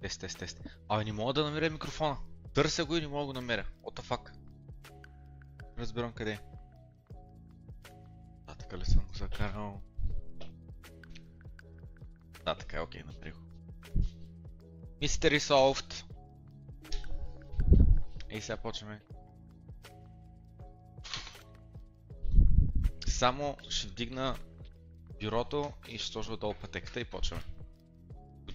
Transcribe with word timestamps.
Тест, 0.00 0.20
тест, 0.20 0.38
тест. 0.38 0.62
Абе, 0.88 1.04
не 1.04 1.12
мога 1.12 1.32
да 1.32 1.44
намеря 1.44 1.70
микрофона. 1.70 2.16
Търся 2.54 2.84
го 2.84 2.96
и 2.96 3.00
не 3.00 3.08
мога 3.08 3.20
да 3.20 3.26
го 3.26 3.32
намеря. 3.32 3.66
What 3.82 4.00
the 4.00 4.04
fuck? 4.04 4.30
Разбирам 5.78 6.12
къде 6.12 6.32
е. 6.32 6.40
А, 8.46 8.54
така 8.54 8.78
ли 8.78 8.84
съм 8.84 9.06
го 9.06 9.14
закарал? 9.14 9.80
Да, 12.44 12.54
така 12.54 12.76
е, 12.76 12.80
окей, 12.80 13.02
намерих 13.02 13.34
го. 13.34 13.40
Mystery 15.02 15.38
solved. 15.38 16.04
Ей, 18.28 18.40
сега 18.40 18.56
почваме. 18.56 19.00
Само 23.06 23.56
ще 23.68 23.88
вдигна 23.88 24.36
бюрото 25.20 25.72
и 25.88 25.98
ще 25.98 26.12
сложа 26.12 26.36
долу 26.36 26.54
пътеката 26.54 27.00
и 27.00 27.04
почваме. 27.04 27.42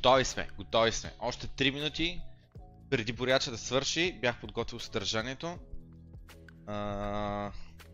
Готови 0.05 0.25
сме, 0.25 0.47
готови 0.57 0.91
сме. 0.91 1.13
Още 1.19 1.47
3 1.47 1.74
минути 1.74 2.21
преди 2.89 3.13
боряча 3.13 3.51
да 3.51 3.57
свърши, 3.57 4.19
бях 4.21 4.39
подготвил 4.39 4.79
съдържанието. 4.79 5.57
А, 6.67 7.51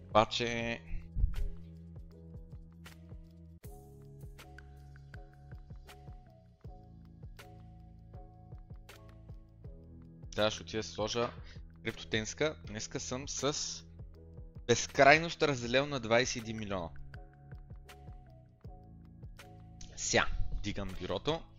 обаче... 0.09 0.79
Да, 10.35 10.51
ще 10.51 10.63
отида 10.63 10.79
да 10.79 10.83
сложа 10.83 11.29
криптотенска. 11.83 12.55
Днеска 12.67 12.99
съм 12.99 13.29
с 13.29 13.83
безкрайност 14.67 15.43
разделен 15.43 15.89
на 15.89 16.01
21 16.01 16.53
милиона. 16.53 16.89
Ся, 19.95 20.25
дигам 20.63 20.89
бюрото. 21.01 21.50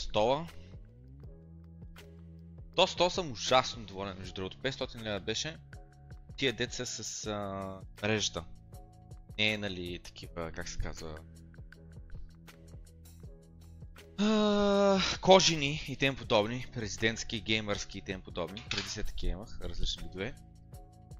Стола. 0.00 0.46
То 2.76 2.86
стол 2.86 3.10
съм 3.10 3.32
ужасно 3.32 3.84
доволен, 3.84 4.18
между 4.18 4.34
другото. 4.34 4.58
500 4.58 5.02
лева 5.02 5.20
беше. 5.20 5.56
Тия 6.36 6.52
деца 6.52 6.86
с 6.86 7.26
а, 7.26 7.80
мрежата. 8.02 8.44
Не 9.38 9.52
е, 9.52 9.58
нали, 9.58 10.00
такива, 10.04 10.52
как 10.52 10.68
се 10.68 10.78
казва... 10.78 11.18
А, 14.18 15.00
кожини 15.20 15.84
и 15.88 15.96
тем 15.96 16.16
подобни, 16.16 16.66
президентски, 16.72 17.40
геймърски 17.40 17.98
и 17.98 18.02
тем 18.02 18.22
подобни. 18.22 18.64
Преди 18.70 18.88
се 18.88 19.02
такива 19.02 19.32
имах, 19.32 19.60
различни 19.60 20.02
видове. 20.02 20.34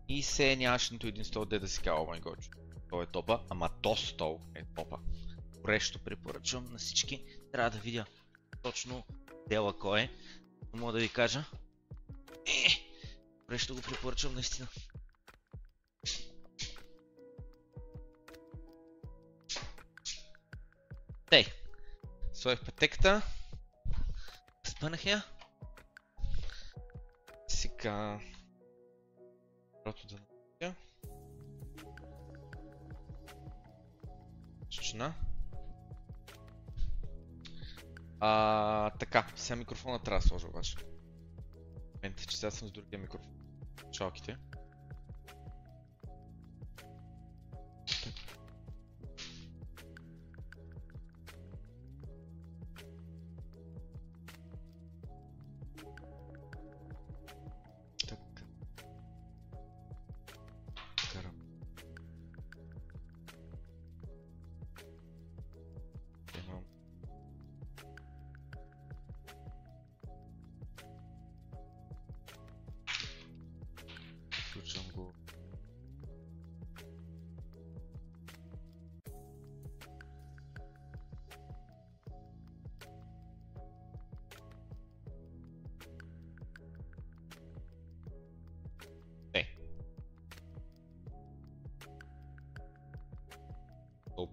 И 0.08 0.22
се 0.22 0.56
нямаше 0.56 0.92
нито 0.92 1.06
един 1.06 1.24
стол, 1.24 1.44
де 1.44 1.58
да 1.58 1.68
си 1.68 1.82
казва, 1.82 2.02
о 2.02 2.06
май 2.06 2.20
год, 2.20 2.38
той 2.90 3.04
е 3.04 3.06
топа, 3.06 3.40
ама 3.50 3.70
то 3.82 3.96
стол 3.96 4.40
е 4.54 4.64
топа. 4.76 4.96
Горещо 5.60 5.98
препоръчвам 5.98 6.64
на 6.72 6.78
всички. 6.78 7.24
Трябва 7.52 7.70
да 7.70 7.78
видя 7.78 8.04
точно 8.62 9.04
дела 9.48 9.78
кой 9.78 10.00
е. 10.00 10.10
Мога 10.72 10.92
да 10.92 10.98
ви 10.98 11.08
кажа. 11.08 11.44
Е, 12.46 12.68
горещо 13.46 13.74
го 13.74 13.80
препоръчвам 13.80 14.34
наистина. 14.34 14.68
Тей, 21.30 21.46
сложих 22.34 22.64
пътеката. 22.64 23.22
Спънах 24.64 25.06
я. 25.06 25.24
Сега... 27.48 28.20
Прото 29.84 30.06
да 30.06 30.14
направя. 30.14 30.74
А, 38.20 38.90
така, 38.90 39.26
сега 39.34 39.56
микрофона 39.56 39.98
трябва 39.98 40.20
да 40.20 40.28
сложа 40.28 40.46
обаче. 40.46 40.76
Момент, 41.94 42.28
че 42.28 42.36
сега 42.36 42.50
съм 42.50 42.68
с 42.68 42.72
другия 42.72 42.98
микрофон. 42.98 43.32
Чалките. 43.92 44.36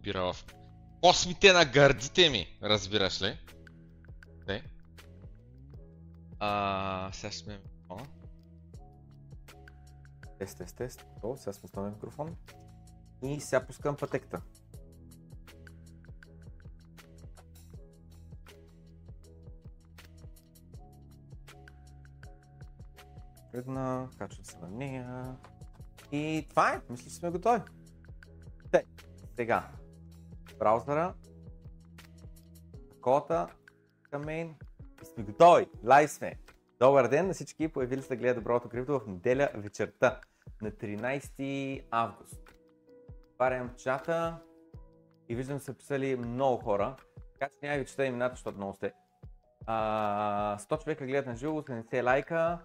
Опира 0.07 0.33
в 0.33 0.45
космите 1.01 1.53
на 1.53 1.65
гърдите 1.65 2.29
ми, 2.29 2.57
разбираш 2.63 3.21
ли? 3.21 3.39
Не. 4.47 4.63
А, 6.39 7.09
сега 7.13 7.31
ще 7.31 7.43
сме... 7.43 7.61
О, 7.89 7.97
Тест, 10.39 10.57
тест, 10.57 10.75
тест. 10.75 11.05
О, 11.23 11.35
сега 11.37 11.53
сме 11.53 11.65
основен 11.65 11.93
микрофон. 11.93 12.35
И 13.23 13.41
сега 13.41 13.65
пускам 13.65 13.95
пътеката. 13.95 14.41
Тръгна, 23.51 24.09
качвам 24.17 24.45
се 24.45 24.57
на 24.57 24.67
нея. 24.67 25.35
И 26.11 26.45
това 26.49 26.73
е, 26.73 26.81
мисля, 26.89 27.03
че 27.03 27.15
сме 27.15 27.29
готови. 27.29 27.61
Сега. 29.35 29.76
Браузъра. 30.59 31.13
Кота. 33.01 33.47
Към 34.11 34.25
мен. 34.25 34.55
И 35.01 35.05
сме 35.05 35.23
готови. 35.23 35.67
Лайв 35.85 36.11
сме. 36.11 36.39
Добър 36.79 37.07
ден 37.07 37.27
на 37.27 37.33
всички, 37.33 37.67
появили 37.67 38.01
се 38.01 38.07
да 38.07 38.15
гледат 38.15 38.37
Доброто 38.37 38.69
крипто 38.69 38.99
в 38.99 39.07
неделя 39.07 39.49
вечерта 39.53 40.21
на 40.61 40.71
13 40.71 41.83
август. 41.91 42.55
Отварям 43.31 43.75
чата 43.77 44.37
и 45.29 45.35
виждам 45.35 45.59
са 45.59 45.73
писали 45.73 46.15
много 46.15 46.63
хора, 46.63 46.95
така 47.33 47.49
че 47.49 47.67
няма 47.67 47.79
ви 47.79 47.85
чета 47.85 48.05
имената, 48.05 48.35
защото 48.35 48.57
много 48.57 48.73
сте. 48.73 48.93
А, 49.65 50.57
100 50.59 50.83
човека 50.83 51.05
гледат 51.05 51.25
на 51.25 51.35
живо, 51.35 51.61
70 51.61 52.03
лайка. 52.03 52.59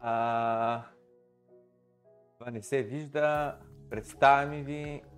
А, 0.00 0.82
това 2.38 2.50
не 2.50 2.62
се 2.62 2.82
вижда. 2.82 3.58
Представяме 3.90 4.62
ви 4.62 5.02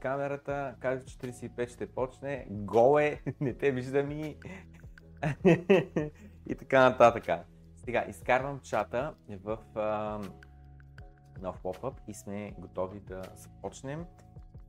камерата, 0.00 0.74
казва 0.80 1.04
45 1.04 1.68
ще 1.68 1.86
почне. 1.86 2.46
Гол 2.50 2.98
е, 3.00 3.22
не 3.40 3.54
те 3.54 3.70
виждам 3.70 4.10
и... 4.10 4.36
и 6.46 6.54
така 6.58 6.80
нататък. 6.80 7.46
Сега 7.84 8.04
изкарвам 8.08 8.60
чата 8.60 9.14
в 9.42 9.58
а, 9.74 10.20
нов 11.40 11.60
поп-ъп 11.62 11.94
и 12.08 12.14
сме 12.14 12.54
готови 12.58 13.00
да 13.00 13.22
започнем. 13.34 14.04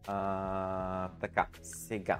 А, 0.07 1.09
така, 1.19 1.47
сега. 1.61 2.19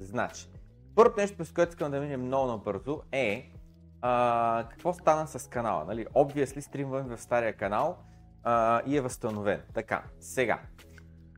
Значи, 0.00 0.48
първото 0.94 1.20
нещо, 1.20 1.36
през 1.36 1.52
което 1.52 1.70
искам 1.70 1.90
да 1.90 2.00
минем 2.00 2.22
много 2.22 2.46
набързо 2.46 3.02
е 3.12 3.52
а, 4.00 4.66
какво 4.70 4.92
стана 4.92 5.26
с 5.26 5.50
канала. 5.50 5.84
Нали? 5.84 6.06
Obviously 6.06 6.60
стримвам 6.60 7.08
в 7.08 7.18
стария 7.18 7.56
канал 7.56 7.98
а, 8.42 8.82
и 8.86 8.96
е 8.96 9.00
възстановен. 9.00 9.62
Така, 9.74 10.04
сега. 10.20 10.60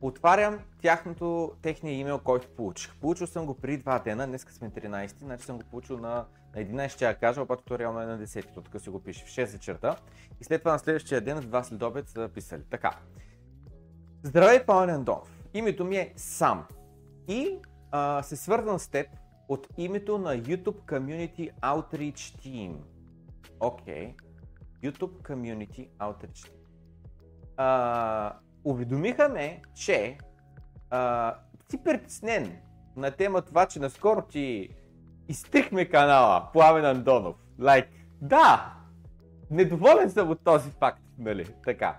Отварям 0.03 0.59
тяхното, 0.83 1.53
техния 1.63 1.99
имейл, 1.99 2.19
който 2.19 2.49
получих. 2.49 2.95
Получил 2.95 3.27
съм 3.27 3.47
го 3.47 3.55
преди 3.55 3.77
два 3.77 3.99
дена, 3.99 4.27
днес 4.27 4.43
сме 4.43 4.71
13, 4.71 5.19
значи 5.19 5.45
съм 5.45 5.59
го 5.59 5.65
получил 5.65 5.99
на, 5.99 6.27
на 6.57 6.63
11, 6.63 6.89
ще 6.89 7.05
я 7.05 7.15
кажа, 7.15 7.43
обаче 7.43 7.65
то 7.65 7.79
реално 7.79 8.01
е 8.01 8.07
на 8.07 8.19
10, 8.19 8.55
то 8.55 8.63
така 8.63 8.79
си 8.79 8.91
го 8.91 9.01
пише, 9.01 9.25
в 9.25 9.29
6 9.29 9.53
вечерта. 9.53 9.97
И 10.41 10.45
след 10.45 10.61
това 10.63 10.73
на 10.73 10.79
следващия 10.79 11.21
ден, 11.21 11.41
в 11.41 11.47
2 11.47 11.63
следобед 11.63 12.09
са 12.09 12.31
писали. 12.35 12.63
Така. 12.71 12.99
Здравей, 14.23 14.67
Павел 14.67 14.95
Андонов. 14.95 15.41
Името 15.55 15.85
ми 15.85 15.97
е 15.97 16.13
Сам. 16.17 16.67
И 17.29 17.59
а, 17.91 18.23
се 18.23 18.37
свързвам 18.37 18.79
с 18.79 18.89
теб 18.89 19.07
от 19.49 19.69
името 19.77 20.19
на 20.19 20.39
YouTube 20.39 20.81
Community 20.87 21.53
Outreach 21.61 22.15
Team. 22.15 22.77
Окей. 23.61 24.15
Okay. 24.15 24.15
YouTube 24.83 25.23
Community 25.23 25.89
Outreach 25.99 26.49
Team. 26.49 26.53
А, 27.57 28.39
уведомиха 28.64 29.29
ме, 29.29 29.62
че 29.75 30.18
а, 30.90 31.35
си 31.70 31.85
притеснен 31.85 32.59
на 32.96 33.11
тема 33.11 33.42
това, 33.42 33.66
че 33.66 33.81
наскоро 33.81 34.23
ти 34.23 34.68
изтрихме 35.29 35.85
канала, 35.85 36.49
Пламен 36.53 36.85
Андонов. 36.85 37.37
Like, 37.61 37.88
да, 38.23 38.75
недоволен 39.51 40.11
съм 40.11 40.31
от 40.31 40.44
този 40.44 40.70
факт, 40.70 41.03
нали, 41.18 41.55
така. 41.64 41.99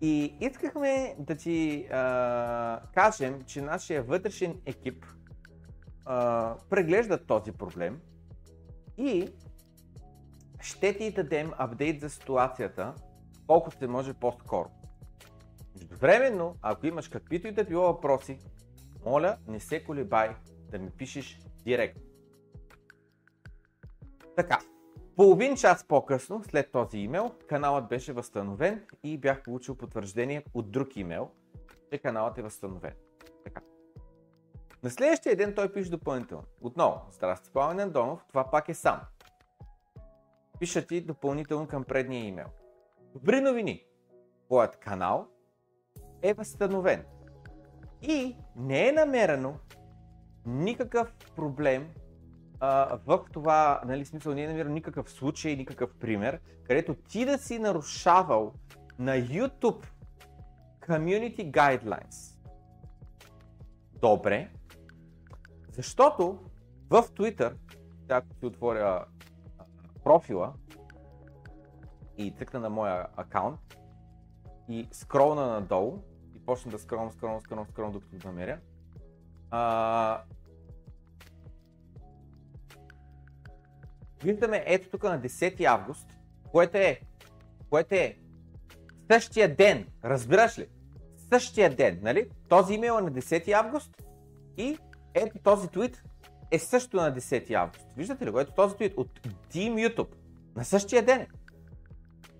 И 0.00 0.36
искахме 0.40 1.14
да 1.18 1.36
ти 1.36 1.86
а, 1.92 2.80
кажем, 2.94 3.42
че 3.46 3.62
нашия 3.62 4.02
вътрешен 4.02 4.60
екип 4.66 5.06
а, 6.04 6.54
преглежда 6.70 7.26
този 7.26 7.52
проблем 7.52 8.00
и 8.98 9.28
ще 10.60 10.96
ти 10.96 11.10
дадем 11.10 11.52
апдейт 11.58 12.00
за 12.00 12.10
ситуацията, 12.10 12.94
колкото 13.46 13.78
се 13.78 13.86
може 13.86 14.14
по-скоро. 14.14 14.70
Междувременно, 15.76 16.56
ако 16.62 16.86
имаш 16.86 17.08
каквито 17.08 17.48
и 17.48 17.52
да 17.52 17.64
било 17.64 17.82
въпроси, 17.82 18.38
моля, 19.04 19.38
не 19.48 19.60
се 19.60 19.84
колебай 19.84 20.30
да 20.70 20.78
ми 20.78 20.90
пишеш 20.90 21.40
директно. 21.64 22.02
Така, 24.36 24.58
половин 25.16 25.56
час 25.56 25.84
по-късно, 25.84 26.42
след 26.44 26.72
този 26.72 26.98
имейл, 26.98 27.30
каналът 27.48 27.88
беше 27.88 28.12
възстановен 28.12 28.86
и 29.02 29.18
бях 29.18 29.42
получил 29.42 29.76
потвърждение 29.76 30.44
от 30.54 30.70
друг 30.70 30.96
имейл, 30.96 31.30
че 31.92 31.98
каналът 31.98 32.38
е 32.38 32.42
възстановен. 32.42 32.94
Така. 33.44 33.60
На 34.82 34.90
следващия 34.90 35.36
ден 35.36 35.54
той 35.54 35.72
пише 35.72 35.90
допълнително. 35.90 36.44
Отново, 36.60 37.00
здрасти, 37.10 37.50
Пламен 37.50 37.80
Андонов, 37.80 38.24
това 38.28 38.50
пак 38.50 38.68
е 38.68 38.74
сам. 38.74 39.00
Пиша 40.60 40.86
ти 40.86 41.00
допълнително 41.00 41.68
към 41.68 41.84
предния 41.84 42.24
имейл. 42.24 42.48
Добри 43.12 43.40
новини! 43.40 43.84
Твоят 44.46 44.76
канал 44.76 45.28
е 46.28 46.34
възстановен. 46.34 47.04
И 48.02 48.36
не 48.56 48.88
е 48.88 48.92
намерено 48.92 49.58
никакъв 50.46 51.14
проблем 51.36 51.88
а, 52.60 52.98
в 53.06 53.24
това, 53.32 53.80
нали, 53.86 54.04
смисъл 54.04 54.34
не 54.34 54.44
е 54.44 54.48
намерено 54.48 54.74
никакъв 54.74 55.10
случай, 55.10 55.56
никакъв 55.56 55.94
пример, 55.94 56.40
където 56.64 56.94
ти 56.94 57.24
да 57.24 57.38
си 57.38 57.58
нарушавал 57.58 58.52
на 58.98 59.12
YouTube 59.12 59.86
Community 60.80 61.50
Guidelines. 61.50 62.36
Добре, 64.00 64.50
защото 65.70 66.38
в 66.90 67.02
Twitter, 67.02 67.54
ако 68.08 68.34
си 68.34 68.46
отворя 68.46 69.04
профила 70.04 70.52
и 72.18 72.30
цъкна 72.30 72.60
на 72.60 72.70
моя 72.70 73.06
акаунт 73.16 73.76
и 74.68 74.88
скролна 74.92 75.46
надолу 75.46 76.02
почна 76.46 76.70
да 76.70 76.78
скролвам, 76.78 77.12
скролвам, 77.12 77.40
скролвам, 77.40 77.66
скролвам, 77.66 77.92
докато 77.92 78.26
намеря. 78.28 78.58
А... 79.50 80.22
Виждаме 84.22 84.62
ето 84.66 84.88
тук 84.90 85.02
на 85.02 85.20
10 85.20 85.64
август, 85.64 86.06
което 86.52 86.76
е, 86.76 87.00
което 87.70 87.94
е 87.94 88.16
същия 89.10 89.54
ден, 89.54 89.86
разбираш 90.04 90.58
ли? 90.58 90.68
Същия 91.32 91.76
ден, 91.76 91.98
нали? 92.02 92.30
Този 92.48 92.74
имейл 92.74 92.92
е 92.92 93.02
на 93.02 93.12
10 93.12 93.52
август 93.52 94.02
и 94.56 94.78
ето 95.14 95.38
този 95.38 95.68
твит 95.68 96.02
е 96.50 96.58
също 96.58 96.96
на 96.96 97.14
10 97.14 97.54
август. 97.54 97.86
Виждате 97.96 98.26
ли 98.26 98.30
го? 98.30 98.40
Ето 98.40 98.52
този 98.52 98.76
твит 98.76 98.94
от 98.96 99.20
Team 99.52 99.88
YouTube. 99.88 100.14
На 100.56 100.64
същия 100.64 101.04
ден. 101.04 101.26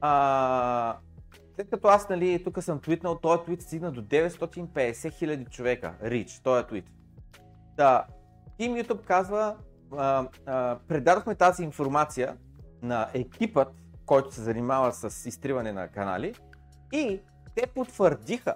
А, 0.00 0.98
след 1.56 1.70
като 1.70 1.88
аз, 1.88 2.08
нали, 2.08 2.44
тук 2.44 2.62
съм 2.62 2.80
твитнал, 2.80 3.18
този 3.18 3.42
твит 3.42 3.62
стигна 3.62 3.92
до 3.92 4.02
950 4.02 5.12
хиляди 5.12 5.44
човека. 5.44 5.94
Рич, 6.02 6.40
този 6.40 6.66
твит. 6.66 6.84
Да, 7.76 8.04
Team 8.58 8.82
YouTube 8.82 9.04
казва, 9.04 9.56
а, 9.96 10.28
а, 10.46 10.78
предадохме 10.88 11.34
тази 11.34 11.64
информация 11.64 12.36
на 12.82 13.08
екипът, 13.14 13.68
който 14.06 14.34
се 14.34 14.40
занимава 14.40 14.92
с 14.92 15.28
изтриване 15.28 15.72
на 15.72 15.88
канали 15.88 16.34
и 16.92 17.20
те 17.54 17.66
потвърдиха, 17.66 18.54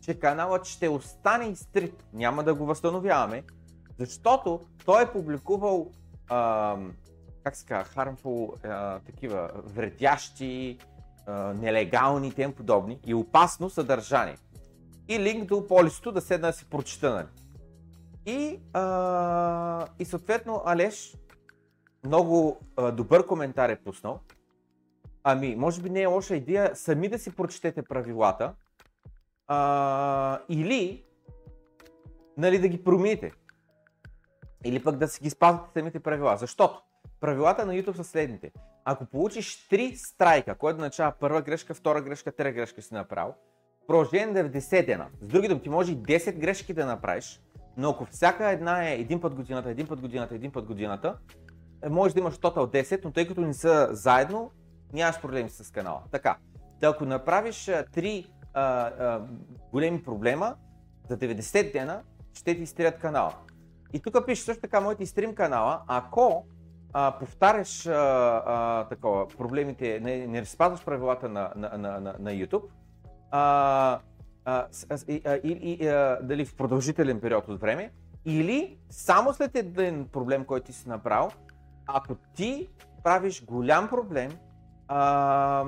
че 0.00 0.18
каналът 0.18 0.64
ще 0.64 0.88
остане 0.88 1.44
изтрит. 1.44 2.04
Няма 2.12 2.44
да 2.44 2.54
го 2.54 2.66
възстановяваме, 2.66 3.44
защото 3.98 4.60
той 4.84 5.02
е 5.02 5.12
публикувал 5.12 5.90
а, 6.28 6.76
как 7.44 7.56
се 7.56 7.66
казва, 7.66 7.94
harmful, 7.94 8.66
а, 8.66 8.98
такива 8.98 9.50
вредящи, 9.54 10.78
нелегални 11.54 12.28
и 12.28 12.32
тем 12.32 12.52
подобни 12.52 12.98
и 13.06 13.14
опасно 13.14 13.70
съдържание. 13.70 14.36
И 15.08 15.18
линк 15.18 15.48
до 15.48 15.66
полисто 15.66 16.12
да 16.12 16.20
седна 16.20 16.48
да 16.48 16.52
си 16.52 16.70
прочита, 16.70 17.10
нали. 17.10 17.26
И, 18.26 18.60
а, 18.72 19.86
и 19.98 20.04
съответно 20.04 20.62
Алеш 20.66 21.16
много 22.04 22.60
а, 22.76 22.92
добър 22.92 23.26
коментар 23.26 23.68
е 23.68 23.76
пуснал. 23.76 24.20
Ами, 25.24 25.56
може 25.56 25.82
би 25.82 25.90
не 25.90 26.02
е 26.02 26.06
лоша 26.06 26.36
идея 26.36 26.70
сами 26.74 27.08
да 27.08 27.18
си 27.18 27.36
прочетете 27.36 27.82
правилата 27.82 28.54
а, 29.46 30.38
или 30.48 31.04
нали, 32.36 32.58
да 32.58 32.68
ги 32.68 32.84
промените. 32.84 33.32
Или 34.64 34.82
пък 34.82 34.96
да 34.96 35.08
си 35.08 35.22
ги 35.22 35.30
спазвате 35.30 35.70
самите 35.72 36.00
правила. 36.00 36.36
Защото 36.36 36.82
правилата 37.20 37.66
на 37.66 37.72
YouTube 37.72 37.96
са 37.96 38.04
следните. 38.04 38.52
Ако 38.84 39.04
получиш 39.04 39.68
3 39.68 39.94
страйка, 39.94 40.54
което 40.54 40.76
означава 40.76 41.12
първа 41.20 41.42
грешка, 41.42 41.74
втора 41.74 42.02
грешка, 42.02 42.32
трета 42.32 42.52
грешка 42.52 42.82
си 42.82 42.94
направил, 42.94 43.34
продължение 43.86 44.44
90 44.44 44.86
дена, 44.86 45.06
с 45.20 45.26
други 45.26 45.48
думи, 45.48 45.62
ти 45.62 45.68
може 45.68 45.92
и 45.92 45.96
10 45.96 46.38
грешки 46.38 46.74
да 46.74 46.86
направиш, 46.86 47.40
но 47.76 47.90
ако 47.90 48.04
всяка 48.04 48.50
една 48.50 48.88
е 48.88 48.94
един 48.94 49.20
път 49.20 49.34
годината, 49.34 49.70
един 49.70 49.86
път 49.86 50.00
годината, 50.00 50.34
един 50.34 50.52
път 50.52 50.64
годината, 50.64 51.16
е, 51.82 51.88
може 51.88 52.14
да 52.14 52.20
имаш 52.20 52.38
тотал 52.38 52.66
10, 52.66 53.04
но 53.04 53.10
тъй 53.10 53.28
като 53.28 53.40
не 53.40 53.54
са 53.54 53.88
заедно, 53.90 54.50
нямаш 54.92 55.20
проблеми 55.20 55.50
с 55.50 55.72
канала. 55.72 56.02
Така, 56.10 56.36
да 56.80 56.88
ако 56.88 57.04
направиш 57.04 57.56
3 57.56 58.26
а, 58.54 58.62
а, 58.62 59.26
големи 59.70 60.02
проблема, 60.02 60.54
за 61.08 61.18
90 61.18 61.72
дена 61.72 62.02
ще 62.34 62.56
ти 62.56 62.62
изтрият 62.62 62.98
канала. 62.98 63.34
И 63.92 64.00
тук 64.00 64.26
пише 64.26 64.42
също 64.42 64.60
така 64.60 64.80
моите 64.80 65.06
стрим 65.06 65.34
канала, 65.34 65.82
ако 65.86 66.46
а, 66.92 67.18
повтаряш 67.18 67.86
а, 67.86 67.92
а, 68.46 68.84
такова, 68.88 69.28
проблемите, 69.28 70.00
не, 70.00 70.26
не 70.26 70.44
спазваш 70.44 70.84
правилата 70.84 71.28
на, 71.28 71.52
на, 71.56 71.78
на, 71.78 72.00
на, 72.00 72.30
YouTube, 72.30 72.64
а, 73.30 73.98
а, 74.44 74.66
и, 75.08 75.22
а, 75.24 75.34
и, 75.34 75.86
а, 75.86 76.18
дали 76.22 76.44
в 76.44 76.56
продължителен 76.56 77.20
период 77.20 77.48
от 77.48 77.60
време, 77.60 77.92
или 78.24 78.78
само 78.90 79.32
след 79.32 79.56
един 79.56 80.08
проблем, 80.08 80.44
който 80.44 80.66
ти 80.66 80.72
си 80.72 80.88
направил, 80.88 81.30
ако 81.86 82.14
ти 82.14 82.68
правиш 83.04 83.44
голям 83.44 83.88
проблем, 83.88 84.32
а, 84.88 85.64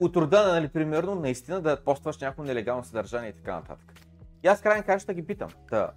от 0.00 0.16
рода, 0.16 0.52
нали, 0.52 0.68
примерно, 0.68 1.14
наистина 1.14 1.60
да 1.60 1.84
постваш 1.84 2.18
някакво 2.20 2.42
нелегално 2.42 2.84
съдържание 2.84 3.30
и 3.30 3.32
така 3.32 3.54
нататък. 3.54 3.94
И 4.44 4.48
аз 4.48 4.60
крайна 4.60 4.82
края 4.82 4.98
ще 4.98 5.14
ги 5.14 5.26
питам, 5.26 5.48
да, 5.70 5.90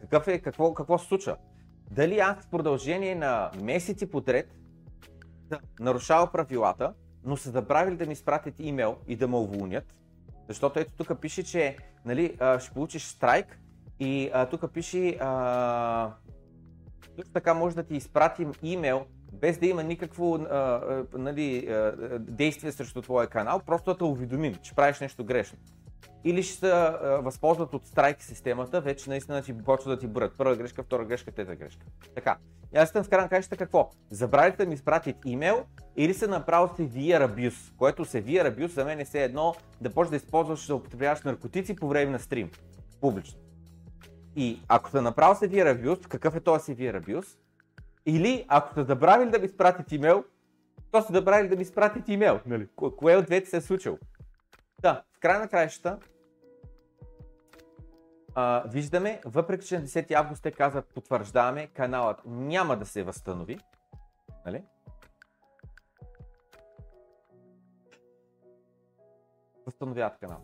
какъв 0.00 0.28
е, 0.28 0.38
какво, 0.38 0.74
какво 0.74 0.98
се 0.98 1.06
случва? 1.06 1.36
Дали 1.92 2.18
аз 2.18 2.36
в 2.40 2.46
продължение 2.46 3.14
на 3.14 3.50
месеци 3.62 4.10
подред 4.10 4.58
да. 5.48 5.60
нарушава 5.80 6.32
правилата, 6.32 6.94
но 7.24 7.36
са 7.36 7.50
забравили 7.50 7.96
да 7.96 8.06
ми 8.06 8.12
изпратят 8.12 8.54
имейл 8.60 8.96
и 9.06 9.16
да 9.16 9.28
ме 9.28 9.36
уволнят, 9.36 9.94
защото 10.48 10.78
ето 10.78 10.92
тук 10.96 11.20
пише, 11.20 11.42
че 11.42 11.76
нали, 12.04 12.38
ще 12.58 12.70
получиш 12.74 13.04
страйк 13.04 13.58
и 14.00 14.30
а, 14.32 14.46
тук 14.46 14.72
пише, 14.72 15.16
а, 15.20 16.12
също 17.16 17.32
така 17.32 17.54
може 17.54 17.76
да 17.76 17.82
ти 17.82 17.96
изпратим 17.96 18.52
имейл 18.62 19.06
без 19.32 19.58
да 19.58 19.66
има 19.66 19.82
никакво 19.82 20.34
а, 20.34 20.48
а, 20.48 21.04
нали, 21.18 21.66
а, 21.66 22.18
действие 22.18 22.72
срещу 22.72 23.02
твоя 23.02 23.26
канал, 23.26 23.60
просто 23.66 23.90
да 23.90 23.98
те 23.98 24.04
уведомим, 24.04 24.54
че 24.54 24.74
правиш 24.74 25.00
нещо 25.00 25.24
грешно 25.24 25.58
или 26.24 26.42
ще 26.42 26.54
се 26.54 26.72
възползват 27.20 27.74
от 27.74 27.86
страйк 27.86 28.22
системата, 28.22 28.80
вече 28.80 29.10
наистина 29.10 29.42
ти 29.42 29.58
почва 29.64 29.90
да 29.90 29.98
ти 29.98 30.06
бърят. 30.06 30.34
Първа 30.38 30.56
грешка, 30.56 30.82
втора 30.82 31.04
грешка, 31.04 31.32
трета 31.32 31.56
грешка. 31.56 31.86
Така. 32.14 32.36
И 32.74 32.78
аз 32.78 32.90
съм 32.90 33.04
в 33.04 33.08
крайна 33.08 33.28
кажете 33.28 33.56
какво? 33.56 33.90
Забравите 34.10 34.56
да 34.56 34.66
ми 34.66 34.74
изпратят 34.74 35.16
имейл 35.24 35.64
или 35.96 36.14
се 36.14 36.26
направил 36.26 36.68
severe 36.68 37.28
abuse, 37.28 37.76
което 37.76 38.04
severe 38.04 38.56
abuse 38.56 38.66
за 38.66 38.84
мен 38.84 39.00
е 39.00 39.04
все 39.04 39.24
едно 39.24 39.54
да 39.80 39.90
почнеш 39.90 40.10
да 40.10 40.16
използваш, 40.24 40.66
да 40.66 40.74
употребяваш 40.74 41.22
наркотици 41.22 41.76
по 41.76 41.88
време 41.88 42.10
на 42.10 42.18
стрим. 42.18 42.50
Публично. 43.00 43.40
И 44.36 44.60
ако 44.68 44.88
сте 44.88 45.00
направил 45.00 45.34
severe 45.34 45.82
abuse, 45.82 46.08
какъв 46.08 46.36
е 46.36 46.40
този 46.40 46.74
severe 46.74 47.04
abuse? 47.04 47.38
Или 48.06 48.44
ако 48.48 48.70
сте 48.70 48.84
забравили 48.84 49.30
да 49.30 49.38
ми 49.38 49.46
изпратят 49.46 49.92
имейл, 49.92 50.24
то 50.90 51.02
сте 51.02 51.12
забравили 51.12 51.48
да 51.48 51.56
ми 51.56 51.62
изпратят 51.62 52.08
имейл. 52.08 52.40
Нали? 52.46 52.68
Кое 52.96 53.16
от 53.16 53.26
двете 53.26 53.50
се 53.50 53.56
е 53.56 53.60
случило? 53.60 53.98
Да, 54.80 55.02
в 55.16 55.20
края 55.20 55.40
на 55.40 55.48
краищата, 55.48 55.98
а, 58.34 58.64
виждаме, 58.66 59.20
въпреки 59.24 59.66
че 59.66 59.78
на 59.78 59.86
10 59.86 60.12
август 60.12 60.42
те 60.42 60.52
казват, 60.52 60.94
потвърждаваме, 60.94 61.66
каналът 61.66 62.20
няма 62.26 62.76
да 62.76 62.86
се 62.86 63.02
възстанови. 63.02 63.58
Нали? 64.46 64.64
Възстановяват 69.66 70.18
канал. 70.18 70.40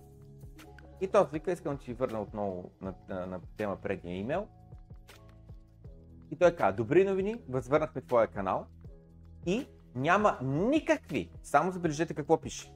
И 1.00 1.08
този 1.08 1.30
вика, 1.32 1.52
искам 1.52 1.76
да 1.76 1.82
ти 1.82 1.94
върна 1.94 2.22
отново 2.22 2.70
на, 2.80 2.94
на, 3.08 3.26
на 3.26 3.40
тема 3.56 3.76
предния 3.76 4.16
имейл. 4.16 4.48
и 6.30 6.36
той 6.36 6.56
каза, 6.56 6.76
добри 6.76 7.04
новини, 7.04 7.36
възвърнахме 7.48 8.02
твоя 8.02 8.26
канал 8.26 8.66
и 9.46 9.66
няма 9.94 10.38
никакви, 10.42 11.30
само 11.42 11.72
забележете 11.72 12.14
какво 12.14 12.40
пише. 12.40 12.72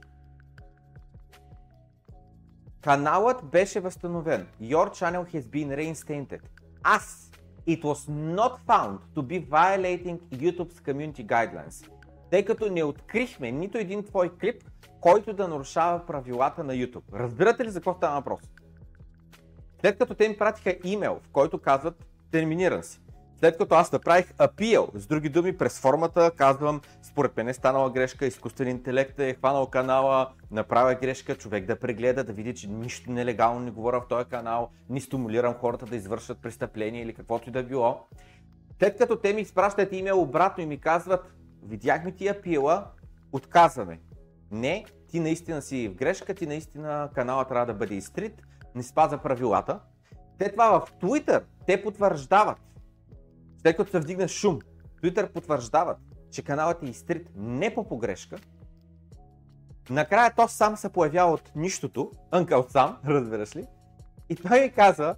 Каналът 2.83 3.45
беше 3.45 3.81
възстановен. 3.81 4.47
Your 4.62 4.90
channel 4.90 5.35
has 5.35 5.42
been 5.42 5.77
reinstated. 5.77 6.40
As 6.85 7.33
it 7.66 7.83
was 7.83 8.09
not 8.09 8.55
found 8.68 8.99
to 9.14 9.23
be 9.23 9.38
violating 9.38 10.18
YouTube's 10.33 10.81
community 10.81 11.27
guidelines. 11.27 11.90
Тъй 12.31 12.45
като 12.45 12.71
не 12.71 12.85
открихме 12.85 13.53
нито 13.53 13.79
един 13.79 14.05
твой 14.05 14.31
клип, 14.40 14.62
който 15.01 15.33
да 15.33 15.49
нарушава 15.49 16.07
правилата 16.07 16.64
на 16.64 16.73
YouTube. 16.73 17.03
Разбирате 17.12 17.64
ли 17.64 17.71
за 17.71 17.81
какво 17.81 17.95
става 17.95 18.14
въпрос? 18.16 18.40
След 19.81 19.99
като 19.99 20.14
те 20.14 20.29
ми 20.29 20.37
пратиха 20.38 20.77
имейл, 20.85 21.21
в 21.23 21.29
който 21.33 21.59
казват 21.59 22.07
терминиран 22.31 22.83
си. 22.83 23.01
След 23.42 23.59
като 23.59 23.74
аз 23.74 23.92
направих 23.92 24.33
appeal, 24.33 24.98
с 24.98 25.07
други 25.07 25.28
думи, 25.28 25.57
през 25.57 25.81
формата 25.81 26.31
казвам, 26.37 26.81
според 27.02 27.37
мен 27.37 27.48
е 27.48 27.55
станала 27.55 27.90
грешка, 27.90 28.26
изкуствен 28.26 28.68
интелект 28.68 29.18
е 29.18 29.35
хванал 29.35 29.66
канала, 29.66 30.31
направя 30.50 30.94
грешка, 30.94 31.35
човек 31.35 31.66
да 31.66 31.78
прегледа, 31.78 32.24
да 32.24 32.33
види, 32.33 32.55
че 32.55 32.68
нищо 32.68 33.12
нелегално 33.12 33.61
не 33.61 33.70
говоря 33.70 34.00
в 34.00 34.09
този 34.09 34.28
канал, 34.28 34.70
ни 34.88 35.00
стимулирам 35.00 35.55
хората 35.55 35.87
да 35.87 35.96
извършат 35.96 36.42
престъпление 36.42 37.02
или 37.02 37.14
каквото 37.14 37.48
и 37.48 37.52
да 37.52 37.62
било. 37.62 38.07
След 38.78 38.98
като 38.98 39.16
те 39.16 39.33
ми 39.33 39.40
изпращат 39.40 39.92
имейл 39.92 40.20
обратно 40.20 40.62
и 40.62 40.66
ми 40.66 40.81
казват, 40.81 41.33
видяхме 41.62 42.12
ти 42.12 42.28
апила, 42.28 42.87
отказваме. 43.33 44.00
Не, 44.50 44.85
ти 45.09 45.20
наистина 45.20 45.62
си 45.62 45.88
в 45.88 45.94
грешка, 45.94 46.35
ти 46.35 46.46
наистина 46.46 47.11
канала 47.14 47.44
трябва 47.44 47.66
да 47.66 47.74
бъде 47.74 47.94
изтрит, 47.94 48.42
не 48.74 48.83
спаза 48.83 49.18
правилата. 49.18 49.81
След 50.38 50.52
това 50.52 50.81
в 50.81 50.92
Twitter 51.00 51.42
те 51.66 51.83
потвърждават, 51.83 52.59
след 53.62 53.77
като 53.77 53.90
се 53.90 54.01
вдигна 54.01 54.29
шум, 54.29 54.59
Twitter 55.03 55.33
потвърждават, 55.33 55.98
че 56.31 56.42
каналът 56.42 56.83
е 56.83 56.87
изтрит 56.87 57.29
не 57.37 57.75
по 57.75 57.88
погрешка. 57.88 58.37
Накрая 59.90 60.35
то 60.37 60.48
сам 60.48 60.77
се 60.77 60.88
появява 60.88 61.33
от 61.33 61.53
нищото, 61.57 62.11
Uncle 62.33 62.70
сам, 62.70 62.98
разбираш 63.07 63.57
ли? 63.57 63.66
И 64.29 64.37
той 64.37 64.61
ми 64.61 64.72
каза, 64.72 65.16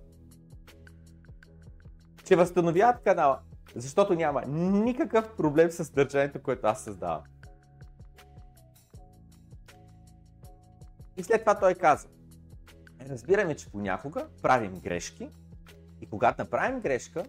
че 2.24 2.36
възстановяват 2.36 3.02
канала, 3.02 3.40
защото 3.74 4.14
няма 4.14 4.42
никакъв 4.46 5.36
проблем 5.36 5.70
с 5.70 5.90
държането, 5.90 6.42
което 6.42 6.66
аз 6.66 6.84
създавам. 6.84 7.22
И 11.16 11.22
след 11.22 11.40
това 11.40 11.58
той 11.58 11.74
каза, 11.74 12.08
разбираме, 13.10 13.56
че 13.56 13.70
понякога 13.70 14.26
правим 14.42 14.80
грешки 14.80 15.30
и 16.00 16.06
когато 16.06 16.42
направим 16.42 16.80
грешка, 16.80 17.24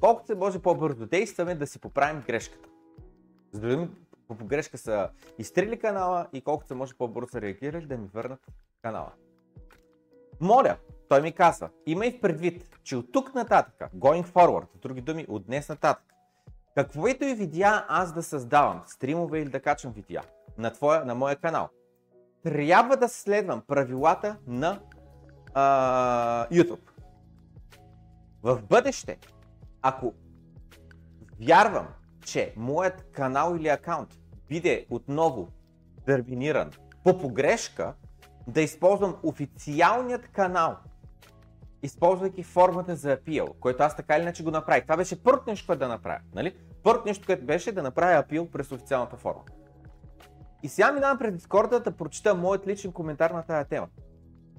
колкото 0.00 0.26
се 0.26 0.34
може 0.34 0.58
по-бързо 0.58 1.06
действаме 1.06 1.54
да 1.54 1.66
си 1.66 1.78
поправим 1.78 2.22
грешката. 2.26 2.68
За 3.52 3.60
да 3.60 3.88
по 4.28 4.34
погрешка 4.34 4.78
са 4.78 5.10
изтрили 5.38 5.78
канала 5.78 6.26
и 6.32 6.40
колкото 6.40 6.68
се 6.68 6.74
може 6.74 6.94
по-бързо 6.94 7.28
са 7.30 7.40
реагирали 7.40 7.86
да 7.86 7.96
ми 7.96 8.08
върнат 8.14 8.46
канала. 8.82 9.12
Моля, 10.40 10.76
той 11.08 11.22
ми 11.22 11.32
казва, 11.32 11.70
имай 11.86 12.18
в 12.18 12.20
предвид, 12.20 12.78
че 12.82 12.96
от 12.96 13.12
тук 13.12 13.34
нататък, 13.34 13.90
going 13.96 14.26
forward, 14.26 14.66
с 14.76 14.78
други 14.78 15.00
думи, 15.00 15.26
от 15.28 15.46
днес 15.46 15.68
нататък, 15.68 16.14
каквото 16.74 17.24
и 17.24 17.34
видеа 17.34 17.84
аз 17.88 18.12
да 18.12 18.22
създавам, 18.22 18.82
стримове 18.86 19.38
или 19.38 19.48
да 19.48 19.60
качвам 19.60 19.92
видеа 19.92 20.22
на, 20.58 20.72
твоя, 20.72 21.04
на 21.04 21.14
моя 21.14 21.36
канал, 21.36 21.68
трябва 22.42 22.96
да 22.96 23.08
следвам 23.08 23.62
правилата 23.66 24.36
на 24.46 24.80
а, 25.54 26.48
YouTube. 26.48 26.90
В 28.42 28.62
бъдеще, 28.62 29.18
ако 29.82 30.14
вярвам, 31.40 31.86
че 32.24 32.52
моят 32.56 33.06
канал 33.12 33.56
или 33.56 33.68
акаунт 33.68 34.18
биде 34.48 34.86
отново 34.90 35.48
терминиран 36.06 36.70
по 37.04 37.18
погрешка, 37.18 37.94
да 38.46 38.60
използвам 38.60 39.16
официалният 39.22 40.28
канал, 40.28 40.76
използвайки 41.82 42.42
формата 42.42 42.96
за 42.96 43.12
апил, 43.12 43.46
което 43.60 43.82
аз 43.82 43.96
така 43.96 44.16
или 44.16 44.22
иначе 44.22 44.42
го 44.42 44.50
направих. 44.50 44.82
Това 44.82 44.96
беше 44.96 45.22
първото 45.22 45.50
нещо, 45.50 45.66
което 45.66 45.80
да 45.80 45.88
направя. 45.88 46.20
Нали? 46.34 46.56
Първото 46.82 47.08
нещо, 47.08 47.26
което 47.26 47.46
беше 47.46 47.72
да 47.72 47.82
направя 47.82 48.18
апил 48.18 48.50
през 48.50 48.72
официалната 48.72 49.16
форма. 49.16 49.42
И 50.62 50.68
сега 50.68 50.92
минавам 50.92 51.18
пред 51.18 51.42
Discord 51.42 51.84
да 51.84 51.90
прочита 51.90 52.34
моят 52.34 52.66
личен 52.66 52.92
коментар 52.92 53.30
на 53.30 53.42
тази 53.42 53.68
тема. 53.68 53.88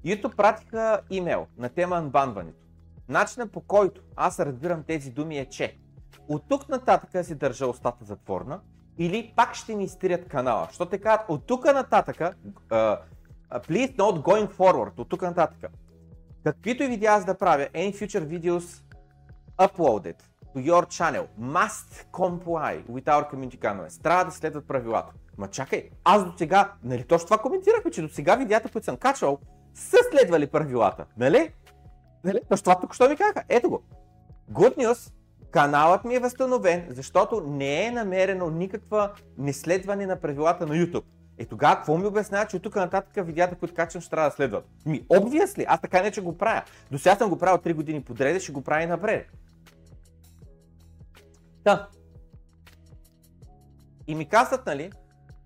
YouTube 0.05 0.35
пратиха 0.35 1.01
имейл 1.09 1.47
на 1.57 1.69
тема 1.69 1.95
анбанването. 1.95 2.68
Начинът 3.09 3.51
по 3.51 3.61
който 3.61 4.01
аз 4.15 4.39
разбирам 4.39 4.83
тези 4.83 5.11
думи 5.11 5.37
е, 5.37 5.45
че 5.45 5.77
от 6.27 6.43
тук 6.49 6.69
нататък 6.69 7.25
си 7.25 7.35
държа 7.35 7.67
устата 7.67 8.05
затворна 8.05 8.59
или 8.97 9.33
пак 9.35 9.55
ще 9.55 9.75
ни 9.75 9.83
изтирят 9.83 10.27
канала. 10.27 10.67
Що 10.71 10.85
те 10.85 10.97
казват 10.97 11.29
от 11.29 11.45
тук 11.45 11.65
нататък, 11.65 12.17
uh, 12.17 12.99
please 13.51 13.95
not 13.95 14.21
going 14.21 14.51
forward, 14.51 14.99
от 14.99 15.09
тук 15.09 15.21
нататък. 15.21 15.71
Каквито 16.43 16.83
и 16.83 16.87
видеа 16.87 17.11
аз 17.11 17.25
да 17.25 17.37
правя, 17.37 17.67
any 17.73 17.93
future 17.93 18.39
videos 18.39 18.83
uploaded 19.57 20.15
to 20.55 20.71
your 20.71 20.85
channel 20.85 21.25
must 21.39 22.05
comply 22.11 22.85
with 22.85 23.05
our 23.05 23.33
community 23.33 23.59
guidelines. 23.59 24.03
Трябва 24.03 24.25
да 24.25 24.31
следват 24.31 24.67
правилата. 24.67 25.13
Ма 25.37 25.47
чакай, 25.47 25.89
аз 26.03 26.25
до 26.25 26.37
сега, 26.37 26.73
нали 26.83 27.03
точно 27.03 27.25
това 27.25 27.37
коментирахме, 27.37 27.91
че 27.91 28.01
до 28.01 28.09
сега 28.09 28.35
видеята, 28.35 28.69
които 28.71 28.85
съм 28.85 28.97
качвал, 28.97 29.39
са 29.73 29.97
следвали 30.11 30.47
правилата, 30.47 31.05
нали? 31.17 31.53
Нали? 32.23 32.39
Точно 32.49 32.63
това 32.63 32.79
тук 32.79 32.93
що 32.93 33.09
ми 33.09 33.15
казаха. 33.15 33.43
Ето 33.49 33.69
го. 33.69 33.83
Good 34.51 34.77
news, 34.77 35.11
каналът 35.51 36.05
ми 36.05 36.15
е 36.15 36.19
възстановен, 36.19 36.85
защото 36.89 37.41
не 37.41 37.85
е 37.85 37.91
намерено 37.91 38.49
никаква 38.49 39.13
неследване 39.37 40.05
на 40.05 40.15
правилата 40.15 40.67
на 40.67 40.73
YouTube. 40.73 41.03
Е 41.37 41.45
тогава 41.45 41.75
какво 41.75 41.97
ми 41.97 42.05
обяснява, 42.05 42.45
че 42.45 42.59
тук 42.59 42.75
нататък 42.75 43.25
видеята, 43.25 43.55
които 43.55 43.75
качвам, 43.75 44.01
ще 44.01 44.09
трябва 44.09 44.29
да 44.29 44.35
следват? 44.35 44.65
Ми, 44.85 45.05
ли? 45.57 45.65
аз 45.67 45.81
така 45.81 46.01
не 46.01 46.11
че 46.11 46.21
го 46.21 46.37
правя. 46.37 46.61
До 46.91 46.97
сега 46.97 47.15
съм 47.15 47.29
го 47.29 47.37
правил 47.37 47.57
3 47.57 47.73
години 47.73 48.01
подред, 48.01 48.41
ще 48.41 48.51
го 48.51 48.61
правя 48.61 48.83
и 48.83 48.87
напред. 48.87 49.27
Та. 51.63 51.87
И 54.07 54.15
ми 54.15 54.25
казват, 54.25 54.65
нали, 54.65 54.91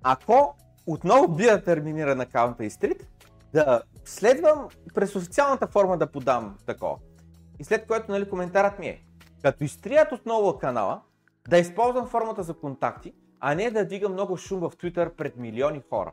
ако 0.04 0.56
отново 0.88 1.28
бия 1.28 1.64
терминиран 1.64 2.22
аккаунта 2.22 2.66
и 2.66 2.70
стрит, 2.70 3.08
да 3.54 3.84
следвам 4.06 4.68
през 4.94 5.16
официалната 5.16 5.68
форма 5.68 5.98
да 5.98 6.12
подам 6.12 6.58
такова. 6.66 6.98
И 7.60 7.64
след 7.64 7.88
което 7.88 8.12
нали, 8.12 8.30
коментарът 8.30 8.80
ми 8.80 8.88
е, 8.88 9.04
като 9.42 9.64
изтрият 9.64 10.12
отново 10.12 10.60
канала, 10.60 11.02
да 11.50 11.58
използвам 11.58 12.08
формата 12.08 12.44
за 12.44 12.54
контакти, 12.54 13.14
а 13.40 13.56
не 13.56 13.72
да 13.72 13.88
дига 13.88 14.10
много 14.10 14.38
шум 14.38 14.60
в 14.60 14.72
Twitter 14.72 15.16
пред 15.16 15.38
милиони 15.38 15.82
хора. 15.90 16.12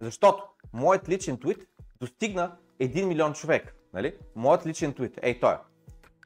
Защото 0.00 0.44
моят 0.72 1.08
личен 1.08 1.38
твит 1.38 1.68
достигна 2.00 2.56
1 2.80 3.04
милион 3.04 3.32
човек. 3.32 3.76
Нали? 3.94 4.16
Моят 4.34 4.66
личен 4.66 4.94
твит, 4.94 5.18
ей 5.22 5.40
той, 5.40 5.56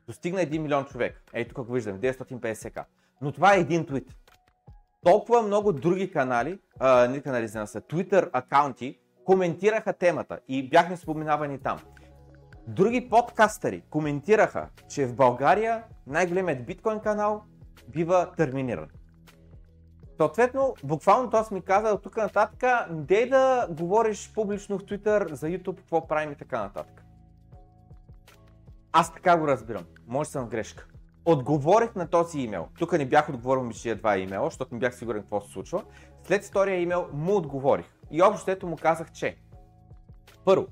достигна 0.06 0.40
1 0.40 0.58
милион 0.58 0.84
човек. 0.84 1.22
Ей 1.34 1.48
тук 1.48 1.66
го 1.66 1.72
виждам, 1.72 2.00
950к. 2.00 2.84
Но 3.20 3.32
това 3.32 3.54
е 3.54 3.60
един 3.60 3.86
твит. 3.86 4.16
Толкова 5.04 5.42
много 5.42 5.72
други 5.72 6.10
канали, 6.10 6.58
а, 6.78 7.08
не 7.08 7.20
канали, 7.20 7.48
за 7.48 7.66
са, 7.66 7.80
Twitter 7.80 8.30
акаунти, 8.32 8.98
коментираха 9.30 9.92
темата 9.92 10.38
и 10.48 10.68
бяхме 10.68 10.96
споменавани 10.96 11.58
там. 11.58 11.78
Други 12.66 13.08
подкастъри 13.10 13.82
коментираха, 13.90 14.68
че 14.88 15.06
в 15.06 15.16
България 15.16 15.82
най-големият 16.06 16.66
биткоин 16.66 17.00
канал 17.00 17.42
бива 17.88 18.32
терминиран. 18.36 18.88
Съответно, 20.16 20.74
буквално 20.84 21.30
това 21.30 21.44
ми 21.50 21.62
каза 21.62 21.88
от 21.88 22.02
тук 22.02 22.16
нататък, 22.16 22.64
не 22.90 23.26
да 23.26 23.68
говориш 23.70 24.32
публично 24.34 24.78
в 24.78 24.82
Twitter 24.82 25.32
за 25.32 25.46
YouTube, 25.46 25.76
какво 25.76 26.06
правим 26.06 26.32
и 26.32 26.36
така 26.36 26.62
нататък. 26.62 27.04
Аз 28.92 29.14
така 29.14 29.38
го 29.38 29.48
разбирам. 29.48 29.84
Може 30.06 30.30
съм 30.30 30.46
в 30.46 30.48
грешка. 30.48 30.86
Отговорих 31.24 31.94
на 31.94 32.10
този 32.10 32.38
имейл. 32.40 32.68
Тук 32.78 32.92
не 32.92 33.06
бях 33.06 33.28
отговорил 33.28 33.62
ми 33.62 33.74
тия 33.74 33.96
два 33.96 34.18
имейла, 34.18 34.46
защото 34.46 34.74
не 34.74 34.80
бях 34.80 34.94
сигурен 34.94 35.22
какво 35.22 35.40
се 35.40 35.52
случва. 35.52 35.82
След 36.24 36.44
втория 36.44 36.80
имейл 36.80 37.08
му 37.12 37.36
отговорих. 37.36 37.99
И 38.10 38.22
общо 38.22 38.66
му 38.66 38.76
казах, 38.76 39.12
че 39.12 39.36
първо, 40.44 40.66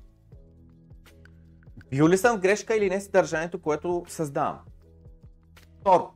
бил 1.89 2.07
ли 2.07 2.17
съм 2.17 2.37
в 2.37 2.41
грешка 2.41 2.75
или 2.75 2.89
не 2.89 3.01
съдържанието, 3.01 3.61
което 3.61 4.05
създавам? 4.07 4.59
Второ, 5.81 6.11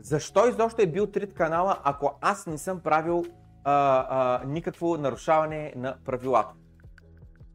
защо 0.00 0.48
изобщо 0.48 0.82
е 0.82 0.86
бил 0.86 1.06
трит 1.06 1.34
канала, 1.34 1.80
ако 1.84 2.18
аз 2.20 2.46
не 2.46 2.58
съм 2.58 2.80
правил 2.80 3.24
а, 3.64 4.06
а, 4.10 4.46
никакво 4.46 4.96
нарушаване 4.96 5.72
на 5.76 5.96
правилата? 6.04 6.54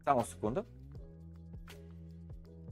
Само 0.04 0.24
секунда. 0.24 0.64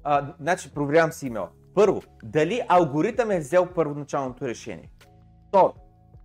А, 0.05 0.35
значи, 0.41 0.75
проверявам 0.75 1.13
си 1.13 1.27
имейл. 1.27 1.49
Първо, 1.75 2.03
дали 2.23 2.63
алгоритъм 2.69 3.31
е 3.31 3.39
взел 3.39 3.69
първоначалното 3.75 4.49
решение? 4.49 4.91
Второ, 5.49 5.75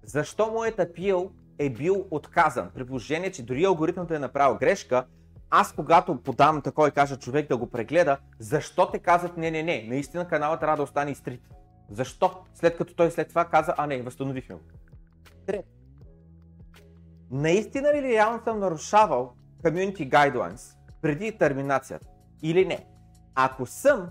защо 0.04 0.52
моят 0.52 0.80
апил 0.80 1.32
е 1.60 1.70
бил 1.70 2.06
отказан? 2.12 2.70
При 2.74 2.86
положение, 2.86 3.32
че 3.32 3.44
дори 3.44 3.64
алгоритъмът 3.64 4.12
е 4.12 4.20
направил 4.20 4.58
грешка, 4.58 5.06
аз 5.50 5.74
когато 5.74 6.22
подам 6.22 6.62
такова 6.62 6.88
и 6.88 6.92
кажа 6.92 7.18
човек 7.18 7.50
да 7.50 7.58
го 7.58 7.70
прегледа, 7.70 8.18
защо 8.40 8.92
те 8.92 9.00
казват 9.00 9.38
не, 9.38 9.52
не, 9.52 9.64
не, 9.64 9.86
наистина 9.90 10.28
каналът 10.28 10.60
трябва 10.60 10.78
да 10.78 10.84
остане 10.84 11.12
изтрит? 11.12 11.42
Защо? 11.90 12.32
След 12.54 12.78
като 12.78 12.96
той 12.96 13.12
след 13.12 13.30
това 13.30 13.46
каза, 13.46 13.74
а 13.78 13.88
не, 13.88 14.02
възстановихме 14.02 14.56
го. 14.56 14.62
Наистина 17.32 17.94
ли 17.94 18.02
реално 18.02 18.44
съм 18.44 18.60
нарушавал 18.60 19.34
Community 19.64 20.10
Guidelines 20.10 20.78
преди 21.02 21.38
терминацията 21.38 22.08
или 22.42 22.66
не? 22.66 22.86
Ако 23.36 23.66
съм 23.66 24.10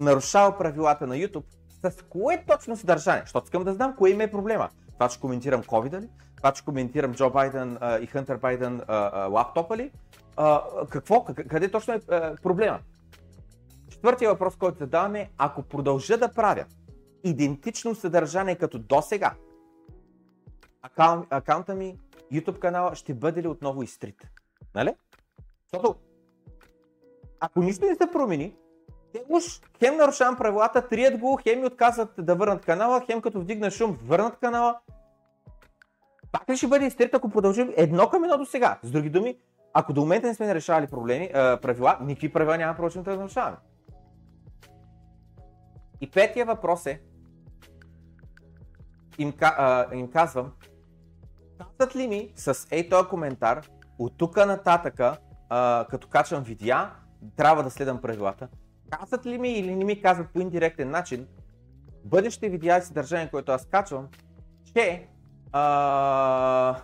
нарушавал 0.00 0.58
правилата 0.58 1.06
на 1.06 1.14
YouTube, 1.14 1.44
с 1.68 2.02
кое 2.02 2.44
точно 2.46 2.76
съдържание? 2.76 3.22
Защото 3.22 3.44
искам 3.44 3.64
да 3.64 3.74
знам 3.74 3.96
кое 3.96 4.10
им 4.10 4.20
е 4.20 4.30
проблема. 4.30 4.68
Това, 5.02 5.08
че 5.08 5.20
коментирам 5.20 5.62
COVID 5.62 6.00
ли? 6.00 6.08
Това, 6.36 6.52
че 6.52 6.64
коментирам 6.64 7.14
Джо 7.14 7.30
Байден 7.30 7.78
а, 7.80 7.98
и 7.98 8.06
Хънтер 8.06 8.36
Байден 8.36 8.80
а, 8.88 9.10
а, 9.12 9.26
лаптопа 9.26 9.76
ли? 9.76 9.92
А, 10.36 10.62
какво? 10.90 11.24
Къде 11.24 11.70
точно 11.70 11.94
е 11.94 12.00
а, 12.08 12.36
проблема? 12.42 12.78
Четвъртия 13.90 14.30
въпрос, 14.30 14.56
който 14.56 14.78
задаваме 14.78 15.30
ако 15.38 15.62
продължа 15.62 16.18
да 16.18 16.32
правя 16.32 16.64
идентично 17.24 17.94
съдържание 17.94 18.56
като 18.56 18.78
до 18.78 19.02
сега, 19.02 19.34
акаун, 20.82 21.26
акаунта 21.30 21.74
ми, 21.74 21.98
YouTube 22.32 22.58
канала 22.58 22.94
ще 22.94 23.14
бъде 23.14 23.42
ли 23.42 23.48
отново 23.48 23.82
изтрит? 23.82 24.28
Нали? 24.74 24.94
Защото 25.72 25.96
ако 27.40 27.62
нищо 27.62 27.86
не 27.86 27.94
се 27.94 28.12
промени, 28.12 28.56
те 29.12 29.24
уж 29.28 29.44
хем 29.78 29.96
нарушавам 29.96 30.36
правилата, 30.36 30.88
трият 30.88 31.20
го, 31.20 31.38
хем 31.42 31.60
ми 31.60 31.66
отказват 31.66 32.10
да 32.18 32.34
върнат 32.34 32.64
канала, 32.64 33.02
хем 33.06 33.20
като 33.20 33.40
вдигна 33.40 33.70
шум, 33.70 33.98
върнат 34.04 34.36
канала. 34.36 34.78
Пак 36.32 36.50
ли 36.50 36.56
ще 36.56 36.66
бъде 36.66 36.86
изтрит, 36.86 37.14
ако 37.14 37.28
продължим 37.28 37.72
едно 37.76 38.08
към 38.08 38.24
едно 38.24 38.38
до 38.38 38.46
сега? 38.46 38.78
С 38.82 38.90
други 38.90 39.10
думи, 39.10 39.38
ако 39.72 39.92
до 39.92 40.00
момента 40.00 40.26
не 40.26 40.34
сме 40.34 40.54
решавали 40.54 40.86
проблеми, 40.86 41.30
правила, 41.32 41.98
никакви 42.00 42.32
правила 42.32 42.58
няма 42.58 42.76
прочим 42.76 43.02
да 43.02 43.16
нарушаваме. 43.16 43.56
И 46.00 46.10
петия 46.10 46.46
въпрос 46.46 46.86
е, 46.86 47.00
им, 49.18 49.32
а, 49.40 49.94
им 49.94 50.10
казвам, 50.10 50.52
казват 51.58 51.96
ли 51.96 52.08
ми 52.08 52.32
с 52.36 52.66
ей 52.70 52.88
този 52.88 53.08
коментар, 53.08 53.68
от 53.98 54.18
тук 54.18 54.36
нататъка, 54.36 55.16
а, 55.48 55.86
като 55.90 56.08
качвам 56.08 56.42
видеа, 56.42 56.90
трябва 57.36 57.62
да 57.62 57.70
следвам 57.70 58.00
правилата. 58.00 58.48
Казват 58.98 59.26
ли 59.26 59.38
ми 59.38 59.52
или 59.52 59.76
не 59.76 59.84
ми 59.84 60.02
казват 60.02 60.30
по 60.32 60.40
индиректен 60.40 60.90
начин, 60.90 61.26
бъдеще 62.04 62.48
видеа 62.48 62.78
и 62.78 62.82
съдържание, 62.82 63.30
което 63.30 63.52
аз 63.52 63.66
качвам, 63.66 64.08
че 64.74 65.08
а, 65.52 66.82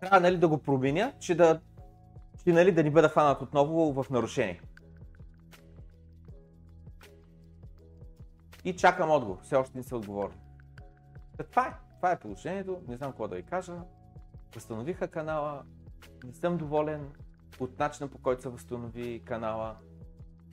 трябва 0.00 0.20
нали, 0.20 0.36
да 0.36 0.48
го 0.48 0.58
променя, 0.58 1.12
че 1.20 1.34
да, 1.34 1.60
че, 2.44 2.52
нали, 2.52 2.72
да 2.72 2.82
ни 2.82 2.90
бъда 2.90 3.08
хванат 3.08 3.42
отново 3.42 4.02
в 4.02 4.10
нарушение. 4.10 4.60
И 8.64 8.76
чакам 8.76 9.10
отговор. 9.10 9.38
Все 9.42 9.56
още 9.56 9.78
не 9.78 9.84
се 9.84 9.94
отговори. 9.94 10.32
Това 11.50 11.66
е. 11.66 11.74
Това 11.96 12.12
е 12.12 12.18
положението. 12.18 12.80
Не 12.88 12.96
знам 12.96 13.10
какво 13.10 13.28
да 13.28 13.36
ви 13.36 13.42
кажа. 13.42 13.74
Възстановиха 14.54 15.08
канала. 15.08 15.62
Не 16.24 16.34
съм 16.34 16.56
доволен 16.56 17.12
от 17.60 17.78
начина 17.78 18.08
по 18.08 18.18
който 18.18 18.42
се 18.42 18.48
възстанови 18.48 19.22
канала. 19.24 19.76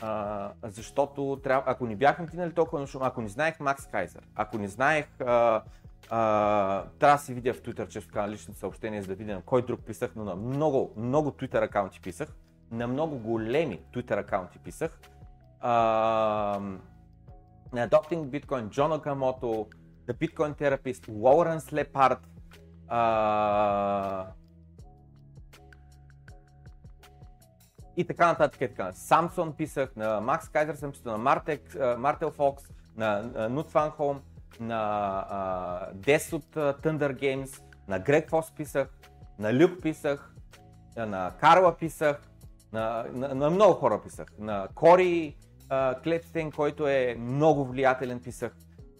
А, 0.01 0.51
защото 0.63 1.39
трябва, 1.43 1.71
ако 1.71 1.88
не 1.88 1.95
бяхме 1.95 2.27
тинали 2.27 2.53
толкова 2.53 2.79
на 2.79 2.88
шум, 2.88 3.03
ако 3.03 3.21
не 3.21 3.27
знаех 3.27 3.59
Макс 3.59 3.88
Кайзер, 3.88 4.27
ако 4.35 4.57
не 4.57 4.67
знаех, 4.67 5.21
а, 5.21 5.62
а, 6.09 6.83
трябва 6.99 7.17
да 7.17 7.23
си 7.23 7.33
видя 7.33 7.53
в 7.53 7.62
Twitter 7.62 7.88
често 7.88 8.09
така 8.09 8.29
лични 8.29 8.53
съобщения, 8.53 9.01
за 9.01 9.07
да 9.07 9.15
видя 9.15 9.33
на 9.33 9.41
кой 9.41 9.65
друг 9.65 9.79
писах, 9.85 10.12
но 10.15 10.23
на 10.23 10.35
много, 10.35 10.93
много 10.97 11.31
Twitter 11.31 11.63
акаунти 11.63 12.01
писах, 12.01 12.29
на 12.71 12.88
много 12.88 13.17
големи 13.17 13.81
Twitter 13.93 14.19
акаунти 14.19 14.59
писах. 14.59 14.99
А, 15.59 15.71
на 17.73 17.89
Adopting 17.89 18.25
Bitcoin, 18.25 18.69
Джон 18.69 18.93
Акамото, 18.93 19.67
The 20.07 20.13
Bitcoin 20.13 20.62
Therapist, 20.62 21.07
Lawrence 21.07 21.85
Lepard, 21.85 22.19
а... 22.88 24.25
и 27.99 28.05
така 28.07 28.27
нататък. 28.27 28.59
Така. 28.59 28.91
Самсон 28.91 29.53
писах, 29.53 29.95
на 29.95 30.21
Макс 30.21 30.49
Кайзер 30.49 30.75
съм 30.75 30.91
писал, 30.91 31.12
на 31.12 31.17
Мартек, 31.17 31.75
Мартел 31.97 32.31
Фокс, 32.31 32.63
на 32.97 33.21
Нут 33.49 33.69
Фанхолм, 33.69 34.21
на 34.59 35.89
Дес 35.93 36.33
от 36.33 36.55
Thunder 36.55 37.13
Games, 37.13 37.62
на 37.88 37.99
Грег 37.99 38.29
Фос 38.29 38.51
писах, 38.55 38.88
на 39.39 39.53
Люк 39.53 39.81
писах, 39.81 40.35
на 40.97 41.31
Карла 41.39 41.77
писах, 41.77 42.21
на, 42.73 43.05
на, 43.13 43.35
на 43.35 43.49
много 43.49 43.73
хора 43.73 44.01
писах, 44.03 44.27
на 44.39 44.67
Кори 44.75 45.38
Клепстен, 46.03 46.51
който 46.51 46.88
е 46.88 47.15
много 47.19 47.65
влиятелен 47.65 48.19
писах. 48.19 48.55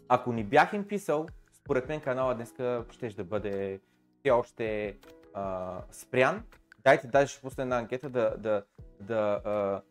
Ако 0.08 0.34
ни 0.34 0.44
бях 0.44 0.74
им 0.74 0.88
писал, 0.88 1.26
според 1.54 1.88
мен 1.90 2.02
канала 2.02 2.36
днес 2.36 2.54
ще 2.92 3.10
да 3.10 3.24
бъде 3.24 3.80
все 4.20 4.32
още 4.32 4.98
а, 5.34 5.78
спрян. 5.92 6.44
Дайте, 6.84 7.08
даже 7.08 7.32
ще 7.32 7.42
пусна 7.42 7.64
една 7.64 7.78
анкета 7.78 8.10
да, 8.10 8.36
да, 8.38 8.64
да 9.02 9.42
а, 9.46 9.82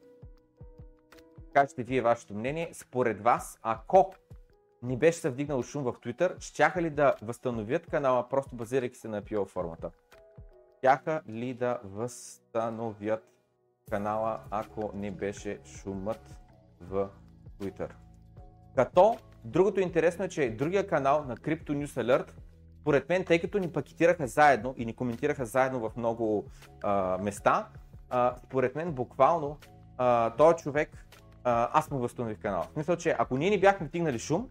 кажете 1.53 1.83
вие 1.83 2.03
вашето 2.03 2.35
мнение. 2.35 2.70
Според 2.72 3.20
вас, 3.20 3.59
ако 3.62 4.12
ни 4.83 4.96
беше 4.96 5.18
се 5.18 5.31
вдигнал 5.31 5.62
шум 5.62 5.83
в 5.83 5.92
Twitter, 5.92 6.40
щяха 6.40 6.83
ли 6.83 6.90
да 6.90 7.14
възстановят 7.22 7.87
канала, 7.87 8.29
просто 8.29 8.57
базирайки 8.57 8.98
се 8.98 9.09
на 9.09 9.22
PO 9.22 9.48
формата? 9.48 9.90
Щяха 10.79 11.22
ли 11.29 11.55
да 11.55 11.81
възстановят 11.85 13.24
канала, 13.90 14.40
ако 14.51 14.90
не 14.94 15.11
беше 15.11 15.59
шумът 15.64 16.38
в 16.81 17.09
Twitter? 17.61 17.90
Като 18.77 19.16
другото 19.44 19.81
интересно 19.81 20.24
е, 20.24 20.29
че 20.29 20.51
другия 20.51 20.87
канал 20.87 21.24
на 21.24 21.37
Crypto 21.37 21.70
News 21.70 22.03
Alert, 22.05 22.33
според 22.81 23.09
мен, 23.09 23.25
тъй 23.25 23.38
като 23.38 23.59
ни 23.59 23.73
пакетираха 23.73 24.27
заедно 24.27 24.75
и 24.77 24.87
ни 24.87 24.95
коментираха 24.95 25.47
заедно 25.47 25.81
в 25.81 25.97
много 25.97 26.45
а, 26.83 27.19
места, 27.19 27.69
а, 28.11 28.35
според 28.45 28.77
мен 28.77 28.93
буквално 28.93 29.59
а, 29.99 30.31
този 30.31 30.57
човек, 30.57 31.07
а, 31.45 31.69
аз 31.79 31.91
му 31.91 31.99
възстанових 31.99 32.38
канала. 32.38 32.67
В 32.71 32.73
смисъл, 32.73 32.97
че 32.97 33.17
ако 33.19 33.37
ние 33.37 33.51
ни 33.51 33.61
бяхме 33.61 33.88
втигнали 33.88 34.19
шум 34.19 34.49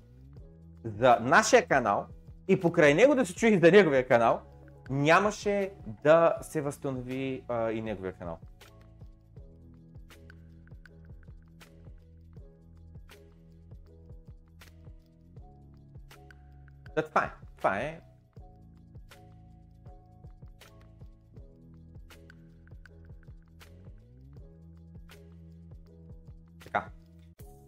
за 0.84 1.18
нашия 1.22 1.68
канал 1.68 2.06
и 2.48 2.60
покрай 2.60 2.94
него 2.94 3.16
да 3.16 3.26
се 3.26 3.36
чуи 3.36 3.60
за 3.60 3.72
неговия 3.72 4.08
канал, 4.08 4.42
нямаше 4.90 5.72
да 6.04 6.38
се 6.42 6.62
възстанови 6.62 7.44
а, 7.48 7.72
и 7.72 7.82
неговия 7.82 8.14
канал. 8.14 8.38
Да, 16.96 17.04
това 17.04 17.24
е. 17.26 17.32
Това 17.58 17.78
е. 17.78 18.07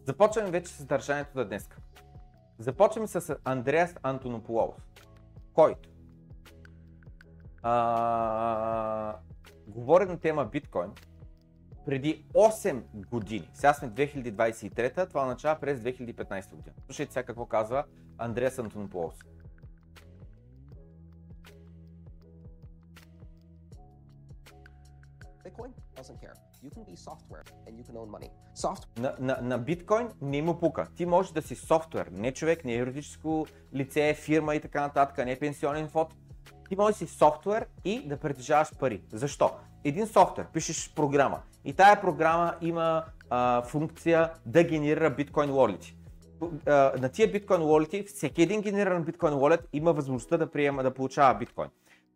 Започваме 0.09 0.51
вече 0.51 0.71
с 0.71 0.75
съдържанието 0.75 1.31
за 1.35 1.45
днес. 1.45 1.69
Започваме 2.59 3.07
с 3.07 3.35
Андреас 3.43 3.95
Антонополос, 4.03 4.75
който 5.53 5.89
а, 7.61 9.15
говори 9.67 10.05
на 10.05 10.19
тема 10.19 10.45
биткоин 10.45 10.91
преди 11.85 12.25
8 12.33 12.83
години. 13.09 13.49
Сега 13.53 13.73
сме 13.73 13.89
2023, 13.89 15.09
това 15.09 15.21
означава 15.21 15.59
през 15.59 15.79
2015 15.79 16.55
година. 16.55 16.75
Слушайте 16.85 17.13
сега 17.13 17.23
какво 17.23 17.45
казва 17.45 17.83
Андреас 18.17 18.59
Антонополос. 18.59 19.15
Bitcoin 25.43 25.71
doesn't 25.95 26.19
care. 26.23 26.38
You 26.63 26.69
can 26.69 26.83
be 26.83 26.95
software 26.95 27.43
and 27.67 27.77
you 27.77 27.83
can 27.83 27.95
own 27.97 28.09
money. 28.09 28.29
Soft... 28.55 28.99
На, 28.99 29.15
на, 29.19 29.39
на 29.41 29.57
биткоин 29.57 30.07
не 30.21 30.41
му 30.41 30.59
пука. 30.59 30.87
Ти 30.95 31.05
можеш 31.05 31.31
да 31.31 31.41
си 31.41 31.55
софтуер, 31.55 32.07
не 32.11 32.31
човек, 32.31 32.65
не 32.65 32.73
юридическо 32.73 33.45
лице, 33.73 34.13
фирма 34.13 34.55
и 34.55 34.61
така 34.61 34.81
нататък, 34.81 35.25
не 35.25 35.39
пенсионен 35.39 35.87
фонд. 35.87 36.09
Ти 36.69 36.75
можеш 36.75 36.99
да 36.99 37.07
си 37.07 37.17
софтуер 37.17 37.67
и 37.85 38.07
да 38.07 38.17
притежаваш 38.17 38.77
пари. 38.79 39.03
Защо? 39.11 39.51
Един 39.83 40.07
софтуер, 40.07 40.47
пишеш 40.47 40.93
програма 40.95 41.41
и 41.65 41.73
тая 41.73 42.01
програма 42.01 42.55
има 42.61 43.05
а, 43.29 43.61
функция 43.61 44.33
да 44.45 44.63
генерира 44.63 45.09
биткоин 45.09 45.49
wallet. 45.49 45.93
На 47.01 47.09
тия 47.09 47.31
биткоин 47.31 47.61
wallet, 47.61 48.07
всеки 48.07 48.41
един 48.41 48.61
генериран 48.61 49.03
биткоин 49.03 49.33
wallet 49.33 49.61
има 49.73 49.93
възможността 49.93 50.37
да 50.37 50.51
приема 50.51 50.83
да 50.83 50.93
получава 50.93 51.39
биткоин 51.39 51.69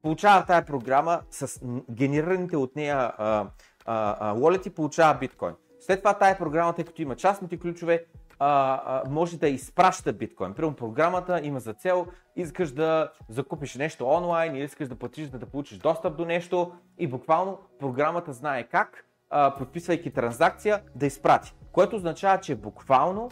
получава 0.04 0.46
тая 0.46 0.66
програма 0.66 1.22
с 1.32 1.62
генерираните 1.92 2.58
от 2.58 2.76
нея 2.76 3.14
а, 3.18 3.48
а, 3.86 4.36
wallet 4.36 4.70
получава 4.70 5.20
биткоин. 5.20 5.54
След 5.80 6.00
това 6.00 6.14
тая 6.14 6.38
програма, 6.38 6.74
тъй 6.74 6.86
като 6.86 7.02
има 7.02 7.16
частните 7.16 7.60
ключове, 7.60 8.06
а, 8.40 8.82
а, 8.86 9.10
може 9.10 9.38
да 9.38 9.48
изпраща 9.48 10.14
биткоин. 10.14 10.54
Примерно 10.54 10.76
програмата 10.76 11.42
има 11.44 11.60
за 11.60 11.74
цел, 11.74 12.08
искаш 12.36 12.72
да 12.72 13.12
закупиш 13.30 13.76
нещо 13.76 14.08
онлайн 14.08 14.56
или 14.56 14.64
искаш 14.64 14.88
да 14.88 14.96
платиш, 14.96 15.30
за 15.30 15.40
да 15.40 15.46
получиш 15.46 15.78
достъп 15.78 16.18
до 16.18 16.26
нещо 16.26 16.72
и 16.98 17.08
буквално 17.08 17.60
програмата 17.80 18.34
знае 18.34 18.64
как, 18.64 19.06
а, 19.30 19.56
подписвайки 19.58 20.12
транзакция, 20.12 20.82
да 20.96 21.06
изпрати. 21.06 21.56
Което 21.72 21.96
означава, 21.96 22.42
че 22.42 22.56
буквално 22.56 23.30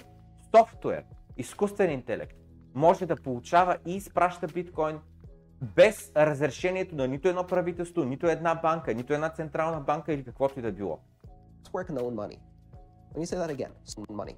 софтуер, 0.55 1.03
изкуствен 1.37 1.91
интелект, 1.91 2.37
може 2.75 3.05
да 3.05 3.15
получава 3.15 3.77
и 3.85 3.95
изпраща 3.95 4.47
биткоин 4.47 4.99
без 5.61 6.11
разрешението 6.17 6.95
на 6.95 7.07
нито 7.07 7.27
едно 7.27 7.47
правителство, 7.47 8.03
нито 8.03 8.27
една 8.27 8.55
банка, 8.55 8.93
нито 8.93 9.13
една 9.13 9.29
централна 9.29 9.79
банка 9.79 10.13
или 10.13 10.23
каквото 10.23 10.59
и 10.59 10.61
да 10.61 10.71
било. 10.71 10.99
Software 11.63 11.89
can 11.89 11.97
own 11.97 12.15
money. 12.15 12.37
Let 13.13 13.19
me 13.19 13.25
say 13.25 13.37
that 13.37 13.51
again. 13.57 13.71
Money. 14.09 14.35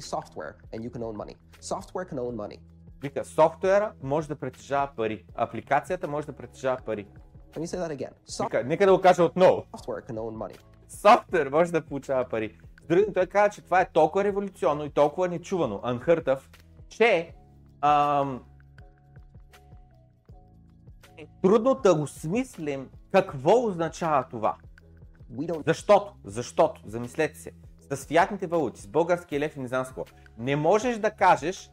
Software 0.00 0.54
and 0.72 0.80
you 0.84 0.90
can 0.90 1.02
own 1.02 1.16
money. 1.16 1.36
Software 1.60 2.06
can 2.10 2.18
own 2.18 2.36
money. 2.36 2.58
Вика, 3.02 3.24
софтуера 3.24 3.92
може 4.02 4.28
да 4.28 4.36
притежава 4.36 4.90
пари. 4.96 5.24
Апликацията 5.34 6.08
може 6.08 6.26
да 6.26 6.32
притежава 6.32 6.78
пари. 6.86 7.06
Let 7.52 7.58
me 7.58 7.66
say 7.66 7.78
that 7.78 7.96
again. 7.96 8.44
Вика, 8.44 8.64
нека 8.64 8.86
да 8.86 8.92
го 8.92 9.00
кажа 9.00 9.24
отново. 9.24 9.64
Software 9.72 10.10
can 10.10 10.16
own 10.16 10.36
money. 10.36 10.58
Софтуер 10.88 11.48
може 11.48 11.72
да 11.72 11.86
получава 11.86 12.28
пари. 12.28 12.58
С 12.82 12.86
други 12.86 13.12
той 13.14 13.26
каза, 13.26 13.50
че 13.50 13.62
това 13.62 13.80
е 13.80 13.90
толкова 13.92 14.24
революционно 14.24 14.84
и 14.84 14.90
толкова 14.90 15.28
нечувано, 15.28 15.80
анхъртъв, 15.82 16.50
че 16.88 17.34
ам, 17.80 18.42
е 21.18 21.26
трудно 21.42 21.74
да 21.74 21.94
го 21.94 22.06
смислим 22.06 22.88
какво 23.12 23.66
означава 23.66 24.24
това. 24.30 24.56
Защото, 25.66 26.12
защото, 26.24 26.80
замислете 26.86 27.38
се, 27.38 27.52
с 27.90 28.06
фиатните 28.06 28.46
валути, 28.46 28.80
с 28.80 28.86
българския 28.86 29.40
лев 29.40 29.56
и 29.56 29.60
не 29.60 29.68
знам 29.68 29.84
с 29.84 29.88
какво, 29.88 30.04
не 30.38 30.56
можеш 30.56 30.98
да 30.98 31.10
кажеш, 31.10 31.70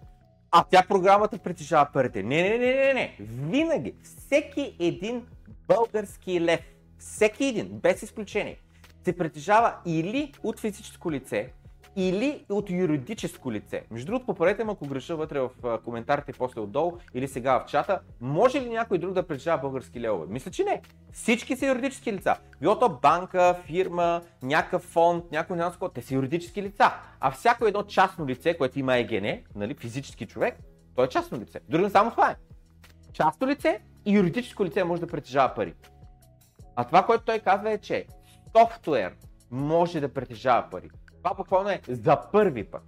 а 0.51 0.63
тя 0.69 0.83
програмата 0.87 1.37
притежава 1.37 1.89
парите. 1.93 2.23
Не, 2.23 2.41
не, 2.41 2.57
не, 2.57 2.75
не, 2.75 2.93
не. 2.93 3.15
Винаги, 3.19 3.93
всеки 4.03 4.75
един 4.79 5.25
български 5.67 6.41
лев, 6.41 6.61
всеки 6.97 7.45
един, 7.45 7.67
без 7.67 8.03
изключение, 8.03 8.57
се 9.05 9.17
притежава 9.17 9.75
или 9.85 10.33
от 10.43 10.59
физическо 10.59 11.11
лице, 11.11 11.53
или 11.95 12.45
от 12.49 12.69
юридическо 12.69 13.51
лице. 13.51 13.83
Между 13.91 14.05
другото, 14.05 14.25
попорете 14.25 14.63
ме, 14.63 14.71
ако 14.71 14.87
греша 14.87 15.15
вътре 15.15 15.39
в 15.39 15.49
коментарите 15.85 16.33
после 16.33 16.61
отдолу 16.61 16.97
или 17.13 17.27
сега 17.27 17.59
в 17.59 17.65
чата, 17.65 17.99
може 18.21 18.61
ли 18.61 18.69
някой 18.69 18.97
друг 18.97 19.13
да 19.13 19.27
притежава 19.27 19.61
български 19.61 20.01
левове? 20.01 20.25
Мисля, 20.29 20.51
че 20.51 20.63
не. 20.63 20.81
Всички 21.11 21.55
са 21.55 21.67
юридически 21.67 22.13
лица. 22.13 22.35
Било 22.61 22.79
то 22.79 22.89
банка, 22.89 23.55
фирма, 23.65 24.21
някакъв 24.41 24.81
фонд, 24.81 25.31
някой 25.31 25.57
някакво, 25.57 25.89
те 25.89 26.01
са 26.01 26.13
юридически 26.13 26.61
лица. 26.63 26.93
А 27.19 27.31
всяко 27.31 27.65
едно 27.65 27.83
частно 27.83 28.27
лице, 28.27 28.57
което 28.57 28.79
има 28.79 28.97
ЕГН, 28.97 29.27
нали, 29.55 29.73
физически 29.73 30.25
човек, 30.25 30.57
то 30.95 31.03
е 31.03 31.09
частно 31.09 31.39
лице. 31.39 31.59
Дори 31.69 31.89
само 31.89 32.11
това 32.11 32.31
е. 32.31 32.35
Частно 33.13 33.47
лице 33.47 33.79
и 34.05 34.15
юридическо 34.15 34.65
лице 34.65 34.83
може 34.83 35.01
да 35.01 35.07
притежава 35.07 35.53
пари. 35.55 35.73
А 36.75 36.83
това, 36.83 37.05
което 37.05 37.23
той 37.23 37.39
казва 37.39 37.71
е, 37.71 37.77
че 37.77 38.05
софтуер 38.57 39.15
може 39.51 39.99
да 39.99 40.13
притежава 40.13 40.69
пари. 40.71 40.89
Това 41.23 41.35
буквално 41.35 41.69
е 41.69 41.81
за 41.89 42.17
първи 42.31 42.63
път. 42.63 42.81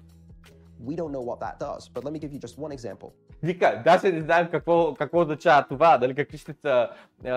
We 0.84 0.96
don't 0.96 1.12
know 1.12 1.24
what 1.30 1.40
that 1.40 1.60
does, 1.60 1.94
but 1.94 2.04
let 2.04 2.12
me 2.12 2.20
give 2.20 2.32
you 2.32 2.40
just 2.40 2.58
one 2.60 2.78
example. 2.78 3.12
Вика, 3.44 3.82
даже 3.86 4.12
не 4.12 4.22
знаем 4.22 4.48
какво, 4.52 4.94
какво 4.94 5.22
означава 5.22 5.66
това, 5.70 5.98
дали 5.98 6.16
какви 6.16 6.38
ще 6.38 6.54
са 6.54 6.90
е, 7.24 7.32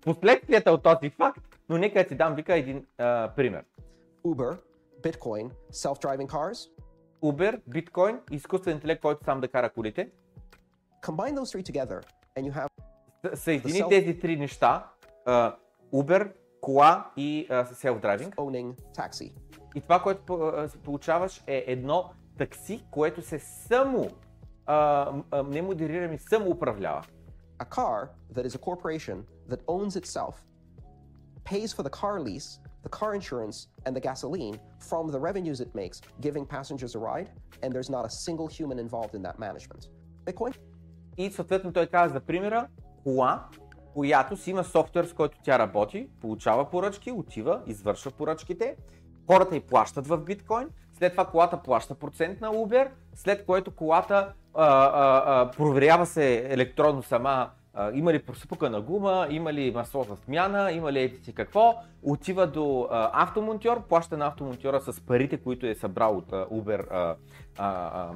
последствията 0.00 0.72
от 0.72 0.82
този 0.82 1.10
факт, 1.10 1.40
но 1.68 1.78
нека 1.78 2.06
ти 2.06 2.14
дам, 2.14 2.34
вика, 2.34 2.54
един 2.54 2.76
е, 2.76 2.84
пример. 3.36 3.64
Uber, 4.24 4.58
Bitcoin, 5.02 5.50
self-driving 5.72 6.26
cars. 6.26 6.70
Uber, 7.22 7.60
биткоин, 7.66 8.18
изкуствен 8.30 8.74
интелект, 8.74 9.02
който 9.02 9.24
сам 9.24 9.40
да 9.40 9.48
кара 9.48 9.70
колите. 9.70 10.10
Combine 11.02 11.34
those 11.38 11.56
three 11.56 11.72
together 11.72 12.02
and 12.36 12.50
you 12.50 12.52
have 12.52 12.68
Съедини 13.34 13.80
self... 13.80 13.88
тези 13.88 14.18
три 14.18 14.36
неща, 14.36 14.90
uh, 15.26 15.54
Uber, 15.92 16.32
кола 16.60 17.10
и 17.16 17.46
uh, 17.50 17.72
self-driving. 17.72 18.34
Owning 18.34 18.74
taxi. 18.96 19.32
И 19.74 19.80
това, 19.80 20.02
което 20.02 20.22
получаваш 20.84 21.42
е 21.46 21.64
едно 21.66 22.10
такси, 22.38 22.84
което 22.90 23.22
се 23.22 23.38
само 23.38 24.10
а, 24.66 25.12
а, 25.30 25.42
не 25.42 25.62
модерира, 25.62 26.08
ми 26.08 26.18
само 26.18 26.50
управлява. 26.50 27.02
A 27.58 27.68
car 27.68 28.08
that 28.34 28.44
is 28.46 28.54
a 28.54 28.62
corporation 28.68 29.16
that 29.50 29.60
owns 29.66 29.94
itself 30.02 30.34
pays 31.44 31.72
for 31.76 31.82
the 31.88 31.94
car 32.00 32.16
lease, 32.28 32.48
the 32.86 32.92
car 32.98 33.14
insurance 33.20 33.58
and 33.84 33.92
the 33.96 34.04
gasoline 34.10 34.56
from 34.88 35.04
the 35.14 35.20
revenues 35.28 35.60
it 35.66 35.70
makes, 35.74 35.96
giving 36.26 36.44
passengers 36.56 36.92
a 36.98 37.00
ride, 37.10 37.28
and 37.62 37.68
there's 37.74 37.90
not 37.96 38.04
a 38.10 38.12
single 38.26 38.48
human 38.58 38.78
involved 38.86 39.14
in 39.18 39.22
that 39.22 39.38
management. 39.38 39.82
Bitcoin? 40.24 40.54
И 41.16 41.30
съответно 41.30 41.72
той 41.72 41.86
каза 41.86 42.12
за 42.12 42.20
примера, 42.20 42.68
кола, 43.02 43.48
която 43.94 44.36
си 44.36 44.50
има 44.50 44.64
софтуер, 44.64 45.04
с 45.04 45.12
който 45.12 45.38
тя 45.44 45.58
работи, 45.58 46.08
получава 46.20 46.70
поръчки, 46.70 47.12
отива, 47.12 47.62
извършва 47.66 48.10
поръчките, 48.10 48.76
хората 49.26 49.56
и 49.56 49.60
плащат 49.60 50.06
в 50.06 50.18
биткоин, 50.18 50.68
след 50.98 51.12
това 51.12 51.24
колата 51.24 51.62
плаща 51.62 51.94
процент 51.94 52.40
на 52.40 52.48
Uber, 52.48 52.88
след 53.14 53.46
което 53.46 53.70
колата 53.70 54.32
а, 54.54 54.64
а, 54.64 55.22
а, 55.26 55.50
проверява 55.50 56.06
се 56.06 56.46
електронно 56.48 57.02
сама 57.02 57.50
а, 57.74 57.90
има 57.94 58.12
ли 58.12 58.22
просупка 58.22 58.70
на 58.70 58.80
гума, 58.80 59.26
има 59.30 59.52
ли 59.52 59.70
масло 59.70 60.04
за 60.04 60.16
смяна, 60.16 60.72
има 60.72 60.92
ли 60.92 61.00
ети 61.00 61.24
си 61.24 61.34
какво, 61.34 61.74
отива 62.02 62.46
до 62.46 62.88
а, 62.90 63.22
автомонтьор, 63.22 63.82
плаща 63.88 64.16
на 64.16 64.26
автомонтьора 64.26 64.80
с 64.80 65.00
парите, 65.00 65.36
които 65.36 65.66
е 65.66 65.74
събрал 65.74 66.16
от 66.16 66.32
а, 66.32 66.46
Uber 66.46 66.86
а, 66.90 67.16
а, 67.58 67.66
а, 67.68 68.10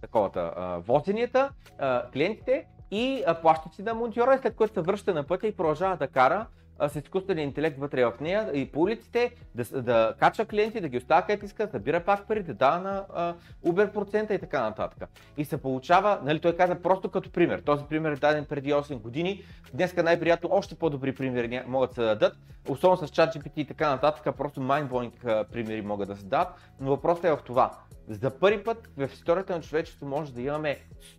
таковата 0.00 0.52
а, 0.56 0.78
возенията, 0.78 1.50
а, 1.78 2.10
клиентите 2.12 2.66
и 2.90 3.22
а, 3.26 3.34
плаща 3.34 3.68
си 3.74 3.82
на 3.82 3.94
монтьора, 3.94 4.38
след 4.42 4.56
което 4.56 4.74
се 4.74 4.80
връща 4.80 5.14
на 5.14 5.24
пътя 5.24 5.46
и 5.46 5.56
продължава 5.56 5.96
да 5.96 6.08
кара 6.08 6.46
с 6.88 6.96
изкуствен 6.96 7.38
интелект 7.38 7.78
вътре 7.78 8.04
в 8.04 8.12
нея 8.20 8.50
и 8.54 8.72
по 8.72 8.80
улиците 8.80 9.30
да, 9.54 9.82
да 9.82 10.14
качва 10.18 10.44
клиенти, 10.44 10.80
да 10.80 10.88
ги 10.88 10.96
оставя 10.96 11.22
където 11.22 11.44
иска, 11.44 11.66
да 11.66 11.70
събира 11.72 12.04
пак 12.04 12.28
пари, 12.28 12.42
да 12.42 12.54
дава 12.54 12.78
на 12.78 13.04
а, 13.14 13.34
Uber 13.66 13.92
процента 13.92 14.34
и 14.34 14.38
така 14.38 14.62
нататък. 14.62 15.08
И 15.36 15.44
се 15.44 15.56
получава, 15.56 16.18
нали, 16.22 16.40
той 16.40 16.56
каза 16.56 16.82
просто 16.82 17.10
като 17.10 17.30
пример. 17.30 17.58
Този 17.58 17.84
пример 17.84 18.12
е 18.12 18.16
даден 18.16 18.44
преди 18.44 18.72
8 18.72 18.98
години. 18.98 19.42
Днеска 19.74 20.02
най-приятно 20.02 20.48
още 20.52 20.74
по-добри 20.74 21.14
примери 21.14 21.62
могат 21.66 21.90
да 21.90 21.94
се 21.94 22.02
дадат, 22.02 22.36
особено 22.68 22.96
с 22.96 23.10
ChatGPT 23.10 23.52
и 23.56 23.64
така 23.64 23.90
нататък, 23.90 24.36
просто 24.36 24.60
mindblowing 24.60 25.44
примери 25.52 25.82
могат 25.82 26.08
да 26.08 26.16
се 26.16 26.24
дадат. 26.24 26.48
Но 26.80 26.90
въпросът 26.90 27.24
е 27.24 27.30
в 27.30 27.38
това. 27.44 27.70
За 28.08 28.38
първи 28.38 28.64
път 28.64 28.88
в 28.96 29.08
историята 29.12 29.56
на 29.56 29.62
човечеството 29.62 30.06
може 30.06 30.32
да 30.32 30.42
имаме 30.42 30.78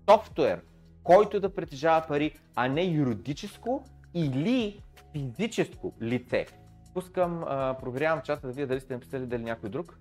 софтуер, 0.10 0.62
който 1.04 1.40
да 1.40 1.56
притежава 1.56 2.06
пари, 2.08 2.36
а 2.56 2.68
не 2.68 2.84
юридическо 2.84 3.84
или 4.14 4.82
физическо 5.14 5.94
лице. 6.02 6.46
Пускам, 6.94 7.44
а, 7.48 7.78
проверявам 7.80 8.22
чата 8.22 8.48
да 8.48 8.54
видя 8.54 8.68
дали 8.68 8.80
сте 8.80 8.94
написали 8.94 9.26
дали 9.26 9.44
някой 9.44 9.70
друг. 9.70 10.00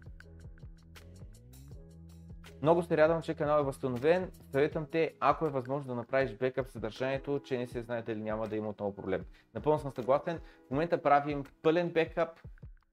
Много 2.62 2.82
се 2.82 2.96
радвам, 2.96 3.22
че 3.22 3.34
канал 3.34 3.60
е 3.60 3.64
възстановен. 3.64 4.30
Съветвам 4.50 4.86
те, 4.92 5.14
ако 5.20 5.46
е 5.46 5.50
възможно 5.50 5.88
да 5.88 5.94
направиш 5.94 6.36
бекъп 6.36 6.68
съдържанието, 6.68 7.40
че 7.44 7.58
не 7.58 7.66
се 7.66 7.82
знае 7.82 8.02
дали 8.02 8.20
няма 8.20 8.48
да 8.48 8.56
има 8.56 8.68
отново 8.68 8.94
проблем. 8.94 9.24
Напълно 9.54 9.78
съм 9.78 9.92
съгласен. 9.92 10.40
В 10.68 10.70
момента 10.70 11.02
правим 11.02 11.44
пълен 11.62 11.90
бекъп 11.90 12.28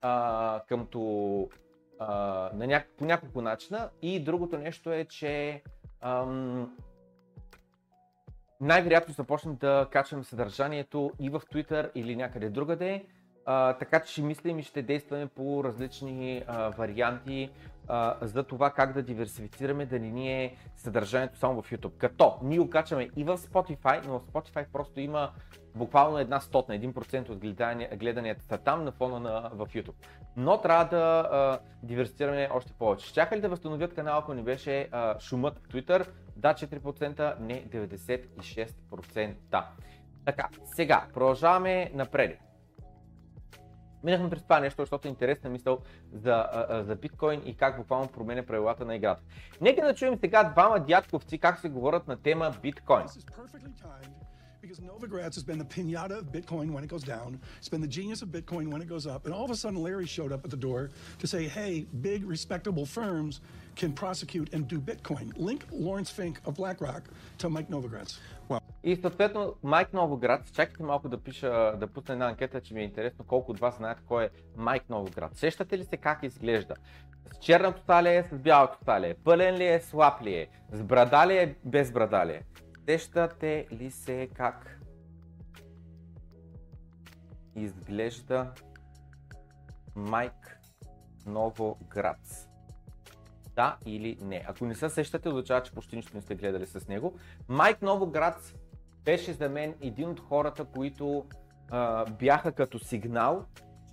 а, 0.01 0.61
къмто, 0.67 1.49
а, 1.99 2.07
на 2.53 2.67
ня... 2.67 2.83
по 2.97 3.05
няколко 3.05 3.41
начина. 3.41 3.89
И 4.01 4.23
другото 4.23 4.57
нещо 4.57 4.93
е, 4.93 5.05
че 5.05 5.63
ам, 6.01 6.77
най-вероятно 8.61 9.13
започнем 9.13 9.55
да 9.55 9.87
качваме 9.91 10.23
съдържанието 10.23 11.11
и 11.19 11.29
в 11.29 11.41
Twitter 11.53 11.91
или 11.95 12.15
някъде 12.15 12.49
другаде. 12.49 13.05
А, 13.45 13.73
така 13.73 13.99
че 13.99 14.11
ще 14.11 14.21
мислим 14.21 14.59
и 14.59 14.63
ще 14.63 14.81
действаме 14.81 15.27
по 15.27 15.63
различни 15.63 16.43
а, 16.47 16.69
варианти 16.69 17.49
за 18.21 18.43
това 18.43 18.71
как 18.71 18.93
да 18.93 19.03
диверсифицираме, 19.03 19.85
да 19.85 19.99
не 19.99 20.09
ни 20.09 20.43
е 20.43 20.55
съдържанието 20.75 21.37
само 21.37 21.61
в 21.61 21.71
YouTube. 21.71 21.97
Като 21.97 22.37
ние 22.43 22.59
го 22.59 22.69
качваме 22.69 23.09
и 23.15 23.23
в 23.23 23.37
Spotify, 23.37 24.05
но 24.07 24.19
в 24.19 24.25
Spotify 24.25 24.65
просто 24.73 24.99
има 24.99 25.31
буквално 25.75 26.17
една 26.17 26.39
стотна, 26.39 26.75
1% 26.75 27.29
от 27.29 27.39
гледанията 27.99 28.43
са 28.43 28.57
там 28.57 28.83
на 28.83 28.91
фона 28.91 29.19
на, 29.19 29.49
в 29.53 29.67
YouTube. 29.67 29.93
Но 30.37 30.61
трябва 30.61 30.85
да 30.85 31.29
а, 31.31 31.59
диверсифицираме 31.83 32.49
още 32.53 32.73
повече. 32.73 33.07
Щяха 33.07 33.37
ли 33.37 33.41
да 33.41 33.49
възстановят 33.49 33.93
канала, 33.93 34.19
ако 34.19 34.33
не 34.33 34.43
беше 34.43 34.89
а, 34.91 35.19
шумът 35.19 35.59
в 35.59 35.67
Twitter? 35.67 36.07
Да, 36.35 36.53
4%, 36.53 37.39
не 37.39 37.65
96%. 37.65 39.63
Така, 40.25 40.49
сега 40.65 41.05
продължаваме 41.13 41.91
напред. 41.93 42.48
Минахме 44.03 44.29
през 44.29 44.43
това 44.43 44.59
нещо, 44.59 44.81
защото 44.81 45.07
е 45.07 45.11
интересна 45.11 45.49
мисъл 45.49 45.79
за, 46.13 46.45
за 46.87 46.95
биткоин 46.95 47.41
и 47.45 47.55
как 47.55 47.77
буквално 47.77 48.07
променя 48.07 48.43
правилата 48.43 48.85
на 48.85 48.95
играта. 48.95 49.23
Нека 49.61 49.85
да 49.85 49.95
чуем 49.95 50.17
сега 50.19 50.43
двама 50.43 50.79
дядковци 50.79 51.37
как 51.37 51.59
се 51.59 51.69
говорят 51.69 52.07
на 52.07 52.17
тема 52.17 52.53
биткоин. 52.61 53.05
because 54.61 54.79
Novogratz 54.79 55.35
has 55.35 55.43
been 55.43 55.57
the 55.57 55.65
pinata 55.65 56.19
of 56.19 56.31
Bitcoin 56.31 56.71
when 56.71 56.83
it 56.83 56.89
goes 56.89 57.01
down. 57.01 57.39
It's 57.57 57.69
been 57.69 57.81
the 57.81 57.87
genius 57.87 58.21
of 58.21 58.29
Bitcoin 58.29 58.67
when 58.67 58.81
it 58.81 58.87
goes 58.87 59.07
up. 59.07 59.25
And 59.25 59.33
all 59.33 59.45
of 59.45 59.51
a 59.51 59.55
sudden, 59.55 59.81
Larry 59.81 60.05
showed 60.05 60.31
up 60.31 60.43
at 60.43 60.51
the 60.51 60.57
door 60.57 60.91
to 61.17 61.27
say, 61.27 61.47
hey, 61.47 61.87
big, 62.01 62.23
respectable 62.25 62.85
firms 62.85 63.41
can 63.75 63.93
prosecute 63.93 64.53
and 64.53 64.67
do 64.67 64.79
Bitcoin. 64.79 65.31
Link 65.37 65.65
Lawrence 65.71 66.11
Fink 66.11 66.39
of 66.45 66.55
BlackRock 66.55 67.03
to 67.39 67.49
Mike 67.49 67.69
Novogratz. 67.69 68.19
И 68.83 68.95
съответно 68.95 69.55
Майк 69.63 69.93
Новоград, 69.93 70.53
чакайте 70.53 70.83
малко 70.83 71.09
да 71.09 71.23
пиша, 71.23 71.73
да 71.77 71.87
пусна 71.87 72.13
една 72.13 72.27
анкета, 72.27 72.61
че 72.61 72.73
ми 72.73 72.81
е 72.81 72.83
интересно 72.83 73.25
колко 73.25 73.51
от 73.51 73.59
вас 73.59 73.77
знаят 73.77 74.01
кой 74.07 74.25
е 74.25 74.29
Майк 74.55 74.89
Новоград. 74.89 75.37
Сещате 75.37 75.77
ли 75.77 75.83
се 75.83 75.97
как 75.97 76.23
изглежда? 76.23 76.75
С 77.33 77.39
черното 77.39 77.81
талие, 77.81 78.23
с 78.31 78.37
бялото 78.37 78.77
талие, 78.85 79.15
пълен 79.23 79.55
ли 79.55 79.67
е, 79.67 79.81
слаб 79.81 80.21
ли 80.21 80.33
е, 80.33 80.49
с 80.71 80.83
брада 80.83 81.27
ли 81.27 81.37
е, 81.37 81.55
без 81.65 81.91
брада 81.91 82.25
ли 82.25 82.31
е? 82.31 82.43
Сещате 82.85 83.67
ли 83.71 83.91
се 83.91 84.29
как 84.33 84.79
изглежда 87.55 88.51
Майк 89.95 90.59
Новоград? 91.25 92.49
Да 93.55 93.77
или 93.85 94.17
не? 94.21 94.45
Ако 94.47 94.65
не 94.65 94.75
се 94.75 94.89
сещате, 94.89 95.29
означава, 95.29 95.63
че 95.63 95.71
почти 95.71 95.95
нищо 95.95 96.11
не 96.15 96.21
сте 96.21 96.35
гледали 96.35 96.65
с 96.65 96.87
него. 96.87 97.19
Майк 97.47 97.81
Новоград 97.81 98.53
беше 99.05 99.33
за 99.33 99.49
мен 99.49 99.75
един 99.81 100.09
от 100.09 100.19
хората, 100.19 100.65
които 100.65 101.25
а, 101.71 102.05
бяха 102.05 102.51
като 102.51 102.79
сигнал, 102.79 103.45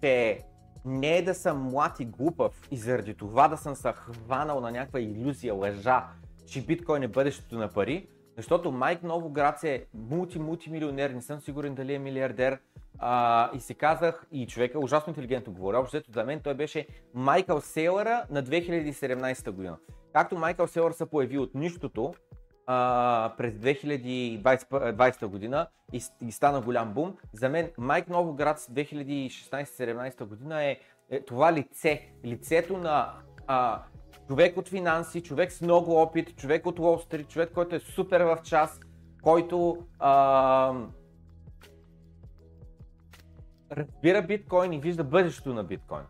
че 0.03 0.41
не 0.85 1.17
е 1.17 1.23
да 1.23 1.35
съм 1.35 1.63
млад 1.63 2.01
и 2.01 2.05
глупав 2.05 2.69
и 2.71 2.77
заради 2.77 3.15
това 3.15 3.49
да 3.49 3.57
съм 3.57 3.75
се 3.75 3.93
хванал 3.93 4.61
на 4.61 4.71
някаква 4.71 5.01
иллюзия, 5.01 5.55
лъжа, 5.55 6.05
че 6.47 6.67
биткоин 6.67 7.03
е 7.03 7.09
бъдещето 7.09 7.59
на 7.59 7.69
пари, 7.69 8.09
защото 8.37 8.73
Майк 8.73 9.03
Новоград 9.03 9.65
е 9.65 9.87
мулти-мултимилионер, 9.97 11.13
не 11.13 11.23
съм 11.23 11.41
сигурен 11.41 11.75
дали 11.75 11.95
е 11.95 11.99
милиардер, 11.99 12.59
а, 12.99 13.51
и 13.57 13.61
си 13.61 13.75
казах, 13.75 14.27
и 14.33 14.47
човека 14.47 14.79
ужасно 14.79 15.11
интелигентно 15.11 15.53
говори, 15.53 15.77
общо 15.77 16.03
за 16.15 16.25
мен 16.25 16.41
той 16.41 16.55
беше 16.55 16.87
Майкъл 17.15 17.61
Сейлъра 17.61 18.25
на 18.31 18.43
2017 18.43 19.51
година. 19.51 19.77
Както 20.13 20.39
Майкъл 20.39 20.67
Сейлър 20.67 20.93
се 20.93 21.07
появи 21.07 21.39
от 21.39 21.55
нищото, 21.55 22.15
а, 22.67 23.33
през 23.39 23.55
2020 23.55 25.27
година 25.27 25.67
и, 25.93 26.03
и 26.21 26.33
стана 26.33 26.61
голям 26.61 26.95
бум. 26.95 27.17
За 27.33 27.49
мен 27.49 27.71
Майк 27.79 28.09
Новоград 28.09 28.59
2016-17 28.59 30.25
година 30.25 30.64
е, 30.64 30.79
е 31.11 31.21
това 31.21 31.53
лице, 31.53 32.09
лицето 32.25 32.79
на 32.79 33.12
а, 33.47 33.83
човек 34.29 34.57
от 34.57 34.69
финанси, 34.69 35.23
човек 35.23 35.53
с 35.53 35.61
много 35.61 36.03
опит, 36.03 36.37
човек 36.37 36.67
от 36.67 36.79
Wall 36.79 37.11
Street, 37.11 37.29
човек, 37.29 37.51
който 37.55 37.75
е 37.75 37.81
супер 37.81 38.21
в 38.21 38.39
час, 38.45 38.81
който 39.23 39.87
а, 39.99 40.75
разбира 43.73 44.23
биткоин 44.23 44.73
и 44.73 44.81
вижда 44.81 45.05
бъдещето 45.05 45.55
на 45.55 45.64
биткоин. 45.64 46.05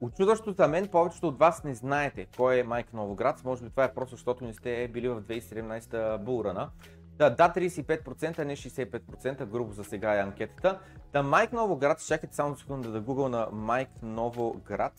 Очудващо 0.00 0.52
за 0.52 0.68
мен, 0.68 0.88
повечето 0.88 1.28
от 1.28 1.38
вас 1.38 1.64
не 1.64 1.74
знаете 1.74 2.26
кой 2.36 2.58
е 2.58 2.62
Майк 2.62 2.92
Новоград. 2.92 3.44
Може 3.44 3.64
би 3.64 3.70
това 3.70 3.84
е 3.84 3.94
просто 3.94 4.16
защото 4.16 4.44
не 4.44 4.52
сте 4.52 4.88
били 4.88 5.08
в 5.08 5.22
2017 5.22 6.18
булрана. 6.18 6.70
Да, 7.18 7.30
да, 7.30 7.52
35%, 7.52 8.44
не 8.44 8.56
65%, 8.56 9.46
грубо 9.46 9.72
за 9.72 9.84
сега 9.84 10.14
е 10.14 10.22
анкетата. 10.22 10.80
Да, 11.12 11.22
Майк 11.22 11.52
Новоград, 11.52 12.06
чакайте 12.06 12.36
само 12.36 12.56
секунда 12.56 12.90
да 12.90 13.00
гугъл 13.00 13.28
на 13.28 13.48
Майк 13.52 13.88
Новоград. 14.02 14.92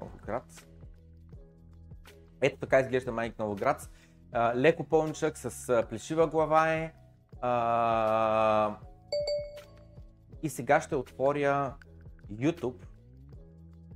Новоград. 0.00 0.44
Ето 2.40 2.56
така 2.58 2.80
изглежда 2.80 3.12
Майк 3.12 3.38
Новоград. 3.38 3.90
А, 4.32 4.56
леко 4.56 4.84
пълничък 4.84 5.38
с 5.38 5.84
плешива 5.88 6.26
глава 6.26 6.72
е. 6.72 6.92
А... 7.40 8.76
И 10.42 10.48
сега 10.48 10.80
ще 10.80 10.96
отворя 10.96 11.74
YouTube 12.32 12.89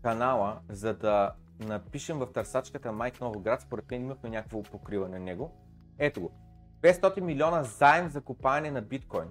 канала, 0.04 0.60
за 0.68 0.94
да 0.94 1.32
напишем 1.60 2.18
в 2.18 2.32
търсачката 2.32 2.92
Майк 2.92 3.20
Новоград, 3.20 3.60
според 3.60 3.90
мен 3.90 4.00
имахме 4.00 4.30
някакво 4.30 4.62
покриване 4.62 5.18
на 5.18 5.24
него. 5.24 5.52
Ето 5.98 6.20
го. 6.20 6.30
500 6.82 7.20
милиона 7.20 7.62
заем 7.62 8.08
за 8.08 8.20
купане 8.20 8.70
на 8.70 8.82
биткоин. 8.82 9.28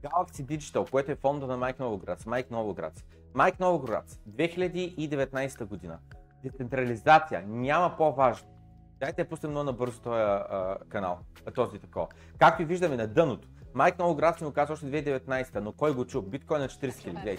Galaxy 0.00 0.42
Digital, 0.44 0.90
което 0.90 1.12
е 1.12 1.14
фонда 1.14 1.46
на 1.46 1.56
Майк 1.56 1.78
Новоград, 1.78 2.26
Майк 2.26 2.50
Новоград. 2.50 3.04
Майк 3.34 3.60
Новоград, 3.60 4.18
2019 4.28 5.64
година. 5.64 5.98
Децентрализация, 6.42 7.44
няма 7.46 7.96
по-важно. 7.96 8.48
Дайте 9.00 9.24
да 9.24 9.28
пуснем 9.28 9.50
много 9.50 9.64
набързо 9.64 10.00
този 10.00 10.22
канал, 10.88 11.18
този 11.54 11.78
такова. 11.78 12.06
Както 12.38 12.62
и 12.62 12.64
виждаме 12.64 12.96
на 12.96 13.06
дъното, 13.06 13.48
Майк 13.76 13.98
Новоград 13.98 14.40
ни 14.40 14.46
го 14.46 14.52
казва 14.52 14.72
още 14.72 14.86
2019, 14.86 15.60
но 15.60 15.72
кой 15.72 15.94
го 15.94 16.04
чу? 16.04 16.22
Биткоин 16.22 16.60
на 16.60 16.68
40 16.68 16.90
000. 16.90 17.38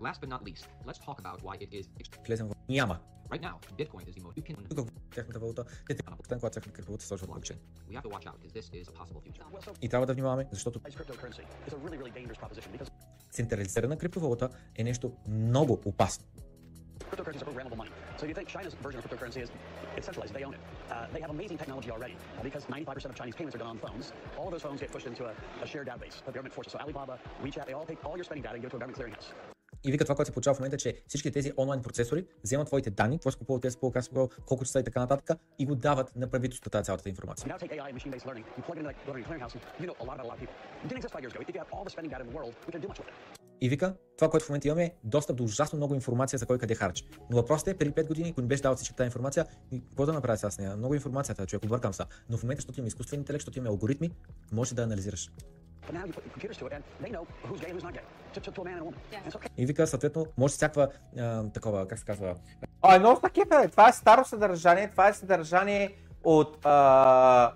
Last 0.00 0.18
but 0.22 0.28
not 0.28 0.42
least, 0.42 0.66
let's 0.86 1.00
talk 1.06 1.18
about 1.20 1.42
why 1.42 1.56
it 1.58 1.70
is 1.70 1.86
Влезем 2.26 2.48
в... 2.48 2.52
Няма. 2.68 2.98
Right 3.30 3.42
now, 3.42 3.54
Bitcoin 3.78 4.04
is 4.08 4.14
the 4.14 4.22
most... 4.22 4.36
You 4.36 4.42
can... 4.42 4.76
Тук 4.76 4.88
тяхната 5.14 5.38
валута, 5.38 5.64
те 5.64 5.94
те 5.94 6.02
постоянно, 6.04 6.40
когато 6.40 6.54
тяхната 6.54 6.72
криптовалута 6.72 7.04
се 7.04 7.26
блокчейн. 7.26 7.58
A 7.90 8.02
possible 8.02 9.22
future. 9.22 9.76
И 9.82 9.88
трябва 9.88 10.06
да 10.06 10.12
внимаваме, 10.12 10.46
защото 10.52 10.80
централизирана 13.30 13.98
криптовалута 13.98 14.50
е 14.76 14.84
нещо 14.84 15.12
много 15.28 15.80
опасно. 15.84 16.24
Cryptocurrencies 17.09 17.41
are 17.41 17.45
programmable 17.45 17.77
money. 17.77 17.91
So 18.17 18.25
if 18.25 18.29
you 18.29 18.35
think 18.35 18.47
China's 18.49 18.73
version 18.75 18.99
of 18.99 19.09
cryptocurrency 19.09 19.41
is 19.41 19.49
it's 19.95 20.05
centralized, 20.05 20.33
they 20.33 20.43
own 20.43 20.53
it. 20.53 20.59
Uh, 20.91 21.07
they 21.13 21.21
have 21.21 21.29
amazing 21.29 21.57
technology 21.57 21.89
already 21.91 22.15
uh, 22.37 22.43
because 22.43 22.65
95% 22.65 23.05
of 23.05 23.15
Chinese 23.15 23.35
payments 23.35 23.55
are 23.55 23.59
done 23.59 23.69
on 23.69 23.77
phones. 23.77 24.11
All 24.37 24.47
of 24.47 24.51
those 24.51 24.61
phones 24.61 24.81
get 24.81 24.91
pushed 24.91 25.07
into 25.07 25.25
a, 25.25 25.33
a 25.63 25.67
shared 25.67 25.87
database 25.87 26.15
that 26.17 26.25
the 26.25 26.31
government 26.31 26.53
forces. 26.53 26.73
So 26.73 26.79
Alibaba, 26.79 27.17
WeChat, 27.43 27.65
they 27.65 27.73
all 27.73 27.85
take 27.85 28.03
all 28.05 28.15
your 28.17 28.23
spending 28.25 28.43
data 28.43 28.55
and 28.55 28.61
give 28.63 28.69
it 28.69 28.71
to 28.71 28.77
a 28.77 28.79
government 28.79 28.97
clearinghouse. 28.99 29.31
И 29.83 29.91
вика 29.91 30.05
това, 30.05 30.15
което 30.15 30.27
се 30.27 30.33
получава 30.33 30.55
в 30.55 30.59
момента, 30.59 30.77
че 30.77 31.03
всички 31.07 31.31
тези 31.31 31.51
онлайн 31.57 31.81
процесори 31.81 32.25
вземат 32.43 32.67
твоите 32.67 32.89
данни, 32.89 33.17
какво 33.17 33.31
си 33.31 33.37
купувал, 33.37 33.59
те 33.59 33.71
си 33.71 33.77
купувал, 33.77 34.29
колко 34.45 34.65
часа 34.65 34.79
и 34.79 34.83
така 34.83 34.99
нататък 34.99 35.39
и 35.59 35.65
го 35.65 35.75
дават 35.75 36.15
на 36.15 36.29
правителството 36.29 36.69
тази 36.69 36.85
цялата 36.85 37.09
информация. 37.09 37.47
И 43.62 43.68
вика, 43.68 43.94
това, 44.18 44.30
което 44.30 44.46
в 44.46 44.48
момента 44.48 44.68
имаме 44.68 44.84
е 44.84 44.92
достъп 45.04 45.36
до 45.36 45.44
ужасно 45.44 45.76
много 45.76 45.94
информация 45.94 46.38
за 46.38 46.46
кой 46.46 46.58
къде 46.58 46.74
харчи. 46.74 47.08
Но 47.30 47.36
въпросът 47.36 47.68
е, 47.68 47.74
преди 47.74 47.90
5 47.90 48.06
години, 48.08 48.28
ако 48.30 48.40
не 48.40 48.46
беше 48.46 48.62
дал 48.62 48.76
всички 48.76 48.96
тази 48.96 49.06
информация, 49.06 49.46
какво 49.88 50.06
да 50.06 50.12
направя 50.12 50.36
сега 50.36 50.50
с 50.50 50.58
нея? 50.58 50.76
Много 50.76 50.94
информацията, 50.94 51.46
човек, 51.46 51.64
объркам 51.64 51.92
са. 51.92 52.06
Но 52.30 52.36
в 52.36 52.42
момента, 52.42 52.60
защото 52.60 52.80
имаме 52.80 52.88
изкуствен 52.88 53.20
интелект, 53.20 53.40
защото 53.40 53.58
имаме 53.58 53.68
алгоритми, 53.68 54.10
може 54.52 54.74
да 54.74 54.82
анализираш. 54.82 55.30
И 59.56 59.66
вика, 59.66 59.86
съответно, 59.86 60.26
може 60.36 60.54
всякаква 60.54 60.88
такова, 61.54 61.88
как 61.88 61.98
се 61.98 62.04
казва. 62.04 62.36
А, 62.82 62.98
много 62.98 63.20
са 63.20 63.30
кефе, 63.30 63.68
това 63.68 63.88
е 63.88 63.92
старо 63.92 64.24
съдържание, 64.24 64.90
това 64.90 65.08
е 65.08 65.12
съдържание 65.12 65.96
от 66.24 66.58
а, 66.66 67.52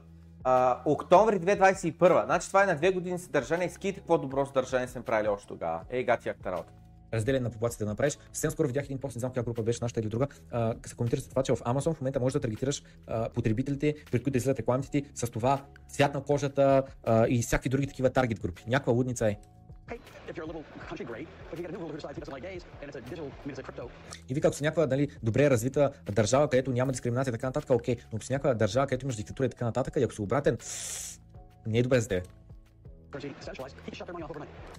октомври 0.85 1.41
2021. 1.41 2.25
Значи 2.25 2.49
това 2.49 2.63
е 2.63 2.67
на 2.67 2.77
две 2.77 2.91
години 2.91 3.19
съдържание. 3.19 3.71
Ските 3.71 4.01
какво 4.01 4.19
добро 4.19 4.47
съдържание 4.47 4.89
сме 4.89 5.03
правили 5.03 5.29
още 5.29 5.47
тогава. 5.47 5.81
Ей, 5.91 6.05
гати 6.05 6.29
якта 6.29 6.53
работа 6.53 6.73
разделение 7.13 7.41
на 7.41 7.51
популацията 7.51 7.85
да 7.85 7.91
направиш. 7.91 8.19
Съвсем 8.33 8.51
скоро 8.51 8.67
видях 8.67 8.85
един 8.85 8.99
пост, 8.99 9.17
не 9.17 9.21
знам 9.21 9.33
коя 9.33 9.43
група 9.43 9.63
беше 9.63 9.79
нашата 9.83 10.01
или 10.01 10.09
друга, 10.09 10.27
а, 10.51 10.75
се 10.87 10.95
коментира 10.95 11.21
за 11.21 11.29
това, 11.29 11.43
че 11.43 11.53
в 11.53 11.57
Amazon 11.57 11.95
в 11.95 12.01
момента 12.01 12.21
можеш 12.21 12.33
да 12.33 12.41
таргетираш 12.41 12.83
а, 13.07 13.29
потребителите, 13.29 13.95
пред 14.11 14.23
които 14.23 14.37
излизат 14.37 14.59
рекламите 14.59 14.91
ти, 14.91 15.05
с 15.15 15.31
това 15.31 15.65
цвят 15.89 16.15
на 16.15 16.23
кожата 16.23 16.83
а, 17.05 17.27
и 17.29 17.43
всякакви 17.43 17.71
други 17.71 17.87
такива 17.87 18.11
таргет 18.11 18.41
групи. 18.41 18.65
Някаква 18.67 18.93
лудница 18.93 19.29
е. 19.29 19.37
И 24.29 24.35
вика, 24.35 24.49
ако 24.49 24.57
си 24.57 24.63
някаква 24.63 24.87
дали, 24.87 25.09
добре 25.23 25.51
развита 25.51 25.93
държава, 26.13 26.49
където 26.51 26.71
няма 26.71 26.93
дискриминация 26.93 27.31
и 27.31 27.33
така 27.33 27.47
нататък, 27.47 27.71
окей, 27.71 27.97
но 28.13 28.17
ако 28.17 28.25
си 28.25 28.33
някаква 28.33 28.55
държава, 28.55 28.87
където 28.87 29.07
имаш 29.07 29.17
диктатура 29.17 29.47
и 29.47 29.51
така 29.51 29.65
нататък, 29.65 29.97
и 29.97 30.03
ако 30.03 30.15
си 30.15 30.23
обратен, 30.23 30.59
не 31.67 31.79
е 31.79 31.83
добре 31.83 32.01
за 32.01 32.09
теб. 32.09 32.29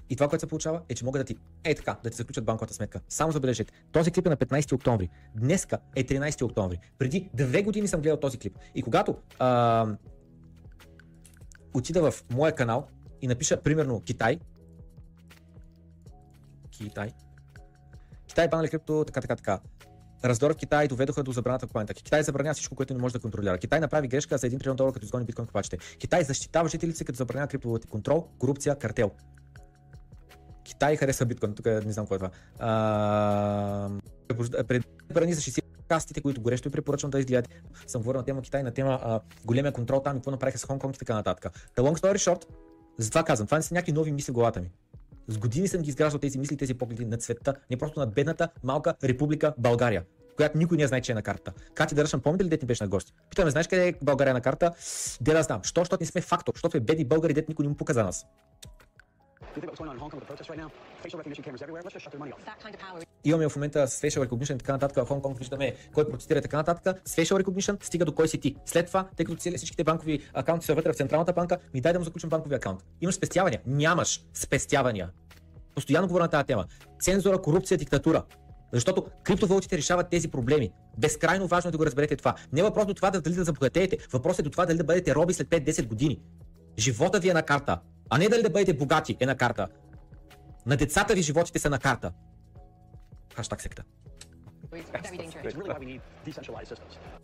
И 0.10 0.16
това, 0.16 0.28
което 0.30 0.40
се 0.40 0.48
получава, 0.48 0.82
е, 0.90 0.96
че 0.96 1.06
могат 1.06 1.20
да 1.20 1.24
ти, 1.24 1.36
е 1.64 1.76
така, 1.76 1.98
да 2.04 2.10
ти 2.10 2.18
заключат 2.18 2.46
банковата 2.46 2.74
сметка. 2.74 3.02
Само 3.10 3.32
забележете, 3.32 3.74
този 3.92 4.12
клип 4.12 4.28
е 4.28 4.30
на 4.30 4.38
15 4.38 4.74
октомври. 4.74 5.10
Днеска 5.36 5.78
е 5.96 6.04
13 6.04 6.46
октомври. 6.46 6.80
Преди 6.98 7.30
две 7.34 7.64
години 7.64 7.88
съм 7.88 8.02
гледал 8.02 8.20
този 8.20 8.38
клип. 8.38 8.58
И 8.76 8.82
когато 8.82 9.16
а, 9.40 9.88
отида 11.74 12.12
в 12.12 12.24
моя 12.34 12.56
канал 12.56 12.88
и 13.22 13.28
напиша, 13.28 13.62
примерно, 13.62 14.02
Китай, 14.02 14.40
Китай, 16.84 17.12
Китай 18.28 18.48
банали 18.48 18.70
крипто, 18.70 19.04
така, 19.08 19.22
така, 19.22 19.36
така 19.36 19.60
раздора 20.26 20.54
в 20.54 20.58
Китай 20.58 20.88
доведоха 20.88 21.24
до 21.24 21.32
забраната 21.32 21.68
на 21.76 21.86
Китай 21.86 22.24
забранява 22.24 22.54
всичко, 22.54 22.76
което 22.76 22.94
не 22.94 23.00
може 23.00 23.14
да 23.14 23.20
контролира. 23.20 23.58
Китай 23.58 23.80
направи 23.80 24.08
грешка 24.08 24.38
за 24.38 24.48
1 24.48 24.60
трилион 24.60 24.76
долара, 24.76 24.94
като 24.94 25.06
изгони 25.06 25.26
биткоин 25.26 25.48
купачите. 25.48 25.78
Китай 25.78 26.24
защитава 26.24 26.70
жителите 26.70 27.06
като 27.06 27.18
забранява 27.18 27.48
криптовалути. 27.48 27.88
Контрол, 27.88 28.28
корупция, 28.40 28.76
картел. 28.76 29.12
Китай 30.64 30.96
харесва 30.96 31.26
биткоин. 31.26 31.56
Тук 31.56 31.66
не 31.66 31.92
знам 31.92 32.06
какво 32.06 32.16
е 32.16 32.18
това. 32.18 32.32
А... 32.60 33.90
Пред 34.68 34.84
за 35.10 35.42
60 35.42 35.62
кастите, 35.88 36.22
които 36.22 36.42
горещо 36.42 36.70
ви 36.70 36.74
препоръчвам 36.74 37.12
да 37.12 37.20
изгледате. 37.20 37.62
Съм 37.88 38.02
говорил 38.02 38.20
на 38.20 38.26
тема 38.26 38.42
Китай, 38.42 38.64
на 38.64 38.72
тема 38.72 39.00
а, 39.04 39.20
големия 39.46 39.72
контрол 39.72 40.00
там 40.00 40.16
и 40.16 40.20
какво 40.20 40.32
направиха 40.32 40.58
с 40.58 40.66
Хонг 40.66 40.84
и 40.96 41.00
така 41.00 41.14
нататък. 41.14 41.54
Та 41.76 41.82
long 41.82 42.02
story 42.02 42.16
short, 42.16 42.46
затова 42.98 43.24
казвам, 43.24 43.48
това 43.48 43.58
не 43.58 43.64
са 43.64 43.74
някакви 43.74 43.92
нови 43.92 44.12
мисли 44.12 44.32
в 44.32 44.34
главата 44.34 44.62
ми. 44.62 44.72
С 45.28 45.38
години 45.38 45.68
съм 45.68 45.82
ги 45.82 45.90
изграждал 45.90 46.20
тези 46.20 46.40
мисли, 46.40 46.58
тези 46.58 46.74
погледи 46.74 47.06
на 47.06 47.22
света, 47.22 47.54
не 47.72 47.78
просто 47.78 48.00
на 48.00 48.08
бедната 48.08 48.50
малка 48.64 48.94
република 49.04 49.54
България. 49.58 50.04
която 50.36 50.58
никой 50.58 50.78
не 50.78 50.88
знае, 50.88 51.02
че 51.02 51.12
е 51.12 51.16
на 51.16 51.22
картата. 51.22 51.54
Кати 51.74 51.96
Дършан, 51.96 52.22
помните 52.22 52.46
ли 52.46 52.50
дете 52.50 52.66
беше 52.66 52.84
на 52.84 52.88
гости? 52.88 53.14
Питаме, 53.30 53.52
знаеш 53.52 53.68
къде 53.68 53.88
е 53.88 53.94
България 54.02 54.34
на 54.34 54.42
карта? 54.42 54.72
Де 55.22 55.34
да 55.34 55.44
знам. 55.44 55.64
Що, 55.64 55.82
защото 55.82 55.98
не 56.04 56.08
сме 56.08 56.22
фактор, 56.22 56.54
защото 56.56 56.78
е 56.78 56.80
бедни 56.80 57.06
българи, 57.06 57.34
дете 57.34 57.46
никой 57.50 57.64
не 57.64 57.70
му 57.70 57.76
пука 57.76 57.94
за 57.94 58.04
нас. 58.04 58.26
You 59.56 59.62
think 59.62 59.72
what's 59.72 59.80
going 59.80 59.90
on 59.90 59.96
in 59.96 60.02
Hong 60.04 60.12
Kong 60.12 60.20
with 60.20 60.26
the 60.26 60.30
protests 60.32 60.50
right 60.52 60.62
now? 60.64 60.70
Имаме 63.24 63.50
в 63.50 63.56
момента 63.56 63.88
с 63.88 64.02
facial 64.02 64.28
recognition 64.28 64.56
и 64.56 64.58
така 64.58 64.72
нататък. 64.72 65.06
В 65.06 65.08
Хонг 65.08 65.24
Конг 65.24 65.38
виждаме 65.38 65.76
кой 65.94 66.10
протестира 66.10 66.40
и 66.40 66.42
така 66.42 66.58
нататък. 66.58 67.02
С 67.06 67.16
facial 67.16 67.44
recognition 67.44 67.84
стига 67.84 68.06
до 68.06 68.16
кой 68.16 68.28
си 68.28 68.38
ти. 68.38 68.56
След 68.66 68.88
това, 68.88 69.08
тъй 69.18 69.26
като 69.26 69.38
цели 69.38 69.58
всичките 69.58 69.84
банкови 69.84 70.30
акаунти 70.34 70.66
са 70.66 70.76
вътре 70.76 70.94
в 70.94 70.96
централната 70.96 71.34
банка, 71.34 71.58
ми 71.74 71.82
дай 71.82 71.94
да 71.94 72.00
му 72.00 72.06
заключим 72.06 72.30
банкови 72.30 72.56
акаунт. 72.56 72.84
Имаш 73.02 73.16
спестявания? 73.16 73.62
Нямаш 73.66 74.26
спестявания. 74.34 75.10
Постоянно 75.76 76.08
говоря 76.08 76.24
на 76.24 76.30
тази 76.30 76.46
тема. 76.46 76.66
Цензура, 77.02 77.42
корупция, 77.42 77.78
диктатура. 77.78 78.24
Защото 78.74 79.06
криптовалутите 79.24 79.78
решават 79.78 80.10
тези 80.10 80.28
проблеми. 80.28 80.72
Безкрайно 80.98 81.48
важно 81.48 81.68
е 81.68 81.72
да 81.72 81.78
го 81.78 81.86
разберете 81.86 82.16
това. 82.16 82.36
Не 82.54 82.60
е 82.60 82.64
въпрос 82.64 82.86
до 82.86 82.94
това 82.94 83.12
да, 83.12 83.22
дали 83.22 83.36
да 83.36 83.44
забогатеете. 83.44 83.98
Въпросът 84.12 84.40
е 84.40 84.44
до 84.44 84.50
това 84.50 84.66
дали 84.66 84.78
да 84.78 84.84
бъдете 84.84 85.16
роби 85.16 85.34
след 85.34 85.48
5-10 85.48 85.88
години. 85.88 86.20
Живота 86.80 87.20
ви 87.20 87.30
е 87.30 87.34
на 87.34 87.44
карта, 87.44 87.80
а 88.10 88.18
не 88.18 88.30
дали 88.30 88.44
да 88.44 88.50
бъдете 88.50 88.74
богати 88.74 89.18
е 89.20 89.26
на 89.26 89.38
карта. 89.38 89.68
На 90.68 90.78
децата 90.78 91.14
ви 91.14 91.22
животите 91.22 91.60
са 91.60 91.70
на 91.70 91.80
карта. 91.80 92.12
Хаштаг 93.36 93.62
секта. 93.62 93.84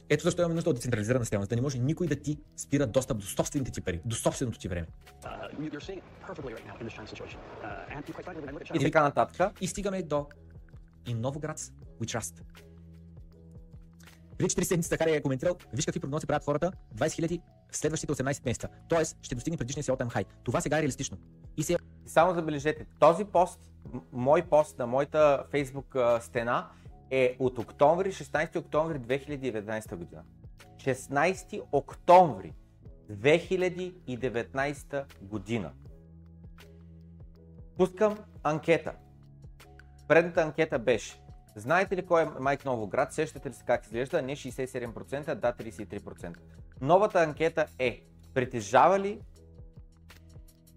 Ето 0.09 0.23
защо 0.23 0.41
имаме 0.41 0.55
нужда 0.55 0.69
от 0.69 0.75
децентрализирана 0.75 1.25
система, 1.25 1.43
за 1.43 1.47
да 1.47 1.55
не 1.55 1.61
може 1.61 1.79
никой 1.79 2.07
да 2.07 2.15
ти 2.15 2.39
спира 2.57 2.87
достъп 2.87 3.17
до 3.17 3.25
собствените 3.25 3.71
ти 3.71 3.81
пари, 3.81 4.01
до 4.05 4.15
собственото 4.15 4.59
ти 4.59 4.67
време. 4.67 4.87
И 8.73 8.79
така 8.79 9.03
нататък. 9.03 9.51
И 9.61 9.67
стигаме 9.67 10.03
до 10.03 10.27
In 11.05 11.13
Новоград 11.13 11.59
We 12.01 12.17
Trust. 12.17 12.41
Преди 14.43 14.55
4 14.55 14.63
седмици 14.63 14.89
Захария 14.89 15.15
е 15.15 15.21
коментирал, 15.21 15.57
виж 15.73 15.85
какви 15.85 15.99
прогнози 15.99 16.27
правят 16.27 16.43
хората, 16.43 16.71
20 16.95 17.07
000 17.07 17.41
в 17.71 17.77
следващите 17.77 18.13
18 18.13 18.45
месеца. 18.45 18.67
Тоест, 18.89 19.17
ще 19.21 19.35
достигне 19.35 19.57
предишния 19.57 19.83
си 19.83 19.91
all 19.91 20.07
high. 20.07 20.25
Това 20.43 20.61
сега 20.61 20.77
е 20.77 20.81
реалистично. 20.81 21.17
И 21.57 21.63
се 21.63 21.77
Само 22.05 22.33
забележете, 22.33 22.85
този 22.99 23.25
пост, 23.25 23.59
мой 24.11 24.41
пост 24.41 24.79
на 24.79 24.87
моята 24.87 25.45
а, 25.95 26.21
стена 26.21 26.69
е 27.11 27.35
от 27.39 27.59
октомври, 27.59 28.11
16 28.11 28.59
октомври 28.59 28.99
2019 28.99 29.95
година. 29.95 30.23
16 30.77 31.61
октомври 31.71 32.53
2019 33.11 35.03
година. 35.21 35.71
Пускам 37.77 38.17
анкета. 38.43 38.93
Предната 40.07 40.41
анкета 40.41 40.79
беше 40.79 41.22
Знаете 41.55 41.97
ли 41.97 42.05
кой 42.05 42.23
е 42.23 42.27
Майк 42.39 42.65
Новоград? 42.65 43.13
Сещате 43.13 43.49
ли 43.49 43.53
се 43.53 43.63
как 43.65 43.85
изглежда? 43.85 44.21
Не 44.21 44.35
67%, 44.35 45.35
да 45.35 45.53
33%. 45.53 46.37
Новата 46.81 47.23
анкета 47.23 47.65
е 47.79 48.03
Притежава 48.33 48.99
ли 48.99 49.21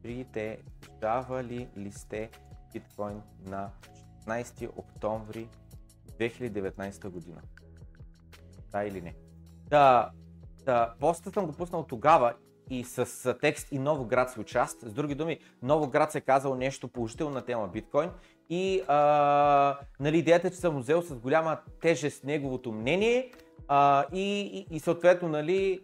притежавали 0.03 1.69
ли 1.77 1.93
сте 1.93 2.31
биткоин 2.73 3.23
на 3.45 3.71
16 4.27 4.71
октомври 4.77 5.49
2019 6.19 7.09
година? 7.09 7.43
Да 8.73 8.85
или 8.85 9.01
не? 9.01 9.15
Да, 9.69 10.11
да, 10.65 10.95
поста 11.01 11.31
съм 11.31 11.47
го 11.47 11.53
пуснал 11.53 11.85
тогава 11.85 12.35
и 12.71 12.85
с 12.85 13.35
текст 13.41 13.73
и 13.73 13.79
Новоград 13.79 14.31
се 14.31 14.41
участ. 14.41 14.81
С 14.81 14.93
други 14.93 15.15
думи, 15.15 15.41
Новоград 15.63 16.13
се 16.13 16.19
е 16.19 16.21
казал 16.21 16.55
нещо 16.55 16.89
положително 16.89 17.35
на 17.35 17.45
тема 17.45 17.69
биткоин 17.69 18.11
и 18.51 18.83
а, 18.89 19.79
нали, 20.01 20.19
идеята 20.19 20.47
е, 20.47 20.51
че 20.51 20.57
съм 20.57 20.79
взел 20.79 21.03
с 21.03 21.15
голяма 21.15 21.59
тежест 21.81 22.25
неговото 22.25 22.73
мнение 22.73 23.33
а, 23.69 24.05
и, 24.13 24.41
и, 24.41 24.77
и 24.77 24.81
съответно 24.81 25.29
нали, 25.29 25.81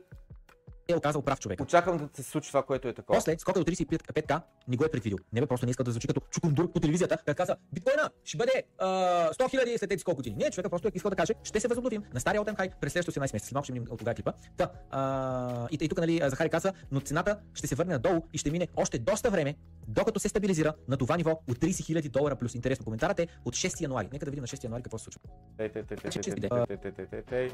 е 0.88 0.94
оказал 0.94 1.22
прав 1.22 1.40
човек. 1.40 1.60
очаквам 1.60 1.96
да 1.96 2.08
се 2.14 2.22
случи 2.22 2.48
това, 2.48 2.62
което 2.62 2.88
е 2.88 2.92
такова. 2.92 3.16
После, 3.16 3.38
скока 3.38 3.60
до 3.60 3.70
35к, 3.70 4.40
не 4.68 4.76
го 4.76 4.84
е 4.84 4.88
предвидил. 4.88 5.18
Не 5.32 5.40
бе, 5.40 5.46
просто 5.46 5.66
не 5.66 5.70
иска 5.70 5.84
да 5.84 5.90
звучи 5.90 6.06
като 6.06 6.20
чукундур 6.30 6.72
по 6.72 6.80
телевизията, 6.80 7.18
как 7.26 7.36
каза, 7.36 7.56
биткоина 7.72 8.10
ще 8.24 8.36
бъде 8.36 8.62
а, 8.78 8.86
100 9.32 9.50
хиляди 9.50 9.78
след 9.78 9.90
тези 9.90 10.04
колко 10.04 10.16
години. 10.16 10.36
Не, 10.36 10.50
човека 10.50 10.70
просто 10.70 10.88
е 10.88 10.92
искал 10.94 11.10
да 11.10 11.16
каже, 11.16 11.32
ще 11.44 11.60
се 11.60 11.68
възобновим 11.68 12.02
на 12.14 12.20
стария 12.20 12.42
high 12.44 12.72
през 12.80 12.92
следващите 12.92 13.20
18 13.20 13.32
месеца. 13.32 13.50
Малко 13.54 13.64
ще 13.64 13.72
минем 13.72 13.88
от 13.90 13.98
тогава 13.98 14.14
клипа. 14.14 14.32
Та, 14.56 14.70
а, 14.90 15.68
и, 15.70 15.78
и, 15.80 15.88
тук, 15.88 15.98
нали, 15.98 16.20
Захари 16.26 16.48
каза, 16.48 16.72
но 16.90 17.00
цената 17.00 17.38
ще 17.54 17.66
се 17.66 17.74
върне 17.74 17.92
надолу 17.92 18.22
и 18.32 18.38
ще 18.38 18.50
мине 18.50 18.68
още 18.76 18.98
доста 18.98 19.30
време, 19.30 19.54
докато 19.88 20.20
се 20.20 20.28
стабилизира 20.28 20.74
на 20.88 20.96
това 20.96 21.16
ниво 21.16 21.30
от 21.50 21.58
30 21.58 21.84
хиляди 21.84 22.08
долара 22.08 22.36
плюс. 22.36 22.54
Интересно, 22.54 22.84
коментарът 22.84 23.20
е 23.20 23.28
от 23.44 23.54
6 23.54 23.80
януари. 23.80 24.08
Нека 24.12 24.24
да 24.24 24.30
видим 24.30 24.42
на 24.42 24.48
6 24.48 24.64
януари 24.64 24.82
какво 24.82 24.98
се 24.98 25.04
случва. 25.04 25.20
Тей, 25.56 25.68
тей, 25.68 25.82
тей, 25.82 25.96
тей, 25.96 26.10
Значи, 26.10 26.20
тей, 26.20 26.22
чисти 26.22 26.40
тей, 26.40 26.50
тей, 26.66 26.92
тей, 26.92 27.06
тей, 27.06 27.22
тей. 27.22 27.50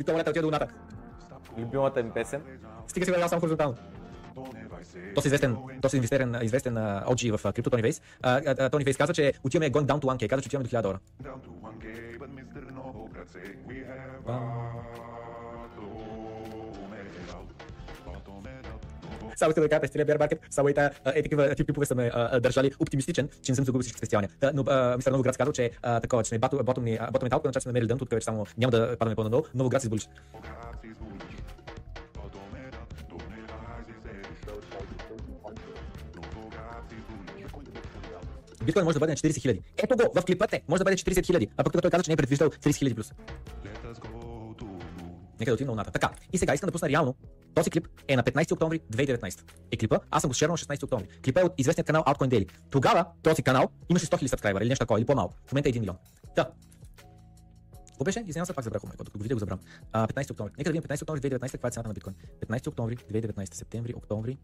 Отива 0.00 0.32
до 0.32 0.46
луната. 0.46 0.68
Любимата 1.58 2.02
ми 2.02 2.10
песен. 2.10 2.42
Стига 2.88 3.06
сега 3.06 3.18
да 3.18 3.28
само 3.28 3.40
хоризонтално. 3.40 3.76
Този 5.14 5.28
известен, 5.28 5.56
инвестиран, 5.94 6.38
известен 6.42 6.76
а, 6.76 7.04
OG 7.06 7.36
в 7.36 7.52
крипто 7.52 7.70
Тони 7.70 7.82
Вейс. 7.82 8.02
Тони 8.70 8.84
Вейс 8.84 8.96
каза, 8.96 9.14
че 9.14 9.32
отиваме 9.44 9.70
going 9.70 9.86
down 9.86 10.00
to 10.00 10.04
1K. 10.04 10.28
Каза, 10.28 10.42
че 10.42 10.48
отиваме 10.48 10.68
до 10.68 10.76
1000 10.76 10.82
долара. 10.82 10.98
Down 11.22 11.26
to 11.26 11.48
1K, 11.48 12.18
but 12.18 12.28
Mr. 12.38 12.60
Novograd 12.78 13.28
say 13.34 13.46
we 13.68 13.76
have 13.90 14.20
bottomed 14.28 14.58
out. 17.36 17.48
Bottomed 18.06 18.64
out. 18.72 18.82
Само 19.36 19.50
искам 19.50 19.62
да 19.64 19.68
кажа 19.68 19.80
през 19.80 19.90
целия 19.90 20.06
bear 20.06 20.18
market, 20.18 20.38
само 20.50 20.68
и 20.68 20.74
тая, 20.74 20.90
е 21.14 21.22
такива 21.22 21.54
тип 21.54 21.66
клипове 21.66 21.86
са 21.86 21.94
ме 21.94 22.10
а, 22.14 22.40
държали 22.40 22.70
оптимистичен, 22.80 23.28
че 23.42 23.52
не 23.52 23.56
съм 23.56 23.64
загубил 23.64 23.82
всички 23.82 23.98
спестявания. 23.98 24.30
Та, 24.40 24.50
но 24.54 24.64
а, 24.68 24.96
мистер 24.96 25.12
Новоград 25.12 25.36
казал, 25.36 25.52
че 25.52 25.70
а, 25.82 26.00
такова, 26.00 26.22
че 26.22 26.28
сме 26.28 26.38
бато- 26.38 26.64
ботомни, 26.64 26.98
а, 27.00 27.10
ботом 27.10 27.26
метал, 27.26 27.42
сме 27.52 27.68
намерили 27.70 27.88
дъното, 27.88 28.04
откъдето 28.04 28.24
само 28.24 28.46
няма 28.58 28.70
да 28.70 28.96
падаме 28.98 29.16
по-надолу. 29.16 29.42
Новоград 29.54 29.82
се 29.82 29.86
сбулиш. 29.86 30.08
Биткоин 38.64 38.84
може 38.84 38.94
да 38.94 39.00
бъде 39.00 39.12
на 39.12 39.16
40 39.16 39.40
хиляди. 39.40 39.60
Ето 39.76 39.96
го, 39.96 40.20
в 40.20 40.24
клипът 40.24 40.52
е, 40.52 40.62
може 40.68 40.78
да 40.78 40.84
бъде 40.84 40.96
40 40.96 41.26
хиляди. 41.26 41.48
А 41.56 41.64
пък 41.64 41.72
тук 41.72 41.82
той 41.82 41.90
каза, 41.90 42.02
че 42.02 42.10
не 42.10 42.12
е 42.12 42.16
предвиждал 42.16 42.48
30 42.48 42.76
хиляди 42.76 42.94
плюс. 42.94 43.12
Нека 45.40 45.50
да 45.50 45.54
отидем 45.54 45.66
на 45.66 45.72
луната. 45.72 45.90
Така, 45.90 46.10
и 46.32 46.38
сега 46.38 46.54
искам 46.54 46.66
да 46.66 46.72
пусна 46.72 46.88
реално. 46.88 47.14
Този 47.54 47.70
клип 47.70 47.88
е 48.08 48.16
на 48.16 48.22
15 48.22 48.52
октомври 48.52 48.80
2019. 48.80 49.42
Е 49.72 49.76
клипа, 49.76 49.98
аз 50.10 50.20
съм 50.22 50.28
го 50.28 50.34
шернал 50.34 50.52
на 50.52 50.58
16 50.58 50.82
октомври. 50.82 51.08
Клипа 51.24 51.40
е 51.40 51.44
от 51.44 51.52
известния 51.58 51.84
канал 51.84 52.02
Altcoin 52.02 52.28
Daily. 52.28 52.50
Тогава 52.70 53.06
този 53.22 53.42
канал 53.42 53.68
имаше 53.88 54.06
100 54.06 54.22
000 54.22 54.26
сабскрайбера 54.26 54.64
или 54.64 54.68
нещо 54.68 54.82
такова, 54.82 55.00
или 55.00 55.06
по-малко. 55.06 55.34
В 55.46 55.52
момента 55.52 55.68
е 55.68 55.72
1 55.72 55.80
милион. 55.80 55.96
Та. 56.36 56.50
Какво 57.98 58.04
беше? 58.04 58.24
Извинявам 58.26 58.46
се, 58.46 58.52
пак 58.52 58.64
забрах, 58.64 58.82
докато 58.98 59.18
го 59.18 59.22
видя 59.22 59.34
го 59.34 59.38
забрам. 59.38 59.58
А, 59.92 60.06
15 60.06 60.30
октомври. 60.30 60.52
Нека 60.58 60.70
да 60.70 60.72
видим 60.72 60.96
15 60.96 61.02
октомври 61.02 61.20
2019 61.20 61.52
каква 61.52 61.68
е 61.68 61.70
цената 61.70 61.88
на 61.88 61.94
биткоин. 61.94 62.14
15 62.46 62.66
октомври 62.66 62.96
2019, 62.96 63.54
септември, 63.54 63.94
октомври, 63.94 64.38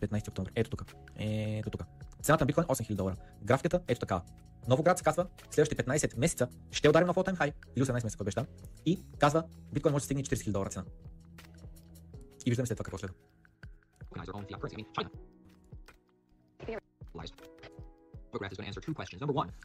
15 0.00 0.28
октомври. 0.28 0.52
Ето 0.56 0.70
тук. 0.70 0.84
Ето 1.18 1.70
тук. 1.70 1.82
Цената 2.22 2.44
на 2.44 2.46
биткоин 2.46 2.66
8000 2.66 2.94
долара. 2.94 3.16
Графиката 3.42 3.80
ето 3.88 4.00
така. 4.00 4.22
Новоград 4.68 4.98
се 4.98 5.04
казва, 5.04 5.26
следващите 5.50 5.84
15 5.84 6.18
месеца 6.18 6.48
ще 6.70 6.88
ударим 6.88 7.06
на 7.06 7.14
all 7.14 7.28
time 7.28 7.38
high, 7.38 7.52
или 7.76 7.84
18 7.84 7.92
месеца, 7.92 8.16
кой 8.16 8.24
беше 8.24 8.34
там, 8.34 8.46
и 8.86 9.02
казва, 9.18 9.44
биткоин 9.72 9.92
може 9.92 10.02
да 10.02 10.04
стигне 10.04 10.22
40 10.22 10.34
000 10.34 10.52
долара 10.52 10.70
цена. 10.70 10.84
И 12.46 12.50
виждаме 12.50 12.66
след 12.66 12.76
това 12.78 12.84
какво 12.84 12.98
следва. 12.98 13.14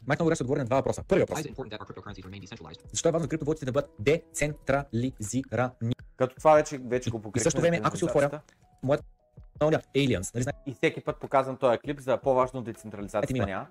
Майк 0.06 0.20
Новоград 0.20 0.36
ще 0.36 0.42
отговори 0.42 0.60
на 0.60 0.64
два 0.64 0.76
въпроса. 0.76 1.02
Първи 1.08 1.22
why 1.22 1.28
въпрос. 1.28 1.38
is 1.40 1.46
it 1.46 1.54
important 1.54 1.70
that 1.70 1.80
our 1.80 1.86
cryptocurrencies 1.86 2.24
remain 2.24 2.40
decentralized? 2.46 2.90
Защо 2.90 3.08
е 3.08 3.12
важно 3.12 3.28
криптовалутите 3.28 3.66
да 3.66 3.72
бъдат 3.72 3.90
децентрализирани? 3.98 5.94
Като 6.16 6.36
това 6.36 6.54
вече, 6.54 6.78
вече 6.78 7.10
го 7.10 7.18
И 7.18 7.22
покрихме. 7.22 7.42
същото 7.42 7.62
време, 7.62 7.80
ако 7.84 7.96
си 7.96 8.04
отворя 8.04 8.40
моята 8.82 9.04
Aliens, 9.60 10.34
нали 10.34 10.44
И 10.66 10.74
всеки 10.74 11.00
път 11.00 11.20
показвам 11.20 11.56
този 11.56 11.78
клип 11.78 12.00
за 12.00 12.18
по-важно 12.18 12.62
децентрализацията 12.62 13.46
няма. 13.46 13.66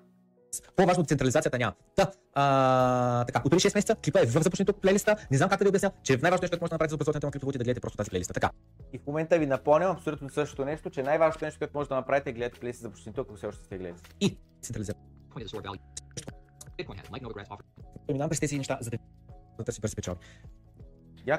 по-важно 0.76 1.00
от 1.00 1.08
централизацията 1.08 1.58
няма. 1.58 1.74
Та, 1.96 2.10
а, 2.34 3.24
така, 3.24 3.42
от 3.44 3.50
преди 3.50 3.60
6 3.60 3.74
месеца 3.74 3.96
клипа 4.04 4.20
е 4.20 4.26
в 4.26 4.42
започнато 4.42 4.72
плейлиста. 4.72 5.16
Не 5.30 5.36
знам 5.36 5.50
как 5.50 5.58
да 5.58 5.64
ви 5.64 5.68
обясня, 5.68 5.90
че 6.02 6.12
най-важното 6.12 6.42
нещо, 6.42 6.52
което 6.52 6.62
може 6.62 6.70
да 6.70 6.74
направите 6.74 6.90
за 6.90 6.94
образователната 6.94 7.26
на 7.26 7.30
криптовалути 7.30 7.58
да 7.58 7.64
гледате 7.64 7.80
просто 7.80 7.96
тази 7.96 8.10
плейлиста. 8.10 8.34
Така, 8.34 8.50
И 8.92 8.98
в 8.98 9.06
момента 9.06 9.38
ви 9.38 9.46
напомням 9.46 9.90
абсолютно 9.90 10.30
същото 10.30 10.64
нещо, 10.64 10.90
че 10.90 11.02
най-важното 11.02 11.44
нещо, 11.44 11.58
което 11.58 11.78
може 11.78 11.88
да 11.88 11.94
направите 11.94 12.30
е 12.30 12.32
гледате 12.32 12.60
плейси 12.60 12.80
за 12.80 12.90
почти 12.90 13.10
ако 13.16 13.34
все 13.36 13.46
още 13.46 13.64
сте 13.64 13.78
гледали. 13.78 13.98
и 14.20 14.36
централизация. 14.62 15.04
Минавам 18.08 18.28
през 18.28 18.40
тези 18.40 18.58
неща, 18.58 18.78
за 18.80 18.90
да 18.90 18.98
търси 19.64 19.80
бързи 19.80 19.96
печалби. 19.96 20.20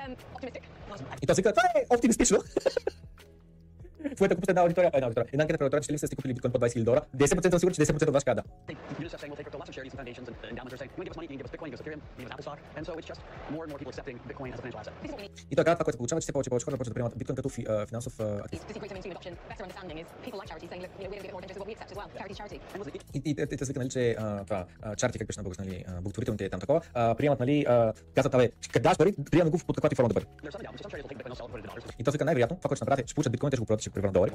um. 0.00 1.16
И 1.22 1.26
той 1.26 1.34
си 1.34 1.42
казва, 1.42 1.52
това 1.52 1.68
е 1.74 1.84
оптимистично. 1.90 2.38
В 4.16 4.20
момента 4.20 4.34
купите 4.34 4.50
една 4.50 4.62
аудитория, 4.62 4.90
една 4.94 5.06
аудитория, 5.06 5.28
една 5.32 5.42
анкета 5.42 5.64
аудитория, 5.64 5.82
че 5.82 5.92
ли 5.92 5.98
сте 5.98 6.16
купили 6.16 6.34
биткоин 6.34 6.52
по 6.52 6.58
20 6.58 6.66
000 6.66 6.84
долара, 6.84 7.02
10% 7.16 7.50
съм 7.50 7.58
сигурен, 7.58 7.74
че 7.74 7.80
10% 7.80 8.08
от 8.08 8.14
вас 8.14 8.22
ще 8.22 8.34
да. 8.34 8.42
И 15.50 15.56
казва 15.64 15.74
това, 15.74 15.84
което 15.84 15.92
се 15.92 15.98
получава, 15.98 16.20
че 16.20 16.24
все 16.24 16.32
повече 16.32 16.50
повече 16.50 16.64
хора 16.64 16.76
да 16.76 16.94
приемат 16.94 17.18
биткоин 17.18 17.36
като 17.36 17.48
финансов 17.88 18.20
актив. 18.20 18.60
И, 23.24 23.34
те, 23.34 23.64
свика, 23.64 23.78
нали, 23.78 23.88
че 23.88 24.16
това, 24.46 24.66
чарти, 24.96 25.18
как 25.18 25.26
беше 25.26 25.40
на 25.40 25.42
български, 25.42 25.64
нали, 25.64 25.84
благотворителните 26.00 26.48
там 26.48 26.60
такова, 26.60 26.80
приемат, 27.14 27.40
нали, 27.40 27.64
казват, 28.14 28.34
абе, 28.34 28.50
как 28.72 28.82
даш 28.82 28.98
пари, 28.98 29.14
приемам 29.30 29.50
го 29.50 29.58
под 29.66 29.76
каквато 29.76 29.94
и 29.94 29.96
форма 29.96 30.08
да 30.08 30.14
бъде. 30.14 30.26
И 31.98 32.04
той 32.04 32.12
свика 32.12 32.24
най-вероятно, 32.24 32.56
това, 32.56 32.68
което 32.68 32.76
ще 32.76 32.84
направят, 32.84 33.04
е, 33.04 33.06
ще 33.06 33.14
получат 33.14 33.32
биткоин, 33.32 33.50
те 33.50 33.56
ще 33.56 33.60
го 33.60 33.66
продадат, 33.66 33.82
и 33.96 33.98
ще 33.98 34.00
го 34.00 34.10
превърнат 34.10 34.12
в 34.12 34.18
долари, 34.18 34.30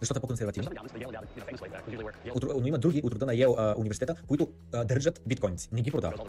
защото 0.00 0.20
е 0.20 0.36
where 0.36 0.52
Yale 1.86 2.34
От, 2.34 2.44
но 2.60 2.66
има 2.66 2.78
други 2.78 3.00
от 3.04 3.12
рода 3.12 3.26
на 3.26 3.34
Йел 3.34 3.56
университета, 3.76 4.14
които 4.26 4.48
държат 4.84 5.22
биткоиници, 5.26 5.68
не 5.72 5.82
ги 5.82 5.90
продават. 5.90 6.20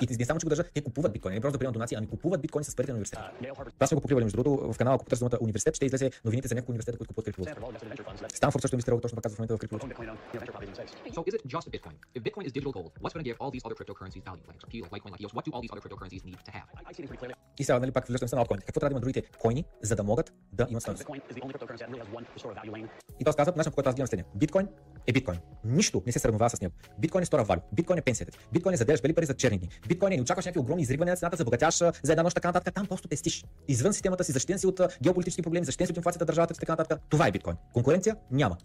И 0.00 0.16
не 0.18 0.24
само, 0.24 0.40
че 0.40 0.44
го 0.44 0.48
държат, 0.48 0.70
те 0.74 0.84
купуват 0.84 1.12
биткоин, 1.12 1.34
не 1.34 1.40
просто 1.40 1.52
да 1.52 1.58
приемат 1.58 1.74
донации, 1.74 1.96
ами 1.96 2.08
купуват 2.08 2.40
биткоин 2.40 2.64
с 2.64 2.76
парите 2.76 2.92
на 2.92 2.96
университета. 2.96 3.30
Това 3.74 3.86
сме 3.86 3.94
го 3.94 4.00
покривали, 4.00 4.24
между 4.24 4.42
другото, 4.42 4.72
в 4.72 4.78
канала, 4.78 4.94
ако 4.94 5.04
потърсите 5.04 5.28
думата 5.28 5.38
университет, 5.40 5.76
ще 5.76 5.86
излезе 5.86 6.10
новините 6.24 6.48
за 6.48 6.54
някои 6.54 6.72
университета, 6.72 6.98
които 6.98 7.14
купуват 7.14 7.36
that 7.36 8.34
Станфорд 8.34 8.62
също 8.62 8.74
инвестира 8.74 9.00
точно 9.00 9.16
така 9.16 9.34
в 9.34 9.38
момента 9.38 9.56
в 9.56 9.60
States. 10.80 10.90
So 11.16 11.22
is 11.28 11.34
it 11.36 11.42
just 11.54 11.66
Bitcoin? 11.74 11.94
If 12.16 12.22
Bitcoin 12.26 12.44
is 12.48 12.52
digital 12.52 12.72
gold, 12.78 12.90
what's 13.02 13.14
going 13.14 13.24
to 13.24 13.28
give 13.30 13.38
all 13.42 13.50
these 13.54 13.64
other 13.66 13.76
cryptocurrencies 13.78 14.22
value? 14.28 14.44
Like 14.48 14.58
XRP, 14.60 14.74
like 14.82 14.92
Litecoin, 14.94 15.12
like 15.14 15.22
EOS, 15.22 15.34
what 15.36 15.44
do 15.46 15.50
all 15.54 15.62
these 15.64 15.72
other 15.74 15.82
cryptocurrencies 15.84 16.22
need 16.28 16.40
to 16.48 16.52
have? 16.56 16.66
И 17.58 17.64
сега, 17.64 17.78
нали, 17.78 17.92
пак 17.92 18.06
връщаме 18.06 18.28
се 18.28 18.36
на 18.36 18.40
алткоините. 18.40 18.66
Какво 18.66 18.80
трябва 18.80 18.90
да 18.90 18.92
имат 18.92 19.02
другите 19.02 19.22
коини, 19.38 19.64
за 19.82 19.96
да 19.96 20.02
могат 20.02 20.32
да 20.52 20.66
имат 20.70 20.82
стойност? 20.82 21.06
И 23.18 23.22
Итак, 23.22 23.34
сказок 23.34 23.54
в 23.54 23.58
нашем 23.58 23.72
какой-то 23.72 23.90
разделе. 23.90 24.26
Биткоин, 24.34 24.70
е 25.06 25.12
биткоин. 25.12 25.38
Нищо 25.64 26.02
не 26.06 26.12
се 26.12 26.18
сравнява 26.18 26.50
с 26.50 26.60
него. 26.60 26.74
Биткоин 26.98 27.22
е 27.22 27.26
стора 27.26 27.44
валю. 27.44 27.60
Биткоин 27.72 27.98
е 27.98 28.02
пенсията 28.02 28.32
ти. 28.32 28.38
Биткоин 28.52 28.74
е 28.74 28.76
заделяш 28.76 29.02
бели 29.02 29.12
пари 29.12 29.26
за 29.26 29.34
черни 29.34 29.58
дни. 29.58 29.68
Биткоин 29.88 30.12
е 30.12 30.16
не 30.16 30.22
очакваш 30.22 30.44
някакви 30.44 30.60
огромни 30.60 30.82
изригвания 30.82 31.12
на 31.12 31.16
цената, 31.16 31.36
забогатяш 31.36 31.78
за 31.78 32.12
една 32.12 32.22
нощ 32.22 32.34
така 32.34 32.48
нататък. 32.48 32.74
Там 32.74 32.86
просто 32.86 33.08
тестиш. 33.08 33.44
Извън 33.68 33.92
системата 33.92 34.24
си, 34.24 34.32
защитен 34.32 34.58
си 34.58 34.66
от 34.66 34.80
геополитически 35.02 35.42
проблеми, 35.42 35.66
защитен 35.66 35.86
си 35.86 35.90
от 35.92 35.96
инфлацията, 35.96 36.24
държавата 36.24 36.54
и 36.56 36.60
така 36.60 36.72
нататък. 36.72 37.00
Това 37.08 37.26
е 37.26 37.30
биткоин. 37.30 37.56
Конкуренция 37.72 38.16
няма. 38.30 38.56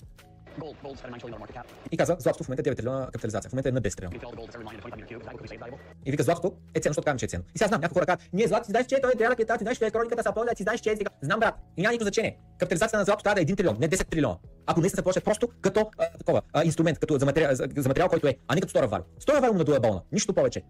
Gold, 0.60 0.76
gold's 0.84 1.02
at 1.04 1.10
a 1.10 1.12
$9 1.12 1.22
trillion 1.22 1.40
market 1.40 1.56
cap. 1.56 1.66
И 1.92 1.98
каза, 1.98 2.16
златото 2.20 2.44
в 2.44 2.48
момента 2.48 2.70
е 2.70 2.74
9 2.74 2.78
трилиона 2.78 3.06
капитализация. 3.06 3.50
В 3.50 3.54
момента 3.54 3.70
е 3.70 3.72
на 3.72 3.82
10 3.82 3.96
трилиона. 3.98 4.16
You 4.16 4.20
can 4.20 4.26
fill 4.26 4.30
all 4.30 4.36
the 4.36 4.40
gold 4.40 4.48
that's 4.48 4.56
ever 4.56 4.64
mined 4.64 4.78
in 4.78 4.82
25 4.82 4.96
meter 4.96 5.08
cube. 5.12 5.24
That 5.24 5.34
could 5.34 5.44
be 5.44 5.52
saved 5.52 5.64
valuable. 5.64 5.80
И 6.06 6.12
вика, 6.12 6.24
златото 6.24 6.54
е 6.76 6.80
ценно, 6.80 6.92
защото 6.92 7.06
казвам, 7.06 7.20
че 7.20 7.26
е 7.26 7.30
ценно. 7.30 7.44
И 7.56 7.58
сега 7.58 7.68
знам, 7.68 7.82
някои 7.82 7.94
хора 7.94 8.06
казват, 8.06 8.30
ние 8.34 8.48
злато 8.48 8.66
си 8.66 8.72
знаеш, 8.72 8.88
че 8.88 9.02
той 9.02 9.12
е 9.12 9.18
трябва 9.18 9.36
да 9.36 9.58
ти 9.58 9.64
знаеш, 9.64 9.78
че 9.78 9.84
електрониката 9.84 10.24
са 10.24 10.34
плодя, 10.34 10.56
ти 10.56 10.64
знаеш, 10.64 10.82
че 10.82 10.90
е. 10.90 10.96
Знам, 11.22 11.40
брат. 11.40 11.56
И 11.78 11.82
няма 11.82 11.92
никакво 11.92 12.06
значение. 12.06 12.38
Капитализацията 12.60 12.98
на 12.98 13.06
злато 13.06 13.24
трябва 13.24 13.36
да 13.36 13.42
е 13.42 13.46
1 13.46 13.58
трилион, 13.58 13.78
не 13.80 13.90
10 13.90 14.08
трилиона. 14.08 14.38
Ако 14.68 14.82
наистина 14.82 14.98
се 14.98 15.04
плаща 15.04 15.22
просто 15.22 15.48
като 15.62 15.92
а, 15.98 16.18
такова 16.18 16.42
а, 16.54 16.64
инструмент, 16.64 17.00
като 17.00 17.18
за 17.18 17.26
материал, 17.26 17.56
за, 17.56 17.68
за 17.78 17.90
материал, 17.90 18.10
който 18.10 18.28
е, 18.28 18.36
а 18.48 18.56
не 18.56 18.62
като 18.62 18.70
стора 18.70 18.88
валю. 18.88 19.04
Стора 19.20 19.42
валю 19.42 19.54
му 19.54 19.58
надуе 19.58 19.80
болна. 19.80 20.02
Нищо 20.12 20.34
повече. 20.34 20.64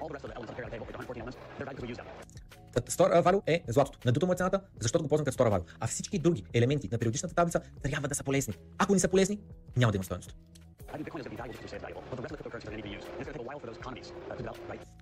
All 0.00 0.08
the 0.08 0.14
rest 0.14 0.24
of 0.24 0.28
the 0.28 0.34
elements 0.34 0.42
on 0.42 0.46
the 0.46 0.56
periodic 0.56 0.72
table, 0.74 0.86
the 0.86 0.98
114 0.98 1.20
elements, 1.20 1.36
they're 1.56 1.66
valued 1.66 1.76
because 1.76 1.86
we 1.86 1.94
use 1.94 2.00
them. 2.00 2.90
Стора 2.90 3.22
валю 3.22 3.42
е 3.46 3.62
златото. 3.68 3.98
Надуто 4.04 4.26
му 4.26 4.32
е 4.32 4.36
цената, 4.36 4.60
защото 4.80 5.04
го 5.04 5.08
ползвам 5.08 5.24
като 5.24 5.34
стора 5.34 5.50
валю. 5.50 5.62
А 5.80 5.86
всички 5.86 6.18
други 6.18 6.44
елементи 6.54 6.88
на 6.92 6.98
периодичната 6.98 7.34
таблица 7.34 7.60
трябва 7.82 8.08
да 8.08 8.14
са 8.14 8.24
полезни. 8.24 8.54
Ако 8.78 8.92
не 8.92 8.98
са 8.98 9.08
полезни, 9.08 9.38
няма 9.76 9.92
да 9.92 9.96
има 9.96 10.04
стоеност. 10.04 10.36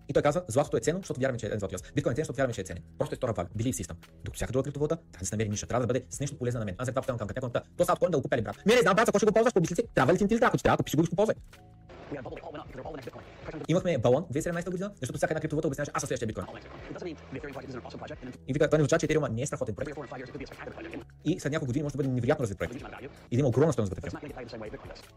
И 0.09 0.13
той 0.13 0.23
казва, 0.23 0.43
златото 0.49 0.77
е 0.77 0.81
ценно, 0.81 0.99
защото 0.99 1.21
вярваме, 1.21 1.39
че 1.39 1.47
е 1.47 1.59
злато. 1.59 1.77
Биткоин 1.95 2.13
е 2.13 2.15
ценен, 2.15 2.25
защото 2.25 2.37
вярваме, 2.37 2.55
че 2.55 2.61
е 2.61 2.65
ценен. 2.65 2.83
Просто 2.99 3.15
е 3.15 3.17
стора 3.17 3.33
валю. 3.33 3.49
Belief 3.49 3.73
system. 3.83 3.97
Докато 4.25 4.37
всяка 4.37 4.53
друга 4.53 4.65
криптовалута 4.65 4.97
трябва 4.97 5.19
да 5.21 5.27
се 5.27 5.35
намери 5.35 5.49
ниша, 5.49 5.67
трябва 5.67 5.87
да 5.87 5.87
бъде 5.87 6.07
с 6.11 6.21
нещо 6.21 6.39
полезно 6.39 6.59
на 6.59 6.65
мен. 6.65 6.75
Аз 6.79 6.87
за 6.87 6.93
това 6.93 7.03
питам 7.03 7.19
към 7.19 7.29
някой, 7.37 7.63
то 7.77 7.85
са 7.85 7.93
откоин 7.93 8.11
да 8.11 8.19
го 8.19 8.23
купя 8.23 8.37
ли 8.37 8.43
брат. 8.43 8.57
Не, 8.67 8.75
не 8.75 8.81
знам, 8.81 8.95
брат, 8.95 9.09
ако 9.09 9.19
ще 9.19 9.27
го 9.27 9.33
ползваш, 9.33 9.55
помисли 9.55 9.75
си, 9.75 9.83
трябва 9.95 10.13
ли 10.13 10.19
ти 10.19 10.29
ти 10.29 10.39
трябва, 10.39 10.59
ако 10.67 10.89
ще 10.89 10.97
го 10.97 11.05
ползвай. 11.17 11.37
Имахме 13.69 13.99
балон 13.99 14.25
2017 14.33 14.71
година, 14.71 14.93
защото 15.01 15.17
всяка 15.17 15.33
една 15.33 15.41
криптовалута 15.41 15.69
обясняваше, 15.69 15.91
аз 15.95 16.01
съм 16.01 16.09
следващия 16.09 16.27
биткоин. 16.27 16.47
И 18.49 18.53
вика, 18.53 18.67
това 18.67 18.79
не 18.79 18.83
означава, 18.83 19.01
че 19.01 19.07
Ethereum 19.07 19.29
не 19.29 19.43
е 19.43 19.47
страхотен 19.47 19.75
проект. 19.75 19.99
И 21.25 21.41
след 21.41 21.53
няколко 21.53 21.67
години 21.67 21.83
може 21.83 21.93
да 21.93 21.97
бъде 21.97 22.09
невероятно 22.09 22.43
развит 22.43 22.59
проект. 22.59 22.75
И 23.31 23.37
да 23.37 23.41
има 23.41 23.49
огромна 23.49 23.73
стоеност 23.73 23.95
вътре. 23.95 24.11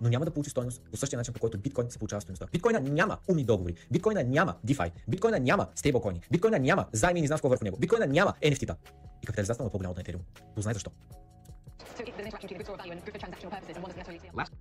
Но 0.02 0.10
няма 0.10 0.26
да 0.26 0.32
получи 0.32 0.50
стоеност 0.50 0.82
по 0.92 0.98
същия 0.98 1.18
начин, 1.18 1.34
по 1.34 1.40
който 1.40 1.58
биткоин 1.58 1.92
се 1.92 2.00
получава 2.00 2.22
стоеността. 2.22 2.48
Биткоина 2.52 2.80
няма 2.80 3.18
умни 3.28 3.44
договори. 3.44 3.76
Биткоина 3.92 4.24
няма 4.24 4.56
DeFi. 4.66 4.92
Биткоина 5.08 5.40
няма 5.40 5.68
стейблкоини. 5.76 6.22
Биткоина 6.32 6.60
няма 6.60 6.86
заеми 6.92 7.20
и 7.20 7.22
не 7.22 7.28
знам 7.28 7.38
какво 7.38 7.50
върху 7.50 7.64
него. 7.64 7.78
Биткоина 7.78 8.08
няма 8.08 8.34
NFT-та. 8.44 8.76
И 9.24 9.26
капитализацията 9.26 9.64
му 9.64 9.68
е 9.68 9.72
по-голяма 9.72 9.92
от 9.92 10.00
Ethereum. 10.00 10.22
Познай 10.56 10.74
защо. 10.74 10.92
Last 14.34 14.52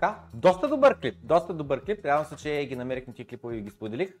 така, 0.00 0.18
доста 0.34 0.68
добър 0.68 1.00
клип, 1.00 1.14
доста 1.22 1.54
добър 1.54 1.84
клип. 1.84 2.04
Радвам 2.04 2.24
се, 2.24 2.36
че 2.36 2.66
ги 2.66 2.76
намерих 2.76 3.06
на 3.06 3.12
тия 3.12 3.26
клипове 3.26 3.56
и 3.56 3.60
ги 3.60 3.70
споделих. 3.70 4.14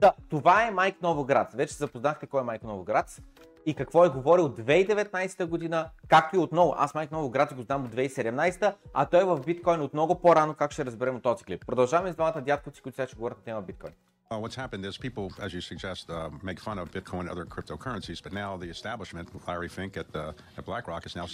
Да, 0.00 0.12
това 0.28 0.66
е 0.66 0.70
Майк 0.70 1.02
Новоград. 1.02 1.52
Вече 1.54 1.74
запознахте 1.74 2.26
кой 2.26 2.40
е 2.40 2.44
Майк 2.44 2.62
Новоград 2.62 3.22
и 3.66 3.74
какво 3.74 4.04
е 4.04 4.08
говорил 4.08 4.48
2019 4.48 5.46
година, 5.46 5.90
както 6.08 6.36
и 6.36 6.38
отново. 6.38 6.74
Аз 6.76 6.94
Майк 6.94 7.10
Новоград 7.10 7.54
го 7.54 7.62
знам 7.62 7.84
от 7.84 7.94
2017, 7.94 8.74
а 8.94 9.06
той 9.06 9.20
е 9.20 9.24
в 9.24 9.40
биткоин 9.46 9.80
от 9.80 9.94
много 9.94 10.20
по-рано, 10.20 10.54
как 10.54 10.72
ще 10.72 10.84
разберем 10.84 11.16
от 11.16 11.22
този 11.22 11.44
клип. 11.44 11.66
Продължаваме 11.66 12.12
с 12.12 12.14
двамата 12.14 12.40
дядковци, 12.40 12.82
които 12.82 12.96
сега 12.96 13.06
ще 13.06 13.16
говорят 13.16 13.38
на 13.38 13.44
тема 13.44 13.62
биткоин. 13.62 13.92
Uh, 14.32 14.40
what's 14.46 14.58
happened 14.64 14.84
is 14.90 14.96
people, 15.08 15.26
as 15.44 15.50
you 15.56 15.62
suggest, 15.72 16.04
uh, 16.08 16.30
make 16.50 16.60
fun 16.68 16.78
of 16.82 16.86
Bitcoin 16.96 17.22
and 17.24 17.30
other 17.36 17.46
cryptocurrencies, 17.54 18.18
but 18.24 18.32
now 18.42 18.50
the 18.64 18.70
establishment, 18.76 19.26
Larry 19.48 19.70
Fink 19.76 19.92
at, 20.02 20.10
uh, 20.14 20.58
at 20.58 20.64
BlackRock, 20.68 21.02
is 21.08 21.16
now 21.20 21.26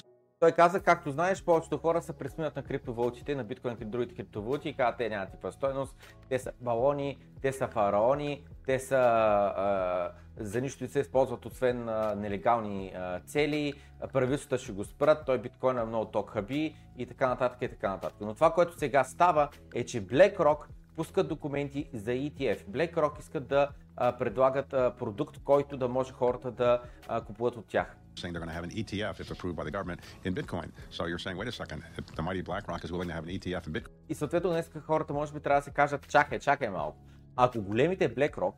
Той 0.46 0.52
каза, 0.52 0.80
както 0.80 1.10
знаеш, 1.10 1.44
повечето 1.44 1.78
хора 1.78 2.02
се 2.02 2.12
пресмиват 2.12 2.56
на 2.56 2.62
криптовалутите, 2.62 3.34
на 3.34 3.44
биткоин 3.44 3.76
и 3.80 3.84
другите 3.84 4.14
криптовалути 4.14 4.68
и 4.68 4.74
казват, 4.74 4.96
те 4.98 5.08
нямат 5.08 5.30
типа 5.30 5.52
стойност, 5.52 5.96
те 6.28 6.38
са 6.38 6.52
балони, 6.60 7.18
те 7.42 7.52
са 7.52 7.68
фараони, 7.68 8.44
те 8.66 8.78
са 8.78 8.96
а, 8.96 10.10
за 10.36 10.60
нищо 10.60 10.84
не 10.84 10.90
се 10.90 11.00
използват 11.00 11.46
освен 11.46 11.88
а, 11.88 12.14
нелегални 12.14 12.92
а, 12.96 13.20
цели, 13.20 13.72
правителствата 14.12 14.58
ще 14.58 14.72
го 14.72 14.84
спрат, 14.84 15.26
той 15.26 15.38
биткоин 15.38 15.78
е 15.78 15.84
много 15.84 16.04
ток 16.04 16.30
хаби 16.30 16.74
и 16.98 17.06
така 17.06 17.28
нататък 17.28 17.62
и 17.62 17.68
така 17.68 17.90
нататък. 17.90 18.16
Но 18.20 18.34
това, 18.34 18.52
което 18.52 18.78
сега 18.78 19.04
става 19.04 19.48
е, 19.74 19.84
че 19.84 20.06
BlackRock 20.06 20.58
пускат 20.96 21.28
документи 21.28 21.88
за 21.94 22.10
ETF. 22.10 22.64
BlackRock 22.64 23.20
искат 23.20 23.48
да 23.48 23.68
предлагат 23.96 24.68
продукт, 24.98 25.38
който 25.44 25.76
да 25.76 25.88
може 25.88 26.12
хората 26.12 26.50
да 26.50 26.80
купуват 27.26 27.56
от 27.56 27.66
тях. 27.66 27.96
saying 28.16 28.32
they're 28.32 28.40
going 28.40 28.48
to 28.48 28.58
have 28.60 28.64
an 28.64 28.70
ETF 28.70 29.20
if 29.20 29.30
approved 29.30 29.56
by 29.60 29.64
the 29.68 29.70
government 29.70 30.00
in 30.24 30.34
Bitcoin. 30.34 30.68
So 30.90 31.00
you're 31.10 31.22
saying, 31.24 31.36
wait 31.36 31.48
a 31.48 31.52
second, 31.52 31.82
the 32.18 32.22
mighty 32.22 32.42
BlackRock 32.48 32.82
is 32.84 32.90
willing 32.90 33.08
to 33.08 33.14
have 33.18 33.24
an 33.28 33.32
ETF 33.36 33.66
in 33.66 33.72
Bitcoin. 33.72 33.92
И 34.08 34.14
съответно 34.14 34.50
днес 34.50 34.70
хората 34.86 35.12
може 35.12 35.32
би 35.32 35.40
трябва 35.40 35.60
да 35.60 35.64
се 35.64 35.70
кажат, 35.70 36.08
чакай, 36.08 36.38
чакай 36.38 36.68
малко. 36.70 36.98
Ако 37.36 37.60
големите 37.62 38.14
BlackRock 38.14 38.54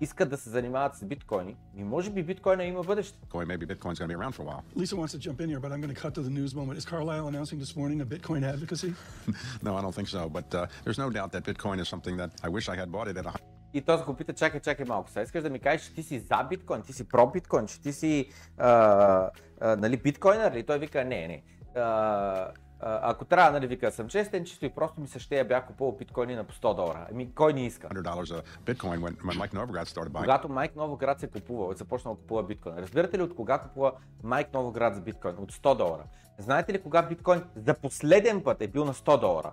искат 0.00 0.30
да 0.30 0.36
се 0.36 0.50
занимават 0.50 0.94
с 0.96 1.04
биткоини, 1.04 1.56
ми 1.74 1.84
може 1.84 2.10
би 2.10 2.22
биткоина 2.22 2.64
има 2.64 2.82
бъдеще. 2.82 3.18
Maybe 3.32 3.66
Bitcoin's 3.66 3.98
going 3.98 4.08
to 4.08 4.16
be 4.16 4.20
around 4.20 4.32
for 4.32 4.42
a 4.42 4.46
while. 4.50 4.62
Lisa 4.76 4.96
wants 4.96 5.12
to 5.12 5.18
jump 5.18 5.40
in 5.40 5.48
here, 5.52 5.60
but 5.60 5.70
I'm 5.72 5.80
going 5.84 5.94
to 5.96 6.00
cut 6.04 6.14
to 6.14 6.22
the 6.28 6.34
news 6.40 6.54
moment. 6.54 6.78
Is 6.78 6.86
Carlisle 6.92 7.26
announcing 7.32 7.58
this 7.64 7.74
morning 7.80 7.98
a 8.00 8.06
Bitcoin 8.14 8.42
advocacy? 8.54 8.90
no, 9.66 9.70
I 9.78 9.80
don't 9.84 9.96
think 9.98 10.08
so. 10.16 10.22
But 10.38 10.48
uh, 10.54 10.66
there's 10.84 11.00
no 11.04 11.08
doubt 11.16 11.30
that 11.34 11.42
Bitcoin 11.50 11.76
is 11.82 11.88
something 11.94 12.16
that 12.22 12.30
I 12.46 12.48
wish 12.56 12.64
I 12.74 12.76
had 12.82 12.88
bought 12.96 13.08
it 13.12 13.16
at 13.22 13.26
a 13.32 13.32
И 13.76 13.80
той 13.80 14.04
го 14.04 14.14
пита, 14.14 14.32
чакай, 14.32 14.60
чакай 14.60 14.86
малко. 14.88 15.10
Сега 15.10 15.22
искаш 15.22 15.42
да 15.42 15.50
ми 15.50 15.58
кажеш, 15.58 15.86
че 15.86 15.94
ти 15.94 16.02
си 16.02 16.18
за 16.18 16.46
биткоин, 16.50 16.82
ти 16.82 16.92
си 16.92 17.08
про 17.08 17.26
биткоин, 17.26 17.66
че 17.66 17.80
ти 17.80 17.92
си 17.92 18.30
а, 18.58 18.70
а, 19.60 19.76
нали, 19.76 19.96
биткоинър 19.96 20.52
ли? 20.52 20.62
Той 20.62 20.78
вика, 20.78 21.04
не, 21.04 21.28
не. 21.28 21.42
А, 21.82 22.52
ако 22.80 23.24
трябва, 23.24 23.52
нали, 23.52 23.66
вика, 23.66 23.92
съм 23.92 24.08
честен, 24.08 24.44
чисто 24.44 24.64
и 24.64 24.68
просто 24.68 25.00
ми 25.00 25.08
се 25.08 25.18
ще 25.18 25.38
я 25.38 25.44
бях 25.44 25.66
купувал 25.66 25.96
биткоини 25.96 26.34
на 26.34 26.44
по 26.44 26.54
100 26.54 26.76
долара. 26.76 27.06
Ами, 27.10 27.34
кой 27.34 27.52
не 27.52 27.66
иска? 27.66 27.88
$100 27.88 28.04
a 28.04 28.42
Bitcoin 28.64 28.98
when, 28.98 29.16
when 29.16 29.36
Mike 29.38 29.54
Novogratz 29.54 29.84
started 29.84 30.08
buying. 30.08 30.20
Когато 30.20 30.48
Майк 30.48 30.76
Новоград 30.76 31.20
се 31.20 31.26
купува, 31.26 31.72
е 31.72 31.76
започнал 31.76 32.14
да 32.14 32.20
купува 32.20 32.42
биткоин. 32.42 32.74
Разбирате 32.78 33.18
ли 33.18 33.22
от 33.22 33.34
кога 33.34 33.58
купува 33.58 33.92
Майк 34.22 34.54
Новоград 34.54 34.94
за 34.94 35.00
биткоин? 35.00 35.34
От 35.38 35.52
100 35.52 35.76
долара. 35.76 36.04
Знаете 36.38 36.72
ли 36.72 36.82
кога 36.82 37.02
биткоин 37.02 37.42
за 37.56 37.74
последен 37.74 38.42
път 38.42 38.62
е 38.62 38.68
бил 38.68 38.84
на 38.84 38.94
100 38.94 39.20
долара? 39.20 39.52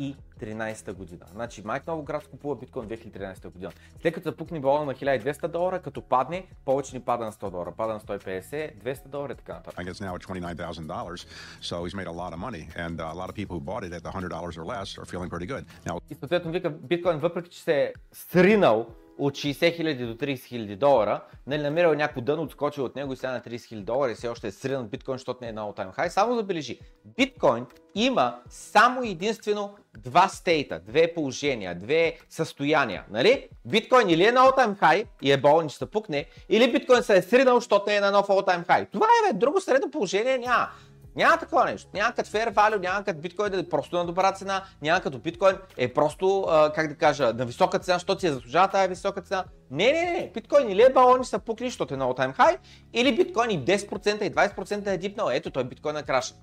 2013 0.00 0.92
година. 0.92 1.26
Значи 1.32 1.62
Майк 1.64 1.86
Новоград 1.86 2.28
купува 2.28 2.56
биткоин 2.56 2.88
2013 2.88 3.48
година. 3.48 3.72
След 4.02 4.14
като 4.14 4.28
запукне 4.28 4.60
балона 4.60 4.84
на 4.84 4.94
1200 4.94 5.48
долара, 5.48 5.82
като 5.82 6.02
падне, 6.02 6.46
повече 6.64 6.96
ни 6.96 7.02
пада 7.02 7.24
на 7.24 7.32
100 7.32 7.50
долара. 7.50 7.72
Пада 7.76 7.92
на 7.92 8.00
150, 8.00 8.74
200 8.84 9.08
долара 9.08 9.32
и 9.32 9.36
така 9.36 9.52
нататък. 9.52 9.80
I 9.80 9.90
guess 9.90 10.00
now 10.00 10.14
at 10.14 10.22
$29,000. 10.22 11.26
So 11.62 11.84
he's 11.84 11.94
made 11.94 12.06
a 12.06 12.16
lot 12.22 12.32
of 12.32 12.38
money. 12.38 12.64
And 12.76 12.96
uh, 13.00 13.14
a 13.14 13.18
lot 13.20 13.28
of 13.30 13.34
people 13.34 13.54
who 13.56 13.64
bought 13.70 13.84
it 13.88 13.92
at 13.92 14.02
the 14.02 14.10
$100 14.10 14.58
or 14.60 14.64
less 14.74 14.88
are 14.98 15.06
feeling 15.12 15.30
pretty 15.30 15.46
good. 15.46 15.64
Now, 15.86 16.00
И 16.10 16.14
съответно 16.14 16.52
вика 16.52 16.70
биткоин, 16.70 17.18
въпреки 17.18 17.50
че 17.50 17.62
се 17.62 17.82
е 17.82 17.92
сринал 18.12 18.86
от 19.18 19.34
60 19.34 19.82
000 19.82 20.06
до 20.06 20.14
30 20.14 20.34
000 20.34 20.76
долара, 20.76 21.24
нали, 21.46 21.62
намерил 21.62 21.88
е 21.88 21.96
някакво 21.96 22.20
дъно, 22.20 22.42
отскочил 22.42 22.84
от 22.84 22.96
него 22.96 23.12
и 23.12 23.16
сега 23.16 23.32
на 23.32 23.40
30 23.40 23.56
000 23.56 23.80
долара 23.80 24.12
и 24.12 24.14
все 24.14 24.28
още 24.28 24.46
е 24.46 24.50
сринат 24.50 24.90
биткоин, 24.90 25.18
защото 25.18 25.38
не 25.42 25.48
е 25.48 25.52
на 25.52 25.60
all-time 25.60 25.96
high. 25.96 26.08
Само 26.08 26.34
забележи, 26.34 26.78
биткоин 27.16 27.66
има 27.94 28.40
само 28.48 29.02
единствено 29.02 29.76
два 29.98 30.28
стейта, 30.28 30.80
две 30.80 31.14
положения, 31.14 31.74
две 31.74 32.18
състояния. 32.28 33.04
Нали? 33.10 33.48
Биткоин 33.64 34.10
или 34.10 34.24
е 34.24 34.32
на 34.32 34.40
all-time 34.40 34.80
high 34.80 35.06
и 35.22 35.32
е 35.32 35.36
болен, 35.36 35.68
че 35.68 35.76
се 35.76 35.90
пукне, 35.90 36.26
или 36.48 36.72
биткоин 36.72 37.02
се 37.02 37.16
е 37.16 37.22
сринал, 37.22 37.54
защото 37.54 37.90
е 37.90 38.00
на 38.00 38.10
нов 38.10 38.26
all-time 38.26 38.66
high. 38.66 38.90
Това 38.92 39.06
е 39.06 39.32
бе, 39.32 39.38
друго 39.38 39.60
средно 39.60 39.90
положение 39.90 40.38
няма. 40.38 40.68
Няма 41.16 41.38
такова 41.38 41.64
нещо. 41.64 41.88
Няма 41.94 42.12
като 42.12 42.30
fair 42.30 42.54
value, 42.54 42.80
няма 42.80 43.04
като 43.04 43.20
биткоин 43.20 43.50
да 43.50 43.58
е 43.58 43.68
просто 43.68 43.96
на 43.96 44.06
добра 44.06 44.32
цена, 44.32 44.64
няма 44.82 45.00
като 45.00 45.18
биткоин 45.18 45.56
е 45.76 45.94
просто, 45.94 46.46
как 46.74 46.88
да 46.88 46.94
кажа, 46.94 47.32
на 47.32 47.46
висока 47.46 47.78
цена, 47.78 47.94
защото 47.94 48.20
си 48.20 48.26
я 48.26 48.32
заслужава 48.32 48.68
тази 48.68 48.88
висока 48.88 49.22
цена. 49.22 49.44
Не, 49.70 49.92
не, 49.92 50.12
не, 50.12 50.30
биткоин 50.34 50.70
или 50.70 50.82
е 50.82 50.92
балони 50.92 51.24
са 51.24 51.38
пукли, 51.38 51.64
защото 51.64 51.94
е 51.94 51.96
на 51.96 52.04
all 52.04 52.18
time 52.18 52.36
high, 52.36 52.58
или 52.92 53.16
биткоин 53.16 53.50
и 53.50 53.64
10% 53.64 54.22
и 54.22 54.34
20% 54.34 54.86
е 54.86 54.96
дипнал. 54.96 55.30
Ето 55.30 55.50
той 55.50 55.64
биткоин 55.64 55.96
е 55.96 56.02
краша. 56.02 56.34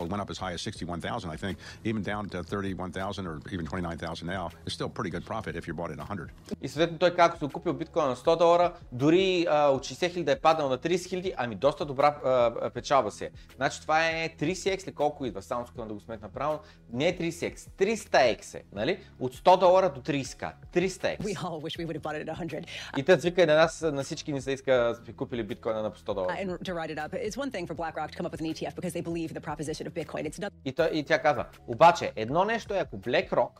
It 0.00 0.10
went 0.10 0.22
up 0.22 0.30
as 0.30 0.38
high 0.38 0.52
as 0.52 0.60
61,000, 0.60 1.30
I 1.30 1.36
think, 1.36 1.58
even 1.84 2.02
down 2.02 2.28
to 2.30 2.42
31,000 2.42 3.26
or 3.26 3.40
even 3.52 3.66
29,000 3.66 4.26
now. 4.26 4.50
It's 4.66 4.74
still 4.74 4.88
pretty 4.88 5.10
good 5.10 5.26
profit 5.26 5.56
if 5.56 5.68
you 5.68 5.74
bought 5.74 5.90
it 5.90 5.98
at 5.98 6.08
100. 6.08 6.30
И 6.62 6.68
съответно 6.68 6.98
той 6.98 7.14
как 7.14 7.38
се 7.38 7.48
купил 7.52 7.72
биткоин 7.72 8.08
на 8.08 8.16
100 8.16 8.38
долара, 8.38 8.72
дори 8.92 9.46
а, 9.50 9.68
от 9.68 9.86
60 9.86 9.98
хиляди 9.98 10.24
да 10.24 10.32
е 10.32 10.40
паднал 10.40 10.68
на 10.68 10.78
30 10.78 11.08
хиляди, 11.08 11.32
ами 11.36 11.54
доста 11.54 11.84
добра 11.84 12.06
а, 12.24 12.70
печалба 12.70 13.10
се. 13.10 13.30
Значи 13.56 13.80
това 13.80 14.06
е 14.06 14.28
30x 14.28 14.86
ли 14.86 14.92
колко 14.92 15.26
идва, 15.26 15.42
само 15.42 15.64
искам 15.64 15.88
да 15.88 15.94
го 15.94 16.00
сметна 16.00 16.28
правилно. 16.28 16.60
Не 16.92 17.08
е 17.08 17.18
30x, 17.18 17.56
300x 17.56 18.54
е, 18.54 18.62
нали? 18.72 18.98
От 19.20 19.36
100 19.36 19.58
долара 19.58 19.92
до 19.92 20.00
30к. 20.00 20.52
300x. 20.74 21.20
We 21.20 21.34
all 21.36 21.60
wish 21.60 21.78
we 21.78 21.86
would 21.86 21.96
have 21.96 22.02
bought 22.02 22.24
it 22.24 22.28
at 22.28 22.38
100. 22.38 22.66
И 22.96 23.02
тъц 23.02 23.22
вика 23.22 23.46
на 23.46 23.54
нас, 23.54 23.82
на 23.82 24.02
всички 24.02 24.32
ни 24.32 24.40
се 24.40 24.52
иска 24.52 24.72
да 25.06 25.12
купили 25.12 25.42
биткоина 25.42 25.82
на 25.82 25.90
по 25.90 25.98
100 25.98 26.14
долара. 26.14 26.32
And 26.32 26.58
to 26.58 26.74
write 26.74 26.90
it 26.96 26.98
up, 26.98 27.14
it's 27.14 27.36
one 27.36 27.50
thing 27.50 27.66
for 27.66 27.74
BlackRock 27.74 28.10
to 28.10 28.16
come 28.18 28.26
up 28.26 28.32
with 28.32 28.40
an 28.40 28.50
ETF 28.52 28.74
because 28.74 28.92
they 28.92 29.04
believe 29.10 29.34
the 29.34 29.44
proposition 29.50 29.89
It's 29.90 30.38
not 30.38 30.50
И, 30.64 30.72
той, 30.72 30.90
и 30.92 31.04
тя 31.04 31.22
казва, 31.22 31.46
обаче 31.66 32.12
едно 32.16 32.44
нещо 32.44 32.74
е 32.74 32.78
ако 32.78 32.98
BlackRock 32.98 33.50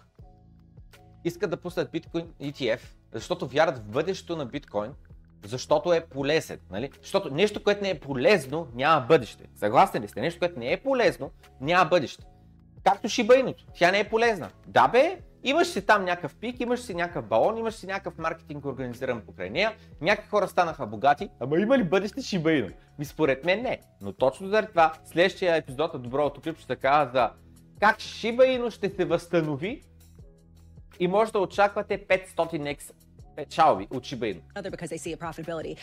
искат 1.25 1.51
да 1.51 1.57
пуснат 1.57 1.91
биткоин 1.91 2.27
ETF, 2.41 2.81
защото 3.13 3.47
вярват 3.47 3.79
в 3.79 3.85
бъдещето 3.85 4.37
на 4.37 4.47
биткоин, 4.47 4.93
защото 5.45 5.93
е 5.93 6.07
полезен. 6.07 6.59
Нали? 6.71 6.91
Защото 7.01 7.35
нещо, 7.35 7.63
което 7.63 7.83
не 7.83 7.91
е 7.91 8.01
полезно, 8.01 8.69
няма 8.75 9.07
бъдеще. 9.07 9.45
Съгласни 9.55 10.01
ли 10.01 10.09
сте? 10.09 10.21
Нещо, 10.21 10.39
което 10.39 10.59
не 10.59 10.73
е 10.73 10.83
полезно, 10.83 11.31
няма 11.61 11.85
бъдеще. 11.85 12.25
Както 12.85 13.09
шибайното. 13.09 13.65
Тя 13.75 13.91
не 13.91 14.01
е 14.01 14.09
полезна. 14.09 14.51
Да 14.67 14.89
бе, 14.89 15.21
имаш 15.45 15.69
си 15.69 15.87
там 15.87 16.05
някакъв 16.05 16.35
пик, 16.35 16.61
имаш 16.61 16.81
си 16.81 16.95
някакъв 16.95 17.27
балон, 17.27 17.59
имаш 17.59 17.75
си 17.75 17.87
някакъв 17.87 18.19
маркетинг 18.19 18.65
организиран 18.65 19.21
покрай 19.21 19.51
нея, 19.51 19.73
някакви 20.01 20.29
хора 20.29 20.49
станаха 20.49 20.87
богати, 20.87 21.29
ама 21.41 21.59
има 21.59 21.79
ли 21.79 21.85
бъдеще 21.85 22.23
шибаино? 22.23 22.69
Ми 22.99 23.05
според 23.05 23.45
мен 23.45 23.63
не. 23.63 23.81
Но 24.01 24.13
точно 24.13 24.49
заради 24.49 24.69
това, 24.69 24.93
следващия 25.05 25.57
епизод 25.57 25.95
на 25.95 26.01
Доброто 26.01 26.41
клип 26.41 26.59
ще 26.59 26.77
кажа 26.77 27.11
за 27.13 27.31
как 27.81 27.97
Shiba 27.97 28.71
ще 28.71 28.91
се 28.91 29.05
възстанови 29.05 29.83
и 31.01 31.09
може 31.09 31.33
да 31.33 31.39
очаквате 31.39 32.07
500x 32.07 32.93
печалби 33.37 33.87
от 33.91 34.07
a 34.07 35.17
profitability. 35.17 35.79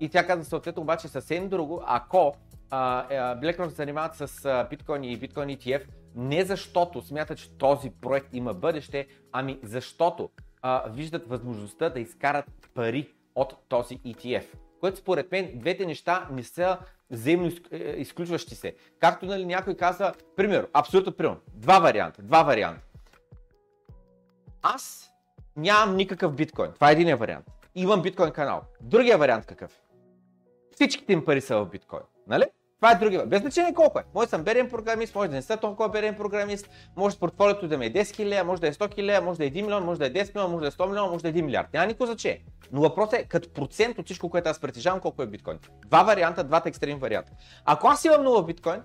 И 0.00 0.08
тя 0.08 0.26
каза 0.26 0.44
съответно 0.44 0.82
обаче 0.82 1.08
съвсем 1.08 1.48
друго, 1.48 1.82
ако 1.86 2.34
BlackRock 2.70 3.68
се 3.68 3.74
занимават 3.74 4.14
с 4.14 4.66
биткоин 4.70 5.04
и 5.04 5.16
биткоин 5.16 5.48
ETF, 5.48 5.82
не 6.14 6.44
защото 6.44 7.02
смятат, 7.02 7.38
че 7.38 7.50
този 7.50 7.90
проект 7.90 8.28
има 8.32 8.54
бъдеще, 8.54 9.06
ами 9.32 9.58
защото 9.62 10.30
а, 10.62 10.88
виждат 10.90 11.28
възможността 11.28 11.88
да 11.88 12.00
изкарат 12.00 12.44
пари 12.74 13.14
от 13.34 13.54
този 13.68 13.98
ETF. 13.98 14.44
Което 14.80 14.98
според 14.98 15.32
мен 15.32 15.50
двете 15.54 15.86
неща 15.86 16.28
не 16.30 16.42
са 16.42 16.78
взаимно 17.10 17.46
из- 17.46 17.60
е, 17.72 17.76
изключващи 17.76 18.54
се. 18.54 18.74
Както 18.98 19.26
нали, 19.26 19.46
някой 19.46 19.76
казва, 19.76 20.14
пример, 20.36 20.68
абсолютно 20.72 21.12
пример, 21.12 21.36
два 21.54 21.78
варианта, 21.78 22.22
два 22.22 22.42
варианта. 22.42 22.82
Аз 24.62 25.10
нямам 25.56 25.96
никакъв 25.96 26.34
биткоин. 26.34 26.72
Това 26.72 26.88
е 26.90 26.92
един 26.92 27.16
вариант. 27.16 27.46
Имам 27.74 28.02
биткоин 28.02 28.30
канал. 28.32 28.62
Другия 28.80 29.18
вариант 29.18 29.46
какъв? 29.46 29.72
е? 29.72 29.80
Всичките 30.74 31.12
им 31.12 31.24
пари 31.24 31.40
са 31.40 31.56
в 31.56 31.66
биткоин. 31.66 32.02
Нали? 32.26 32.44
Това 32.80 32.92
е 32.92 32.98
вариант. 32.98 33.30
Без 33.30 33.40
значение 33.40 33.74
колко 33.74 33.98
е. 33.98 34.02
Може 34.14 34.26
да 34.26 34.30
съм 34.30 34.42
берен 34.42 34.68
програмист, 34.68 35.14
може 35.14 35.28
да 35.28 35.36
не 35.36 35.42
съм 35.42 35.58
толкова 35.58 35.88
берен 35.88 36.14
програмист, 36.14 36.70
може 36.96 37.18
портфолиото 37.18 37.68
да 37.68 37.78
ми 37.78 37.86
е 37.86 37.92
10 37.92 38.02
000, 38.02 38.42
може 38.42 38.60
да 38.60 38.68
е 38.68 38.72
100 38.72 38.98
000, 38.98 39.20
може 39.20 39.38
да 39.38 39.44
е 39.44 39.50
1 39.50 39.62
милион, 39.62 39.84
може 39.84 39.98
да 39.98 40.06
е 40.06 40.12
10 40.12 40.34
милиона, 40.34 40.52
може 40.52 40.60
да 40.60 40.66
е 40.66 40.70
100 40.70 40.86
милиона, 40.86 41.10
може 41.10 41.22
да 41.22 41.28
е 41.28 41.32
1 41.32 41.42
милиард. 41.42 41.66
Няма 41.72 41.86
никакво 41.86 42.06
значение. 42.06 42.44
Но 42.72 42.80
въпросът 42.80 43.12
е 43.12 43.24
като 43.24 43.52
процент 43.52 43.98
от 43.98 44.04
всичко, 44.04 44.30
което 44.30 44.48
аз 44.48 44.60
притежавам, 44.60 45.00
колко 45.00 45.22
е 45.22 45.26
биткоин. 45.26 45.58
Два 45.86 46.02
варианта, 46.02 46.44
двата 46.44 46.68
екстремни 46.68 47.00
варианта. 47.00 47.32
Ако 47.64 47.88
аз 47.88 48.04
имам 48.04 48.24
нула 48.24 48.44
биткоин, 48.44 48.82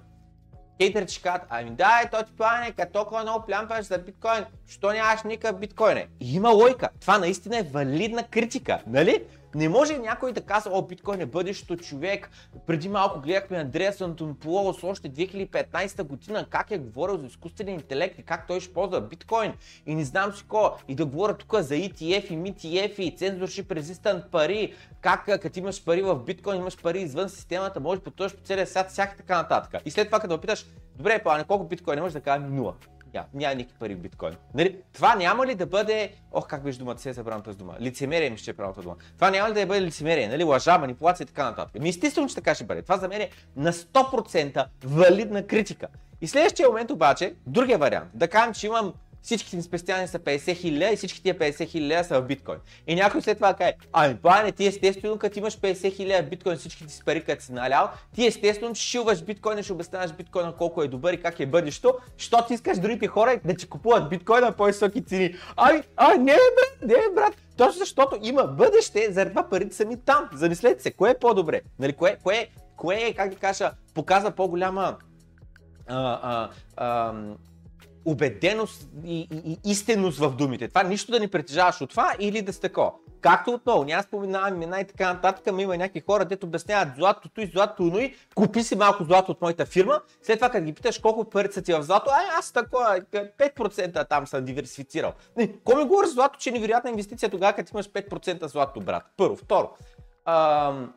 Хейтерите 0.81 1.13
ще 1.13 1.21
кажат, 1.21 1.41
ами 1.49 1.69
да, 1.69 2.01
е, 2.03 2.09
той 2.09 2.23
ти 2.23 2.31
плане, 2.37 2.71
като 2.71 2.91
толкова 2.91 3.21
много 3.21 3.45
плямпаш 3.45 3.85
за 3.85 3.97
биткоин, 3.97 4.45
що 4.67 4.91
нямаш 4.91 5.23
никакъв 5.23 5.59
биткоин? 5.59 5.97
е? 5.97 6.07
Има 6.19 6.49
лойка. 6.49 6.89
Това 7.01 7.17
наистина 7.17 7.57
е 7.57 7.63
валидна 7.63 8.23
критика, 8.23 8.79
нали? 8.87 9.23
Не 9.55 9.69
може 9.69 9.97
някой 9.97 10.31
да 10.31 10.41
казва, 10.41 10.71
о, 10.73 10.81
биткоин 10.81 11.21
е 11.21 11.25
бъдещето 11.25 11.77
човек. 11.77 12.29
Преди 12.67 12.89
малко 12.89 13.19
гледахме 13.19 13.57
Андреас 13.57 14.01
Антонполос 14.01 14.83
още 14.83 15.09
2015 15.09 16.03
година, 16.03 16.45
как 16.49 16.71
е 16.71 16.77
говорил 16.77 17.17
за 17.17 17.25
изкуствения 17.25 17.73
интелект 17.73 18.19
и 18.19 18.23
как 18.23 18.47
той 18.47 18.59
ще 18.59 18.73
ползва 18.73 19.01
биткоин. 19.01 19.53
И 19.85 19.95
не 19.95 20.03
знам 20.03 20.33
си 20.33 20.41
какво. 20.41 20.77
И 20.87 20.95
да 20.95 21.05
говоря 21.05 21.37
тук 21.37 21.55
за 21.59 21.75
ETF 21.75 22.31
и 22.31 22.37
MTF 22.37 22.99
и 22.99 23.17
censorship 23.17 23.81
resistant 23.81 24.29
пари. 24.29 24.73
Как 25.01 25.25
като 25.25 25.59
имаш 25.59 25.83
пари 25.83 26.01
в 26.01 26.15
биткоин, 26.15 26.57
имаш 26.57 26.81
пари 26.81 27.01
извън 27.01 27.29
системата, 27.29 27.79
можеш 27.79 27.99
да 27.99 28.03
пътуваш 28.03 28.35
по 28.35 28.41
целия 28.41 28.67
свят, 28.67 28.89
всяка 28.89 29.17
така 29.17 29.37
нататък. 29.37 29.81
И 29.85 29.91
след 29.91 30.07
това, 30.07 30.19
като 30.19 30.33
опиташ, 30.33 30.65
добре, 30.95 31.23
плане, 31.23 31.43
колко 31.43 31.65
биткоин 31.65 31.99
можеш 31.99 32.13
да 32.13 32.21
кажа 32.21 32.45
нула. 32.45 32.73
Няма, 33.15 33.27
няма 33.33 33.55
никакви 33.55 33.79
пари 33.79 33.95
в 33.95 33.99
биткоин. 33.99 34.35
Нали? 34.53 34.77
Това 34.93 35.15
няма 35.15 35.45
ли 35.45 35.55
да 35.55 35.65
бъде, 35.65 36.11
ох 36.31 36.47
как 36.47 36.63
беше 36.63 36.79
думата, 36.79 36.97
се 36.97 37.09
е 37.09 37.13
забравям 37.13 37.41
тази 37.41 37.57
дума, 37.57 37.75
лицемерие 37.81 38.29
ми 38.29 38.37
ще 38.37 38.51
е 38.51 38.53
правилната 38.53 38.81
дума. 38.81 38.95
Това 39.15 39.31
няма 39.31 39.49
ли 39.49 39.53
да 39.53 39.65
бъде 39.65 39.81
лицемерие, 39.81 40.27
нали? 40.27 40.43
лъжа, 40.43 40.77
манипулация 40.77 41.23
и 41.23 41.27
така 41.27 41.43
нататък. 41.43 41.81
Ми 41.81 41.89
естествено, 41.89 42.29
че 42.29 42.35
така 42.35 42.55
ще 42.55 42.63
бъде. 42.63 42.81
Това 42.81 42.97
за 42.97 43.07
мен 43.07 43.21
е 43.21 43.29
на 43.55 43.73
100% 43.73 44.65
валидна 44.83 45.47
критика. 45.47 45.87
И 46.21 46.27
следващия 46.27 46.67
момент 46.67 46.91
обаче, 46.91 47.33
другия 47.47 47.77
вариант, 47.77 48.09
да 48.13 48.27
кажем, 48.27 48.53
че 48.53 48.67
имам 48.67 48.93
всичките 49.25 49.55
ми 49.55 49.61
спестявания 49.61 50.07
са 50.07 50.19
50 50.19 50.55
хиляди 50.55 50.93
и 50.93 50.97
всички 50.97 51.23
тия 51.23 51.35
50 51.35 51.67
хиляди 51.67 52.07
са 52.07 52.21
в 52.21 52.25
биткоин. 52.25 52.57
И 52.87 52.95
някой 52.95 53.21
след 53.21 53.37
това 53.37 53.53
каже, 53.53 53.73
ами 53.93 54.13
бане, 54.13 54.51
ти 54.51 54.65
естествено, 54.65 55.17
като 55.17 55.39
имаш 55.39 55.57
50 55.57 55.95
хиляди 55.95 56.29
биткоин, 56.29 56.57
всичките 56.57 56.93
си 56.93 57.01
пари, 57.05 57.23
като 57.23 57.43
си 57.43 57.53
налял, 57.53 57.89
ти 58.15 58.25
естествено 58.25 58.75
шилваш 58.75 59.23
биткоин 59.23 59.59
и 59.59 59.63
ще 59.63 59.73
обясняваш 59.73 60.13
биткоина 60.13 60.55
колко 60.55 60.83
е 60.83 60.87
добър 60.87 61.13
и 61.13 61.21
как 61.21 61.39
е 61.39 61.45
бъдещето, 61.45 61.97
защото 62.17 62.53
искаш 62.53 62.79
другите 62.79 63.07
хора 63.07 63.39
да 63.45 63.53
ти 63.53 63.67
купуват 63.67 64.09
биткоина 64.09 64.45
на 64.45 64.51
по-високи 64.51 65.05
цени. 65.05 65.35
Ами, 65.57 65.81
а, 65.97 66.13
не, 66.13 66.33
брат, 66.33 66.77
не, 66.81 67.15
брат. 67.15 67.33
Точно 67.57 67.79
защото 67.79 68.17
има 68.21 68.43
бъдеще, 68.43 69.07
заради 69.11 69.29
това 69.29 69.49
парите 69.49 69.75
са 69.75 69.85
ми 69.85 70.01
там. 70.05 70.29
Замислете 70.33 70.83
се, 70.83 70.91
кое 70.91 71.11
е 71.11 71.19
по-добре? 71.19 71.61
Нали, 71.79 71.93
кое, 71.93 72.17
кое, 72.23 72.47
кое 72.77 73.13
как 73.13 73.29
да 73.29 73.35
кажа, 73.35 73.71
показва 73.93 74.31
по-голяма 74.31 74.97
а, 75.87 76.19
а, 76.23 76.49
а, 76.77 77.13
убеденост 78.05 78.87
и, 79.05 79.19
и, 79.19 79.51
и 79.51 79.71
истинност 79.71 80.19
в 80.19 80.29
думите. 80.29 80.67
Това 80.67 80.83
нищо 80.83 81.11
да 81.11 81.19
не 81.19 81.27
притежаваш 81.27 81.81
от 81.81 81.89
това 81.89 82.15
или 82.19 82.41
да 82.41 82.53
сте 82.53 82.69
тако. 82.69 82.99
Както 83.21 83.51
отново, 83.51 83.83
няма 83.83 84.03
споменавам 84.03 84.55
имена 84.55 84.81
и 84.81 84.87
така 84.87 85.13
нататък, 85.13 85.53
но 85.53 85.59
има 85.59 85.77
някакви 85.77 86.03
хора, 86.05 86.25
дето 86.25 86.45
обясняват 86.45 86.95
златото 86.95 87.41
и 87.41 87.47
златото, 87.47 87.83
но 87.83 87.99
и 87.99 88.15
купи 88.35 88.63
си 88.63 88.75
малко 88.75 89.03
злато 89.03 89.31
от 89.31 89.41
моята 89.41 89.65
фирма. 89.65 90.01
След 90.21 90.39
това, 90.39 90.49
като 90.49 90.65
ги 90.65 90.73
питаш 90.73 90.99
колко 90.99 91.29
пари 91.29 91.51
са 91.51 91.61
ти 91.61 91.73
в 91.73 91.83
злато, 91.83 92.09
ай, 92.11 92.25
аз 92.39 92.51
такова, 92.51 93.01
5% 93.11 94.09
там 94.09 94.27
съм 94.27 94.45
диверсифицирал. 94.45 95.13
Не, 95.37 95.53
кой 95.63 95.75
ми 95.75 95.87
говори 95.87 96.07
за 96.07 96.13
злато, 96.13 96.39
че 96.39 96.49
е 96.49 96.53
невероятна 96.53 96.89
инвестиция 96.89 97.29
тогава, 97.29 97.53
като 97.53 97.71
имаш 97.73 97.89
5% 97.89 98.45
злато, 98.45 98.79
брат? 98.79 99.03
Първо. 99.17 99.35
Второ. 99.35 99.69
Ам, 100.25 100.93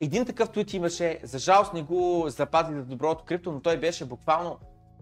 един 0.00 0.26
такъв 0.26 0.50
твит 0.50 0.72
имаше, 0.72 1.18
за 1.22 1.38
жалост 1.38 1.74
не 1.74 1.82
го 1.82 2.24
запази 2.28 2.74
за 2.74 2.82
доброто 2.82 3.24
крипто, 3.24 3.52
но 3.52 3.60
той 3.60 3.76
беше 3.76 4.04
буквално 4.04 4.58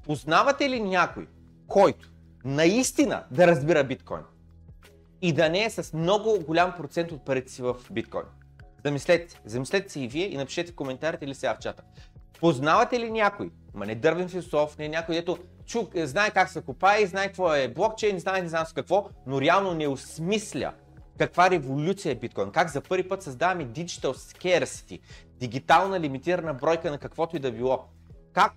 Познавате 0.08 0.70
ли 0.70 0.80
някой, 0.80 1.26
който 1.66 2.08
наистина 2.44 3.24
да 3.30 3.46
разбира 3.46 3.84
биткоин 3.84 4.22
и 5.22 5.32
да 5.32 5.48
не 5.48 5.64
е 5.64 5.70
с 5.70 5.92
много 5.92 6.40
голям 6.46 6.72
процент 6.76 7.12
от 7.12 7.24
парите 7.24 7.52
си 7.52 7.62
в 7.62 7.76
биткоин? 7.90 8.24
Замислете 8.84 9.40
замислете 9.44 9.92
се 9.92 10.00
и 10.00 10.08
вие 10.08 10.26
и 10.26 10.36
напишете 10.36 10.72
в 10.72 10.74
коментарите 10.74 11.24
или 11.24 11.34
сега 11.34 11.54
в 11.54 11.58
чата. 11.58 11.82
Познавате 12.40 13.00
ли 13.00 13.10
някой, 13.10 13.50
ма 13.74 13.86
не 13.86 13.94
дървен 13.94 14.28
философ, 14.28 14.78
не 14.78 14.88
някой, 14.88 15.14
дето 15.14 15.38
чу, 15.66 15.86
знае 15.94 16.30
как 16.30 16.48
се 16.48 16.62
копае, 16.62 17.06
знае 17.06 17.26
какво 17.26 17.54
е 17.54 17.68
блокчейн, 17.68 18.18
знае 18.18 18.42
не 18.42 18.48
знам 18.48 18.66
с 18.66 18.72
какво, 18.72 19.08
но 19.26 19.40
реално 19.40 19.74
не 19.74 19.88
осмисля 19.88 20.72
каква 21.18 21.50
революция 21.50 22.12
е 22.12 22.14
биткоин, 22.14 22.50
как 22.50 22.68
за 22.68 22.80
първи 22.80 23.08
път 23.08 23.22
създаваме 23.22 23.66
digital 23.66 24.12
scarcity, 24.12 25.00
дигитална 25.40 26.00
лимитирана 26.00 26.54
бройка 26.54 26.90
на 26.90 26.98
каквото 26.98 27.36
и 27.36 27.38
да 27.38 27.52
било. 27.52 27.84
Как 28.32 28.52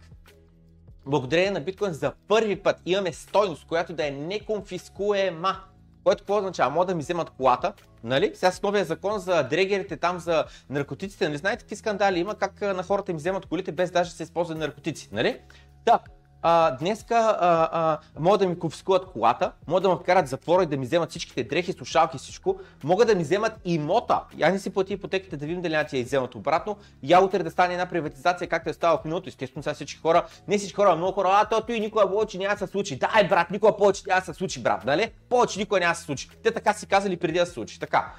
благодарение 1.05 1.51
на 1.51 1.61
биткоин 1.61 1.93
за 1.93 2.13
първи 2.27 2.55
път 2.55 2.77
имаме 2.85 3.13
стойност, 3.13 3.67
която 3.67 3.93
да 3.93 4.07
е 4.07 4.11
неконфискуема. 4.11 5.55
Което 6.03 6.21
какво 6.21 6.37
означава? 6.37 6.71
Могат 6.71 6.87
да 6.87 6.95
ми 6.95 7.01
вземат 7.01 7.29
колата, 7.29 7.73
нали? 8.03 8.31
Сега 8.35 8.51
с 8.51 8.61
новия 8.61 8.85
закон 8.85 9.19
за 9.19 9.43
дрегерите, 9.43 9.97
там 9.97 10.19
за 10.19 10.45
наркотиците, 10.69 11.27
нали 11.27 11.37
знаете 11.37 11.63
какви 11.63 11.75
скандали 11.75 12.19
има, 12.19 12.35
как 12.35 12.61
на 12.61 12.83
хората 12.83 13.11
им 13.11 13.17
вземат 13.17 13.45
колите 13.45 13.71
без 13.71 13.91
даже 13.91 14.09
да 14.09 14.15
се 14.15 14.23
използват 14.23 14.57
наркотици, 14.57 15.09
нали? 15.11 15.39
Да, 15.85 15.99
а, 16.41 16.71
днеска 16.71 17.15
а, 17.39 17.69
а, 17.71 17.97
могат 18.19 18.39
да 18.39 18.47
ми 18.47 18.59
конфискуват 18.59 19.05
колата, 19.05 19.51
могат 19.67 19.83
да 19.83 19.89
ме 19.89 19.95
вкарат 19.95 20.27
затвора 20.27 20.63
и 20.63 20.65
да 20.65 20.77
ми 20.77 20.85
вземат 20.85 21.09
всичките 21.09 21.43
дрехи, 21.43 21.73
слушалки, 21.73 22.17
всичко. 22.17 22.59
Могат 22.83 23.07
да 23.07 23.15
ми 23.15 23.23
вземат 23.23 23.53
имота. 23.65 24.21
Я 24.37 24.51
не 24.51 24.59
си 24.59 24.69
плати 24.69 24.93
ипотеките 24.93 25.37
да 25.37 25.45
видим 25.45 25.61
дали 25.61 25.73
няма 25.73 25.85
ти 25.85 25.97
я 25.97 26.01
изземат 26.01 26.35
обратно. 26.35 26.77
Я 27.03 27.21
утре 27.21 27.43
да 27.43 27.51
стане 27.51 27.73
една 27.73 27.85
приватизация, 27.85 28.49
както 28.49 28.69
е 28.69 28.73
става 28.73 28.97
в 28.97 29.05
миналото. 29.05 29.29
Естествено, 29.29 29.63
сега 29.63 29.73
всички 29.73 29.99
хора, 30.01 30.25
не 30.47 30.57
всички 30.57 30.75
хора, 30.75 30.95
много 30.95 31.13
хора, 31.13 31.29
а 31.31 31.45
то 31.45 31.73
и 31.73 31.79
никога 31.79 32.11
повече 32.11 32.37
няма 32.37 32.55
да 32.55 32.57
се 32.57 32.71
случи. 32.71 32.99
Дай, 32.99 33.27
брат, 33.27 33.51
никога 33.51 33.77
повече 33.77 34.03
няма 34.07 34.19
да 34.19 34.25
се 34.25 34.33
случи, 34.33 34.63
брат, 34.63 34.85
нали? 34.85 35.11
Повече 35.29 35.59
никога 35.59 35.79
няма 35.79 35.91
да 35.91 35.99
се 35.99 36.03
случи. 36.03 36.29
Те 36.43 36.51
така 36.51 36.73
си 36.73 36.85
казали 36.85 37.17
преди 37.17 37.39
да 37.39 37.45
се 37.45 37.51
случи. 37.51 37.79
Така 37.79 38.13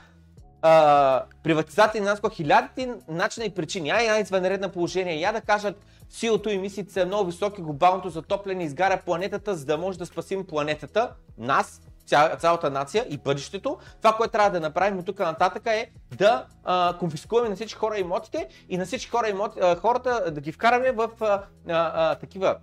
а, 0.63 1.25
приватизация 1.43 2.03
на 2.03 2.11
нас 2.11 2.21
хилядите 2.35 2.95
начина 3.09 3.47
и 3.47 3.51
причини. 3.51 3.89
Я 3.89 4.03
една 4.03 4.19
извънредна 4.19 4.69
положение, 4.69 5.21
я 5.21 5.33
да 5.33 5.41
кажат 5.41 5.77
силото 6.13 6.51
и 6.51 6.59
мислите 6.59 6.93
са 6.93 7.07
много 7.07 7.27
високи, 7.27 7.63
глобалното 7.63 8.09
затопляне 8.09 8.65
изгаря 8.65 9.01
планетата, 9.05 9.55
за 9.55 9.65
да 9.65 9.79
може 9.79 9.99
да 9.99 10.07
спасим 10.07 10.47
планетата, 10.47 11.11
нас, 11.39 11.81
ця, 12.07 12.37
цялата 12.37 12.71
нация 12.71 13.07
и 13.11 13.19
бъдещето. 13.19 13.79
Това, 14.03 14.17
което 14.17 14.33
трябва 14.33 14.51
да 14.51 14.61
направим 14.61 14.99
от 14.99 15.07
тук 15.07 15.19
нататък 15.19 15.67
е 15.67 15.91
да 16.17 16.47
а, 16.65 16.97
конфискуваме 16.99 17.49
на 17.49 17.55
всички 17.55 17.79
хора 17.79 17.99
имотите 17.99 18.49
и 18.69 18.79
на 18.79 18.87
всички 18.87 19.11
хора 19.11 19.29
имоти, 19.29 19.59
а, 19.63 19.77
хората 19.77 20.31
да 20.31 20.41
ги 20.41 20.53
вкараме 20.53 20.93
в 20.93 21.11
а, 21.21 21.43
а, 21.69 22.15
такива 22.15 22.57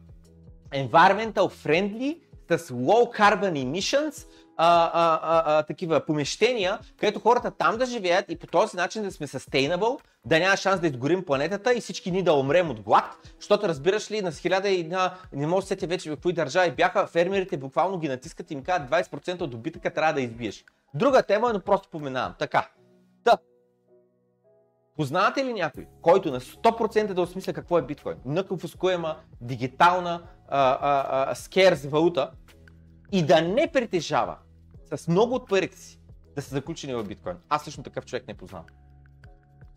environmental 0.74 1.50
friendly 1.66 2.20
с 2.58 2.70
low 2.70 3.20
carbon 3.20 3.54
emissions 3.54 4.26
а, 4.62 4.92
а, 4.94 5.20
а, 5.46 5.64
такива 5.64 6.06
помещения, 6.06 6.80
където 6.98 7.20
хората 7.20 7.52
там 7.52 7.78
да 7.78 7.86
живеят 7.86 8.26
и 8.30 8.40
по 8.40 8.48
този 8.48 8.78
начин 8.78 9.04
да 9.04 9.12
сме 9.12 9.28
sustainable, 9.28 10.00
да 10.26 10.40
няма 10.40 10.58
шанс 10.58 10.82
да 10.82 10.88
изгорим 10.88 11.26
планетата 11.26 11.74
и 11.74 11.82
всички 11.82 12.12
ни 12.12 12.24
да 12.24 12.34
умрем 12.34 12.70
от 12.70 12.82
глад, 12.82 13.04
защото 13.40 13.68
разбираш 13.68 14.12
ли, 14.12 14.22
на 14.22 14.32
хиляда 14.32 14.70
и 14.70 14.80
една, 14.80 15.14
не 15.34 15.48
може 15.48 15.64
да 15.64 15.68
сетя 15.68 15.88
вече 15.88 16.12
в 16.12 16.18
кои 16.22 16.34
държави 16.34 16.72
бяха, 16.72 17.08
фермерите 17.08 17.58
буквално 17.58 18.00
ги 18.00 18.08
натискат 18.08 18.52
и 18.52 18.54
им 18.54 18.64
казват 18.64 18.90
20% 18.90 19.42
от 19.42 19.50
добитъка 19.50 19.94
трябва 19.94 20.14
да 20.14 20.22
избиеш. 20.22 20.66
Друга 20.94 21.24
тема, 21.24 21.54
но 21.54 21.60
просто 21.60 21.90
поминавам. 21.90 22.36
Така. 22.40 22.70
Та. 23.24 23.38
Познавате 24.98 25.46
ли 25.46 25.54
някой, 25.54 25.88
който 26.02 26.32
на 26.32 26.40
100% 26.40 27.14
да 27.14 27.22
осмисля 27.22 27.54
какво 27.54 27.78
е 27.78 27.82
биткоин? 27.82 28.16
Наконфискуема, 28.26 29.16
дигитална, 29.42 30.22
а, 30.48 30.78
а, 30.82 31.32
а, 31.32 31.36
скерс 31.36 31.86
валута 31.86 32.32
и 33.12 33.26
да 33.26 33.42
не 33.42 33.72
притежава 33.72 34.38
с 34.98 35.08
много 35.08 35.36
от 35.36 35.50
парите 35.50 35.78
си 35.78 36.00
да 36.36 36.42
са 36.42 36.50
заключени 36.50 36.94
в 36.94 37.04
биткоин. 37.04 37.36
Аз 37.50 37.68
лично 37.68 37.84
такъв 37.84 38.06
човек 38.06 38.28
не 38.28 38.34
познавам. 38.34 38.66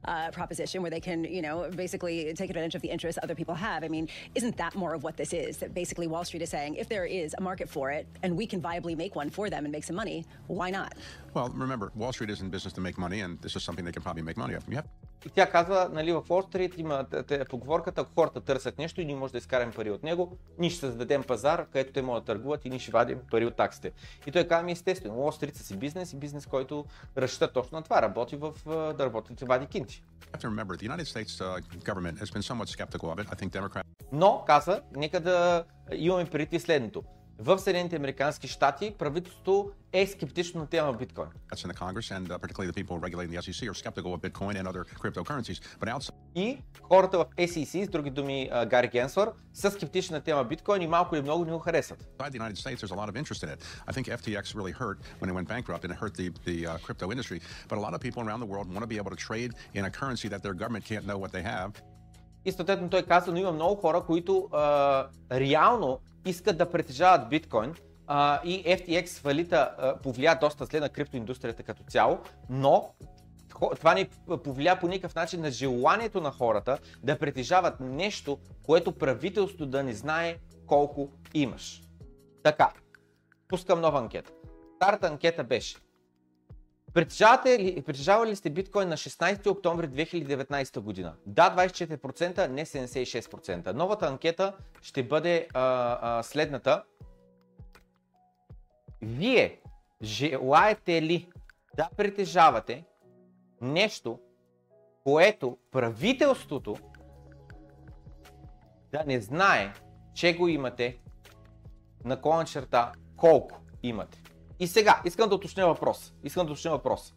uh, 0.05 0.31
proposition 0.31 0.83
where 0.83 0.91
they 0.91 1.01
can, 1.01 1.25
you 1.25 1.43
know, 1.43 1.71
basically 1.71 2.33
take 2.35 2.51
advantage 2.51 2.75
of 2.75 2.83
the 2.83 2.91
interests 2.91 3.19
other 3.23 3.35
people 3.35 3.55
have. 3.55 3.85
I 3.85 3.89
mean, 3.89 4.09
isn't 4.35 4.57
that 4.57 4.75
more 4.75 4.95
of 4.95 5.03
what 5.03 5.17
this 5.17 5.33
is? 5.33 5.59
That 5.59 5.75
basically 5.75 6.07
Wall 6.07 6.25
Street 6.25 6.43
is 6.43 6.51
saying 6.51 6.75
if 6.77 6.89
there 6.89 7.05
is 7.05 7.35
a 7.39 7.43
market 7.43 7.69
for 7.69 7.91
it 7.91 8.07
and 8.23 8.37
we 8.37 8.47
can 8.47 8.61
viably 8.61 8.97
make 8.97 9.15
one 9.15 9.31
for 9.31 9.51
them 9.51 9.65
and 9.65 9.73
make 9.73 9.85
some 9.85 9.97
money, 9.97 10.25
why 10.47 10.71
not? 10.71 10.95
Well, 11.35 11.49
remember, 11.49 11.91
Wall 11.97 12.13
Street 12.13 12.31
is 12.31 12.41
in 12.43 12.51
business 12.51 12.75
to 12.75 12.81
make 12.81 12.99
money, 12.99 13.21
and 13.25 13.33
this 13.41 13.57
is 13.57 13.63
something 13.69 13.85
they 13.89 13.95
can 13.97 14.03
probably 14.03 14.23
make 14.23 14.37
money 14.37 14.55
off. 14.57 14.65
Have 14.69 14.85
И 15.27 15.29
тя 15.29 15.51
казва, 15.51 15.91
нали, 15.93 16.13
в 16.13 16.23
Wall 16.23 16.53
Street 16.53 16.79
има 16.79 17.05
т- 17.05 17.45
поговорката, 17.45 18.01
ако 18.01 18.11
хората 18.15 18.41
търсят 18.41 18.79
нещо 18.79 19.01
и 19.01 19.05
ние 19.05 19.17
може 19.17 19.33
да 19.33 19.39
изкараме 19.39 19.73
пари 19.73 19.91
от 19.91 20.03
него, 20.03 20.37
ние 20.59 20.71
ще 20.71 20.81
създадем 20.81 21.23
пазар, 21.23 21.67
където 21.67 21.93
те 21.93 22.03
могат 22.03 22.25
да 22.25 22.33
търгуват 22.33 22.65
и 22.65 22.71
ние 22.71 22.79
ще 22.79 22.91
вадим 22.91 23.19
пари 23.31 23.47
от 23.47 23.57
таксите. 23.57 23.93
И 24.27 24.33
той 24.33 24.45
казва 24.49 24.63
ми 24.63 24.73
естествено, 24.73 25.15
Wall 25.15 25.43
Street 25.45 25.55
са 25.57 25.65
си 25.65 25.77
бизнес 25.77 26.13
и 26.13 26.17
бизнес, 26.17 26.47
който 26.47 26.85
разчита 27.17 27.53
точно 27.53 27.79
на 27.79 27.83
това, 27.83 28.03
работи 28.03 28.37
в, 28.37 28.53
да 28.99 29.07
работи, 29.07 29.35
да 29.35 29.47
вади 29.47 29.67
кинти. 29.67 30.05
uh, 30.33 31.63
Но, 34.13 34.45
каза, 34.47 34.81
нека 34.97 35.21
да 35.21 35.65
имаме 35.93 36.25
преди 36.25 36.61
следното. 36.61 37.03
В 37.45 37.59
Съединените 37.59 37.97
Американски 37.97 38.49
щати 38.49 38.95
правителството 38.99 39.71
е 39.93 40.07
скептично 40.07 40.61
на 40.61 40.67
тема 40.67 40.93
биткоин. 40.93 41.29
uh, 45.81 45.99
outside 45.99 46.13
И 46.35 46.59
хората 46.83 47.19
в 47.19 47.27
SEC, 47.37 47.85
с 47.85 47.89
други 47.89 48.11
думи 48.11 48.49
а, 48.53 48.67
Гари 48.67 48.89
Генсвър, 48.89 49.31
са 49.55 49.71
скептични 49.71 50.15
на 50.15 50.21
тема 50.21 50.45
биткоин 50.45 50.83
и 50.83 50.87
малко 50.87 51.15
или 51.15 51.23
много 51.23 51.45
не 51.45 51.53
го 51.53 51.59
харесват. 51.59 52.09
И 62.45 62.53
съответно 62.53 62.91
той 62.91 63.03
каза, 63.03 63.33
но 63.33 63.39
има 63.39 63.53
много 63.53 63.75
хора, 63.81 64.03
които 64.07 64.49
а, 64.53 65.07
реално 65.33 65.99
искат 66.27 66.59
да 66.59 66.71
притежават 66.71 67.29
биткоин 67.29 67.75
а, 68.07 68.41
и 68.45 68.65
FTX 68.65 69.21
фалита 69.21 69.75
а, 69.79 69.97
повлия 69.97 70.39
доста 70.41 70.65
зле 70.65 70.81
на 70.81 70.89
криптоиндустрията 70.89 71.63
като 71.63 71.83
цяло, 71.83 72.19
но 72.51 72.91
това 73.77 73.95
не 73.95 74.09
повлия 74.45 74.81
по 74.81 74.89
никакъв 74.89 75.15
начин 75.15 75.41
на 75.41 75.51
желанието 75.51 76.21
на 76.21 76.31
хората 76.31 76.79
да 77.03 77.19
притежават 77.19 77.81
нещо, 77.81 78.39
което 78.63 78.93
правителството 78.93 79.67
да 79.67 79.83
не 79.83 79.95
знае 79.95 80.37
колко 80.67 81.09
имаш. 81.35 81.83
Така, 82.43 82.73
пускам 83.49 83.81
нова 83.81 83.99
анкета. 83.99 84.33
Старата 84.77 85.07
анкета 85.07 85.45
беше 85.45 85.77
Притежавате 86.95 87.59
ли, 87.59 87.83
притежавали 87.83 88.31
ли 88.31 88.37
сте 88.37 88.51
биткоин 88.51 88.89
на 88.89 88.97
16 88.97 89.51
октомври 89.51 89.89
2019 89.89 90.81
година? 90.81 91.15
Да, 91.27 91.57
24%, 91.57 92.49
не 92.49 92.67
76%. 92.67 93.73
Новата 93.73 94.07
анкета 94.07 94.57
ще 94.83 95.03
бъде 95.03 95.49
а, 95.55 95.99
а, 96.03 96.23
следната. 96.23 96.83
Вие 99.03 99.61
желаете 100.03 101.03
ли 101.03 101.29
да 101.77 101.89
притежавате 101.97 102.85
нещо, 103.61 104.19
което 105.05 105.59
правителството 105.71 106.77
да 108.93 109.05
не 109.07 109.21
знае, 109.21 109.73
че 110.15 110.37
го 110.37 110.49
имате 110.49 110.99
на 112.05 112.45
черта 112.45 112.93
колко 113.17 113.61
имате? 113.83 114.22
И 114.63 114.67
сега, 114.67 115.01
искам 115.05 115.29
да 115.29 115.35
уточня 115.35 115.67
въпрос. 115.67 116.15
Искам 116.25 116.47
да 116.47 116.53
уточня 116.53 116.71
въпрос. 116.71 117.15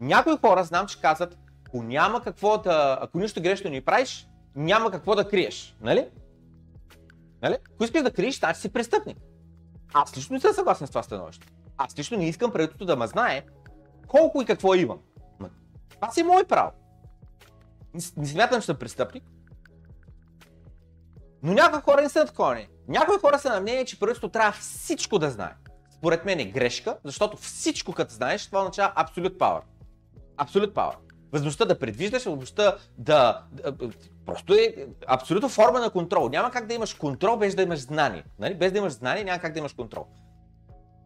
Някои 0.00 0.36
хора 0.36 0.64
знам, 0.64 0.86
че 0.86 1.00
казват, 1.00 1.38
ако 1.66 1.82
няма 1.82 2.22
какво 2.22 2.58
да, 2.58 2.98
ако 3.00 3.18
нищо 3.18 3.42
грешно 3.42 3.70
не 3.70 3.84
правиш, 3.84 4.28
няма 4.54 4.90
какво 4.90 5.14
да 5.14 5.28
криеш. 5.28 5.76
Нали? 5.80 6.08
Нали? 7.42 7.56
Ако 7.74 7.84
искаш 7.84 8.02
да 8.02 8.12
криеш, 8.12 8.38
значи 8.38 8.60
си 8.60 8.72
престъпник. 8.72 9.18
Аз 9.94 10.16
лично 10.16 10.34
не 10.34 10.40
съм 10.40 10.52
съгласен 10.52 10.86
с 10.86 10.90
това 10.90 11.02
становище. 11.02 11.46
Аз 11.76 11.98
лично 11.98 12.18
не 12.18 12.28
искам 12.28 12.52
правителството 12.52 12.84
да 12.84 12.96
ме 12.96 13.06
знае 13.06 13.42
колко 14.08 14.42
и 14.42 14.46
какво 14.46 14.74
имам. 14.74 14.98
Ма, 15.40 15.50
Това 15.90 16.10
си 16.10 16.22
мое 16.22 16.44
право. 16.44 16.70
Не, 17.94 18.00
не 18.16 18.26
смятам, 18.26 18.60
че 18.60 18.66
съм 18.66 18.76
престъпник. 18.76 19.24
Но 21.42 21.52
някои 21.52 21.80
хора 21.80 22.02
не 22.02 22.08
са 22.08 22.26
мнение. 22.38 22.68
Някои 22.88 23.18
хора 23.18 23.38
са 23.38 23.48
на 23.48 23.60
мнение, 23.60 23.84
че 23.84 23.98
правителството 23.98 24.32
трябва 24.32 24.52
всичко 24.52 25.18
да 25.18 25.30
знае. 25.30 25.54
Според 25.98 26.24
мен 26.24 26.40
е 26.40 26.44
грешка, 26.44 26.96
защото 27.04 27.36
всичко 27.36 27.92
като 27.92 28.14
знаеш, 28.14 28.46
това 28.46 28.60
означава 28.60 28.92
абсолют 28.96 29.38
пауър. 29.38 29.62
Абсолют 30.36 30.74
пауър. 30.74 30.96
Възможността 31.32 31.64
да 31.64 31.78
предвиждаш, 31.78 32.24
възможността 32.24 32.76
да... 32.98 33.44
Просто 34.26 34.54
е 34.54 34.74
абсолютно 35.06 35.48
форма 35.48 35.80
на 35.80 35.90
контрол. 35.90 36.28
Няма 36.28 36.50
как 36.50 36.66
да 36.66 36.74
имаш 36.74 36.94
контрол 36.94 37.36
без 37.36 37.54
да 37.54 37.62
имаш 37.62 37.78
знание. 37.78 38.24
Нали? 38.38 38.54
Без 38.54 38.72
да 38.72 38.78
имаш 38.78 38.92
знание 38.92 39.24
няма 39.24 39.38
как 39.38 39.52
да 39.52 39.58
имаш 39.58 39.72
контрол. 39.72 40.06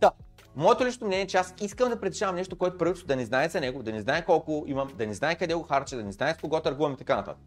Та, 0.00 0.10
моето 0.56 0.86
лично 0.86 1.06
мнение 1.06 1.24
е, 1.24 1.26
че 1.26 1.36
аз 1.36 1.54
искам 1.60 1.88
да 1.88 2.00
притежавам 2.00 2.36
нещо, 2.36 2.58
което 2.58 2.78
правителството 2.78 3.08
да 3.08 3.16
не 3.16 3.24
знае 3.24 3.48
за 3.48 3.60
него, 3.60 3.82
да 3.82 3.92
не 3.92 4.00
знае 4.00 4.24
колко 4.24 4.64
имам, 4.66 4.88
да 4.94 5.06
не 5.06 5.14
знае 5.14 5.34
къде 5.34 5.54
го 5.54 5.62
харча, 5.62 5.96
да 5.96 6.04
не 6.04 6.12
знае 6.12 6.34
с 6.34 6.38
кого 6.38 6.60
търгувам 6.60 6.92
и 6.92 6.96
така 6.96 7.16
нататък. 7.16 7.42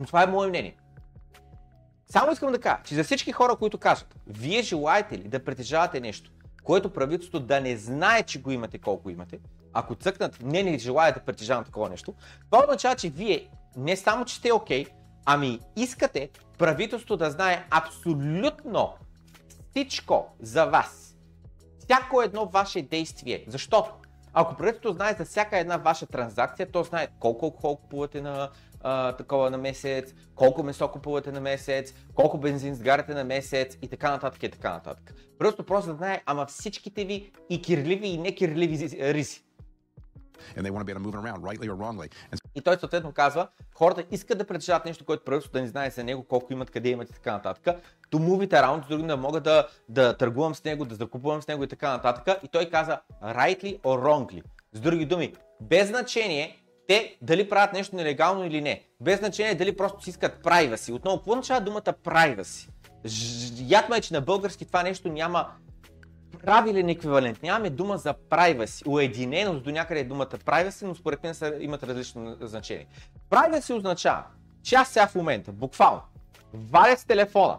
Но 0.00 0.06
това 0.06 0.22
е 0.22 0.26
мое 0.26 0.48
мнение. 0.48 0.76
Само 2.06 2.32
искам 2.32 2.52
да 2.52 2.58
кажа, 2.58 2.82
че 2.84 2.94
за 2.94 3.04
всички 3.04 3.32
хора, 3.32 3.56
които 3.56 3.78
кажат, 3.78 4.16
вие 4.26 4.62
желаете 4.62 5.18
ли 5.18 5.28
да 5.28 5.44
притежавате 5.44 6.00
нещо, 6.00 6.30
което 6.68 6.90
правителството 6.90 7.46
да 7.46 7.60
не 7.60 7.76
знае, 7.76 8.22
че 8.22 8.40
го 8.40 8.50
имате 8.50 8.78
колко 8.78 9.10
имате, 9.10 9.38
ако 9.72 9.94
цъкнат, 9.94 10.38
не, 10.42 10.62
не 10.62 10.78
желая 10.78 11.14
да 11.14 11.20
притежавам 11.20 11.64
такова 11.64 11.88
нещо, 11.88 12.14
това 12.50 12.64
означава, 12.64 12.96
че 12.96 13.08
вие 13.08 13.48
не 13.76 13.96
само, 13.96 14.24
че 14.24 14.34
сте 14.34 14.52
окей, 14.52 14.86
ами 15.24 15.60
искате 15.76 16.30
правителството 16.58 17.16
да 17.16 17.30
знае 17.30 17.66
абсолютно 17.70 18.94
всичко 19.70 20.26
за 20.40 20.64
вас. 20.66 21.16
Всяко 21.78 22.22
едно 22.22 22.46
ваше 22.46 22.82
действие. 22.82 23.44
Защото 23.48 23.90
Ако 24.32 24.56
правителството 24.56 24.94
знае 24.94 25.14
за 25.18 25.24
всяка 25.24 25.58
една 25.58 25.76
ваша 25.76 26.06
транзакция, 26.06 26.70
то 26.72 26.82
знае 26.82 27.08
колко 27.20 27.46
алкохол 27.46 27.76
купувате 27.76 28.20
на 28.20 28.50
а, 28.80 29.12
такова 29.12 29.50
на 29.50 29.58
месец, 29.58 30.14
колко 30.34 30.62
месо 30.62 30.88
купувате 30.88 31.32
на 31.32 31.40
месец, 31.40 31.94
колко 32.14 32.38
бензин 32.38 32.74
сгаряте 32.74 33.14
на 33.14 33.24
месец 33.24 33.78
и 33.82 33.88
така 33.88 34.10
нататък 34.10 34.42
и 34.42 34.50
така 34.50 34.72
нататък. 34.72 35.14
Просто 35.38 35.66
просто 35.66 35.90
да 35.90 35.96
знае, 35.96 36.22
ама 36.26 36.46
всичките 36.46 37.04
ви 37.04 37.32
и 37.50 37.62
кирливи 37.62 38.08
и 38.08 39.14
риси. 39.14 39.44
To 40.56 40.62
move 40.62 41.12
it 41.12 41.14
around, 41.14 41.42
rightly 41.42 41.68
or 41.68 41.76
wrongly. 41.76 42.08
And 42.32 42.38
И 42.54 42.60
той 42.60 42.76
съответно 42.76 43.12
казва, 43.12 43.48
хората 43.74 44.04
искат 44.10 44.38
да 44.38 44.46
притежават 44.46 44.84
нещо, 44.84 45.04
което 45.04 45.24
правителството 45.24 45.58
да 45.58 45.62
не 45.62 45.68
знае 45.68 45.90
за 45.90 46.04
него, 46.04 46.24
колко 46.24 46.52
имат, 46.52 46.70
къде 46.70 46.88
имат 46.88 47.10
и 47.10 47.12
така 47.12 47.32
нататък. 47.32 47.64
To 48.10 48.16
move 48.16 48.48
it 48.48 48.50
around, 48.50 48.88
други 48.88 49.02
да 49.02 49.16
мога 49.16 49.40
да, 49.40 49.68
да 49.88 50.16
търгувам 50.16 50.54
с 50.54 50.64
него, 50.64 50.84
да 50.84 50.94
закупувам 50.94 51.42
с 51.42 51.48
него 51.48 51.64
и 51.64 51.68
така 51.68 51.90
нататък. 51.90 52.38
И 52.44 52.48
той 52.48 52.70
каза, 52.70 53.00
rightly 53.22 53.80
or 53.80 53.80
wrongly. 53.82 54.42
С 54.72 54.80
други 54.80 55.04
думи, 55.04 55.34
без 55.60 55.88
значение 55.88 56.58
те 56.88 57.16
дали 57.22 57.48
правят 57.48 57.72
нещо 57.72 57.96
нелегално 57.96 58.44
или 58.44 58.60
не. 58.60 58.82
Без 59.00 59.18
значение 59.18 59.54
дали 59.54 59.76
просто 59.76 60.04
си 60.04 60.10
искат 60.10 60.44
privacy. 60.44 60.92
Отново, 60.92 61.16
какво 61.16 61.30
означава 61.30 61.60
думата? 61.60 61.94
Ж- 63.04 63.52
Яд 63.68 63.88
ме 63.88 63.96
е, 63.96 64.00
че 64.00 64.14
на 64.14 64.20
български 64.20 64.66
това 64.66 64.82
нещо 64.82 65.08
няма 65.08 65.46
правилен 66.44 66.88
еквивалент. 66.88 67.42
Нямаме 67.42 67.70
дума 67.70 67.98
за 67.98 68.14
privacy. 68.14 68.86
Уединеност 68.86 69.64
до 69.64 69.70
някъде 69.70 70.00
е 70.00 70.04
думата 70.04 70.26
privacy, 70.26 70.86
но 70.86 70.94
според 70.94 71.22
мен 71.22 71.34
имат 71.60 71.82
различно 71.82 72.36
значение. 72.40 72.86
Privacy 73.30 73.74
означава, 73.76 74.24
че 74.62 74.74
аз 74.74 74.88
сега 74.88 75.06
в 75.06 75.14
момента, 75.14 75.52
буквално, 75.52 76.00
валя 76.54 76.96
с 76.96 77.04
телефона, 77.04 77.58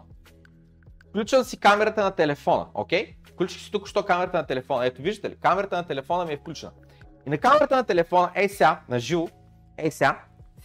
включвам 1.08 1.44
си 1.44 1.56
камерата 1.60 2.04
на 2.04 2.10
телефона, 2.10 2.66
окей? 2.74 3.14
Включих 3.26 3.62
си 3.62 3.70
тук 3.70 3.88
що 3.88 4.02
камерата 4.02 4.36
на 4.36 4.46
телефона. 4.46 4.86
Ето 4.86 5.02
виждате 5.02 5.30
ли, 5.30 5.36
камерата 5.40 5.76
на 5.76 5.86
телефона 5.86 6.24
ми 6.24 6.32
е 6.32 6.36
включена. 6.36 6.72
И 7.26 7.30
на 7.30 7.38
камерата 7.38 7.76
на 7.76 7.84
телефона, 7.84 8.30
ей 8.34 8.48
сега, 8.48 8.80
на 8.88 8.98
живо, 8.98 9.28
ей 9.76 9.90
сега, 9.90 10.18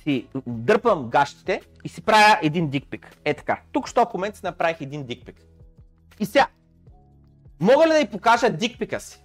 си 0.04 0.28
дърпам 0.48 1.10
гащите 1.10 1.62
и 1.84 1.90
си 1.90 2.02
правя 2.02 2.40
един 2.42 2.70
дикпик. 2.70 3.18
Е 3.26 3.34
така. 3.34 3.62
Тук 3.72 3.88
що 3.88 4.06
в 4.06 4.14
момента 4.14 4.38
си 4.38 4.46
направих 4.46 4.82
един 4.82 5.04
дикпик. 5.04 5.36
И 6.20 6.26
сега, 6.26 6.48
Мога 7.60 7.88
ли 7.88 7.90
да 7.90 8.00
й 8.00 8.08
покажа 8.08 8.50
дикпика 8.50 9.00
си? 9.00 9.24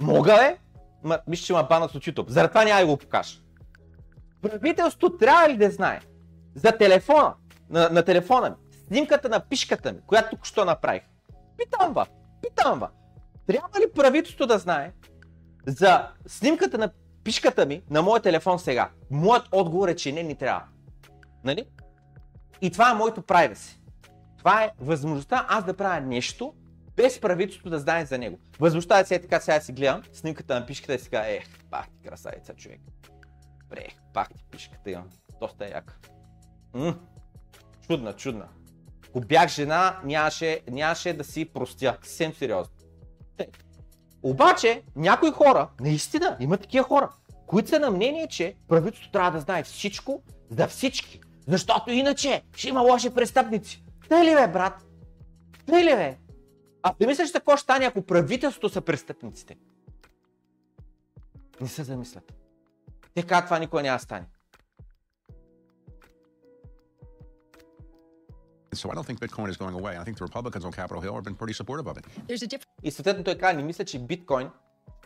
Мога 0.00 0.32
ли? 0.32 0.56
Ма, 1.02 1.18
мисля, 1.26 1.44
че 1.44 1.52
ма 1.52 1.62
банат 1.62 1.94
от 1.94 2.04
YouTube. 2.04 2.28
Заради 2.28 2.48
това 2.48 2.64
няма 2.64 2.80
да 2.80 2.86
го 2.86 2.96
покажа. 2.96 3.38
Правителството 4.42 5.18
трябва 5.18 5.48
ли 5.48 5.56
да 5.56 5.70
знае 5.70 6.00
за 6.54 6.72
телефона, 6.72 7.34
на, 7.70 7.88
на 7.90 8.02
телефона 8.02 8.50
ми, 8.50 8.56
снимката 8.88 9.28
на 9.28 9.40
пишката 9.40 9.92
ми, 9.92 9.98
която 10.06 10.30
тук 10.30 10.46
що 10.46 10.64
направих? 10.64 11.02
Питам 11.56 11.92
ва, 11.92 12.06
питам 12.42 12.78
ва. 12.78 12.88
Трябва 13.46 13.80
ли 13.80 13.92
правителството 13.94 14.46
да 14.46 14.58
знае 14.58 14.92
за 15.66 16.08
снимката 16.26 16.78
на 16.78 16.90
пишката 17.24 17.66
ми 17.66 17.82
на 17.90 18.02
моят 18.02 18.22
телефон 18.22 18.58
сега? 18.58 18.90
Моят 19.10 19.48
отговор 19.52 19.88
е, 19.88 19.96
че 19.96 20.12
не 20.12 20.22
ни 20.22 20.34
трябва. 20.34 20.62
Нали? 21.44 21.66
И 22.62 22.70
това 22.70 22.90
е 22.90 22.94
моето 22.94 23.22
privacy. 23.22 23.78
Това 24.38 24.64
е 24.64 24.70
възможността 24.80 25.46
аз 25.48 25.64
да 25.64 25.76
правя 25.76 26.00
нещо, 26.00 26.54
без 26.96 27.20
правителството 27.20 27.70
да 27.70 27.78
знае 27.78 28.06
за 28.06 28.18
него. 28.18 28.38
Възможността 28.58 28.98
е 28.98 29.04
сега 29.04 29.22
така, 29.22 29.40
сега 29.40 29.60
си 29.60 29.72
гледам 29.72 30.02
снимката 30.12 30.60
на 30.60 30.66
пишката 30.66 30.94
и 30.94 30.98
кажа, 30.98 31.30
ех, 31.30 31.44
пах 31.70 31.88
ти 31.88 32.08
красавица 32.08 32.54
човек. 32.54 32.80
Бре, 33.68 33.86
пах 34.12 34.28
ти 34.28 34.44
пишката 34.50 34.90
имам. 34.90 35.10
Доста 35.40 35.64
е 35.64 35.68
яка. 35.68 35.94
М, 36.74 36.94
чудна, 37.88 38.12
чудна. 38.12 38.48
Ако 39.08 39.20
бях 39.20 39.50
жена, 39.50 40.00
нямаше, 40.04 40.60
нямаше 40.70 41.12
да 41.12 41.24
си 41.24 41.44
простя. 41.44 41.98
Съвсем 42.02 42.34
сериозно. 42.34 42.74
Обаче, 44.24 44.82
някои 44.96 45.30
хора, 45.30 45.68
наистина, 45.80 46.36
има 46.40 46.58
такива 46.58 46.84
хора, 46.84 47.10
които 47.46 47.68
са 47.68 47.78
на 47.78 47.90
мнение, 47.90 48.28
че 48.28 48.54
правителството 48.68 49.12
трябва 49.12 49.30
да 49.30 49.40
знае 49.40 49.62
всичко 49.62 50.22
за 50.50 50.68
всички. 50.68 51.20
Защото 51.48 51.90
иначе 51.90 52.42
ще 52.56 52.68
има 52.68 52.80
лоши 52.80 53.14
престъпници. 53.14 53.84
Тъй 54.08 54.24
ли 54.24 54.34
бе, 54.34 54.48
брат? 54.48 54.86
Тъй 55.66 55.84
ли 55.84 55.94
бе? 55.94 56.18
А 56.82 56.94
ти 56.94 57.06
мислиш 57.06 57.32
какво 57.32 57.56
ще 57.56 57.62
стане, 57.62 57.84
ако 57.84 58.02
правителството 58.02 58.68
са 58.68 58.80
престъпниците? 58.80 59.56
Не 61.60 61.68
се 61.68 61.84
замислят. 61.84 62.32
Те 63.14 63.22
казват, 63.22 63.46
това 63.46 63.58
никога 63.58 63.82
няма 63.82 63.98
стане. 63.98 64.26
So 68.74 68.90
I 68.90 68.94
don't 68.94 69.06
think 69.08 69.20
Bitcoin 69.20 69.48
is 69.52 69.56
going 69.56 69.74
away. 69.80 69.92
I 70.00 70.04
think 70.04 70.16
the 70.18 70.26
Republicans 70.30 70.64
on 70.64 70.72
Capitol 70.72 71.00
Hill 71.04 71.14
have 71.18 71.26
been 71.30 71.38
pretty 71.42 71.56
supportive 71.60 71.86
of 71.90 71.96
it. 71.98 72.04
There's 72.28 72.42
a 72.42 72.46
difference. 72.46 72.64
И 72.82 72.90
съответно 72.90 73.24
той 73.24 73.34
каза, 73.34 73.56
не 73.56 73.62
мисля, 73.62 73.84
че 73.84 73.98
биткоин 73.98 74.50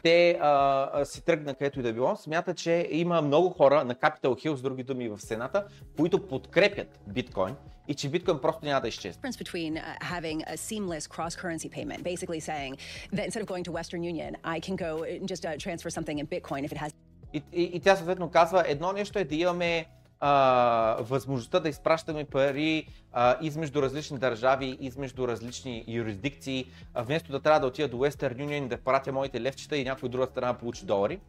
те 0.02 0.38
а, 0.40 0.90
а, 0.92 1.04
си 1.04 1.24
тръгна 1.24 1.54
където 1.54 1.80
и 1.80 1.82
да 1.82 1.92
било. 1.92 2.16
Смята, 2.16 2.54
че 2.54 2.88
има 2.90 3.22
много 3.22 3.50
хора 3.50 3.84
на 3.84 3.94
Capitol 3.94 4.46
Hill, 4.46 4.54
с 4.54 4.62
други 4.62 4.82
думи 4.82 5.08
в 5.08 5.18
Сената, 5.20 5.66
които 5.96 6.28
подкрепят 6.28 7.00
биткоин 7.06 7.54
и 7.88 7.94
че 7.94 8.08
биткоин 8.08 8.38
просто 8.40 8.64
няма 8.64 8.80
да 8.80 8.88
изчезне. 8.88 9.22
difference 9.22 9.36
between 9.44 9.72
uh, 9.76 9.82
having 10.14 10.38
a 10.52 10.56
seamless 10.56 11.06
cross-currency 11.14 11.68
payment, 11.76 12.00
basically 12.12 12.40
saying 12.50 12.72
that 13.16 13.24
instead 13.28 13.42
of 13.44 13.48
going 13.54 13.64
to 13.68 13.72
Western 13.78 14.02
Union, 14.12 14.30
I 14.54 14.58
can 14.66 14.76
go 14.86 14.92
and 15.12 15.28
just 15.34 15.42
uh, 15.44 15.50
transfer 15.64 15.90
something 15.96 16.16
in 16.22 16.26
Bitcoin 16.34 16.62
if 16.68 16.72
it 16.72 16.78
has 16.84 16.92
И, 17.32 17.42
и, 17.52 17.62
и 17.62 17.80
тя 17.80 17.96
съответно 17.96 18.30
казва, 18.30 18.64
едно 18.66 18.92
нещо 18.92 19.18
е 19.18 19.24
да 19.24 19.34
имаме 19.34 19.86
а, 20.20 20.96
възможността 21.00 21.60
да 21.60 21.68
изпращаме 21.68 22.24
пари 22.24 22.86
а, 23.12 23.36
измежду 23.42 23.82
различни 23.82 24.18
държави, 24.18 24.78
измежду 24.80 25.28
различни 25.28 25.84
юрисдикции, 25.88 26.66
а, 26.94 27.02
вместо 27.02 27.32
да 27.32 27.40
трябва 27.40 27.60
да 27.60 27.66
отида 27.66 27.88
до 27.88 27.96
Western 27.96 28.36
Union 28.36 28.64
и 28.64 28.68
да 28.68 28.78
пратя 28.78 29.12
моите 29.12 29.40
левчета 29.40 29.76
и 29.76 29.84
някой 29.84 30.08
друга 30.08 30.26
страна 30.26 30.52
да 30.52 30.58
получи 30.58 30.86
долари. 30.86 31.20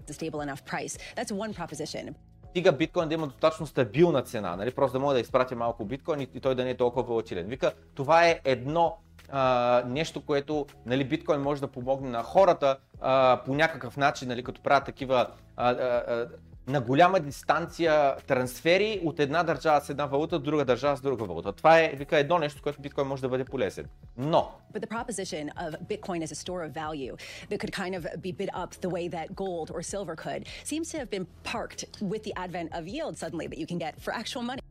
стига 2.49 2.71
биткоин 2.71 3.09
да 3.09 3.13
има 3.13 3.27
достатъчно 3.27 3.67
стабилна 3.67 4.21
цена, 4.21 4.55
нали? 4.55 4.71
просто 4.71 4.93
да 4.93 4.99
мога 4.99 5.13
да 5.13 5.19
изпратя 5.19 5.55
малко 5.55 5.85
биткоин 5.85 6.21
и, 6.21 6.39
той 6.39 6.55
да 6.55 6.63
не 6.63 6.69
е 6.69 6.77
толкова 6.77 7.03
волатилен. 7.03 7.45
Вика, 7.47 7.73
това 7.95 8.27
е 8.27 8.39
едно 8.45 8.97
а, 9.31 9.83
нещо, 9.87 10.21
което 10.25 10.65
нали, 10.85 11.03
биткоин 11.03 11.41
може 11.41 11.61
да 11.61 11.67
помогне 11.67 12.09
на 12.09 12.23
хората 12.23 12.77
а, 13.01 13.41
по 13.45 13.53
някакъв 13.53 13.97
начин, 13.97 14.27
нали, 14.27 14.43
като 14.43 14.61
правят 14.61 14.85
такива 14.85 15.27
а, 15.57 15.69
а, 15.71 16.27
на 16.68 16.82
голяма 16.82 17.20
дистанция 17.20 18.16
трансфери 18.28 19.01
от 19.05 19.20
една 19.20 19.43
държава 19.43 19.82
с 19.82 19.89
една 19.89 20.05
валута 20.05 20.39
до 20.39 20.45
друга 20.45 20.66
държава 20.66 20.97
с 20.97 21.01
друга 21.01 21.26
валута. 21.26 21.53
Това 21.53 21.80
е, 21.80 21.89
вика, 21.95 22.18
едно 22.18 22.39
нещо, 22.39 22.62
което 22.62 22.82
биткоин 22.82 23.07
може 23.07 23.22
да 23.22 23.30
бъде 23.30 23.45
полезен. 23.45 23.86
Но, 24.18 24.51
But 24.74 24.82
the 24.82 24.89
proposition 24.97 25.49
of 25.66 25.70
Bitcoin 25.91 26.22
as 26.26 26.32
a 26.32 26.39
store 26.45 26.62
of 26.68 26.72
value 26.86 27.16
that 27.49 27.60
could 27.62 27.74
kind 27.84 27.93
of 27.99 28.03
be 28.28 28.32
bid 28.41 28.49
up 28.64 28.72
the 28.86 28.91
way 28.95 29.05
that 29.18 29.28
gold 29.43 29.68
or 29.76 29.81
silver 29.94 30.15
could 30.26 30.41
seems 30.72 30.86
to 30.91 30.98
have 31.02 31.10
been 31.18 31.26
parked 31.53 31.81
with 32.11 32.22
the 32.27 32.34
advent 32.45 32.69
of 32.77 32.84
yield 32.95 33.14
suddenly 33.23 33.48
that 33.52 33.60
you 33.61 33.68
can 33.72 33.80
get 33.86 33.94
for 34.03 34.11
actual 34.22 34.44
money. 34.52 34.61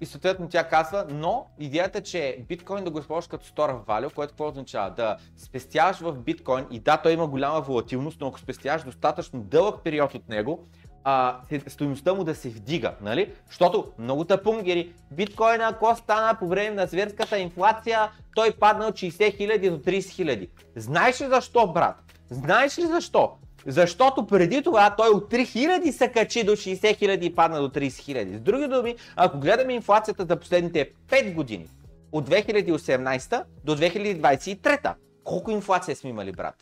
И 0.00 0.06
съответно 0.06 0.48
тя 0.48 0.68
казва, 0.68 1.06
но 1.08 1.46
идеята, 1.58 2.02
че 2.02 2.44
биткоин 2.48 2.84
да 2.84 2.90
го 2.90 2.98
използваш 2.98 3.26
като 3.26 3.46
store 3.46 3.70
of 3.70 3.86
value, 3.86 4.14
което 4.14 4.32
какво 4.32 4.48
означава? 4.48 4.90
Да 4.90 5.16
спестяваш 5.36 5.98
в 6.00 6.12
биткоин 6.12 6.66
и 6.70 6.78
да, 6.78 6.96
той 6.96 7.12
има 7.12 7.26
голяма 7.26 7.60
волатилност, 7.60 8.20
но 8.20 8.26
ако 8.26 8.38
спестяваш 8.38 8.82
достатъчно 8.82 9.40
дълъг 9.40 9.84
период 9.84 10.14
от 10.14 10.28
него, 10.28 10.66
а, 11.08 11.40
стоеността 11.68 12.14
му 12.14 12.24
да 12.24 12.34
се 12.34 12.48
вдига, 12.48 12.94
нали? 13.00 13.32
Защото 13.46 13.92
много 13.98 14.24
тъпунгери, 14.24 14.92
биткоина 15.10 15.68
ако 15.68 15.96
стана 15.96 16.38
по 16.38 16.48
време 16.48 16.70
на 16.70 16.86
зверската 16.86 17.38
инфлация, 17.38 18.10
той 18.34 18.52
падна 18.52 18.86
от 18.86 18.94
60 18.94 19.10
000 19.10 19.70
до 19.70 19.78
30 19.78 19.98
000. 20.00 20.48
Знаеш 20.76 21.20
ли 21.20 21.26
защо, 21.26 21.72
брат? 21.72 21.96
Знаеш 22.30 22.78
ли 22.78 22.86
защо? 22.86 23.32
Защото 23.66 24.26
преди 24.26 24.62
това 24.62 24.94
той 24.96 25.08
от 25.08 25.30
3000 25.30 25.90
се 25.90 26.08
качи 26.08 26.44
до 26.44 26.52
60 26.52 26.74
000 26.74 27.20
и 27.20 27.34
падна 27.34 27.60
до 27.60 27.68
30 27.68 27.88
000. 27.88 28.36
С 28.36 28.40
други 28.40 28.68
думи, 28.68 28.96
ако 29.16 29.38
гледаме 29.38 29.74
инфлацията 29.74 30.26
за 30.28 30.36
последните 30.36 30.90
5 31.08 31.34
години, 31.34 31.68
от 32.12 32.30
2018 32.30 33.44
до 33.64 33.76
2023, 33.76 34.94
колко 35.24 35.50
инфлация 35.50 35.96
сме 35.96 36.10
имали, 36.10 36.32
брат? 36.32 36.54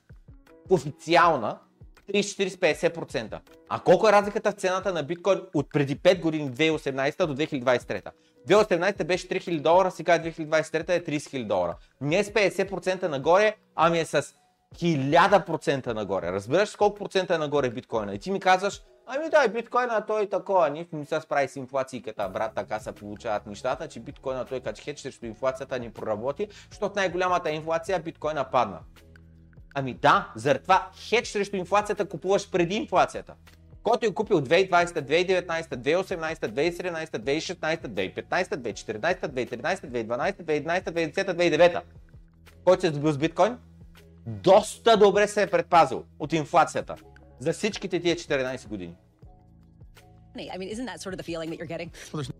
Официална 0.70 1.58
30-40-50%. 2.08 3.38
А 3.68 3.80
колко 3.80 4.08
е 4.08 4.12
разликата 4.12 4.50
в 4.50 4.54
цената 4.54 4.92
на 4.92 5.02
биткоин 5.02 5.40
от 5.54 5.66
преди 5.72 5.96
5 5.96 6.20
години, 6.20 6.50
2018 6.50 7.26
до 7.26 7.34
2023? 7.36 8.10
2018 8.48 9.04
беше 9.04 9.28
3000 9.28 9.60
долара, 9.60 9.90
сега 9.90 10.18
2023 10.18 10.88
е 10.88 11.04
30 11.04 11.18
000 11.18 11.46
долара. 11.46 11.76
Не 12.00 12.18
е 12.18 12.24
с 12.24 12.30
50% 12.30 13.08
нагоре, 13.08 13.56
ами 13.74 13.98
е 13.98 14.04
с 14.04 14.22
1000% 14.74 15.86
нагоре. 15.86 16.32
Разбираш 16.32 16.76
колко 16.76 16.98
процента 16.98 17.34
е 17.34 17.38
нагоре 17.38 17.70
биткоина? 17.70 18.14
И 18.14 18.18
ти 18.18 18.30
ми 18.30 18.40
казваш, 18.40 18.82
ами 19.06 19.30
да, 19.30 19.48
биткоина 19.48 20.06
той 20.06 20.22
е 20.22 20.28
такова, 20.28 20.70
ние 20.70 20.88
не 20.92 21.04
се 21.04 21.20
справи 21.20 21.48
с 21.48 21.56
инфлацията, 21.56 22.28
брат, 22.28 22.52
така 22.54 22.80
се 22.80 22.92
получават 22.92 23.46
нещата, 23.46 23.88
че 23.88 24.00
биткоина 24.00 24.44
той 24.44 24.60
като 24.60 24.82
хедж 24.84 25.00
срещу 25.00 25.26
инфлацията 25.26 25.78
ни 25.78 25.90
проработи, 25.90 26.48
защото 26.70 26.92
най-голямата 26.96 27.50
инфлация 27.50 27.98
биткоина 27.98 28.44
падна. 28.44 28.78
Ами 29.74 29.94
да, 29.94 30.32
заради 30.36 30.62
това 30.62 30.90
хедж 31.08 31.28
срещу 31.28 31.56
инфлацията 31.56 32.04
купуваш 32.04 32.50
преди 32.50 32.74
инфлацията. 32.74 33.34
Който 33.82 34.06
е 34.06 34.14
купил 34.14 34.40
2020, 34.40 34.86
2019, 34.86 35.68
2018, 35.68 36.34
2017, 36.34 37.18
2016, 37.18 37.86
2015, 37.86 38.56
2014, 38.56 39.26
2013, 39.28 39.80
2012, 39.86 40.42
2011, 40.42 40.82
2010, 40.84 41.14
2009. 41.14 41.82
Който 42.64 42.80
се 42.80 42.86
е 42.86 42.90
здобил 42.90 43.12
с 43.12 43.18
биткоин, 43.18 43.58
доста 44.26 44.96
добре 44.96 45.28
се 45.28 45.42
е 45.42 45.46
предпазил 45.46 46.04
от 46.18 46.32
инфлацията. 46.32 46.96
За 47.38 47.52
всичките 47.52 48.00
тия 48.00 48.16
14 48.16 48.68
години. 48.68 48.94
I 50.36 50.58
mean, 50.58 50.68
isn't 50.74 50.86
that 50.86 50.98
sort 50.98 51.12
of 51.14 51.18
the 51.22 51.26
feeling 51.30 51.48
that 51.50 51.58
you're 51.60 51.76
getting? 51.76 51.90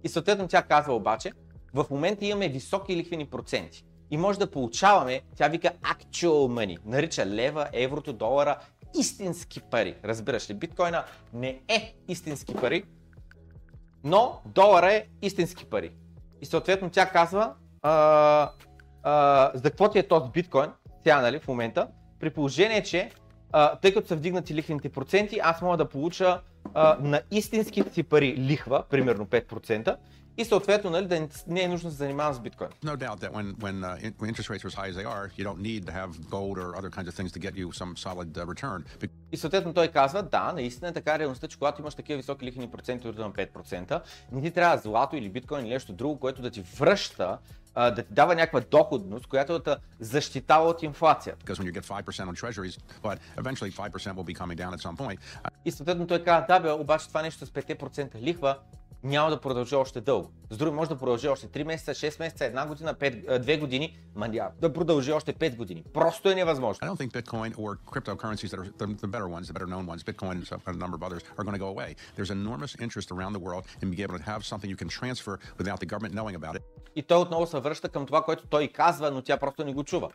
И 0.05 0.09
съответно 0.09 0.49
тя 0.49 0.63
казва 0.63 0.95
обаче, 0.95 1.33
в 1.75 1.87
момента 1.91 2.25
имаме 2.25 2.49
високи 2.49 2.97
лихвени 2.97 3.27
проценти 3.27 3.85
и 4.11 4.17
може 4.17 4.39
да 4.39 4.51
получаваме, 4.51 5.21
тя 5.37 5.49
вика 5.49 5.71
actual 5.83 6.29
money, 6.29 6.79
нарича 6.85 7.27
лева, 7.27 7.69
еврото, 7.73 8.13
долара, 8.13 8.57
истински 8.99 9.61
пари. 9.61 9.95
Разбираш 10.05 10.51
ли, 10.51 10.55
биткоина 10.55 11.05
не 11.33 11.61
е 11.69 11.95
истински 12.09 12.55
пари, 12.55 12.85
но 14.05 14.41
долара 14.47 14.93
е 14.93 15.07
истински 15.23 15.65
пари. 15.65 15.93
И 16.43 16.47
съответно 16.47 16.91
тя 16.91 17.07
казва, 17.07 17.55
а, 17.83 18.51
а, 19.03 19.51
за 19.55 19.71
какво 19.71 19.91
ти 19.91 19.99
е 19.99 20.09
този 20.09 20.31
биткоин, 20.31 20.71
тя 21.05 21.21
нали, 21.21 21.39
в 21.39 21.49
момента, 21.49 21.89
при 22.21 22.31
положение, 22.31 22.83
че 22.83 23.11
а, 23.53 23.77
тъй 23.77 23.95
като 23.95 24.09
са 24.09 24.17
вдигнати 24.17 24.55
лихвените 24.55 24.89
проценти, 24.89 25.41
аз 25.43 25.63
мога 25.63 25.77
да 25.77 25.89
получа 25.89 26.41
а, 26.75 26.97
на 27.01 27.21
истинските 27.31 27.93
си 27.93 28.03
пари 28.03 28.37
лихва, 28.37 28.85
примерно 28.91 29.27
5%, 29.27 29.97
и 30.37 30.45
съответно 30.45 30.91
нали, 30.91 31.07
да 31.07 31.29
не 31.47 31.63
е 31.63 31.69
нужно 31.69 31.89
да 31.89 31.93
се 31.93 31.99
занимавам 31.99 32.35
с 32.35 32.41
биткоин. 32.41 32.69
No 32.85 32.97
doubt 32.97 33.21
that 33.21 33.33
when 33.33 33.57
when, 33.57 33.77
uh, 33.85 34.13
when 34.19 34.29
interest 34.33 34.51
rates 34.51 34.65
are 34.65 34.73
as 34.73 34.79
high 34.81 34.91
as 34.93 34.97
they 35.01 35.09
are, 35.17 35.27
you 35.39 35.45
don't 35.49 35.63
need 35.71 35.83
to 35.89 35.93
have 36.01 36.11
gold 36.37 36.57
or 36.65 36.69
other 36.79 36.91
kinds 36.97 37.09
of 37.11 37.15
things 37.19 37.31
to 37.37 37.41
get 37.47 37.55
you 37.61 37.67
some 37.73 37.97
solid 37.97 38.31
uh, 38.39 38.55
return. 38.55 38.85
И 39.33 39.37
съответно 39.37 39.75
той 39.75 39.89
казва, 39.89 40.23
да, 40.23 40.53
наистина 40.53 40.89
е 40.89 40.93
така 40.93 41.19
реалността, 41.19 41.49
че 41.49 41.59
когато 41.59 41.81
имаш 41.81 41.95
такива 41.95 42.17
високи 42.17 42.45
лихвени 42.47 42.71
проценти 42.71 43.09
от 43.09 43.19
на 43.19 43.33
5%, 43.33 44.01
не 44.33 44.43
ти 44.43 44.51
трябва 44.51 44.79
злато 44.79 45.17
или 45.17 45.29
биткоин 45.29 45.65
или 45.65 45.73
нещо 45.73 45.93
друго, 45.93 46.21
което 46.21 46.43
да 46.43 46.51
ти 46.51 46.61
връща, 46.61 47.39
а, 47.75 47.91
да 47.91 48.03
ти 48.03 48.15
дава 48.15 48.35
някаква 48.35 48.61
доходност, 48.61 49.27
която 49.27 49.59
да 49.59 49.77
защитава 50.01 50.69
от 50.69 50.83
инфлацията. 50.83 51.47
Because 51.47 51.55
when 51.55 51.73
you 51.73 51.81
get 51.81 51.85
5% 51.85 52.05
on 52.05 52.35
treasuries, 52.35 52.79
but 53.03 53.19
eventually 53.37 53.71
5% 53.71 54.15
will 54.15 54.25
be 54.25 54.35
coming 54.35 54.57
down 54.57 54.73
at 54.75 54.81
some 54.81 54.97
point. 54.97 55.19
Uh, 55.19 55.49
И 55.65 55.71
съответно 55.71 56.07
той 56.07 56.25
казва, 56.25 56.47
да 56.49 56.61
бе, 56.61 56.73
обаче 56.73 57.09
това 57.09 57.23
нещо 57.23 57.47
с 57.47 57.51
5% 57.51 58.21
лихва 58.21 58.59
няма 59.05 59.31
да 59.31 59.41
продължи 59.41 59.75
още 59.75 60.01
дълго. 60.01 60.31
С 60.51 60.57
други 60.57 60.77
може 60.77 60.91
да 60.91 60.97
продължи 60.97 61.29
още 61.29 61.49
3 61.49 61.65
месеца, 61.65 61.95
6 61.95 62.19
месеца, 62.21 62.45
1 62.45 62.69
година, 62.69 62.95
5, 62.95 63.39
2 63.39 63.61
години, 63.61 63.99
ма 64.15 64.29
няма 64.29 64.51
да 64.61 64.73
продължи 64.73 65.13
още 65.13 65.33
5 65.33 65.57
години. 65.57 65.85
Просто 65.95 66.31
е 66.31 66.35
невъзможно. 66.35 66.89
I 66.89 66.91
don't 66.91 67.01
think 67.01 67.23
Bitcoin 67.23 67.55
or 67.55 67.77
cryptocurrencies 67.95 68.51
that 68.51 68.59
are 68.59 68.69
the, 68.79 68.87
the 69.05 69.11
better 69.15 69.29
ones, 69.37 69.45
the 69.49 69.55
better 69.59 69.71
known 69.75 69.87
ones, 69.93 70.03
Bitcoin 70.03 70.35
and 70.41 70.77
a 70.77 70.83
number 70.85 70.97
of 71.01 71.03
others, 71.09 71.23
are 71.37 71.45
going 71.45 71.59
to 71.61 71.65
go 71.67 71.71
away. 71.77 71.91
There's 72.17 72.33
enormous 72.41 72.73
interest 72.85 73.09
around 73.15 73.33
the 73.39 73.45
world 73.47 73.65
in 73.83 73.87
being 73.91 74.05
able 74.07 74.19
to 74.23 74.27
have 74.33 74.41
something 74.51 74.69
you 74.75 74.81
can 74.83 74.91
transfer 75.01 75.35
without 75.61 75.79
the 75.83 75.89
government 75.93 76.15
knowing 76.19 76.37
about 76.41 76.55
it. 76.57 76.63
И 76.97 77.03
той 77.03 77.19
отново 77.19 77.47
се 77.47 77.61
връща 77.61 77.89
към 77.89 78.07
това, 78.07 78.25
което 78.25 78.47
той 78.47 78.69
казва, 78.69 79.11
но 79.11 79.23
тя 79.23 79.37
просто 79.37 79.65
не 79.65 79.75
го 79.75 79.85
чува. 79.85 80.11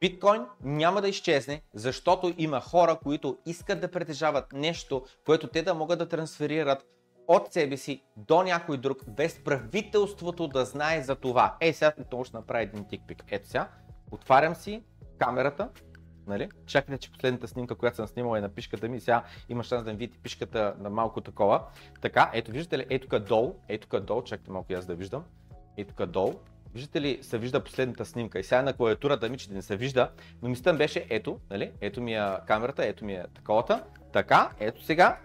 Биткоин 0.00 0.42
няма 0.64 1.02
да 1.02 1.08
изчезне, 1.08 1.62
защото 1.74 2.34
има 2.38 2.60
хора, 2.60 2.98
които 3.02 3.38
искат 3.46 3.80
да 3.80 3.90
притежават 3.90 4.52
нещо, 4.52 5.04
което 5.26 5.46
те 5.46 5.62
да 5.62 5.74
могат 5.74 5.98
да 5.98 6.08
трансферират 6.08 6.86
от 7.30 7.52
себе 7.52 7.76
си 7.76 8.02
до 8.16 8.42
някой 8.42 8.76
друг, 8.76 8.98
без 9.08 9.38
правителството 9.38 10.48
да 10.48 10.64
знае 10.64 11.02
за 11.02 11.16
това. 11.16 11.56
Ей, 11.60 11.72
сега 11.72 11.92
отново 12.00 12.24
ще 12.24 12.36
направя 12.36 12.62
един 12.62 12.84
тикпик. 12.84 13.24
Ето 13.30 13.48
сега, 13.48 13.68
отварям 14.10 14.54
си 14.54 14.82
камерата, 15.18 15.68
нали? 16.26 16.48
Чакайте, 16.66 17.00
че 17.00 17.12
последната 17.12 17.48
снимка, 17.48 17.74
която 17.74 17.96
съм 17.96 18.06
снимал 18.06 18.36
е 18.36 18.40
на 18.40 18.48
пишката 18.48 18.88
ми, 18.88 19.00
сега 19.00 19.24
има 19.48 19.64
шанс 19.64 19.84
да 19.84 19.92
видите 19.92 20.18
пишката 20.18 20.74
на 20.78 20.90
малко 20.90 21.20
такова. 21.20 21.62
Така, 22.00 22.30
ето 22.34 22.50
виждате 22.52 22.78
ли, 22.78 22.86
ето 22.90 23.08
тук 23.08 23.28
долу, 23.28 23.54
ето 23.68 23.88
тук 23.88 24.00
долу, 24.00 24.22
чакайте 24.22 24.50
малко 24.50 24.72
и 24.72 24.76
аз 24.76 24.86
да 24.86 24.94
виждам. 24.94 25.24
Ето 25.76 25.94
тук 25.94 26.06
долу, 26.06 26.34
Виждате 26.74 27.00
ли, 27.00 27.18
се 27.22 27.38
вижда 27.38 27.64
последната 27.64 28.04
снимка 28.04 28.38
и 28.38 28.44
сега 28.44 28.62
на 28.62 28.72
клавиатурата 28.72 29.28
ми, 29.28 29.38
че 29.38 29.52
не 29.52 29.62
се 29.62 29.76
вижда, 29.76 30.10
но 30.42 30.48
мислята 30.48 30.78
беше 30.78 31.06
ето, 31.10 31.38
нали, 31.50 31.72
ето 31.80 32.00
ми 32.00 32.14
е 32.14 32.22
камерата, 32.46 32.86
ето 32.86 33.04
ми 33.04 33.14
е 33.14 33.24
таковата, 33.34 33.84
така, 34.12 34.50
ето 34.60 34.84
сега, 34.84 35.18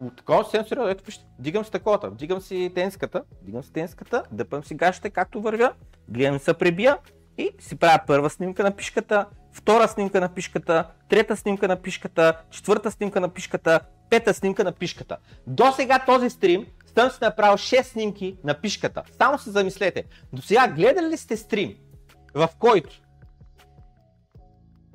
от 0.00 0.16
такова 0.16 0.44
съвсем 0.44 0.66
сериозно, 0.66 0.90
ето 0.90 1.04
вижте, 1.04 1.24
дигам 1.38 1.64
си 1.64 1.70
таковата, 1.70 2.10
дигам 2.10 2.40
си 2.40 2.72
тенската, 2.74 3.22
дигам 3.42 3.62
си 3.62 3.72
тенската, 3.72 4.22
дъпам 4.32 4.64
си 4.64 4.74
гащите 4.74 5.10
както 5.10 5.42
вървя, 5.42 5.72
гледам 6.08 6.38
се 6.38 6.54
пребия 6.54 6.98
и 7.38 7.50
си 7.58 7.76
правя 7.76 7.98
първа 8.06 8.30
снимка 8.30 8.62
на 8.62 8.70
пишката, 8.70 9.26
втора 9.52 9.88
снимка 9.88 10.20
на 10.20 10.28
пишката, 10.28 10.86
трета 11.08 11.36
снимка 11.36 11.68
на 11.68 11.76
пишката, 11.76 12.42
четвърта 12.50 12.90
снимка 12.90 13.20
на 13.20 13.28
пишката, 13.28 13.80
пета 14.10 14.34
снимка 14.34 14.64
на 14.64 14.72
пишката. 14.72 15.16
До 15.46 15.72
сега 15.72 16.04
този 16.06 16.30
стрим 16.30 16.66
съм 16.94 17.10
си 17.10 17.18
направил 17.22 17.56
6 17.56 17.82
снимки 17.82 18.36
на 18.44 18.54
пишката. 18.54 19.02
Само 19.18 19.38
се 19.38 19.50
замислете. 19.50 20.04
До 20.32 20.42
сега 20.42 20.68
гледали 20.68 21.06
ли 21.06 21.16
сте 21.16 21.36
стрим, 21.36 21.76
в 22.34 22.48
който 22.58 23.02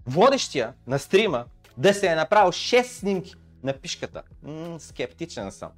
водещия 0.05 0.73
на 0.87 0.99
стрима 0.99 1.45
да 1.77 1.93
се 1.93 2.07
е 2.07 2.15
направил 2.15 2.51
6 2.51 2.83
снимки 2.83 3.35
на 3.65 3.73
пишката? 3.73 4.23
М- 4.43 4.79
скептичен 4.79 5.51
съм. 5.51 5.71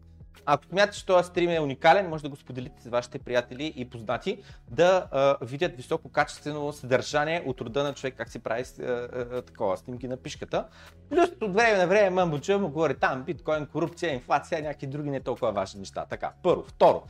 Ако 0.45 0.65
смятате, 0.65 0.97
че 0.97 1.05
този 1.05 1.27
стрим 1.27 1.49
е 1.49 1.59
уникален, 1.59 2.09
може 2.09 2.23
да 2.23 2.30
го 2.30 2.35
споделите 2.35 2.81
с 2.81 2.88
вашите 2.88 3.19
приятели 3.19 3.73
и 3.76 3.89
познати, 3.89 4.43
да 4.69 5.07
а, 5.11 5.38
видят 5.41 5.76
висококачествено 5.76 6.73
съдържание 6.73 7.43
от 7.45 7.61
рода 7.61 7.84
на 7.84 7.93
човек, 7.93 8.15
как 8.18 8.30
си 8.30 8.39
прави 8.39 8.64
а, 8.80 8.84
а, 8.84 9.41
такова 9.41 9.77
снимки 9.77 10.07
на 10.07 10.18
пишката. 10.18 10.68
Плюс 11.09 11.30
от 11.41 11.53
време 11.53 11.77
на 11.77 11.88
време 11.88 12.09
мъмбо 12.09 12.38
му 12.49 12.69
говори 12.69 12.95
там 12.95 13.23
биткоин, 13.23 13.65
корупция, 13.65 14.14
инфлация, 14.14 14.61
някакви 14.61 14.88
други 14.88 15.09
не 15.09 15.19
толкова 15.19 15.51
важни 15.51 15.80
неща. 15.80 16.05
Така, 16.09 16.31
първо. 16.43 16.64
Второ, 16.68 17.03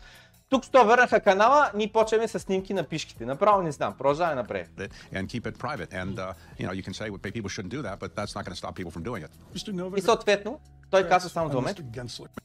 тук 0.50 0.66
що 0.66 0.86
върнаха 0.86 1.20
канала, 1.20 1.72
ние 1.76 1.92
почваме 1.92 2.28
с 2.28 2.40
снимки 2.40 2.74
на 2.74 2.84
пишките. 2.84 3.26
Направо 3.26 3.62
не 3.62 3.72
знам, 3.72 3.94
продължаваме 3.98 4.36
напред. 4.36 4.70
And 5.14 5.28
keep 5.28 5.42
it 5.42 5.58
private. 5.58 5.92
And, 5.94 6.16
uh, 6.20 6.34
you 6.60 6.68
know, 6.68 6.74
you 6.74 6.84
can 6.84 6.94
say 6.94 7.10
well, 7.10 7.20
people 7.20 7.50
shouldn't 7.50 7.74
do 7.78 7.82
that, 7.88 8.00
but 8.00 8.16
that's 8.16 8.34
not 8.36 8.44
going 8.46 8.56
to 8.58 8.62
stop 8.64 8.76
people 8.76 8.92
from 8.92 9.04
doing 9.04 9.24
it. 9.26 9.32
Mr. 9.56 9.72
Novak, 9.74 9.98
И 9.98 10.02
съответно, 10.02 10.60
той 10.90 11.08
казва 11.08 11.30
само 11.30 11.50
за 11.50 11.56
момент. 11.56 11.80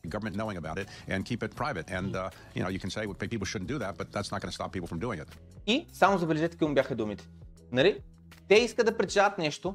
Government 0.07 0.37
knowing 0.37 0.59
about 0.61 0.77
it 0.77 0.87
and 1.09 1.23
keep 1.25 1.43
it 1.43 1.55
private. 1.55 1.87
And, 1.87 2.13
uh, 2.15 2.31
you 2.57 2.63
know, 2.63 2.71
you 2.77 2.81
can 2.85 2.91
say 2.91 3.07
well, 3.07 3.29
people 3.29 3.47
shouldn't 3.47 3.71
do 3.75 3.79
that, 3.79 3.93
but 3.99 4.07
that's 4.13 4.31
not 4.33 4.41
going 4.43 4.53
to 4.53 4.59
stop 4.61 4.73
people 4.73 4.89
from 4.89 5.01
doing 5.01 5.21
it. 5.23 5.29
И 5.67 5.87
само 5.93 6.19
забележете 6.19 6.51
какви 6.51 6.67
му 6.67 6.75
бяха 6.75 6.95
думите. 6.95 7.29
Нали? 7.73 8.01
Те 8.49 8.55
искат 8.55 8.87
да 8.87 8.97
притежават 8.97 9.39
нещо, 9.39 9.75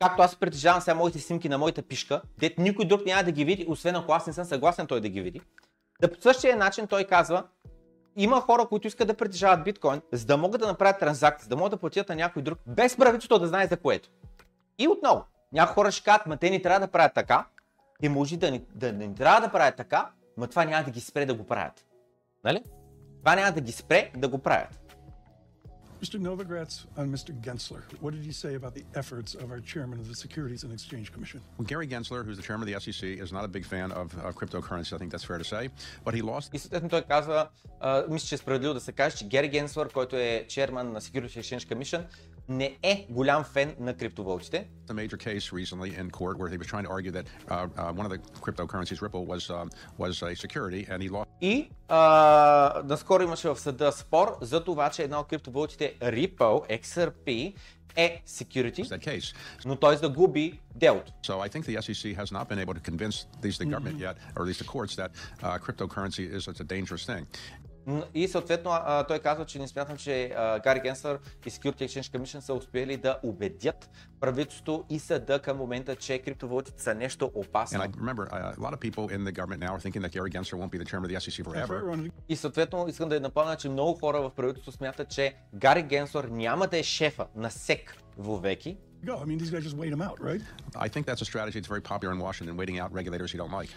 както 0.00 0.22
аз 0.22 0.36
притежавам 0.36 0.80
сега 0.80 0.94
моите 0.94 1.18
снимки 1.18 1.48
на 1.48 1.58
моята 1.58 1.82
пишка, 1.82 2.22
дето 2.38 2.60
никой 2.60 2.84
друг 2.84 3.06
няма 3.06 3.24
да 3.24 3.32
ги 3.32 3.44
види, 3.44 3.66
освен 3.68 3.96
ако 3.96 4.12
аз 4.12 4.26
не 4.26 4.32
съм 4.32 4.44
съгласен 4.44 4.86
той 4.86 5.00
да 5.00 5.08
ги 5.08 5.20
види. 5.20 5.40
Да 6.00 6.12
по 6.12 6.20
същия 6.20 6.56
начин 6.56 6.86
той 6.86 7.04
казва, 7.04 7.44
има 8.16 8.40
хора, 8.40 8.66
които 8.66 8.86
искат 8.86 9.08
да 9.08 9.14
притежават 9.14 9.64
биткоин, 9.64 10.02
за 10.12 10.26
да 10.26 10.36
могат 10.36 10.60
да 10.60 10.66
направят 10.66 10.98
транзакции, 10.98 11.44
за 11.44 11.48
да 11.48 11.56
могат 11.56 11.70
да 11.70 11.76
платят 11.76 12.08
на 12.08 12.14
някой 12.14 12.42
друг, 12.42 12.58
без 12.66 12.96
правителството 12.96 13.40
да 13.40 13.46
знае 13.46 13.66
за 13.66 13.76
което. 13.76 14.10
И 14.78 14.88
отново, 14.88 15.24
някои 15.52 15.74
хора 15.74 15.90
ще 15.90 16.04
кажат, 16.04 16.26
ма 16.26 16.36
те 16.36 16.50
ни 16.50 16.62
трябва 16.62 16.80
да 16.80 16.92
правят 16.92 17.14
така, 17.14 17.46
те 18.00 18.08
може 18.08 18.36
да 18.36 18.50
ни, 18.50 18.64
да 18.74 18.92
не 18.92 19.14
трябва 19.14 19.40
да 19.40 19.52
правят 19.52 19.76
така, 19.76 20.10
ма 20.36 20.46
това 20.46 20.64
няма 20.64 20.84
да 20.84 20.90
ги 20.90 21.00
спре 21.00 21.26
да 21.26 21.34
го 21.34 21.46
правят. 21.46 21.86
Нали? 22.44 22.64
Това 23.18 23.36
няма 23.36 23.52
да 23.52 23.60
ги 23.60 23.72
спре 23.72 24.10
да 24.16 24.28
го 24.28 24.38
правят. 24.38 24.79
Mr. 26.03 26.19
Novogratz 26.19 26.85
on 26.97 27.09
Mr. 27.09 27.31
Gensler. 27.41 27.81
What 27.99 28.13
did 28.13 28.23
he 28.23 28.31
say 28.31 28.55
about 28.55 28.75
the 28.75 28.83
efforts 28.95 29.33
of 29.33 29.49
our 29.49 29.59
chairman 29.59 29.97
of 29.99 30.07
the 30.07 30.15
Securities 30.15 30.63
and 30.63 30.71
Exchange 30.73 31.11
Commission? 31.11 31.41
Well, 31.57 31.65
Gary 31.65 31.87
Gensler, 31.87 32.23
who's 32.25 32.37
the 32.37 32.43
chairman 32.43 32.67
of 32.67 32.73
the 32.73 32.79
SEC, 32.79 33.09
is 33.25 33.31
not 33.31 33.43
a 33.45 33.47
big 33.47 33.65
fan 33.65 33.91
of 33.91 34.13
uh, 34.17 34.31
cryptocurrency. 34.31 34.93
I 34.93 34.97
think 34.99 35.11
that's 35.11 35.23
fair 35.23 35.37
to 35.37 35.43
say. 35.43 35.69
But 36.03 36.13
he 36.13 36.21
lost 36.21 36.53
И 36.53 36.59
съответно 36.59 36.89
той 36.89 37.01
казва, 37.01 37.49
а, 37.79 38.05
мисля, 38.09 38.27
че 38.27 38.35
е 38.35 38.37
справедливо 38.37 38.73
да 38.73 38.79
се 38.79 38.91
каже, 38.91 39.17
че 39.17 39.27
Гери 39.27 39.49
Генслър, 39.49 39.89
който 39.89 40.15
е 40.15 40.45
черман 40.49 40.91
на 40.91 41.01
Security 41.01 41.39
Exchange 41.39 41.75
Commission, 41.75 42.03
не 42.49 42.77
е 42.83 43.05
голям 43.09 43.43
фен 43.43 43.75
на 43.79 43.93
криптовалутите. 43.93 44.67
a 44.87 44.93
major 44.93 45.17
case 45.17 45.51
recently 45.51 45.95
in 46.01 46.11
court 46.11 46.37
where 46.37 46.49
he 46.53 46.57
was 46.57 46.67
trying 46.67 46.83
to 46.83 46.91
argue 46.97 47.11
that 47.11 47.25
uh, 47.49 47.67
uh, 47.77 47.91
one 47.99 48.05
of 48.05 48.11
the 48.11 48.19
cryptocurrencies, 48.45 49.01
Ripple, 49.01 49.25
was 49.25 49.49
um, 49.49 49.67
was 49.97 50.21
a 50.21 50.35
security, 50.35 50.81
and 50.91 51.01
he 51.03 51.09
lost. 51.09 51.27
И 51.41 51.69
а, 51.89 52.81
наскоро 52.85 53.23
имаше 53.23 53.49
в 53.49 53.59
съда 53.59 53.91
спор 53.91 54.37
за 54.41 54.63
това, 54.63 54.89
че 54.89 55.03
една 55.03 55.19
от 55.19 55.27
криптовалутите 55.27 55.95
Ripple, 56.01 56.81
XRP, 56.81 57.53
е 57.95 58.21
security, 58.27 58.83
that 58.83 59.07
case. 59.07 59.35
но 59.65 59.75
той 59.75 59.97
загуби 59.97 60.59
делото. 60.75 61.11
So 61.23 61.39
I 61.39 61.49
think 61.49 61.65
the 61.65 61.81
SEC 61.81 62.15
has 62.15 62.31
not 62.31 62.49
been 62.49 62.59
able 62.59 62.73
to 62.73 62.91
convince 62.91 63.25
at 63.37 63.43
least 63.43 63.59
the 63.59 63.65
government 63.65 63.97
yet, 63.99 64.15
or 64.35 64.41
at 64.43 64.47
least 64.47 64.59
the 64.59 64.71
courts, 64.75 64.95
that 64.95 65.11
uh, 65.43 65.57
cryptocurrency 65.65 66.23
is 66.35 66.47
it's 66.47 66.59
a 66.59 66.69
dangerous 66.75 67.05
thing. 67.11 67.25
И 68.14 68.28
съответно 68.28 68.70
а, 68.72 69.04
той 69.04 69.18
казва, 69.18 69.44
че 69.44 69.58
не 69.58 69.68
смятам, 69.68 69.96
че 69.96 70.32
а, 70.36 70.58
Гари 70.60 70.80
Генслър 70.80 71.18
и 71.46 71.50
Security 71.50 71.86
Exchange 71.86 72.18
Commission 72.18 72.38
са 72.38 72.54
успели 72.54 72.96
да 72.96 73.18
убедят 73.22 73.90
правителството 74.20 74.84
и 74.90 74.98
съда 74.98 75.38
към 75.38 75.56
момента, 75.56 75.96
че 75.96 76.18
криптовалутите 76.18 76.82
са 76.82 76.94
нещо 76.94 77.30
опасно. 77.34 77.80
Uh. 81.50 82.10
И 82.28 82.36
съответно 82.36 82.86
искам 82.88 83.08
да 83.08 83.14
я 83.14 83.20
напомня, 83.20 83.56
че 83.56 83.68
много 83.68 83.98
хора 83.98 84.22
в 84.22 84.30
правителството 84.30 84.76
смятат, 84.76 85.08
че 85.08 85.34
Гари 85.54 85.82
Генслър 85.82 86.24
няма 86.24 86.66
да 86.66 86.78
е 86.78 86.82
шефа 86.82 87.26
на 87.36 87.50
СЕК 87.50 87.96
вовеки. 88.18 88.76
Go. 89.04 89.18
I 89.22 89.24
mean, 89.24 89.38
these 89.38 89.50
guys 89.50 89.64
just 89.64 89.78
wait 89.78 89.92
him 89.96 90.02
out, 90.02 90.20
right? 90.20 90.42
I 90.76 90.88
think 90.92 91.06
that's 91.06 91.22
a 91.22 91.24
strategy 91.24 91.58
that's 91.58 91.72
very 91.76 91.80
popular 91.80 92.12
in 92.14 92.20
Washington, 92.20 92.54
waiting 92.56 92.78
out 92.78 92.92
regulators 92.92 93.32
you 93.32 93.38
don't 93.38 93.54
like. 93.60 93.70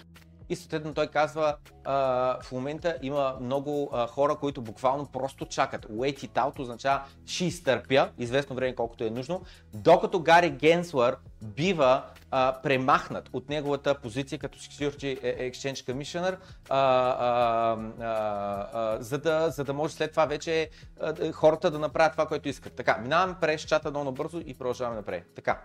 И 0.49 0.55
съответно 0.55 0.93
той 0.93 1.07
казва, 1.07 1.55
а, 1.83 1.93
в 2.41 2.51
момента 2.51 2.97
има 3.01 3.37
много 3.41 3.89
а, 3.93 4.07
хора, 4.07 4.35
които 4.35 4.61
буквално 4.61 5.05
просто 5.05 5.45
чакат. 5.45 5.85
Wait 5.85 6.17
it 6.17 6.31
out 6.31 6.59
означава 6.59 7.01
ще 7.25 7.45
изтърпя, 7.45 8.09
известно 8.17 8.55
време 8.55 8.75
колкото 8.75 9.03
е 9.03 9.09
нужно, 9.09 9.41
докато 9.73 10.19
Гари 10.19 10.49
Генслър 10.49 11.17
бива 11.41 12.03
а, 12.31 12.61
премахнат 12.63 13.29
от 13.33 13.49
неговата 13.49 13.95
позиция 13.95 14.39
като 14.39 14.59
Security 14.59 15.21
Exchange 15.51 15.93
Commissioner, 15.93 16.37
а, 16.69 16.79
а, 16.79 17.77
а, 17.99 18.67
а, 18.73 19.03
за, 19.03 19.17
да, 19.17 19.49
за 19.49 19.63
да 19.63 19.73
може 19.73 19.93
след 19.93 20.11
това 20.11 20.25
вече 20.25 20.69
а, 21.01 21.31
хората 21.31 21.71
да 21.71 21.79
направят 21.79 22.11
това, 22.11 22.25
което 22.25 22.49
искат. 22.49 22.73
Така, 22.73 22.97
минаваме 22.97 23.35
през 23.41 23.61
чата 23.61 23.89
много 23.89 24.05
набързо 24.05 24.41
и 24.45 24.53
продължаваме 24.53 24.95
напред. 24.95 25.23
Така. 25.35 25.61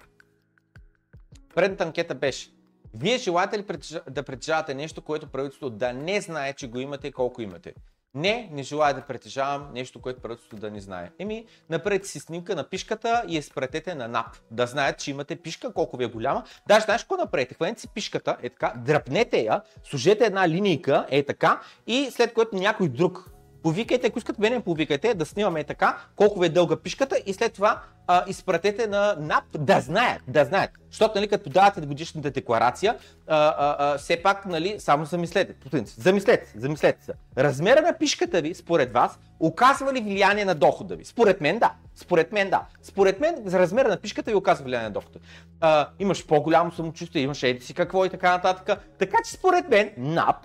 Предната 1.54 1.84
анкета 1.84 2.14
беше 2.14 2.57
вие 2.94 3.18
желаете 3.18 3.58
ли 3.58 3.64
да 4.10 4.22
притежавате 4.22 4.74
нещо, 4.74 5.02
което 5.02 5.26
правителството 5.26 5.76
да 5.76 5.92
не 5.92 6.20
знае, 6.20 6.52
че 6.52 6.68
го 6.68 6.78
имате 6.78 7.08
и 7.08 7.12
колко 7.12 7.42
имате? 7.42 7.74
Не, 8.14 8.48
не 8.52 8.62
желая 8.62 8.94
да 8.94 9.02
притежавам 9.02 9.70
нещо, 9.72 10.00
което 10.00 10.20
правителството 10.20 10.60
да 10.60 10.70
не 10.70 10.80
знае. 10.80 11.10
Еми, 11.18 11.46
направете 11.70 12.08
си 12.08 12.20
снимка 12.20 12.54
на 12.54 12.68
пишката 12.68 13.24
и 13.28 13.36
я 13.36 13.42
спратете 13.42 13.94
на 13.94 14.08
НАП. 14.08 14.26
Да 14.50 14.66
знаят, 14.66 14.98
че 14.98 15.10
имате 15.10 15.36
пишка, 15.36 15.72
колко 15.72 15.96
ви 15.96 16.04
е 16.04 16.08
голяма. 16.08 16.44
Даже 16.68 16.84
знаеш 16.84 17.02
какво 17.02 17.16
направете? 17.16 17.54
Хванете 17.54 17.80
си 17.80 17.88
пишката, 17.88 18.36
е 18.42 18.50
така, 18.50 18.72
дръпнете 18.76 19.42
я, 19.42 19.62
служете 19.84 20.24
една 20.24 20.48
линейка, 20.48 21.06
е 21.10 21.22
така, 21.22 21.60
и 21.86 22.08
след 22.10 22.34
което 22.34 22.56
някой 22.56 22.88
друг 22.88 23.30
повикайте, 23.62 24.06
ако 24.06 24.18
искате 24.18 24.40
мене 24.40 24.60
повикайте, 24.60 25.14
да 25.14 25.26
снимаме 25.26 25.64
така, 25.64 25.98
колко 26.16 26.40
ви 26.40 26.46
е 26.46 26.48
дълга 26.48 26.76
пишката 26.76 27.22
и 27.26 27.32
след 27.32 27.52
това 27.52 27.82
а, 28.06 28.24
изпратете 28.26 28.86
на 28.86 29.16
НАП 29.20 29.44
да 29.58 29.80
знаят, 29.80 30.22
да 30.28 30.44
знаят. 30.44 30.70
Защото, 30.90 31.18
нали, 31.18 31.28
като 31.28 31.44
подавате 31.44 31.80
годишната 31.80 32.30
декларация, 32.30 32.96
а, 33.26 33.36
а, 33.36 33.76
а, 33.78 33.98
все 33.98 34.22
пак, 34.22 34.46
нали, 34.46 34.76
само 34.78 35.04
замислете, 35.04 35.54
замислете, 35.96 36.52
замислете 36.56 37.04
се. 37.04 37.12
Размера 37.38 37.82
на 37.82 37.98
пишката 37.98 38.40
ви, 38.40 38.54
според 38.54 38.92
вас, 38.92 39.18
оказва 39.40 39.92
ли 39.92 40.00
влияние 40.00 40.44
на 40.44 40.54
дохода 40.54 40.96
ви? 40.96 41.04
Според 41.04 41.40
мен 41.40 41.58
да. 41.58 41.72
Според 41.94 42.32
мен 42.32 42.50
да. 42.50 42.62
Според 42.82 43.20
мен 43.20 43.34
размера 43.52 43.88
на 43.88 43.96
пишката 43.96 44.30
ви 44.30 44.36
оказва 44.36 44.64
влияние 44.64 44.88
на 44.88 44.92
дохода. 44.92 45.18
А, 45.60 45.88
имаш 45.98 46.26
по-голямо 46.26 46.72
самочувствие, 46.72 47.22
имаш 47.22 47.42
еди 47.42 47.60
си 47.60 47.74
какво 47.74 48.04
и 48.04 48.10
така 48.10 48.30
нататък. 48.30 48.80
Така 48.98 49.16
че 49.24 49.32
според 49.32 49.68
мен 49.68 49.90
НАП, 49.96 50.36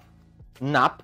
НАП 0.62 1.04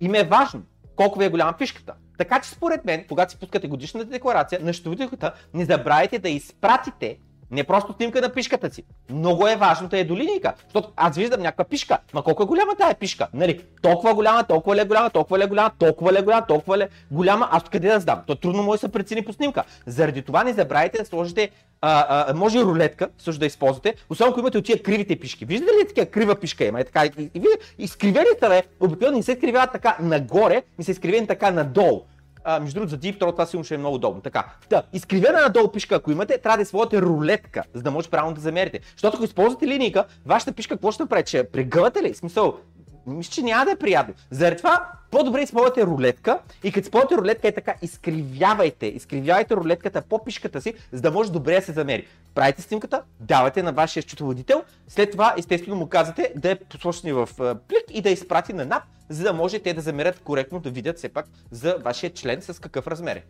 им 0.00 0.14
е 0.14 0.24
важно 0.24 0.62
колко 0.96 1.18
ви 1.18 1.24
е 1.24 1.28
голяма 1.28 1.52
пишката. 1.52 1.94
Така 2.18 2.40
че 2.40 2.50
според 2.50 2.84
мен, 2.84 3.04
когато 3.08 3.32
си 3.32 3.38
пускате 3.38 3.68
годишната 3.68 4.06
декларация 4.06 4.60
на 4.62 4.74
счетоводителката, 4.74 5.34
не 5.54 5.64
забравяйте 5.64 6.18
да 6.18 6.28
изпратите 6.28 7.18
не 7.50 7.64
просто 7.64 7.94
снимка 7.96 8.20
на 8.20 8.28
пишката 8.28 8.70
си. 8.70 8.84
Много 9.10 9.48
е 9.48 9.56
важно 9.56 9.88
да 9.88 9.98
е 9.98 10.04
до 10.04 10.16
линейка. 10.16 10.54
Защото 10.64 10.92
аз 10.96 11.16
виждам 11.16 11.40
някаква 11.40 11.64
пишка. 11.64 11.98
Ма 12.14 12.22
колко 12.22 12.42
е 12.42 12.46
голяма 12.46 12.74
тая 12.78 12.94
пишка? 12.94 13.28
Нали? 13.34 13.60
Толкова 13.82 14.14
голяма, 14.14 14.44
толкова 14.44 14.76
ли 14.76 14.80
е 14.80 14.84
голяма, 14.84 15.10
толкова 15.10 15.38
ли 15.38 15.42
е 15.42 15.46
голяма, 15.46 15.70
толкова 15.78 16.12
ли 16.12 16.18
е 16.18 16.22
голяма, 16.22 16.46
толкова 16.46 16.78
ли 16.78 16.82
е 16.82 16.88
голяма. 17.10 17.48
Аз 17.52 17.62
къде 17.62 17.88
да 17.88 18.00
знам? 18.00 18.20
То 18.26 18.34
трудно 18.34 18.62
може 18.62 18.80
да 18.80 18.86
се 18.86 18.92
прецени 18.92 19.24
по 19.24 19.32
снимка. 19.32 19.64
Заради 19.86 20.22
това 20.22 20.44
не 20.44 20.52
забравяйте 20.52 20.98
да 20.98 21.04
сложите 21.04 21.50
а, 21.80 22.26
а, 22.30 22.34
може 22.34 22.58
и 22.58 22.62
рулетка 22.62 23.08
също 23.18 23.40
да 23.40 23.46
използвате, 23.46 23.94
особено 24.10 24.30
ако 24.30 24.40
имате 24.40 24.58
от 24.58 24.64
тия 24.64 24.82
кривите 24.82 25.16
пишки. 25.16 25.44
Виждате 25.44 25.72
ли 25.72 25.88
такива 25.88 26.06
крива 26.06 26.34
пишка 26.34 26.64
има? 26.64 26.80
Е, 26.80 26.84
така, 26.84 27.06
и, 27.06 27.10
и, 27.18 27.30
и, 27.78 27.84
изкривени 27.84 28.26
са, 28.40 28.48
бе, 28.48 28.62
обикновено 28.80 29.16
не 29.16 29.22
се 29.22 29.32
изкривяват 29.32 29.72
така 29.72 29.96
нагоре, 30.00 30.62
не 30.78 30.84
се 30.84 30.90
изкривени 30.90 31.26
така 31.26 31.50
надолу. 31.50 32.02
А, 32.48 32.60
между 32.60 32.74
другото, 32.74 32.90
за 32.90 32.98
Deep 32.98 33.18
това 33.18 33.46
сигурно 33.46 33.64
ще 33.64 33.74
е 33.74 33.78
много 33.78 33.94
удобно. 33.96 34.20
Така, 34.20 34.44
да, 34.70 34.82
изкривена 34.92 35.40
надолу 35.40 35.68
пишка, 35.72 35.94
ако 35.94 36.12
имате, 36.12 36.38
трябва 36.38 36.56
да 36.56 36.62
използвате 36.62 37.02
рулетка, 37.02 37.62
за 37.74 37.82
да 37.82 37.90
може 37.90 38.10
правилно 38.10 38.34
да 38.34 38.40
замерите. 38.40 38.80
Защото 38.92 39.16
ако 39.16 39.24
използвате 39.24 39.66
линейка, 39.66 40.04
вашата 40.26 40.52
пишка 40.52 40.74
какво 40.74 40.92
ще 40.92 41.02
направи? 41.02 41.26
Ще 41.26 41.50
прегъвате 41.50 42.02
ли? 42.02 42.12
В 42.12 42.16
смисъл, 42.16 42.54
мисля, 43.06 43.30
че 43.30 43.42
няма 43.42 43.64
да 43.64 43.70
е 43.70 43.76
приятно. 43.76 44.14
Заради 44.30 44.56
това 44.56 44.88
по-добре 45.10 45.42
използвате 45.42 45.86
рулетка 45.86 46.38
и 46.64 46.72
като 46.72 46.84
използвате 46.84 47.16
рулетка 47.16 47.48
е 47.48 47.52
така, 47.52 47.74
изкривявайте, 47.82 48.86
изкривявайте 48.86 49.56
рулетката 49.56 50.02
по 50.02 50.24
пишката 50.24 50.60
си, 50.60 50.74
за 50.92 51.00
да 51.00 51.10
може 51.10 51.32
добре 51.32 51.54
да 51.54 51.62
се 51.62 51.72
замери. 51.72 52.06
Правите 52.34 52.62
снимката, 52.62 53.02
давате 53.20 53.62
на 53.62 53.72
вашия 53.72 54.02
счетоводител, 54.02 54.62
след 54.88 55.10
това 55.10 55.34
естествено 55.38 55.76
му 55.76 55.88
казвате 55.88 56.32
да 56.36 56.50
е 56.50 56.56
посочени 56.56 57.12
в 57.12 57.28
плик 57.68 57.84
и 57.90 58.02
да 58.02 58.10
изпрати 58.10 58.52
на 58.52 58.64
НАП, 58.64 58.82
за 59.08 59.22
да 59.22 59.32
може 59.32 59.58
те 59.58 59.74
да 59.74 59.80
замерят 59.80 60.20
коректно, 60.20 60.60
да 60.60 60.70
видят 60.70 60.98
все 60.98 61.08
пак 61.08 61.26
за 61.50 61.76
вашия 61.84 62.10
член 62.14 62.42
с 62.42 62.60
какъв 62.60 62.86
размер 62.86 63.16
е. 63.16 63.24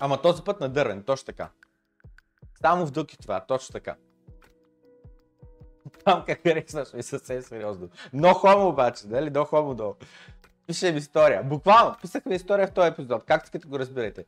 Ама 0.00 0.22
този 0.22 0.42
път 0.42 0.60
на 0.60 0.68
дървен, 0.68 1.02
точно 1.02 1.26
така. 1.26 1.50
Само 2.60 2.86
в 2.86 2.90
дъки 2.90 3.18
това, 3.18 3.40
точно 3.40 3.72
така. 3.72 3.96
Там 6.04 6.24
как 6.26 6.42
харесваш 6.42 6.92
ми 6.92 7.02
съвсем 7.02 7.42
сериозно. 7.42 7.88
Но 8.12 8.34
хомо 8.34 8.68
обаче, 8.68 9.06
нали? 9.06 9.30
До 9.30 9.44
хомо 9.44 9.74
долу. 9.74 9.94
Пише 10.66 10.92
ми 10.92 10.98
история. 10.98 11.44
Буквално, 11.44 11.96
писах 12.00 12.26
ми 12.26 12.34
история 12.34 12.66
в 12.66 12.72
този 12.72 12.88
епизод. 12.88 13.24
Как 13.24 13.44
искате 13.44 13.68
го 13.68 13.78
разберете? 13.78 14.24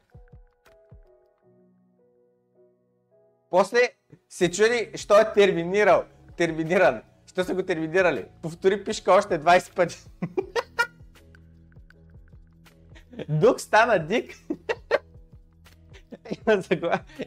После 3.51 3.81
се 4.29 4.51
чуди, 4.51 4.91
що 4.95 5.21
е 5.21 5.33
терминирал. 5.33 6.05
Терминиран. 6.37 7.03
Що 7.27 7.45
са 7.45 7.55
го 7.55 7.63
терминирали? 7.63 8.27
Повтори 8.43 8.85
пишка 8.85 9.13
още 9.13 9.41
20 9.41 9.75
пъти. 9.75 10.05
Дух 13.29 13.61
стана 13.61 14.07
дик. 14.07 14.35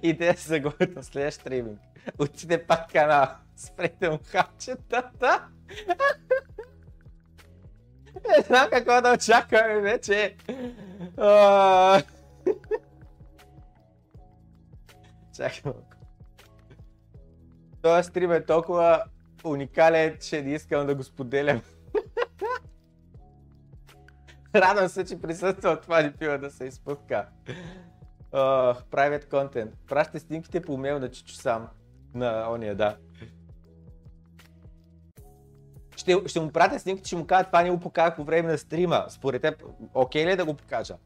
И 0.03 0.18
те 0.18 0.35
се 0.35 0.47
заглавят 0.47 0.95
на 0.95 1.03
следващ 1.03 1.39
стриминг. 1.39 1.80
Отиде 2.19 2.65
пак 2.65 2.91
канал. 2.91 3.27
Спрете 3.55 4.10
му 4.10 4.19
хапчетата. 4.26 5.47
Не 8.30 8.43
знам 8.43 8.68
какво 8.72 9.01
да 9.01 9.14
очакваме 9.14 9.81
вече. 9.81 10.35
Чакай 15.35 15.61
малко. 15.65 15.84
Този 17.81 18.10
стрим 18.10 18.31
е 18.31 18.45
толкова 18.45 19.03
уникален, 19.43 20.18
че 20.22 20.41
не 20.41 20.53
искам 20.53 20.88
да 20.88 20.95
го 20.95 21.03
споделям. 21.03 21.61
Радвам 24.55 24.88
се, 24.89 25.05
че 25.05 25.22
присъства 25.22 25.81
това 25.81 26.01
ни 26.01 26.14
пива 26.14 26.38
да 26.38 26.51
се 26.51 26.65
изпуска. 26.65 27.27
Uh, 28.34 28.81
private 28.91 29.26
content. 29.30 29.72
Пращате 29.88 30.19
снимките 30.19 30.61
по 30.61 30.77
мейл 30.77 30.99
на 30.99 31.11
Чичо 31.11 31.35
сам. 31.35 31.68
На 32.14 32.51
ония, 32.51 32.76
да. 32.76 32.97
Ще, 35.95 36.18
ще 36.27 36.39
му 36.39 36.51
пратя 36.51 36.80
снимки, 36.80 37.05
ще 37.05 37.15
му 37.15 37.27
кажа, 37.27 37.45
това 37.45 37.64
не 37.64 37.72
го 37.72 37.80
показах 37.80 38.15
по 38.15 38.23
време 38.23 38.51
на 38.51 38.57
стрима. 38.57 39.05
Според 39.10 39.41
теб, 39.41 39.64
окей 39.93 40.26
ли 40.26 40.31
е 40.31 40.35
да 40.35 40.45
го 40.45 40.53
покажа? 40.53 40.97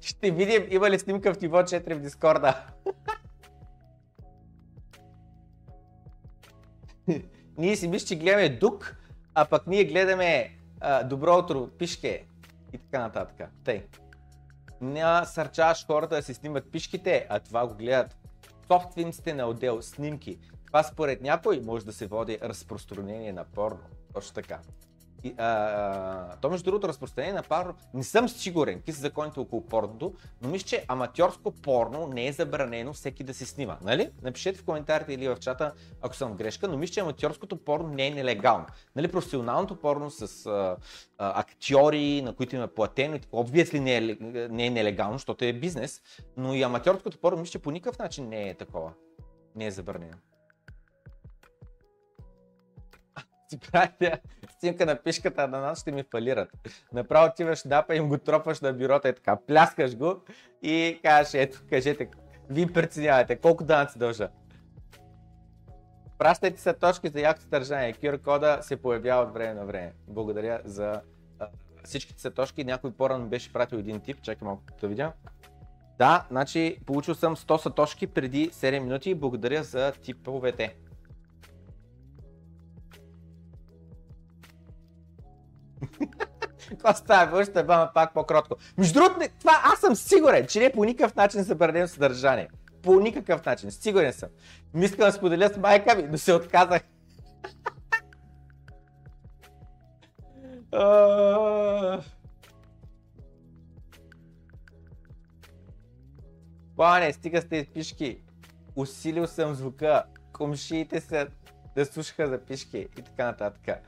Ще 0.00 0.30
видим 0.30 0.66
има 0.70 0.90
ли 0.90 0.98
снимка 0.98 1.34
в 1.34 1.40
ниво 1.40 1.58
4 1.58 1.94
в 1.94 2.00
Дискорда. 2.00 2.66
ние 7.58 7.76
си 7.76 7.88
мисля, 7.88 8.06
че 8.06 8.16
гледаме 8.16 8.48
Дук, 8.48 8.96
а 9.34 9.44
пък 9.44 9.66
ние 9.66 9.84
гледаме 9.84 10.58
добро 11.04 11.38
утро, 11.38 11.68
пишке 11.78 12.26
и 12.72 12.78
така 12.78 13.00
нататък. 13.00 13.50
Тъй. 13.64 13.86
Не 14.80 15.26
сърчаваш 15.26 15.86
хората 15.86 16.14
да 16.14 16.22
си 16.22 16.34
снимат 16.34 16.70
пишките, 16.72 17.26
а 17.30 17.40
това 17.40 17.66
го 17.66 17.74
гледат 17.74 18.16
собствениците 18.68 19.34
на 19.34 19.46
отдел 19.46 19.82
снимки. 19.82 20.38
Това 20.66 20.82
според 20.82 21.22
някой 21.22 21.60
може 21.60 21.84
да 21.84 21.92
се 21.92 22.06
води 22.06 22.38
разпространение 22.42 23.32
на 23.32 23.44
порно. 23.44 23.80
Точно 24.14 24.34
така. 24.34 24.60
А, 25.38 25.44
а, 25.44 26.36
то 26.40 26.50
между 26.50 26.64
другото 26.64 26.88
разпространение 26.88 27.34
на 27.34 27.42
порно, 27.42 27.74
не 27.94 28.04
съм 28.04 28.28
сигурен 28.28 28.76
какви 28.76 28.92
са 28.92 29.00
законите 29.00 29.40
около 29.40 29.66
порното, 29.66 30.14
но 30.42 30.48
мисля, 30.48 30.66
че 30.66 30.84
аматьорско 30.88 31.50
порно 31.50 32.06
не 32.06 32.26
е 32.26 32.32
забранено 32.32 32.92
всеки 32.92 33.24
да 33.24 33.34
се 33.34 33.46
снима. 33.46 33.78
Нали? 33.82 34.10
Напишете 34.22 34.58
в 34.58 34.64
коментарите 34.64 35.12
или 35.12 35.28
в 35.28 35.36
чата, 35.40 35.72
ако 36.02 36.16
съм 36.16 36.34
грешка, 36.34 36.68
но 36.68 36.76
мисля, 36.76 36.92
че 36.92 37.00
аматьорското 37.00 37.56
порно 37.56 37.88
не 37.88 38.06
е 38.06 38.10
нелегално. 38.10 38.66
Нали? 38.96 39.08
Професионалното 39.08 39.76
порно 39.76 40.10
с 40.10 40.46
а, 40.46 40.76
а, 41.18 41.40
актьори, 41.40 42.22
на 42.22 42.34
които 42.34 42.56
има 42.56 42.68
платено, 42.68 43.18
обвиесли 43.32 43.80
не 43.80 43.96
е, 43.96 44.00
не 44.50 44.66
е 44.66 44.70
нелегално, 44.70 45.12
защото 45.12 45.44
е 45.44 45.52
бизнес, 45.52 46.02
но 46.36 46.54
и 46.54 46.62
аматьорското 46.62 47.18
порно 47.18 47.40
мисля, 47.40 47.52
че 47.52 47.58
по 47.58 47.70
никакъв 47.70 47.98
начин 47.98 48.28
не 48.28 48.48
е 48.48 48.54
такова. 48.54 48.92
Не 49.56 49.66
е 49.66 49.70
забранено. 49.70 50.16
Си 53.48 53.58
правите 53.72 54.20
снимка 54.60 54.86
на 54.86 54.96
пишката 54.96 55.48
на 55.48 55.60
нас, 55.60 55.80
ще 55.80 55.92
ми 55.92 56.04
фалират. 56.10 56.48
Направо 56.92 57.26
отиваш 57.26 57.62
дапа 57.66 57.94
и 57.94 57.98
им 57.98 58.08
го 58.08 58.18
тропваш 58.18 58.60
на 58.60 58.72
бюрота 58.72 59.08
и 59.08 59.14
така, 59.14 59.38
пляскаш 59.46 59.96
го 59.96 60.16
и 60.62 61.00
кажеш, 61.02 61.34
ето, 61.34 61.62
кажете, 61.70 62.08
вие 62.50 62.66
преценявате 62.66 63.36
колко 63.36 63.64
данъци 63.64 63.98
дължа. 63.98 64.28
Пращайте 66.18 66.60
се 66.60 66.72
точки 66.72 67.08
за 67.08 67.20
яко 67.20 67.40
съдържание. 67.40 67.92
QR 67.92 68.22
кода 68.22 68.58
се 68.62 68.76
появява 68.76 69.22
от 69.22 69.34
време 69.34 69.54
на 69.54 69.66
време. 69.66 69.92
Благодаря 70.08 70.60
за 70.64 71.00
всичките 71.84 72.20
са 72.20 72.30
точки. 72.30 72.64
Някой 72.64 72.92
по-рано 72.92 73.26
беше 73.26 73.52
пратил 73.52 73.76
един 73.76 74.00
тип. 74.00 74.22
Чакай 74.22 74.46
малко 74.46 74.62
да 74.80 74.88
видя. 74.88 75.12
Да, 75.98 76.26
значи 76.30 76.78
получил 76.86 77.14
съм 77.14 77.36
100 77.36 77.56
сатошки 77.56 78.06
преди 78.06 78.50
7 78.50 78.78
минути. 78.78 79.14
Благодаря 79.14 79.62
за 79.62 79.92
типовете. 79.92 80.76
Това 86.78 86.94
става, 86.94 87.38
още 87.38 87.64
бама 87.64 87.90
пак 87.94 88.14
по-кротко. 88.14 88.56
Между 88.78 88.94
другото, 88.94 89.20
това 89.40 89.60
аз 89.64 89.80
съм 89.80 89.96
сигурен, 89.96 90.46
че 90.46 90.60
не 90.60 90.72
по 90.72 90.84
никакъв 90.84 91.16
начин 91.16 91.42
забранено 91.42 91.88
съдържание. 91.88 92.48
По 92.82 93.00
никакъв 93.00 93.44
начин, 93.44 93.70
сигурен 93.70 94.12
съм. 94.12 94.28
Искам 94.74 95.06
да 95.06 95.12
споделя 95.12 95.48
с 95.48 95.56
майка 95.56 95.96
ми, 95.96 96.02
но 96.02 96.18
се 96.18 96.32
отказах. 96.32 96.82
А. 100.72 102.00
Бане, 106.76 107.12
стига 107.12 107.42
с 107.42 107.48
тези 107.48 107.66
пишки. 107.66 108.18
Усилил 108.76 109.26
съм 109.26 109.54
звука. 109.54 110.04
Комшиите 110.32 111.00
са 111.00 111.26
да 111.76 111.86
слушаха 111.86 112.26
за 112.26 112.38
пишки 112.38 112.78
и 112.98 113.02
така 113.02 113.24
нататък. 113.24 113.82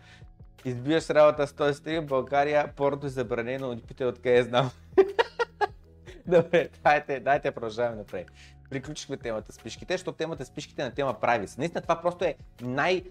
Избиваш 0.67 1.11
работа 1.11 1.47
с 1.47 1.53
този 1.53 1.75
стрим, 1.75 2.07
България 2.07 2.73
порното 2.77 3.07
е 3.07 3.11
забранено, 3.11 3.75
не 3.75 3.81
питай 3.81 4.07
откъде 4.07 4.43
знам. 4.43 4.71
Добре, 6.27 6.69
дайте, 6.85 7.21
дайте 7.21 7.51
продължаваме 7.51 7.97
напред. 7.97 8.27
Приключихме 8.71 9.17
темата 9.17 9.53
с 9.53 9.59
пишките, 9.59 9.95
защото 9.95 10.17
темата 10.17 10.45
с 10.45 10.51
пишките 10.51 10.85
на 10.85 10.91
тема 10.91 11.15
privacy. 11.23 11.59
Наистина 11.59 11.83
това 11.83 12.01
просто 12.01 12.25
е 12.25 12.35
най- 12.63 13.03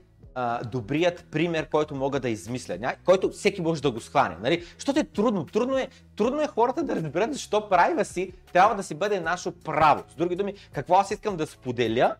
добрият 0.71 1.25
пример, 1.31 1.69
който 1.69 1.95
мога 1.95 2.19
да 2.19 2.29
измисля, 2.29 2.95
който 3.05 3.29
всеки 3.29 3.61
може 3.61 3.81
да 3.81 3.91
го 3.91 3.99
схване. 3.99 4.35
Нали? 4.41 4.63
Защото 4.73 4.99
е 4.99 5.03
трудно. 5.03 5.45
Трудно 5.45 5.77
е, 5.77 5.87
трудно 6.15 6.41
е 6.41 6.47
хората 6.47 6.83
да 6.83 6.95
разберат 6.95 7.33
защо 7.33 7.57
privacy 7.71 8.33
трябва 8.53 8.75
да 8.75 8.83
си 8.83 8.95
бъде 8.95 9.19
наше 9.19 9.51
право. 9.51 10.03
С 10.09 10.15
други 10.15 10.35
думи, 10.35 10.53
какво 10.73 10.95
аз 10.95 11.11
искам 11.11 11.37
да 11.37 11.47
споделя, 11.47 12.15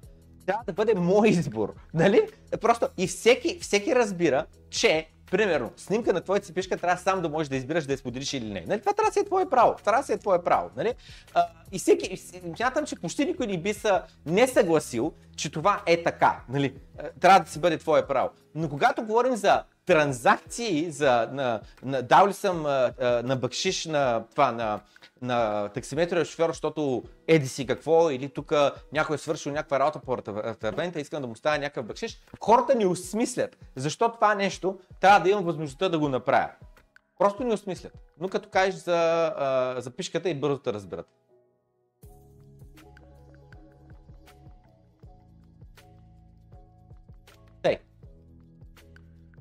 трябва 0.45 0.63
да 0.63 0.73
бъде 0.73 0.95
мой 0.95 1.29
избор. 1.29 1.73
Нали? 1.93 2.21
Просто 2.61 2.87
и 2.97 3.07
всеки, 3.07 3.59
всеки 3.59 3.95
разбира, 3.95 4.45
че 4.69 5.07
Примерно, 5.31 5.71
снимка 5.77 6.13
на 6.13 6.21
твоята 6.21 6.45
си 6.45 6.53
пишка 6.53 6.77
трябва 6.77 6.97
сам 6.97 7.21
да 7.21 7.29
можеш 7.29 7.49
да 7.49 7.55
избираш 7.55 7.85
да 7.85 7.93
я 7.93 7.97
споделиш 7.97 8.33
или 8.33 8.49
не. 8.49 8.65
Нали? 8.67 8.79
Това 8.79 8.93
трябва 8.93 9.09
да 9.09 9.13
си 9.13 9.19
е 9.19 9.25
твое 9.25 9.49
право. 9.49 9.75
Трябва 9.83 10.01
да 10.01 10.05
си 10.05 10.13
е 10.13 10.17
твое 10.17 10.43
право. 10.43 10.69
Нали? 10.77 10.93
А, 11.33 11.47
и 11.71 11.79
всеки, 11.79 12.17
смятам, 12.17 12.85
че 12.85 12.95
почти 12.95 13.25
никой 13.25 13.47
не 13.47 13.57
би 13.57 13.73
се 13.73 13.91
не 14.25 14.47
съгласил, 14.47 15.13
че 15.35 15.51
това 15.51 15.81
е 15.85 16.03
така. 16.03 16.39
Нали? 16.49 16.73
А, 16.99 17.09
Трябва 17.19 17.39
да 17.39 17.49
си 17.49 17.59
бъде 17.59 17.77
твое 17.77 18.07
право. 18.07 18.29
Но 18.55 18.69
когато 18.69 19.03
говорим 19.03 19.35
за 19.35 19.63
транзакции, 19.85 20.91
за, 20.91 21.29
на, 21.31 21.61
на, 21.83 22.01
дал 22.01 22.27
ли 22.27 22.33
съм 22.33 22.65
а, 22.65 22.91
на 23.23 23.35
бакшиш 23.35 23.85
на 23.85 24.23
това, 24.31 24.51
на, 24.51 24.79
на 25.21 25.69
таксиметровия 25.69 26.25
шофьор, 26.25 26.49
защото 26.49 27.03
еди 27.27 27.47
си 27.47 27.65
какво, 27.65 28.09
или 28.09 28.29
тук 28.29 28.53
някой 28.93 29.15
е 29.15 29.19
свършил 29.19 29.51
някаква 29.51 29.79
работа 29.79 29.99
по 29.99 30.17
тървента, 30.59 30.99
искам 30.99 31.21
да 31.21 31.27
му 31.27 31.35
ставя 31.35 31.57
някакъв 31.57 31.85
бакшиш, 31.85 32.21
хората 32.41 32.75
ни 32.75 32.85
осмислят. 32.85 33.57
Защо 33.75 34.11
това 34.11 34.35
нещо 34.35 34.79
трябва 34.99 35.19
да 35.19 35.29
имам 35.29 35.43
възможността 35.43 35.89
да 35.89 35.99
го 35.99 36.09
направя. 36.09 36.49
Просто 37.19 37.43
ни 37.43 37.53
осмислят. 37.53 37.93
Но 38.19 38.29
като 38.29 38.49
кажеш 38.49 38.75
за, 38.75 39.33
а, 39.37 39.81
за 39.81 39.91
пишката 39.91 40.29
и 40.29 40.33
бързо 40.33 40.57
да 40.57 40.73
разберат. 40.73 41.07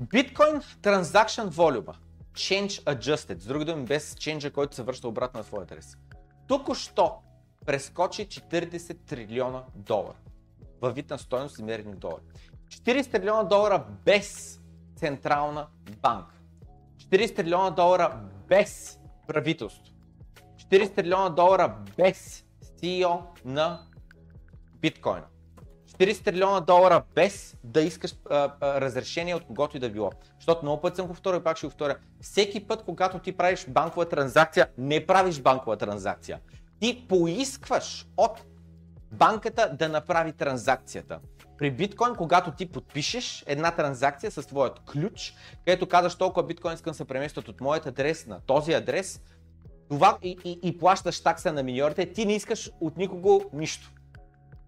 Bitcoin 0.00 0.60
Transaction 0.82 1.48
Volume. 1.48 1.94
Change 2.34 2.82
Adjusted. 2.84 3.38
С 3.40 3.46
други 3.46 3.64
думи, 3.64 3.84
без 3.84 4.14
ченджа, 4.14 4.50
който 4.50 4.76
се 4.76 4.82
връща 4.82 5.08
обратно 5.08 5.38
на 5.38 5.44
твоя 5.44 5.62
адрес. 5.62 5.96
Току-що 6.48 7.16
прескочи 7.66 8.26
40 8.28 8.96
трилиона 9.06 9.62
долара. 9.74 10.16
Във 10.80 10.94
вид 10.94 11.10
на 11.10 11.18
стоеност 11.18 11.54
измерени 11.54 11.92
в 11.92 11.98
долари. 11.98 12.22
40 12.70 13.10
трилиона 13.10 13.42
долара 13.42 13.84
без 14.04 14.60
централна 14.96 15.66
банка. 16.02 16.34
40 16.98 17.36
трилиона 17.36 17.70
долара 17.70 18.20
без 18.48 18.98
правителство. 19.26 19.92
40 20.70 20.94
трилиона 20.94 21.28
долара 21.28 21.76
без 21.96 22.44
CEO 22.82 23.20
на 23.44 23.86
биткоина. 24.80 25.26
40 25.98 26.24
трилиона 26.24 26.60
долара 26.60 27.02
без 27.14 27.56
да 27.64 27.80
искаш 27.80 28.14
а, 28.30 28.52
а, 28.60 28.80
разрешение 28.80 29.34
от 29.34 29.44
когото 29.44 29.76
и 29.76 29.80
да 29.80 29.90
било. 29.90 30.10
Защото 30.38 30.62
много 30.62 30.82
път 30.82 30.96
съм 30.96 31.06
го 31.06 31.14
вторил 31.14 31.38
и 31.38 31.42
пак 31.42 31.56
ще 31.56 31.66
го 31.66 31.70
вторя. 31.70 31.96
Всеки 32.20 32.66
път, 32.66 32.82
когато 32.84 33.18
ти 33.18 33.32
правиш 33.32 33.66
банкова 33.68 34.08
транзакция, 34.08 34.68
не 34.78 35.06
правиш 35.06 35.40
банкова 35.40 35.76
транзакция. 35.76 36.40
Ти 36.80 37.06
поискваш 37.08 38.06
от 38.16 38.42
банката 39.12 39.76
да 39.78 39.88
направи 39.88 40.32
транзакцията. 40.32 41.18
При 41.58 41.70
биткоин, 41.70 42.14
когато 42.14 42.50
ти 42.50 42.66
подпишеш 42.66 43.44
една 43.46 43.70
транзакция 43.70 44.30
с 44.30 44.42
твоят 44.42 44.80
ключ, 44.92 45.34
където 45.64 45.88
казваш 45.88 46.14
толкова 46.14 46.46
биткоин 46.46 46.74
искам 46.74 46.94
се 46.94 47.04
преместят 47.04 47.48
от 47.48 47.60
моят 47.60 47.86
адрес 47.86 48.26
на 48.26 48.40
този 48.40 48.72
адрес, 48.72 49.20
това 49.88 50.18
и, 50.22 50.36
и, 50.44 50.58
и 50.62 50.78
плащаш 50.78 51.22
такса 51.22 51.52
на 51.52 51.62
миньорите, 51.62 52.12
ти 52.12 52.26
не 52.26 52.34
искаш 52.34 52.70
от 52.80 52.96
никого 52.96 53.44
нищо. 53.52 53.90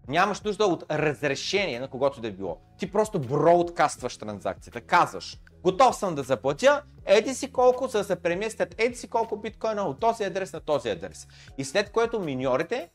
Нямаш 0.07 0.41
нужда 0.41 0.65
от 0.65 0.83
разрешение 0.91 1.79
на 1.79 1.87
когото 1.87 2.21
да 2.21 2.27
е 2.27 2.31
било. 2.31 2.57
Ти 2.77 2.91
просто 2.91 3.19
броудкастваш 3.19 4.17
транзакцията. 4.17 4.81
Казваш, 4.81 5.37
готов 5.63 5.95
съм 5.95 6.15
да 6.15 6.23
заплатя, 6.23 6.81
еди 7.05 7.33
си 7.33 7.51
колко, 7.51 7.87
за 7.87 7.97
да 7.97 8.03
се 8.03 8.15
преместят 8.15 8.75
еди 8.77 8.95
си 8.95 9.07
колко 9.07 9.37
биткоина 9.37 9.83
от 9.83 9.99
този 9.99 10.23
адрес 10.23 10.53
на 10.53 10.59
този 10.59 10.89
адрес. 10.89 11.27
И 11.57 11.65
след 11.65 11.91
което 11.91 12.19
миньорите 12.19 12.89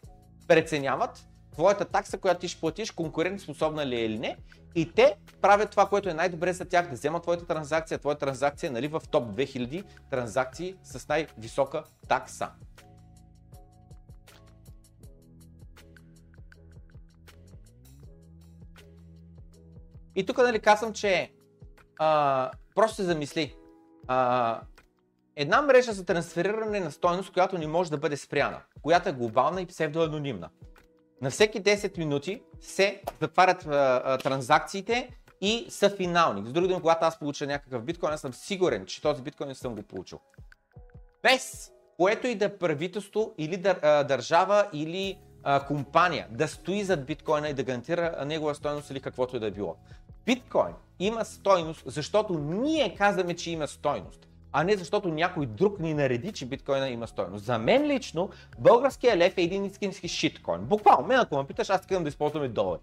преценяват 0.48 1.26
твоята 1.52 1.84
такса, 1.84 2.18
която 2.18 2.40
ти 2.40 2.48
ще 2.48 2.60
платиш, 2.60 2.90
конкурентоспособна 2.90 3.86
ли 3.86 3.96
е 3.96 4.04
или 4.04 4.18
не. 4.18 4.36
И 4.74 4.92
те 4.92 5.16
правят 5.40 5.70
това, 5.70 5.86
което 5.86 6.08
е 6.08 6.14
най-добре 6.14 6.52
за 6.52 6.64
тях, 6.64 6.88
да 6.88 6.94
вземат 6.94 7.22
твоята 7.22 7.46
транзакция. 7.46 7.98
Твоята 7.98 8.26
транзакция 8.26 8.68
е 8.68 8.70
нали, 8.70 8.88
в 8.88 9.02
топ 9.10 9.24
2000 9.24 9.84
транзакции 10.10 10.74
с 10.84 11.08
най-висока 11.08 11.84
такса. 12.08 12.48
И 20.16 20.26
тук 20.26 20.38
нали 20.38 20.60
казвам, 20.60 20.92
че 20.92 21.32
а, 21.98 22.50
просто 22.74 22.96
се 22.96 23.02
замисли. 23.02 23.56
А, 24.08 24.60
една 25.36 25.62
мрежа 25.62 25.92
за 25.92 26.04
трансфериране 26.04 26.80
на 26.80 26.90
стойност, 26.90 27.32
която 27.32 27.58
не 27.58 27.66
може 27.66 27.90
да 27.90 27.98
бъде 27.98 28.16
спряна, 28.16 28.60
която 28.82 29.08
е 29.08 29.12
глобална 29.12 29.62
и 29.62 29.66
псевдоанонимна. 29.66 30.50
На 31.22 31.30
всеки 31.30 31.62
10 31.62 31.98
минути 31.98 32.42
се 32.60 33.02
затварят 33.20 33.66
а, 33.66 34.02
а, 34.04 34.18
транзакциите 34.18 35.10
и 35.40 35.66
са 35.68 35.90
финални. 35.90 36.48
С 36.48 36.52
други 36.52 36.68
думи, 36.68 36.80
когато 36.80 37.06
аз 37.06 37.18
получа 37.18 37.46
някакъв 37.46 37.84
биткоин, 37.84 38.12
аз 38.12 38.20
съм 38.20 38.34
сигурен, 38.34 38.86
че 38.86 39.02
този 39.02 39.22
биткоин 39.22 39.48
не 39.48 39.54
съм 39.54 39.74
го 39.74 39.82
получил. 39.82 40.20
Без 41.22 41.72
което 41.96 42.26
и 42.26 42.34
да 42.34 42.44
е 42.44 42.58
правителство 42.58 43.34
или 43.38 43.56
дър, 43.56 43.78
а, 43.82 44.04
държава 44.04 44.68
или 44.72 45.18
а, 45.42 45.66
компания 45.66 46.26
да 46.30 46.48
стои 46.48 46.84
зад 46.84 47.06
биткоина 47.06 47.48
и 47.48 47.54
да 47.54 47.62
гарантира 47.62 48.24
негова 48.26 48.54
стойност 48.54 48.90
или 48.90 49.00
каквото 49.00 49.36
и 49.36 49.40
да 49.40 49.46
е 49.46 49.50
било. 49.50 49.76
Биткоин 50.26 50.74
има 50.98 51.24
стойност, 51.24 51.82
защото 51.86 52.38
ние 52.38 52.94
казваме, 52.94 53.36
че 53.36 53.50
има 53.50 53.68
стойност, 53.68 54.28
а 54.52 54.64
не 54.64 54.76
защото 54.76 55.08
някой 55.08 55.46
друг 55.46 55.78
ни 55.78 55.94
нареди, 55.94 56.32
че 56.32 56.46
биткоина 56.46 56.88
има 56.88 57.06
стойност. 57.06 57.44
За 57.44 57.58
мен 57.58 57.86
лично, 57.86 58.30
българския 58.58 59.16
лев 59.16 59.38
е 59.38 59.42
един 59.42 59.64
истински 59.64 60.08
шиткоин. 60.08 60.60
Буквално, 60.60 61.06
мен 61.06 61.18
ако 61.18 61.36
ме 61.36 61.46
питаш, 61.46 61.70
аз 61.70 61.80
искам 61.80 62.02
да 62.02 62.08
използваме 62.08 62.48
долари. 62.48 62.80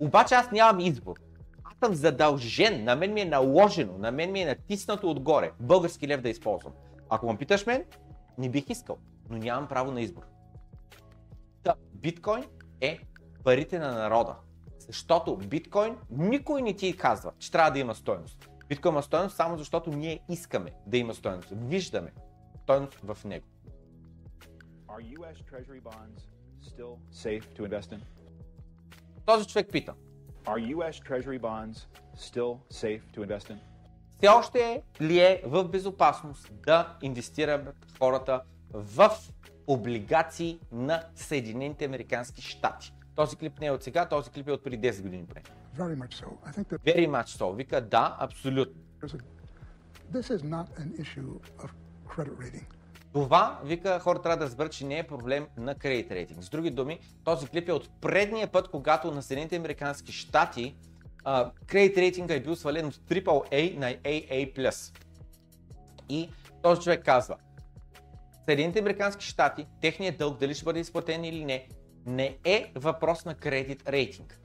Обаче 0.00 0.34
аз 0.34 0.50
нямам 0.50 0.80
избор. 0.80 1.14
Аз 1.64 1.74
съм 1.84 1.94
задължен, 1.94 2.84
на 2.84 2.96
мен 2.96 3.12
ми 3.12 3.20
е 3.20 3.24
наложено, 3.24 3.98
на 3.98 4.12
мен 4.12 4.32
ми 4.32 4.40
е 4.40 4.46
натиснато 4.46 5.10
отгоре 5.10 5.52
български 5.60 6.08
лев 6.08 6.20
да 6.20 6.28
използвам. 6.28 6.72
Ако 7.08 7.32
ме 7.32 7.38
питаш 7.38 7.66
мен, 7.66 7.84
не 8.38 8.48
бих 8.48 8.70
искал, 8.70 8.96
но 9.30 9.38
нямам 9.38 9.68
право 9.68 9.90
на 9.90 10.00
избор. 10.00 10.22
Та, 11.62 11.74
биткоин 11.94 12.44
е 12.80 12.98
парите 13.44 13.78
на 13.78 13.94
народа. 13.94 14.34
Защото 14.86 15.36
биткоин 15.36 15.96
никой 16.10 16.62
не 16.62 16.72
ти 16.72 16.96
казва, 16.96 17.32
че 17.38 17.52
трябва 17.52 17.70
да 17.70 17.78
има 17.78 17.94
стоеност. 17.94 18.48
Биткоин 18.68 18.94
има 18.94 19.02
стоеност 19.02 19.36
само 19.36 19.58
защото 19.58 19.90
ние 19.90 20.20
искаме 20.28 20.72
да 20.86 20.96
има 20.96 21.14
стоеност. 21.14 21.48
Виждаме 21.52 22.12
стоеност 22.62 22.98
в 23.02 23.18
него. 23.24 23.46
Този 29.26 29.46
човек 29.46 29.68
пита. 29.72 29.94
Все 34.18 34.28
още 34.28 34.82
ли 35.00 35.18
е 35.18 35.42
в 35.44 35.64
безопасност 35.64 36.50
да 36.66 36.96
инвестират 37.02 37.76
хората 37.98 38.42
в 38.72 39.10
облигации 39.66 40.60
на 40.72 41.04
Съединените 41.14 41.84
Американски 41.84 42.42
щати? 42.42 42.92
Този 43.16 43.36
клип 43.36 43.60
не 43.60 43.66
е 43.66 43.70
от 43.70 43.82
сега, 43.82 44.08
този 44.08 44.30
клип 44.30 44.48
е 44.48 44.52
от 44.52 44.64
преди 44.64 44.88
10 44.92 45.02
години. 45.02 45.26
Very 45.76 45.96
much 45.96 46.24
so. 46.24 46.26
I 46.46 46.52
think 46.52 46.66
that 46.68 46.78
Very 46.78 47.08
much 47.08 47.26
so. 47.26 47.54
Вика 47.56 47.80
да, 47.80 48.16
абсолютно. 48.20 48.82
this 50.12 50.30
is 50.30 50.42
not 50.42 50.66
an 50.78 50.90
issue 51.02 51.40
of 51.58 51.70
credit 52.08 52.38
rating. 52.38 52.64
Това, 53.12 53.60
вика, 53.64 53.98
хората 54.00 54.22
трябва 54.22 54.36
да 54.36 54.44
разберат, 54.44 54.72
че 54.72 54.86
не 54.86 54.98
е 54.98 55.06
проблем 55.06 55.46
на 55.56 55.74
кредит 55.74 56.10
рейтинг. 56.10 56.44
С 56.44 56.48
други 56.48 56.70
думи, 56.70 56.98
този 57.24 57.46
клип 57.46 57.68
е 57.68 57.72
от 57.72 58.00
предния 58.00 58.48
път, 58.48 58.68
когато 58.68 59.10
на 59.10 59.22
Съединените 59.22 59.56
Американски 59.56 60.12
щати 60.12 60.76
кредит 61.66 61.98
рейтинга 61.98 62.34
е 62.34 62.40
бил 62.40 62.56
свален 62.56 62.86
от 62.86 62.94
AAA 62.94 63.78
на 63.78 63.86
AA+. 63.86 64.96
И 66.08 66.30
този 66.62 66.80
човек 66.80 67.04
казва, 67.04 67.36
Съединените 68.44 68.78
Американски 68.78 69.24
щати, 69.24 69.66
техният 69.80 70.18
дълг, 70.18 70.38
дали 70.38 70.54
ще 70.54 70.64
бъде 70.64 70.80
изплатен 70.80 71.24
или 71.24 71.44
не, 71.44 71.68
не 72.06 72.38
е 72.44 72.72
въпрос 72.74 73.24
на 73.24 73.34
кредит 73.34 73.88
рейтинг. 73.88 74.40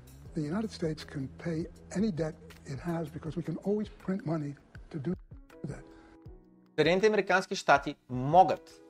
Съединените 6.76 7.08
Американски 7.08 7.56
щати 7.56 7.96
могат 8.10 8.82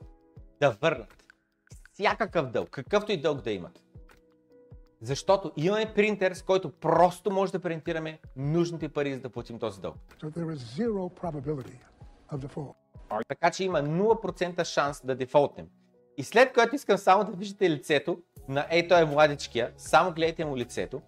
да 0.60 0.70
върнат 0.70 1.22
всякакъв 1.92 2.50
дълг, 2.50 2.70
какъвто 2.70 3.12
и 3.12 3.20
дълг 3.20 3.40
да 3.40 3.50
имат. 3.50 3.82
Защото 5.00 5.52
имаме 5.56 5.92
принтер, 5.94 6.32
с 6.32 6.42
който 6.42 6.70
просто 6.70 7.30
може 7.30 7.52
да 7.52 7.60
принтираме 7.60 8.20
нужните 8.36 8.88
пари, 8.88 9.14
за 9.14 9.20
да 9.20 9.30
платим 9.30 9.58
този 9.58 9.80
дълг. 9.80 9.96
So. 12.30 12.74
Така 13.28 13.50
че 13.50 13.64
има 13.64 13.82
0% 13.82 14.64
шанс 14.64 15.00
да 15.04 15.14
дефолтнем. 15.16 15.66
И 16.16 16.24
след 16.24 16.52
което 16.52 16.74
искам 16.74 16.98
само 16.98 17.24
да 17.24 17.32
виждате 17.32 17.70
лицето 17.70 18.18
на 18.48 18.66
ей 18.70 18.88
той 18.88 19.02
е 19.02 19.04
младичкия, 19.04 19.72
само 19.76 20.12
гледайте 20.12 20.44
му 20.44 20.56
лицето, 20.56 21.02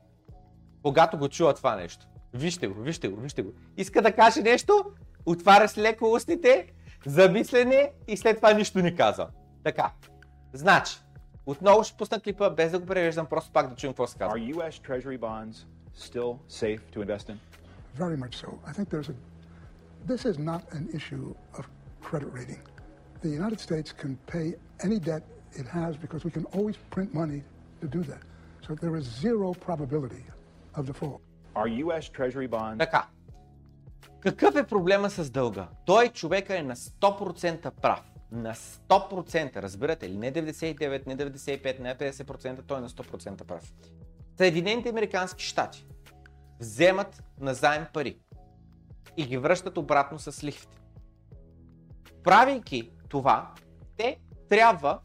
когато 0.82 1.18
го 1.18 1.28
чува 1.28 1.54
това 1.54 1.76
нещо. 1.76 2.06
Вижте 2.34 2.68
го, 2.68 2.82
вижте 2.82 3.08
го, 3.08 3.20
вижте 3.20 3.42
го. 3.42 3.52
Иска 3.76 4.02
да 4.02 4.12
каже 4.12 4.42
нещо, 4.42 4.84
отваря 5.26 5.68
с 5.68 5.78
леко 5.78 6.12
устните, 6.12 6.72
замислене 7.06 7.92
и 8.08 8.16
след 8.16 8.36
това 8.36 8.52
нищо 8.52 8.78
не 8.78 8.94
казва. 8.94 9.28
Така. 9.64 9.92
Значи, 10.52 10.96
отново 11.46 11.84
ще 11.84 11.96
пусна 11.96 12.20
клипа, 12.20 12.50
без 12.50 12.70
да 12.70 12.78
го 12.78 12.86
превеждам, 12.86 13.26
просто 13.26 13.52
пак 13.52 13.68
да 13.68 13.76
чуем 13.76 13.92
какво 13.92 14.06
се 14.06 14.18
казва. 14.18 14.38
Are 14.38 14.54
U.S. 14.54 14.88
Treasury 14.88 15.18
bonds 15.18 15.66
still 15.96 16.38
safe 16.48 16.80
to 16.92 17.02
invest 17.04 17.28
in? 17.30 17.38
Very 17.96 18.16
much 18.16 18.34
so. 18.42 18.48
I 18.66 18.72
think 18.72 18.88
there's 18.90 19.08
a. 19.08 19.16
This 20.12 20.24
is 20.30 20.36
not 20.38 20.62
an 20.78 20.84
issue 20.98 21.26
of 21.58 21.64
credit 22.06 22.30
rating. 22.38 22.62
The 23.24 23.30
United 23.30 23.60
States 23.68 23.90
can 24.02 24.12
pay 24.34 24.46
any 24.86 24.98
debt 24.98 25.22
it 25.60 25.66
has 25.78 25.96
because 26.04 26.22
we 26.26 26.30
can 26.36 26.44
always 26.56 26.76
print 26.94 27.10
money 27.14 27.40
to 27.80 27.86
do 27.96 28.02
that. 28.10 28.22
So 28.66 28.74
there 28.74 28.96
is 29.00 29.04
zero 29.24 29.54
probability 29.68 30.24
of 30.74 30.82
default. 30.90 31.20
Are 31.54 31.68
U.S. 31.84 32.04
Treasury 32.10 32.48
bonds 32.48 32.78
Така. 32.78 33.06
Какъв 34.20 34.56
е 34.56 34.66
проблема 34.66 35.10
с 35.10 35.30
дълга? 35.30 35.68
Той 35.86 36.08
човека 36.08 36.58
е 36.58 36.62
на 36.62 36.76
100% 36.76 37.70
прав. 37.70 38.02
На 38.32 38.54
100%, 38.54 39.56
разбирате 39.56 40.08
ли? 40.08 40.16
Не 40.16 40.32
99, 40.32 41.06
не 41.06 41.16
95, 41.16 41.80
не 41.80 41.98
50%, 41.98 42.62
той 42.66 42.78
е 42.78 42.80
на 42.80 42.88
100% 42.88 43.44
прав. 43.44 43.72
Съединените 44.36 44.88
Американски 44.88 45.44
щати 45.44 45.86
вземат 46.60 47.22
назаем 47.40 47.86
пари 47.94 48.18
и 49.16 49.26
ги 49.26 49.38
връщат 49.38 49.78
обратно 49.78 50.18
с 50.18 50.44
лихвите. 50.44 50.78
Правейки 52.22 52.90
това, 53.14 53.50
те 53.96 54.16
трябва 54.48 54.98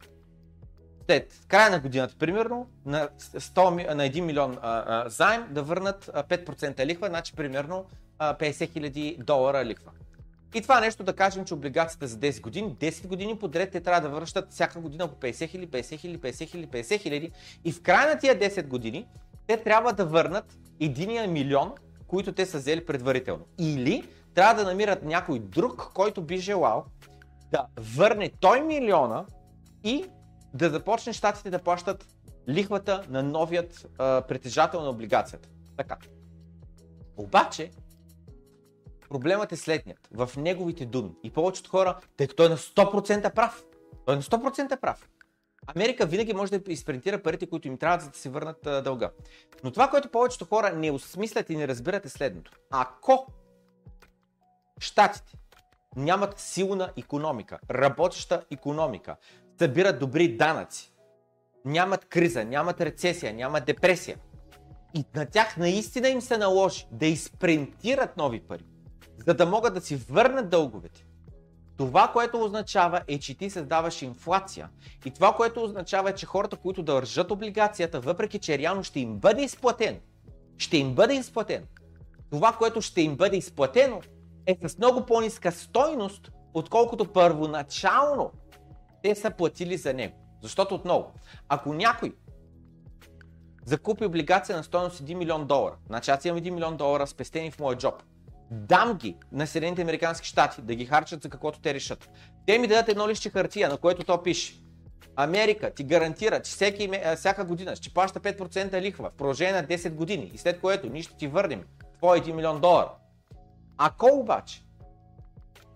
след 1.06 1.44
края 1.48 1.70
на 1.70 1.80
годината, 1.80 2.14
примерно, 2.18 2.70
на, 2.86 3.08
100, 3.18 3.70
ми- 3.74 3.94
на 3.94 4.04
1 4.04 4.20
милион 4.20 4.58
а, 4.62 4.84
а, 4.86 5.08
заем 5.08 5.46
да 5.50 5.62
върнат 5.62 6.10
а, 6.14 6.22
5% 6.22 6.86
лихва, 6.86 7.08
значи 7.08 7.32
примерно 7.36 7.84
а, 8.18 8.34
50 8.34 8.72
хиляди 8.72 9.16
долара 9.20 9.64
лихва. 9.64 9.90
И 10.54 10.62
това 10.62 10.80
нещо 10.80 11.02
да 11.02 11.12
кажем, 11.12 11.44
че 11.44 11.54
облигацията 11.54 12.06
за 12.06 12.16
10 12.16 12.40
години, 12.40 12.76
10 12.80 13.06
години 13.06 13.38
подред 13.38 13.70
те 13.70 13.80
трябва 13.80 14.08
да 14.08 14.14
връщат 14.14 14.52
всяка 14.52 14.80
година 14.80 15.08
по 15.08 15.14
50 15.14 15.48
хиляди, 15.48 15.70
50 15.70 15.98
хиляди, 15.98 16.18
50 16.18 16.50
хиляди, 16.50 16.68
50 16.68 17.00
хиляди 17.00 17.30
и 17.64 17.72
в 17.72 17.82
края 17.82 18.14
на 18.14 18.18
тия 18.18 18.38
10 18.38 18.66
години 18.66 19.06
те 19.46 19.56
трябва 19.56 19.92
да 19.92 20.04
върнат 20.04 20.58
единия 20.80 21.28
милион, 21.28 21.72
които 22.06 22.32
те 22.32 22.46
са 22.46 22.58
взели 22.58 22.86
предварително. 22.86 23.44
Или 23.58 24.08
трябва 24.34 24.64
да 24.64 24.70
намират 24.70 25.02
някой 25.02 25.38
друг, 25.38 25.90
който 25.94 26.22
би 26.22 26.36
желал 26.36 26.84
да 27.50 27.66
върне 27.76 28.30
той 28.40 28.60
милиона 28.60 29.26
и 29.84 30.06
да 30.54 30.70
започне 30.70 31.12
щатите 31.12 31.50
да 31.50 31.58
плащат 31.58 32.06
лихвата 32.48 33.04
на 33.08 33.22
новият 33.22 33.86
а, 33.98 34.22
притежател 34.22 34.82
на 34.82 34.88
облигацията. 34.88 35.48
Така. 35.76 35.96
Обаче, 37.16 37.70
проблемът 39.08 39.52
е 39.52 39.56
следният. 39.56 40.08
В 40.12 40.30
неговите 40.36 40.86
думи. 40.86 41.10
И 41.22 41.30
повечето 41.30 41.70
хора, 41.70 41.98
тъй 42.16 42.26
като 42.26 42.36
той 42.36 42.46
е 42.46 42.48
на 42.48 42.56
100% 42.56 43.34
прав. 43.34 43.64
Той 44.06 44.14
е 44.14 44.16
на 44.16 44.22
100% 44.22 44.80
прав. 44.80 45.08
Америка 45.66 46.06
винаги 46.06 46.32
може 46.32 46.58
да 46.58 46.72
изпринтира 46.72 47.22
парите, 47.22 47.46
които 47.46 47.68
им 47.68 47.78
трябват, 47.78 48.02
за 48.02 48.10
да 48.10 48.18
си 48.18 48.28
върнат 48.28 48.66
а, 48.66 48.82
дълга. 48.82 49.10
Но 49.64 49.70
това, 49.70 49.90
което 49.90 50.08
повечето 50.08 50.44
хора 50.44 50.72
не 50.72 50.90
осмислят 50.90 51.50
и 51.50 51.56
не 51.56 51.68
разбират 51.68 52.04
е 52.04 52.08
следното. 52.08 52.52
Ако 52.70 53.26
щатите 54.80 55.36
нямат 55.96 56.38
силна 56.38 56.92
економика, 56.96 57.58
работеща 57.70 58.44
економика, 58.50 59.16
събират 59.58 59.98
добри 59.98 60.36
данъци, 60.36 60.92
нямат 61.64 62.04
криза, 62.04 62.44
нямат 62.44 62.80
рецесия, 62.80 63.34
нямат 63.34 63.64
депресия. 63.64 64.18
И 64.94 65.04
на 65.14 65.26
тях 65.26 65.56
наистина 65.56 66.08
им 66.08 66.20
се 66.20 66.38
наложи 66.38 66.86
да 66.92 67.06
изпринтират 67.06 68.16
нови 68.16 68.40
пари, 68.40 68.64
за 69.26 69.34
да 69.34 69.46
могат 69.46 69.74
да 69.74 69.80
си 69.80 69.96
върнат 69.96 70.48
дълговете. 70.48 71.06
Това, 71.76 72.10
което 72.12 72.44
означава 72.44 73.02
е, 73.08 73.18
че 73.18 73.38
ти 73.38 73.50
създаваш 73.50 74.02
инфлация. 74.02 74.70
И 75.04 75.10
това, 75.10 75.32
което 75.32 75.62
означава 75.62 76.10
е, 76.10 76.14
че 76.14 76.26
хората, 76.26 76.56
които 76.56 76.82
държат 76.82 77.30
облигацията, 77.30 78.00
въпреки 78.00 78.38
че 78.38 78.58
реално 78.58 78.84
ще 78.84 79.00
им 79.00 79.16
бъде 79.16 79.42
изплатено, 79.42 79.98
ще 80.58 80.76
им 80.76 80.94
бъде 80.94 81.14
изплатено. 81.14 81.66
Това, 82.30 82.52
което 82.52 82.80
ще 82.80 83.02
им 83.02 83.16
бъде 83.16 83.36
изплатено, 83.36 84.00
е 84.50 84.68
с 84.68 84.78
много 84.78 85.06
по-ниска 85.06 85.52
стойност, 85.52 86.32
отколкото 86.54 87.12
първоначално 87.12 88.30
те 89.02 89.14
са 89.14 89.30
платили 89.30 89.76
за 89.76 89.94
него. 89.94 90.16
Защото 90.42 90.74
отново, 90.74 91.12
ако 91.48 91.74
някой 91.74 92.14
закупи 93.64 94.04
облигация 94.04 94.56
на 94.56 94.64
стоеност 94.64 95.02
1 95.02 95.14
милион 95.14 95.46
долара, 95.46 95.76
значи 95.86 96.10
аз 96.10 96.24
имам 96.24 96.40
1 96.40 96.50
милион 96.50 96.76
долара 96.76 97.06
спестени 97.06 97.50
в 97.50 97.60
моя 97.60 97.78
джоб, 97.78 98.02
дам 98.50 98.94
ги 98.94 99.16
на 99.32 99.46
Съединените 99.46 99.82
Американски 99.82 100.28
щати 100.28 100.62
да 100.62 100.74
ги 100.74 100.86
харчат 100.86 101.22
за 101.22 101.28
каквото 101.28 101.60
те 101.60 101.74
решат. 101.74 102.10
Те 102.46 102.58
ми 102.58 102.66
дадат 102.66 102.88
едно 102.88 103.08
лище 103.08 103.30
хартия, 103.30 103.68
на 103.68 103.76
което 103.76 104.04
то 104.04 104.22
пише. 104.22 104.54
Америка 105.16 105.70
ти 105.70 105.84
гарантира, 105.84 106.42
че 106.42 106.50
всеки, 106.50 106.90
всяка 107.16 107.44
година 107.44 107.76
ще 107.76 107.90
плаща 107.90 108.20
5% 108.20 108.80
лихва 108.80 109.10
в 109.10 109.16
продължение 109.16 109.62
на 109.62 109.68
10 109.68 109.90
години 109.90 110.30
и 110.34 110.38
след 110.38 110.60
което 110.60 110.88
ние 110.88 111.02
ще 111.02 111.16
ти 111.16 111.26
върнем 111.26 111.64
твой 111.98 112.20
1 112.20 112.32
милион 112.32 112.60
долара. 112.60 112.90
Ако 113.82 114.06
обаче 114.06 114.62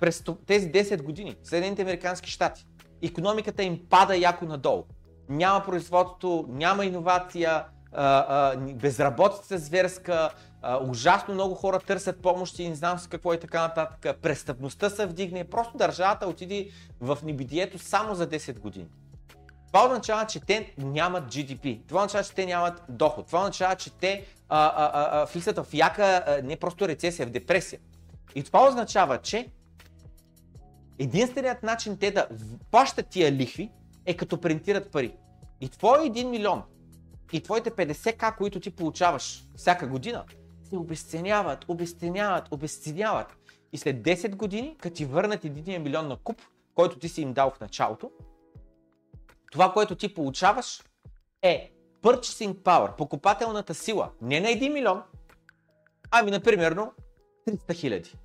през 0.01 0.24
тези 0.47 0.72
10 0.72 1.02
години 1.02 1.36
Съединените 1.43 1.82
Американски 1.82 2.31
щати 2.31 2.66
економиката 3.02 3.62
им 3.62 3.81
пада 3.90 4.16
яко 4.16 4.44
надолу, 4.44 4.85
няма 5.28 5.64
производство, 5.64 6.47
няма 6.48 6.85
иновация, 6.85 7.64
безработица 8.74 9.59
зверска, 9.59 10.31
а, 10.62 10.78
ужасно 10.78 11.35
много 11.35 11.55
хора 11.55 11.81
търсят 11.81 12.22
помощи 12.22 12.68
не 12.68 12.74
знам 12.74 12.98
с 12.98 13.06
какво 13.06 13.35
и 13.35 13.40
така 13.40 13.60
нататък, 13.60 14.20
престъпността 14.22 14.90
се 14.90 15.06
вдигне, 15.06 15.44
просто 15.44 15.76
държавата 15.76 16.26
отиде 16.26 16.68
в 17.01 17.18
небитието 17.22 17.78
само 17.78 18.14
за 18.14 18.28
10 18.28 18.59
години. 18.59 18.89
Това 19.66 19.85
означава, 19.85 20.26
че 20.26 20.40
те 20.40 20.74
нямат 20.78 21.24
GDP. 21.24 21.81
Това 21.89 22.01
означава, 22.01 22.24
че 22.24 22.35
те 22.35 22.47
нямат 22.47 22.82
доход. 22.89 23.26
Това 23.26 23.40
означава, 23.40 23.76
че 23.76 23.90
те 23.90 24.24
а, 24.48 24.66
а, 24.66 24.90
а, 24.94 25.24
влизат 25.24 25.59
в 25.59 25.66
яка, 25.74 26.40
не 26.44 26.56
просто 26.56 26.89
рецесия, 26.89 27.26
в 27.26 27.31
депресия. 27.31 27.81
И 28.34 28.42
това 28.42 28.68
означава, 28.68 29.18
че 29.18 29.51
единственият 30.98 31.62
начин 31.62 31.98
те 31.98 32.10
да 32.10 32.28
плащат 32.70 33.09
тия 33.09 33.32
лихви 33.32 33.72
е 34.06 34.16
като 34.16 34.40
принтират 34.40 34.92
пари. 34.92 35.16
И 35.60 35.68
твой 35.68 35.98
1 35.98 36.24
милион 36.24 36.62
и 37.32 37.42
твоите 37.42 37.70
50к, 37.70 38.36
които 38.36 38.60
ти 38.60 38.70
получаваш 38.70 39.44
всяка 39.56 39.86
година, 39.86 40.24
се 40.64 40.76
обесценяват, 40.76 41.64
обесценяват, 41.68 42.52
обесценяват. 42.52 43.36
И 43.72 43.78
след 43.78 44.02
10 44.02 44.36
години, 44.36 44.76
като 44.78 44.96
ти 44.96 45.05
върнат 45.05 45.42
1 45.42 45.78
милион 45.78 46.09
на 46.09 46.16
куп, 46.16 46.42
който 46.74 46.98
ти 46.98 47.09
си 47.09 47.22
им 47.22 47.32
дал 47.32 47.51
в 47.51 47.60
началото, 47.60 48.10
това, 49.52 49.72
което 49.72 49.96
ти 49.96 50.14
получаваш 50.14 50.82
е 51.42 51.72
purchasing 52.02 52.55
power, 52.55 52.96
покупателната 52.96 53.74
сила, 53.74 54.10
не 54.22 54.40
на 54.40 54.48
1 54.48 54.72
милион, 54.72 55.02
ами 56.10 56.30
на 56.30 56.40
примерно 56.40 56.92
300 57.48 57.74
хиляди. 57.74 58.18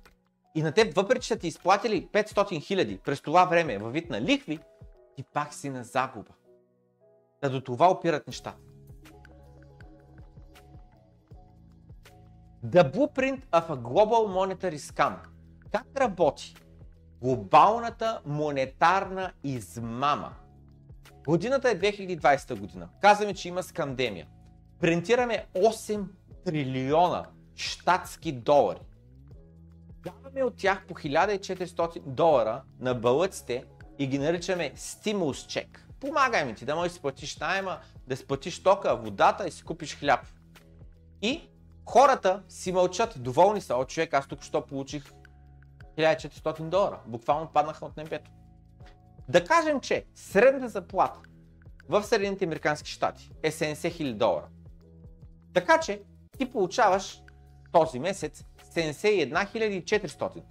И 0.54 0.62
на 0.62 0.72
теб, 0.72 0.94
въпреки 0.94 1.20
че 1.20 1.28
са 1.28 1.38
ти 1.38 1.48
изплатили 1.48 2.08
500 2.12 2.62
хиляди 2.62 2.98
през 2.98 3.20
това 3.20 3.44
време 3.44 3.78
във 3.78 3.92
вид 3.92 4.10
на 4.10 4.20
лихви, 4.20 4.58
ти 5.16 5.24
пак 5.32 5.54
си 5.54 5.70
на 5.70 5.84
загуба. 5.84 6.32
Да 7.42 7.50
до 7.50 7.60
това 7.60 7.90
опират 7.90 8.26
нещата. 8.26 8.58
The 12.66 12.94
blueprint 12.94 13.40
of 13.52 13.68
a 13.68 13.76
global 13.76 14.22
monetary 14.28 14.78
scam. 14.78 15.16
Как 15.72 15.86
работи 15.96 16.54
глобалната 17.22 18.20
монетарна 18.26 19.32
измама. 19.44 20.34
Годината 21.26 21.70
е 21.70 21.78
2020 21.78 22.58
година. 22.58 22.88
Казваме, 23.00 23.34
че 23.34 23.48
има 23.48 23.62
скандемия. 23.62 24.28
Принтираме 24.80 25.46
8 25.54 26.04
трилиона 26.44 27.24
щатски 27.54 28.32
долари. 28.32 28.80
Даваме 30.04 30.42
от 30.42 30.56
тях 30.56 30.86
по 30.86 30.94
1400 30.94 32.00
долара 32.00 32.62
на 32.80 32.94
балъците 32.94 33.64
и 33.98 34.06
ги 34.06 34.18
наричаме 34.18 34.72
стимулс 34.76 35.46
чек. 35.46 35.86
Помагай 36.00 36.44
ми 36.44 36.54
ти 36.54 36.64
да 36.64 36.74
можеш 36.76 36.90
да 36.90 36.94
си 36.94 37.00
платиш 37.00 37.36
найема, 37.36 37.78
да 38.06 38.16
си 38.16 38.26
платиш 38.26 38.62
тока, 38.62 38.96
водата 38.96 39.48
и 39.48 39.50
си 39.50 39.64
купиш 39.64 39.98
хляб. 39.98 40.20
И 41.22 41.48
хората 41.86 42.42
си 42.48 42.72
мълчат, 42.72 43.22
доволни 43.22 43.60
са. 43.60 43.76
О, 43.76 43.84
човек, 43.84 44.14
аз 44.14 44.26
тук 44.26 44.42
що 44.42 44.66
получих 44.66 45.04
1400 45.98 46.68
долара. 46.68 47.00
Буквално 47.06 47.48
паднаха 47.52 47.86
от 47.86 47.96
небето. 47.96 48.30
Да 49.28 49.44
кажем, 49.44 49.80
че 49.80 50.04
средната 50.14 50.68
заплата 50.68 51.20
в 51.88 52.02
Съединените 52.02 52.44
Американски 52.44 52.90
щати 52.90 53.30
е 53.42 53.50
70 53.50 53.74
000 53.74 54.14
долара. 54.14 54.48
Така 55.54 55.80
че 55.80 56.02
ти 56.38 56.50
получаваш 56.50 57.22
този 57.72 57.98
месец 57.98 58.44
71 58.74 59.84
400. 59.84 60.42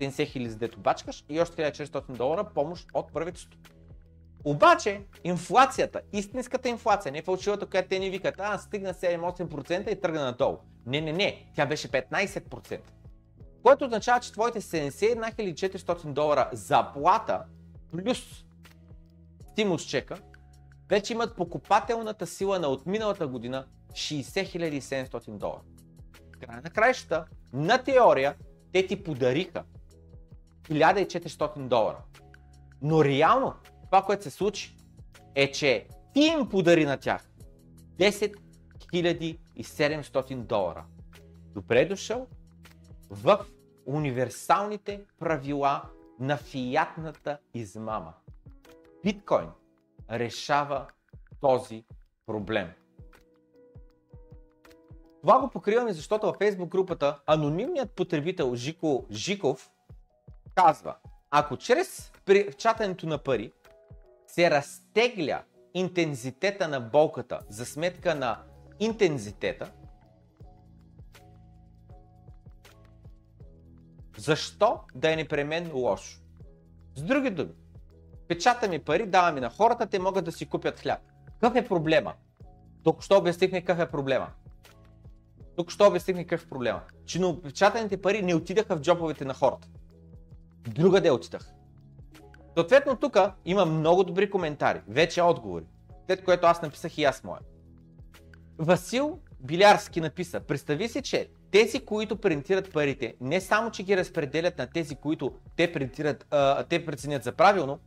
70 0.00 0.26
хиляди 0.26 0.50
за 0.50 0.58
дето 0.58 0.80
бачкаш 0.80 1.24
и 1.28 1.40
още 1.40 1.72
1400 1.72 2.12
долара 2.12 2.44
помощ 2.54 2.88
от 2.94 3.12
правителството. 3.12 3.70
Обаче, 4.44 5.00
инфлацията, 5.24 6.00
истинската 6.12 6.68
инфлация, 6.68 7.12
не 7.12 7.22
фалшивата, 7.22 7.66
която 7.66 7.88
те 7.88 7.98
ни 7.98 8.10
викат, 8.10 8.34
а, 8.38 8.58
стигна 8.58 8.94
7-8% 8.94 9.90
и 9.90 10.00
тръгна 10.00 10.24
надолу. 10.24 10.58
Не, 10.86 11.00
не, 11.00 11.12
не, 11.12 11.46
тя 11.54 11.66
беше 11.66 11.88
15%. 11.88 12.80
Което 13.62 13.84
означава, 13.84 14.20
че 14.20 14.32
твоите 14.32 14.60
71 14.60 15.54
400 15.54 16.12
долара 16.12 16.50
заплата 16.52 17.44
плюс 17.92 18.44
стимус 19.52 19.82
чека 19.82 20.16
вече 20.88 21.12
имат 21.12 21.36
покупателната 21.36 22.26
сила 22.26 22.58
на 22.58 22.68
отминалата 22.68 23.26
година 23.26 23.66
60 23.92 24.80
700 24.80 25.30
долара. 25.30 25.60
Край 26.40 26.60
на 26.64 26.70
краищата, 26.70 27.24
на 27.52 27.84
теория, 27.84 28.34
те 28.72 28.86
ти 28.86 29.02
подариха 29.02 29.64
1400 30.62 31.68
долара. 31.68 32.02
Но 32.82 33.04
реално, 33.04 33.54
това, 33.84 34.02
което 34.02 34.22
се 34.22 34.30
случи, 34.30 34.76
е, 35.34 35.52
че 35.52 35.86
ти 36.14 36.20
им 36.20 36.48
подари 36.48 36.84
на 36.84 36.96
тях 36.96 37.28
10 37.98 38.34
700 38.92 40.36
долара. 40.36 40.84
Добре 41.54 41.84
дошъл 41.84 42.26
в 43.10 43.46
универсалните 43.86 45.04
правила 45.18 45.82
на 46.20 46.36
фиатната 46.36 47.38
измама. 47.54 48.14
Биткоин 49.04 49.48
решава 50.10 50.86
този 51.40 51.84
проблем. 52.26 52.72
Това 55.26 55.38
го 55.40 55.48
покриваме, 55.48 55.92
защото 55.92 56.26
във 56.26 56.36
Facebook 56.36 56.68
групата 56.68 57.18
анонимният 57.26 57.90
потребител 57.90 58.54
Жико 58.54 59.06
Жиков 59.10 59.70
казва, 60.54 60.96
ако 61.30 61.56
чрез 61.56 62.12
чатането 62.58 63.06
на 63.06 63.18
пари 63.18 63.52
се 64.26 64.50
разтегля 64.50 65.42
интензитета 65.74 66.68
на 66.68 66.80
болката 66.80 67.40
за 67.48 67.66
сметка 67.66 68.14
на 68.14 68.38
интензитета, 68.80 69.72
защо 74.18 74.80
да 74.94 75.12
е 75.12 75.16
непременно 75.16 75.78
лошо? 75.78 76.20
С 76.94 77.02
други 77.02 77.30
думи, 77.30 77.54
печатаме 78.28 78.84
пари, 78.84 79.06
даваме 79.06 79.40
на 79.40 79.50
хората, 79.50 79.86
те 79.86 79.98
могат 79.98 80.24
да 80.24 80.32
си 80.32 80.46
купят 80.48 80.80
хляб. 80.80 81.00
Какъв 81.40 81.54
е 81.54 81.68
проблема? 81.68 82.14
Тук 82.84 83.02
що 83.02 83.16
обяснихме 83.16 83.60
какъв 83.60 83.88
е 83.88 83.90
проблема. 83.90 84.28
Тук 85.56 85.70
що 85.70 85.86
обяснихме 85.86 86.24
какъв 86.24 86.48
проблема. 86.48 86.80
Че 87.06 87.20
печатаните 87.42 88.02
пари 88.02 88.22
не 88.22 88.34
отидаха 88.34 88.76
в 88.76 88.80
джоповете 88.80 89.24
на 89.24 89.34
хората. 89.34 89.68
Друга 90.68 91.00
де 91.00 91.10
отидах. 91.10 91.52
Съответно 92.56 92.96
тук 92.96 93.16
има 93.44 93.66
много 93.66 94.04
добри 94.04 94.30
коментари, 94.30 94.80
вече 94.88 95.22
отговори, 95.22 95.64
след 96.06 96.24
което 96.24 96.46
аз 96.46 96.62
написах 96.62 96.98
и 96.98 97.04
аз 97.04 97.24
моя. 97.24 97.40
Васил 98.58 99.18
Билярски 99.40 100.00
написа, 100.00 100.40
представи 100.40 100.88
си, 100.88 101.02
че 101.02 101.28
тези, 101.50 101.84
които 101.84 102.16
принтират 102.16 102.72
парите, 102.72 103.14
не 103.20 103.40
само, 103.40 103.70
че 103.70 103.82
ги 103.82 103.96
разпределят 103.96 104.58
на 104.58 104.66
тези, 104.66 104.96
които 104.96 105.34
те, 105.56 105.72
принтират, 105.72 106.26
а, 106.30 106.64
те 106.64 106.86
преценят 106.86 107.24
за 107.24 107.32
правилно, 107.32 107.78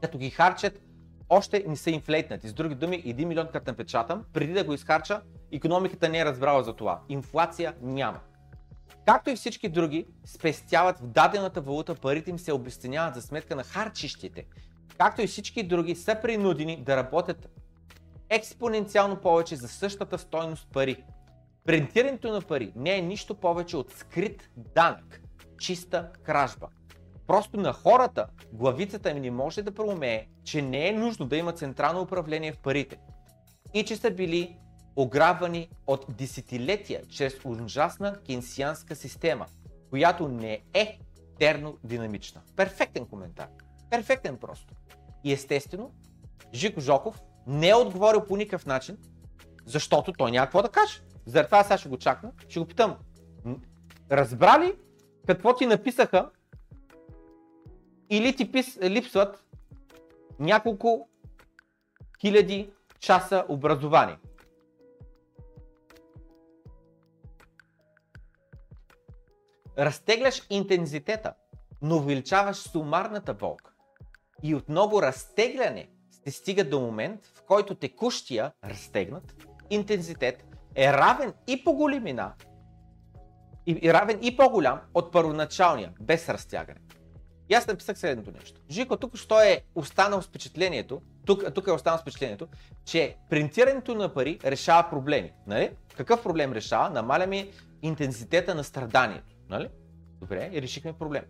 като 0.00 0.18
ги 0.18 0.30
харчат, 0.30 0.80
още 1.28 1.64
не 1.68 1.76
са 1.76 1.90
инфлейтнати. 1.90 2.48
С 2.48 2.52
други 2.52 2.74
думи, 2.74 3.02
1 3.02 3.24
милион 3.24 3.48
като 3.52 3.70
напечатам, 3.70 4.24
преди 4.32 4.52
да 4.52 4.64
го 4.64 4.74
изхарча, 4.74 5.20
економиката 5.52 6.08
не 6.08 6.18
е 6.18 6.24
разбрала 6.24 6.62
за 6.62 6.72
това. 6.72 7.00
Инфлация 7.08 7.74
няма. 7.82 8.20
Както 9.06 9.30
и 9.30 9.36
всички 9.36 9.68
други, 9.68 10.06
спестяват 10.24 10.98
в 10.98 11.06
дадената 11.06 11.60
валута, 11.60 11.94
парите 11.94 12.30
им 12.30 12.38
се 12.38 12.52
обесценяват 12.52 13.14
за 13.14 13.22
сметка 13.22 13.56
на 13.56 13.64
харчищите. 13.64 14.46
Както 14.98 15.22
и 15.22 15.26
всички 15.26 15.62
други, 15.62 15.94
са 15.94 16.18
принудени 16.22 16.82
да 16.82 16.96
работят 16.96 17.48
експоненциално 18.30 19.16
повече 19.16 19.56
за 19.56 19.68
същата 19.68 20.18
стойност 20.18 20.68
пари. 20.72 21.04
Принтирането 21.64 22.32
на 22.32 22.40
пари 22.40 22.72
не 22.76 22.96
е 22.96 23.02
нищо 23.02 23.34
повече 23.34 23.76
от 23.76 23.92
скрит 23.92 24.50
данък, 24.56 25.20
чиста 25.58 26.10
кражба. 26.22 26.68
Просто 27.26 27.60
на 27.60 27.72
хората 27.72 28.26
главицата 28.52 29.10
им 29.10 29.22
не 29.22 29.30
може 29.30 29.62
да 29.62 29.74
проумее, 29.74 30.26
че 30.44 30.62
не 30.62 30.88
е 30.88 30.92
нужно 30.92 31.26
да 31.26 31.36
има 31.36 31.52
централно 31.52 32.00
управление 32.00 32.52
в 32.52 32.58
парите 32.58 32.98
и 33.74 33.84
че 33.84 33.96
са 33.96 34.10
били 34.10 34.56
ограбвани 34.98 35.70
от 35.86 36.06
десетилетия 36.08 37.02
чрез 37.08 37.44
ужасна 37.44 38.16
кейнсианска 38.26 38.96
система, 38.96 39.46
която 39.90 40.28
не 40.28 40.62
е 40.74 40.98
термодинамична. 41.38 42.40
Перфектен 42.56 43.06
коментар. 43.06 43.48
Перфектен 43.90 44.36
просто. 44.36 44.74
И 45.24 45.32
естествено, 45.32 45.90
Жико 46.54 46.80
Жоков 46.80 47.22
не 47.46 47.68
е 47.68 47.74
отговорил 47.74 48.24
по 48.24 48.36
никакъв 48.36 48.66
начин, 48.66 48.98
защото 49.64 50.12
той 50.12 50.30
няма 50.30 50.46
какво 50.46 50.62
да 50.62 50.68
каже. 50.68 51.00
Заради 51.26 51.48
сега 51.62 51.78
ще 51.78 51.88
го 51.88 51.98
чакна, 51.98 52.32
ще 52.48 52.60
го 52.60 52.66
питам. 52.66 52.96
Разбрали 54.10 54.74
какво 55.26 55.56
ти 55.56 55.66
написаха 55.66 56.30
или 58.10 58.36
ти 58.36 58.52
пис, 58.52 58.78
липсват 58.82 59.44
няколко 60.38 61.08
хиляди 62.20 62.70
часа 62.98 63.44
образование? 63.48 64.16
Разтегляш 69.78 70.42
интензитета, 70.50 71.32
но 71.82 71.96
увеличаваш 71.96 72.56
сумарната 72.56 73.34
болка. 73.34 73.72
И 74.42 74.54
от 74.54 74.68
много 74.68 75.02
разтегляне 75.02 75.88
се 76.24 76.30
стига 76.30 76.64
до 76.64 76.80
момент, 76.80 77.20
в 77.34 77.42
който 77.42 77.74
текущия 77.74 78.52
разтегнат 78.64 79.36
интензитет 79.70 80.44
е 80.74 80.92
равен 80.92 81.32
и 81.46 81.64
по 81.64 81.72
големина, 81.72 82.32
и, 83.66 83.78
и 83.82 83.92
равен 83.92 84.18
и 84.22 84.36
по-голям 84.36 84.80
от 84.94 85.12
първоначалния, 85.12 85.92
без 86.00 86.28
разтягане. 86.28 86.80
И 87.48 87.54
аз 87.54 87.66
написах 87.66 87.98
следното 87.98 88.30
нещо. 88.30 88.60
Жико 88.70 88.96
тук 88.96 89.16
що 89.16 89.40
е 89.40 89.62
останал 89.74 90.22
с 90.22 90.26
впечатлението, 90.26 91.02
тук, 91.26 91.54
тук 91.54 91.66
е 91.66 91.72
останал 91.72 91.98
с 91.98 92.02
впечатлението, 92.02 92.48
че 92.84 93.16
принтирането 93.30 93.94
на 93.94 94.14
пари 94.14 94.38
решава 94.44 94.90
проблеми. 94.90 95.32
Нали? 95.46 95.70
Какъв 95.96 96.22
проблем 96.22 96.52
решава? 96.52 96.90
Намаляме 96.90 97.50
интензитета 97.82 98.54
на 98.54 98.64
страданието. 98.64 99.37
Нали? 99.50 99.68
Добре, 100.20 100.50
и 100.52 100.62
решихме 100.62 100.92
проблем. 100.92 101.22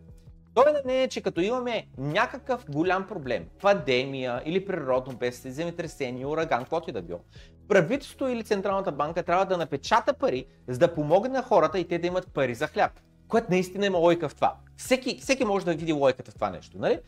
Той 0.54 0.64
не 0.84 1.02
е, 1.02 1.08
че 1.08 1.20
като 1.20 1.40
имаме 1.40 1.86
някакъв 1.98 2.70
голям 2.70 3.06
проблем, 3.06 3.46
пандемия 3.60 4.42
или 4.44 4.66
природно 4.66 5.16
бедствие, 5.16 5.52
земетресение, 5.52 6.26
ураган, 6.26 6.60
каквото 6.60 6.90
и 6.90 6.92
да 6.92 7.02
било, 7.02 7.20
правителството 7.68 8.28
или 8.28 8.44
Централната 8.44 8.92
банка 8.92 9.22
трябва 9.22 9.46
да 9.46 9.56
напечата 9.56 10.14
пари, 10.14 10.46
за 10.68 10.78
да 10.78 10.94
помогне 10.94 11.28
на 11.28 11.42
хората 11.42 11.78
и 11.78 11.88
те 11.88 11.98
да 11.98 12.06
имат 12.06 12.32
пари 12.32 12.54
за 12.54 12.66
хляб. 12.66 12.92
Което 13.28 13.46
наистина 13.50 13.86
има 13.86 13.98
логика 13.98 14.28
в 14.28 14.34
това. 14.34 14.54
Всеки, 14.76 15.18
всеки 15.18 15.44
може 15.44 15.64
да 15.64 15.74
види 15.74 15.92
логиката 15.92 16.30
в 16.30 16.34
това 16.34 16.50
нещо, 16.50 16.78
нали? 16.78 16.98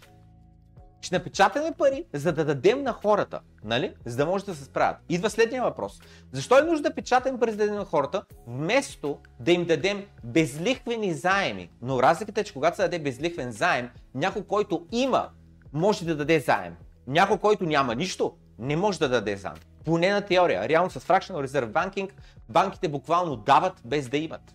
Ще 1.01 1.15
напечатаме 1.15 1.73
пари, 1.79 2.05
за 2.15 2.33
да 2.33 2.45
дадем 2.45 2.83
на 2.83 2.93
хората, 2.93 3.41
нали? 3.65 3.95
За 4.05 4.17
да 4.17 4.27
може 4.27 4.45
да 4.45 4.55
се 4.55 4.65
справят. 4.65 4.97
Идва 5.09 5.31
следния 5.31 5.63
въпрос. 5.63 6.01
Защо 6.33 6.59
е 6.59 6.63
нужно 6.63 6.83
да 6.83 6.95
печатаме 6.95 7.39
пари 7.39 7.51
за 7.51 7.57
да 7.57 7.63
дадем 7.63 7.79
на 7.79 7.85
хората, 7.85 8.25
вместо 8.47 9.19
да 9.41 9.53
им 9.53 9.65
дадем 9.65 10.07
безлихвени 10.25 11.15
заеми? 11.15 11.71
Но 11.83 12.03
разликата 12.03 12.41
е, 12.41 12.45
че 12.45 12.53
когато 12.53 12.77
се 12.77 12.83
даде 12.83 12.99
безлихвен 12.99 13.53
заем, 13.53 13.91
някой, 14.15 14.43
който 14.43 14.87
има, 14.93 15.29
може 15.73 16.05
да 16.05 16.17
даде 16.17 16.41
заем. 16.41 16.77
Някой, 17.07 17.39
който 17.39 17.65
няма 17.65 17.95
нищо, 17.95 18.37
не 18.59 18.77
може 18.77 18.99
да 18.99 19.09
даде 19.09 19.37
заем. 19.37 19.57
Поне 19.85 20.11
на 20.11 20.21
теория. 20.21 20.69
Реално 20.69 20.91
с 20.91 21.01
Fractional 21.01 21.47
Reserve 21.47 21.71
Banking 21.71 22.11
банките 22.49 22.89
буквално 22.89 23.37
дават 23.37 23.83
без 23.85 24.09
да 24.09 24.17
имат. 24.17 24.55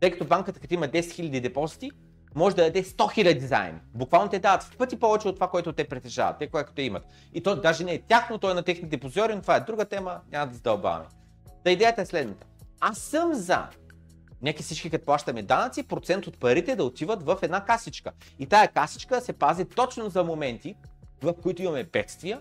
Тъй 0.00 0.10
като 0.10 0.24
банката 0.24 0.60
като 0.60 0.74
има 0.74 0.88
10 0.88 1.00
000 1.00 1.40
депозити, 1.40 1.90
може 2.36 2.56
да 2.56 2.62
даде 2.62 2.82
100 2.82 2.96
000 2.96 3.46
заеми. 3.46 3.78
Буквално 3.94 4.30
те 4.30 4.38
дават 4.38 4.62
в 4.62 4.76
пъти 4.76 4.98
повече 4.98 5.28
от 5.28 5.34
това, 5.34 5.48
което 5.48 5.72
те 5.72 5.88
притежават, 5.88 6.38
те, 6.38 6.46
което 6.46 6.72
те 6.72 6.82
имат. 6.82 7.06
И 7.34 7.42
то 7.42 7.56
даже 7.56 7.84
не 7.84 7.94
е 7.94 8.02
тяхно, 8.02 8.38
то 8.38 8.50
е 8.50 8.54
на 8.54 8.62
техните 8.62 8.98
позори, 8.98 9.34
но 9.34 9.42
това 9.42 9.56
е 9.56 9.60
друга 9.60 9.84
тема, 9.84 10.20
няма 10.32 10.46
да 10.46 10.54
задълбаваме. 10.54 11.06
Та 11.64 11.70
идеята 11.70 12.02
е 12.02 12.06
следната. 12.06 12.46
Аз 12.80 12.98
съм 12.98 13.34
за 13.34 13.66
Нека 14.42 14.62
всички 14.62 14.90
като 14.90 15.04
плащаме 15.04 15.42
данъци, 15.42 15.82
процент 15.82 16.26
от 16.26 16.38
парите 16.40 16.76
да 16.76 16.84
отиват 16.84 17.22
в 17.22 17.38
една 17.42 17.64
касичка. 17.64 18.12
И 18.38 18.46
тая 18.46 18.68
касичка 18.68 19.20
се 19.20 19.32
пази 19.32 19.64
точно 19.64 20.08
за 20.08 20.24
моменти, 20.24 20.74
в 21.22 21.34
които 21.42 21.62
имаме 21.62 21.84
бедствия 21.84 22.40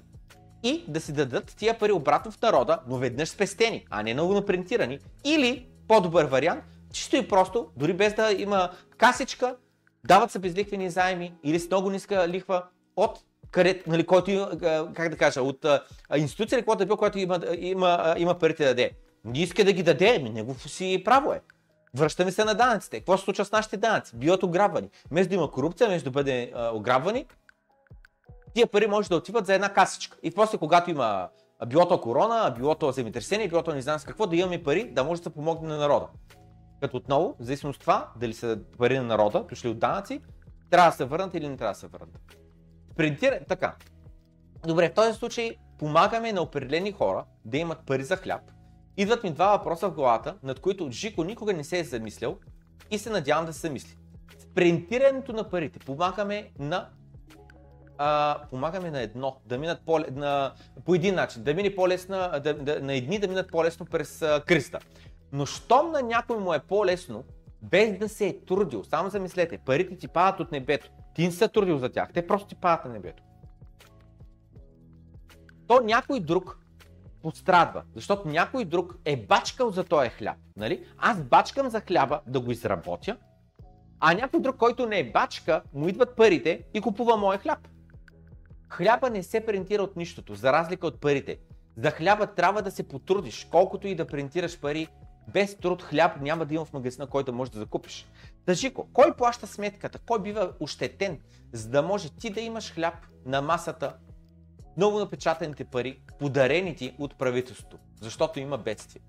и 0.63 0.85
да 0.87 1.01
се 1.01 1.11
дадат 1.11 1.55
тия 1.57 1.77
пари 1.77 1.91
обратно 1.91 2.31
в 2.31 2.41
народа, 2.41 2.79
но 2.87 2.97
веднъж 2.97 3.29
спестени, 3.29 3.85
а 3.89 4.03
не 4.03 4.13
много 4.13 4.45
принтирани. 4.45 4.99
Или, 5.23 5.67
по-добър 5.87 6.25
вариант, 6.25 6.63
чисто 6.93 7.15
и 7.15 7.27
просто, 7.27 7.67
дори 7.77 7.93
без 7.93 8.13
да 8.13 8.31
има 8.31 8.69
касичка, 8.97 9.55
дават 10.07 10.31
се 10.31 10.39
безликвени 10.39 10.89
заеми 10.89 11.33
или 11.43 11.59
с 11.59 11.67
много 11.67 11.89
ниска 11.89 12.27
лихва 12.27 12.63
от 12.95 13.19
къде, 13.51 13.83
нали, 13.87 14.05
който 14.05 14.31
има, 14.31 14.49
как 14.93 15.09
да 15.09 15.17
кажа, 15.17 15.41
от 15.41 15.65
а, 15.65 15.83
институция 16.17 16.57
или 16.57 16.65
който 16.65 16.83
е 16.83 16.85
бил, 16.85 16.97
който 16.97 17.19
има, 17.19 17.39
има, 17.57 18.15
има 18.17 18.39
парите 18.39 18.63
да 18.63 18.69
даде. 18.69 18.91
Не 19.25 19.39
иска 19.39 19.63
да 19.63 19.73
ги 19.73 19.83
даде, 19.83 20.15
ами 20.19 20.29
негов 20.29 20.71
си 20.71 21.01
право 21.05 21.33
е. 21.33 21.41
Връщаме 21.95 22.31
се 22.31 22.43
на 22.43 22.55
данъците. 22.55 22.99
Какво 22.99 23.17
се 23.17 23.23
случва 23.23 23.45
с 23.45 23.51
нашите 23.51 23.77
данъци? 23.77 24.15
Биват 24.15 24.43
ограбвани. 24.43 24.89
Вместо 25.11 25.29
да 25.29 25.35
има 25.35 25.51
корупция, 25.51 25.87
вместо 25.87 26.09
да 26.09 26.11
бъде 26.11 26.53
ограбвани, 26.73 27.25
тия 28.53 28.67
пари 28.67 28.87
може 28.87 29.09
да 29.09 29.15
отиват 29.15 29.45
за 29.45 29.53
една 29.53 29.73
касичка. 29.73 30.17
И 30.23 30.31
после, 30.31 30.57
когато 30.57 30.89
има 30.91 31.29
било 31.67 31.87
то 31.87 32.01
корона, 32.01 32.53
било 32.57 32.75
то 32.75 32.91
земетресение, 32.91 33.47
било 33.47 33.63
то 33.63 33.73
не 33.73 33.81
знам 33.81 33.99
с 33.99 34.03
какво, 34.03 34.27
да 34.27 34.35
имаме 34.35 34.63
пари, 34.63 34.91
да 34.91 35.03
може 35.03 35.21
да 35.21 35.23
се 35.23 35.33
помогне 35.33 35.67
на 35.67 35.77
народа. 35.77 36.07
Като 36.81 36.97
отново, 36.97 37.35
в 37.39 37.43
зависимост 37.43 37.77
от 37.77 37.81
това, 37.81 38.11
дали 38.19 38.33
са 38.33 38.59
пари 38.77 38.97
на 38.97 39.03
народа, 39.03 39.45
дошли 39.49 39.69
от 39.69 39.79
данъци, 39.79 40.21
трябва 40.69 40.89
да 40.89 40.95
се 40.95 41.05
върнат 41.05 41.33
или 41.33 41.49
не 41.49 41.57
трябва 41.57 41.73
да 41.73 41.79
се 41.79 41.87
върнат. 41.87 42.37
Принтира, 42.95 43.39
така. 43.47 43.75
Добре, 44.67 44.89
в 44.89 44.93
този 44.93 45.13
случай 45.13 45.55
помагаме 45.79 46.33
на 46.33 46.41
определени 46.41 46.91
хора 46.91 47.25
да 47.45 47.57
имат 47.57 47.85
пари 47.85 48.03
за 48.03 48.15
хляб. 48.15 48.41
Идват 48.97 49.23
ми 49.23 49.31
два 49.31 49.57
въпроса 49.57 49.89
в 49.89 49.93
главата, 49.93 50.35
над 50.43 50.59
които 50.59 50.91
Жико 50.91 51.23
никога 51.23 51.53
не 51.53 51.63
се 51.63 51.79
е 51.79 51.83
замислял 51.83 52.37
и 52.91 52.97
се 52.97 53.09
надявам 53.09 53.45
да 53.45 53.53
се 53.53 53.59
замисли. 53.59 53.97
С 54.37 54.45
принтирането 54.45 55.33
на 55.33 55.49
парите 55.49 55.79
помагаме 55.79 56.51
на 56.59 56.89
а, 57.97 58.39
помагаме 58.49 58.91
на 58.91 59.01
едно, 59.01 59.37
да 59.45 59.57
минат 59.57 59.81
по, 59.85 59.99
на, 60.11 60.53
по 60.85 60.95
един 60.95 61.15
начин, 61.15 61.43
да 61.43 61.53
мине 61.53 61.75
по-лесно, 61.75 62.17
да, 62.43 62.53
да, 62.53 62.79
на 62.81 62.93
едни 62.93 63.19
да 63.19 63.27
минат 63.27 63.51
по-лесно 63.51 63.85
през 63.85 64.21
а, 64.21 64.43
кръста. 64.45 64.79
Но 65.31 65.45
щом 65.45 65.91
на 65.91 66.01
някой 66.01 66.37
му 66.37 66.53
е 66.53 66.59
по-лесно, 66.59 67.23
без 67.61 67.97
да 67.97 68.09
се 68.09 68.27
е 68.27 68.39
трудил, 68.39 68.83
само 68.83 69.09
замислете, 69.09 69.57
парите 69.57 69.97
ти 69.97 70.07
падат 70.07 70.39
от 70.39 70.51
небето, 70.51 70.91
ти 71.15 71.25
не 71.25 71.31
се 71.31 71.47
трудил 71.47 71.77
за 71.77 71.89
тях, 71.89 72.09
те 72.13 72.27
просто 72.27 72.47
ти 72.47 72.55
падат 72.55 72.85
на 72.85 72.91
небето. 72.91 73.23
То 75.67 75.81
някой 75.83 76.19
друг 76.19 76.59
пострадва, 77.21 77.83
защото 77.95 78.27
някой 78.27 78.65
друг 78.65 78.95
е 79.05 79.17
бачкал 79.17 79.71
за 79.71 79.83
този 79.83 80.09
хляб. 80.09 80.37
Нали? 80.57 80.85
Аз 80.97 81.23
бачкам 81.23 81.69
за 81.69 81.79
хляба 81.81 82.21
да 82.27 82.39
го 82.39 82.51
изработя, 82.51 83.17
а 83.99 84.13
някой 84.13 84.39
друг, 84.39 84.57
който 84.57 84.85
не 84.85 84.99
е 84.99 85.11
бачка, 85.11 85.61
му 85.73 85.87
идват 85.87 86.15
парите 86.15 86.63
и 86.73 86.81
купува 86.81 87.17
моя 87.17 87.39
хляб. 87.39 87.67
Хляба 88.69 89.09
не 89.09 89.23
се 89.23 89.45
принтира 89.45 89.83
от 89.83 89.95
нищото, 89.95 90.35
за 90.35 90.53
разлика 90.53 90.87
от 90.87 91.01
парите. 91.01 91.37
За 91.77 91.91
хляба 91.91 92.27
трябва 92.27 92.61
да 92.61 92.71
се 92.71 92.87
потрудиш, 92.87 93.47
колкото 93.51 93.87
и 93.87 93.95
да 93.95 94.07
принтираш 94.07 94.59
пари, 94.59 94.87
без 95.27 95.57
труд 95.57 95.83
хляб 95.83 96.21
няма 96.21 96.45
да 96.45 96.53
има 96.53 96.65
в 96.65 96.73
магазина, 96.73 97.07
който 97.07 97.33
може 97.33 97.51
да 97.51 97.59
закупиш. 97.59 98.07
Тъжико, 98.45 98.87
кой 98.93 99.15
плаща 99.15 99.47
сметката? 99.47 99.99
Кой 99.99 100.21
бива 100.21 100.51
ощетен, 100.59 101.19
за 101.53 101.69
да 101.69 101.81
може 101.81 102.09
ти 102.09 102.29
да 102.29 102.41
имаш 102.41 102.73
хляб 102.73 102.93
на 103.25 103.41
масата, 103.41 103.95
много 104.77 104.99
напечатаните 104.99 105.63
пари, 105.63 106.01
подарени 106.19 106.75
ти 106.75 106.95
от 106.99 107.17
правителството, 107.17 107.77
защото 108.01 108.39
има 108.39 108.57
бедствие? 108.57 109.01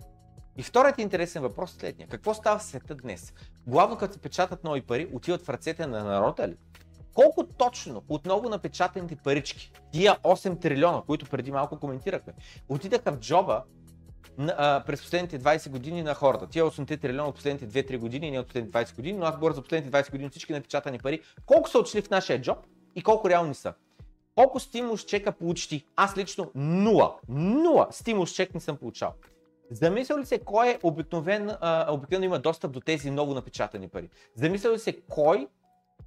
И 0.56 0.62
вторият 0.62 0.98
интересен 0.98 1.42
въпрос 1.42 1.74
е 1.74 1.78
следния. 1.78 2.08
Какво 2.08 2.34
става 2.34 2.58
в 2.58 2.62
света 2.62 2.94
днес? 2.94 3.34
Главно 3.66 3.96
като 3.96 4.14
се 4.14 4.20
печатат 4.20 4.64
нови 4.64 4.82
пари, 4.82 5.08
отиват 5.12 5.42
в 5.42 5.48
ръцете 5.48 5.86
на 5.86 6.04
народа 6.04 6.48
ли? 6.48 6.56
Колко 7.14 7.46
точно 7.46 8.02
отново 8.08 8.48
напечатаните 8.48 9.16
парички, 9.16 9.72
тия 9.92 10.18
8 10.22 10.60
трилиона, 10.60 11.02
които 11.06 11.26
преди 11.26 11.52
малко 11.52 11.80
коментирахме, 11.80 12.32
отидаха 12.68 13.12
в 13.12 13.18
джоба 13.18 13.62
през 14.86 15.02
последните 15.02 15.40
20 15.40 15.70
години 15.70 16.02
на 16.02 16.14
хората. 16.14 16.46
Тия 16.46 16.64
8 16.64 17.00
трилиона 17.00 17.28
от 17.28 17.34
последните 17.34 17.84
2-3 17.84 17.98
години, 17.98 18.30
не 18.30 18.38
от 18.38 18.46
последните 18.46 18.78
20 18.78 18.96
години, 18.96 19.18
но 19.18 19.26
аз 19.26 19.34
говоря 19.34 19.54
за 19.54 19.62
последните 19.62 19.98
20 19.98 20.10
години 20.10 20.30
всички 20.30 20.52
напечатани 20.52 20.98
пари. 20.98 21.20
Колко 21.46 21.68
са 21.68 21.78
отшли 21.78 22.02
в 22.02 22.10
нашия 22.10 22.42
джоб 22.42 22.58
и 22.96 23.02
колко 23.02 23.30
реални 23.30 23.54
са? 23.54 23.74
Колко 24.34 24.60
стимус 24.60 25.04
чека 25.04 25.32
получи? 25.32 25.86
Аз 25.96 26.16
лично 26.16 26.50
нула. 26.54 27.14
Нула 27.28 27.88
стимус 27.90 28.30
чек 28.30 28.54
не 28.54 28.60
съм 28.60 28.76
получал. 28.76 29.14
Замисля 29.70 30.18
ли 30.18 30.26
се 30.26 30.38
кой 30.38 30.68
е 30.68 30.78
обикновен, 30.82 31.50
обикновено 31.88 32.24
има 32.24 32.38
достъп 32.38 32.72
до 32.72 32.80
тези 32.80 33.10
много 33.10 33.34
напечатани 33.34 33.88
пари? 33.88 34.08
Замисля 34.34 34.72
ли 34.72 34.78
се 34.78 35.00
кой 35.08 35.46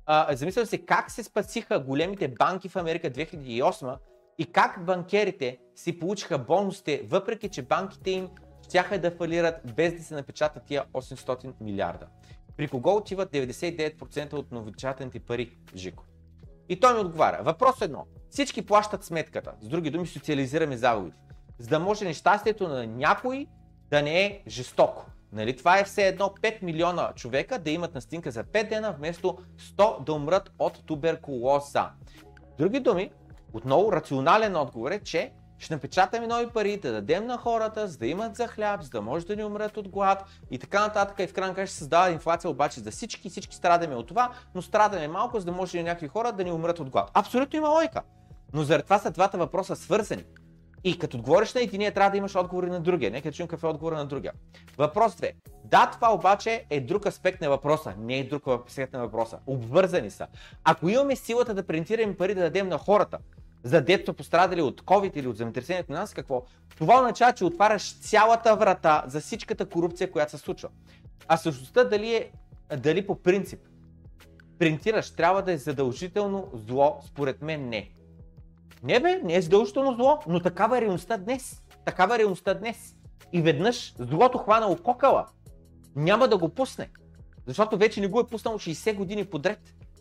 а, 0.05 0.35
замисля 0.35 0.65
се 0.65 0.77
как 0.77 1.11
се 1.11 1.23
спасиха 1.23 1.79
големите 1.79 2.27
банки 2.27 2.69
в 2.69 2.75
Америка 2.75 3.11
2008 3.11 3.97
и 4.39 4.45
как 4.45 4.85
банкерите 4.85 5.57
си 5.75 5.99
получиха 5.99 6.37
бонусите, 6.37 7.01
въпреки 7.05 7.49
че 7.49 7.61
банките 7.61 8.11
им 8.11 8.29
щяха 8.69 8.99
да 8.99 9.11
фалират 9.11 9.55
без 9.75 9.93
да 9.93 10.03
се 10.03 10.13
напечатат 10.13 10.63
тия 10.63 10.85
800 10.93 11.53
милиарда. 11.61 12.07
При 12.57 12.67
кого 12.67 12.95
отиват 12.95 13.31
99% 13.31 14.33
от 14.33 14.51
новичатаните 14.51 15.19
пари, 15.19 15.57
Жико? 15.75 16.03
И 16.69 16.79
той 16.79 16.93
ми 16.93 16.99
отговаря. 16.99 17.43
Въпрос 17.43 17.81
едно. 17.81 18.05
Всички 18.29 18.65
плащат 18.65 19.03
сметката. 19.03 19.53
С 19.61 19.67
други 19.67 19.89
думи, 19.89 20.07
социализираме 20.07 20.77
загубите. 20.77 21.17
За 21.59 21.69
да 21.69 21.79
може 21.79 22.05
нещастието 22.05 22.67
на 22.67 22.87
някой 22.87 23.47
да 23.89 24.01
не 24.01 24.25
е 24.25 24.43
жестоко. 24.47 25.05
Нали? 25.31 25.57
Това 25.57 25.79
е 25.79 25.83
все 25.83 26.07
едно 26.07 26.25
5 26.25 26.63
милиона 26.63 27.13
човека 27.15 27.59
да 27.59 27.69
имат 27.69 27.95
настинка 27.95 28.31
за 28.31 28.43
5 28.43 28.69
дена, 28.69 28.95
вместо 28.97 29.37
100 29.77 30.03
да 30.03 30.13
умрат 30.13 30.51
от 30.59 30.85
туберкулоза. 30.85 31.89
Други 32.57 32.79
думи, 32.79 33.11
отново 33.53 33.91
рационален 33.91 34.55
отговор 34.55 34.91
е, 34.91 34.99
че 34.99 35.31
ще 35.59 35.73
напечатаме 35.73 36.27
нови 36.27 36.47
пари, 36.47 36.77
да 36.77 36.91
дадем 36.91 37.25
на 37.25 37.37
хората, 37.37 37.87
за 37.87 37.97
да 37.97 38.07
имат 38.07 38.35
за 38.35 38.47
хляб, 38.47 38.81
за 38.81 38.89
да 38.89 39.01
може 39.01 39.25
да 39.25 39.35
ни 39.35 39.43
умрат 39.43 39.77
от 39.77 39.89
глад 39.89 40.23
и 40.51 40.59
така 40.59 40.79
нататък. 40.79 41.19
И 41.19 41.27
в 41.27 41.33
крайна 41.33 41.67
ще 41.67 41.75
създава 41.75 42.11
инфлация 42.11 42.51
обаче 42.51 42.79
за 42.79 42.91
всички, 42.91 43.29
всички 43.29 43.55
страдаме 43.55 43.95
от 43.95 44.07
това, 44.07 44.29
но 44.55 44.61
страдаме 44.61 45.07
малко, 45.07 45.39
за 45.39 45.45
да 45.45 45.51
може 45.51 45.77
и 45.77 45.83
някакви 45.83 46.07
хора 46.07 46.31
да 46.31 46.43
ни 46.43 46.51
умрат 46.51 46.79
от 46.79 46.89
глад. 46.89 47.11
Абсолютно 47.13 47.57
има 47.57 47.69
лойка. 47.69 48.01
Но 48.53 48.63
заради 48.63 48.83
това 48.83 48.99
са 48.99 49.11
двата 49.11 49.37
въпроса 49.37 49.75
свързани. 49.75 50.23
И 50.83 50.99
като 50.99 51.17
отговориш 51.17 51.53
на 51.53 51.61
единия, 51.61 51.93
трябва 51.93 52.11
да 52.11 52.17
имаш 52.17 52.35
отговори 52.35 52.69
на 52.69 52.79
другия. 52.79 53.11
Нека 53.11 53.31
чуем 53.31 53.47
какъв 53.47 53.63
е 53.63 53.67
отговор 53.67 53.93
на 53.93 54.05
другия. 54.05 54.33
Въпрос 54.77 55.15
2. 55.15 55.31
Да, 55.65 55.89
това 55.93 56.13
обаче 56.13 56.65
е 56.69 56.79
друг 56.79 57.05
аспект 57.05 57.41
на 57.41 57.49
въпроса. 57.49 57.93
Не 57.97 58.17
е 58.17 58.23
друг 58.23 58.43
аспект 58.67 58.93
на 58.93 58.99
въпроса. 58.99 59.39
Обвързани 59.47 60.09
са. 60.09 60.27
Ако 60.63 60.89
имаме 60.89 61.15
силата 61.15 61.53
да 61.53 61.63
принтираме 61.63 62.17
пари 62.17 62.35
да 62.35 62.41
дадем 62.41 62.67
на 62.67 62.77
хората, 62.77 63.17
за 63.63 63.81
детство 63.81 64.13
пострадали 64.13 64.61
от 64.61 64.81
COVID 64.81 65.17
или 65.17 65.27
от 65.27 65.37
земетресението 65.37 65.91
на 65.91 65.99
нас, 65.99 66.13
какво? 66.13 66.43
Това 66.77 66.95
означава, 66.95 67.33
че 67.33 67.45
отваряш 67.45 67.99
цялата 67.99 68.55
врата 68.55 69.03
за 69.07 69.19
всичката 69.19 69.65
корупция, 69.65 70.11
която 70.11 70.31
се 70.31 70.37
случва. 70.37 70.69
А 71.27 71.37
същността 71.37 71.83
дали 71.83 72.15
е, 72.15 72.31
дали 72.77 73.07
по 73.07 73.15
принцип 73.15 73.59
принтираш 74.59 75.11
трябва 75.11 75.41
да 75.41 75.51
е 75.51 75.57
задължително 75.57 76.47
зло, 76.53 76.99
според 77.07 77.41
мен 77.41 77.69
не. 77.69 77.89
Не 78.83 78.99
бе, 78.99 79.21
не 79.23 79.35
е 79.35 79.41
задължително 79.41 79.95
зло, 79.95 80.19
но 80.27 80.39
такава 80.39 80.77
е 80.77 80.81
реалността 80.81 81.17
днес. 81.17 81.63
Такава 81.85 82.15
е 82.15 82.19
реалността 82.19 82.53
днес. 82.53 82.95
И 83.33 83.41
веднъж 83.41 83.93
злото 83.99 84.37
хванало 84.37 84.77
кокала, 84.77 85.25
няма 85.95 86.27
да 86.27 86.37
го 86.37 86.49
пусне. 86.49 86.89
Защото 87.45 87.77
вече 87.77 88.01
не 88.01 88.07
го 88.07 88.19
е 88.19 88.27
пуснал 88.27 88.53
60 88.53 88.95
години 88.95 89.25
подред. 89.25 89.59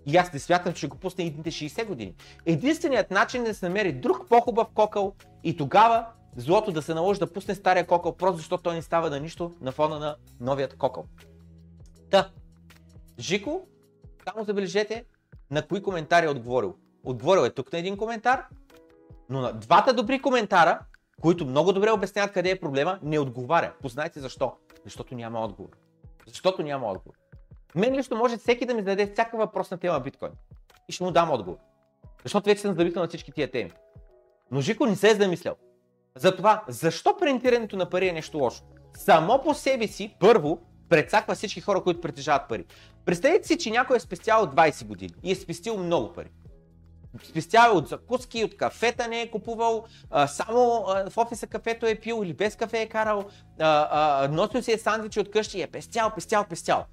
И 0.09 0.17
аз 0.17 0.33
не 0.33 0.39
смятам, 0.39 0.73
че 0.75 0.89
го 0.89 0.97
пусне 0.97 1.25
идните 1.25 1.51
60 1.51 1.87
години. 1.87 2.15
Единственият 2.47 3.11
начин 3.11 3.43
е 3.43 3.49
да 3.49 3.55
се 3.55 3.69
намери 3.69 3.93
друг 3.93 4.29
по-хубав 4.29 4.67
кокъл 4.75 5.15
и 5.45 5.57
тогава 5.57 6.07
злото 6.37 6.73
да 6.73 6.83
се 6.83 6.95
наложи 6.95 7.21
да 7.21 7.33
пусне 7.33 7.55
стария 7.55 7.87
кокъл, 7.87 8.17
просто 8.17 8.37
защото 8.37 8.63
той 8.63 8.75
не 8.75 8.83
става 8.83 9.11
на 9.11 9.21
нищо 9.21 9.53
на 9.61 9.73
фона 9.73 9.99
на 9.99 10.17
новият 10.41 10.77
кокъл. 10.77 11.05
Та, 12.11 12.31
Жико, 13.19 13.67
само 14.25 14.45
забележете 14.45 15.05
на 15.51 15.67
кои 15.67 15.83
коментари 15.83 16.27
е 16.27 16.31
отговорил. 16.31 16.75
Отговорил 17.05 17.43
е 17.43 17.51
тук 17.51 17.73
на 17.73 17.79
един 17.79 17.97
коментар, 17.97 18.45
но 19.29 19.41
на 19.41 19.53
двата 19.53 19.93
добри 19.93 20.23
коментара, 20.23 20.81
които 21.21 21.47
много 21.47 21.73
добре 21.73 21.91
обясняват 21.91 22.33
къде 22.33 22.51
е 22.51 22.61
проблема, 22.61 22.99
не 23.03 23.19
отговаря. 23.19 23.73
Познайте 23.83 24.21
защо. 24.21 24.53
Защото 24.85 25.15
няма 25.15 25.41
отговор. 25.41 25.71
Защото 26.27 26.63
няма 26.63 26.87
отговор. 26.87 27.15
Мен 27.75 27.95
лично 27.95 28.17
може 28.17 28.37
всеки 28.37 28.67
да 28.67 28.75
ми 28.75 28.81
зададе 28.81 29.13
всяка 29.13 29.37
въпрос 29.37 29.71
на 29.71 29.79
тема 29.79 30.01
биткоин. 30.01 30.33
И 30.89 30.93
ще 30.93 31.05
му 31.05 31.11
дам 31.11 31.31
отговор. 31.31 31.59
Защото 32.23 32.45
вече 32.45 32.61
съм 32.61 32.75
зависал 32.75 33.03
на 33.03 33.09
всички 33.09 33.33
тия 33.33 33.51
теми. 33.51 33.73
Но 34.51 34.61
Жико 34.61 34.87
не 34.87 34.97
се 34.97 35.11
е 35.11 35.15
замислял. 35.15 35.57
Затова, 36.17 36.65
защо 36.69 37.17
принтирането 37.17 37.77
на 37.77 37.91
пари 37.91 38.09
е 38.09 38.13
нещо 38.13 38.39
лошо? 38.39 38.63
Само 38.97 39.43
по 39.43 39.55
себе 39.55 39.87
си, 39.87 40.17
първо, 40.21 40.61
Прецаква 40.89 41.35
всички 41.35 41.61
хора, 41.61 41.83
които 41.83 42.01
притежават 42.01 42.49
пари. 42.49 42.65
Представете 43.05 43.47
си, 43.47 43.59
че 43.59 43.71
някой 43.71 43.97
е 43.97 44.01
спестял 44.01 44.47
20 44.47 44.87
години 44.87 45.15
и 45.23 45.33
е 45.33 45.35
спестил 45.35 45.77
много 45.77 46.13
пари. 46.13 46.29
Спестява 47.25 47.75
от 47.75 47.89
закуски, 47.89 48.45
от 48.45 48.57
кафета 48.57 49.09
не 49.09 49.21
е 49.21 49.31
купувал, 49.31 49.85
а, 50.11 50.27
само 50.27 50.85
а, 50.89 51.11
в 51.11 51.19
офиса 51.19 51.47
кафето 51.47 51.87
е 51.87 51.95
пил 51.95 52.21
или 52.25 52.33
без 52.33 52.57
кафе 52.57 52.81
е 52.81 52.89
карал, 52.89 53.25
а, 53.59 53.89
а, 54.25 54.29
носил 54.29 54.63
си 54.63 54.73
е 54.73 54.79
сандвичи 54.79 55.21
от 55.21 55.31
къщи 55.31 55.59
и 55.59 55.63
е 55.63 55.67
пестял, 55.67 56.11
пестял, 56.15 56.45
пестял. 56.45 56.85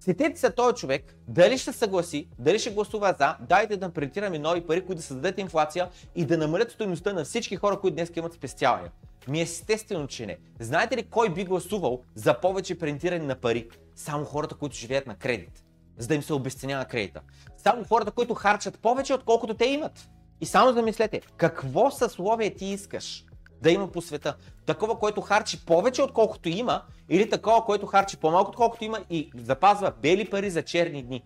Сетете 0.00 0.40
се 0.40 0.50
този 0.50 0.76
човек, 0.76 1.16
дали 1.28 1.58
ще 1.58 1.72
съгласи, 1.72 2.28
дали 2.38 2.58
ще 2.58 2.70
гласува 2.70 3.14
за, 3.18 3.36
дайте 3.40 3.76
да 3.76 3.90
принтираме 3.90 4.38
нови 4.38 4.60
пари, 4.66 4.80
които 4.80 4.96
да 4.96 5.02
създадат 5.02 5.38
инфлация 5.38 5.88
и 6.14 6.24
да 6.24 6.38
намалят 6.38 6.70
стоеността 6.70 7.12
на 7.12 7.24
всички 7.24 7.56
хора, 7.56 7.80
които 7.80 7.94
днес 7.94 8.12
имат 8.16 8.32
спестявания. 8.32 8.92
Ми 9.28 9.40
естествено, 9.40 10.06
че 10.06 10.26
не. 10.26 10.38
Знаете 10.60 10.96
ли 10.96 11.02
кой 11.02 11.34
би 11.34 11.44
гласувал 11.44 12.00
за 12.14 12.40
повече 12.40 12.78
принтиране 12.78 13.24
на 13.24 13.34
пари? 13.34 13.68
Само 13.96 14.24
хората, 14.24 14.54
които 14.54 14.76
живеят 14.76 15.06
на 15.06 15.14
кредит, 15.14 15.64
за 15.98 16.08
да 16.08 16.14
им 16.14 16.22
се 16.22 16.32
обесценява 16.32 16.84
кредита. 16.84 17.20
Само 17.56 17.84
хората, 17.84 18.10
които 18.10 18.34
харчат 18.34 18.78
повече, 18.78 19.14
отколкото 19.14 19.54
те 19.54 19.64
имат. 19.64 20.08
И 20.40 20.46
само 20.46 20.72
замислете, 20.72 21.20
какво 21.36 21.90
съсловие 21.90 22.54
ти 22.54 22.66
искаш 22.66 23.24
да 23.62 23.70
има 23.70 23.92
по 23.92 24.02
света? 24.02 24.36
Такова, 24.66 24.98
което 24.98 25.20
харчи 25.20 25.64
повече, 25.64 26.02
отколкото 26.02 26.48
има, 26.48 26.82
или 27.08 27.30
такова, 27.30 27.64
което 27.64 27.86
харчи 27.86 28.16
по-малко, 28.16 28.50
отколкото 28.50 28.84
има 28.84 29.04
и 29.10 29.30
запазва 29.34 29.92
бели 30.02 30.30
пари 30.30 30.50
за 30.50 30.62
черни 30.62 31.02
дни? 31.02 31.22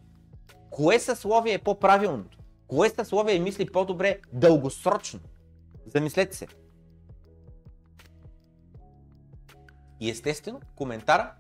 Кое 0.70 0.98
съсловие 0.98 1.55
е 1.55 1.59
по-правилното? 1.59 2.39
Кое 2.66 2.89
съсловие 2.89 3.39
мисли 3.39 3.66
по-добре 3.66 4.19
дългосрочно? 4.32 5.20
Замислете 5.86 6.36
се. 6.36 6.47
И 10.01 10.11
естествено, 10.11 10.61
коментара 10.77 11.32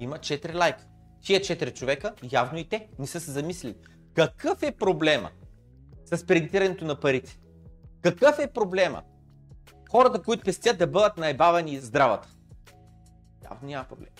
има 0.00 0.18
4 0.18 0.54
лайка. 0.54 0.86
Тия 1.22 1.40
4 1.40 1.74
човека, 1.74 2.14
явно 2.32 2.58
и 2.58 2.68
те, 2.68 2.88
не 2.98 3.06
са 3.06 3.20
се 3.20 3.30
замислили. 3.30 3.76
Какъв 4.14 4.62
е 4.62 4.72
проблема 4.72 5.30
с 6.04 6.26
принтирането 6.26 6.84
на 6.84 7.00
парите? 7.00 7.38
Какъв 8.00 8.38
е 8.38 8.52
проблема? 8.52 9.02
Хората, 9.92 10.22
които 10.22 10.44
пестят 10.44 10.78
да 10.78 10.86
бъдат 10.86 11.16
наебавани 11.16 11.80
здравата. 11.80 12.28
Явно 13.44 13.68
няма 13.68 13.84
проблем. 13.84 14.10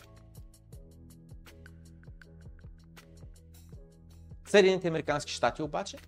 Съединените 4.48 4.88
Американски 4.88 5.32
щати 5.32 5.62
обаче 5.62 5.98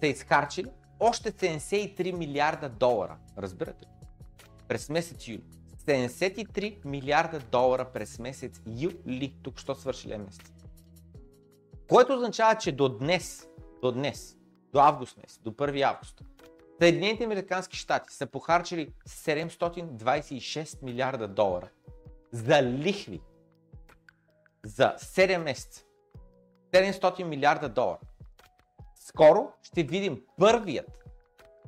са 0.00 0.06
изхарчили 0.06 0.70
още 1.00 1.32
73 1.32 2.12
милиарда 2.12 2.68
долара. 2.68 3.16
Разбирате 3.38 3.84
ли? 3.84 3.90
През 4.68 4.88
месец 4.88 5.28
юли. 5.28 5.44
73 5.86 6.84
милиарда 6.84 7.38
долара 7.38 7.92
през 7.92 8.18
месец 8.18 8.60
юли. 8.66 9.34
Тук 9.42 9.58
що 9.58 9.74
свършили 9.74 10.16
месец. 10.16 10.52
Което 11.88 12.14
означава, 12.14 12.58
че 12.58 12.72
до 12.72 12.88
днес, 12.88 13.48
до 13.82 13.92
днес, 13.92 14.36
до 14.72 14.80
август 14.80 15.16
месец, 15.16 15.40
до 15.44 15.50
1 15.50 15.82
август, 15.82 16.22
Съединените 16.80 17.24
Американски 17.24 17.76
щати 17.76 18.14
са 18.14 18.26
похарчили 18.26 18.92
726 19.08 20.82
милиарда 20.82 21.28
долара 21.28 21.68
за 22.32 22.62
лихви 22.62 23.20
за 24.64 24.94
7 24.98 25.36
месеца. 25.38 25.84
700 26.72 27.24
милиарда 27.24 27.68
долара. 27.68 27.98
Скоро 28.94 29.52
ще 29.62 29.82
видим 29.82 30.22
първият 30.38 31.04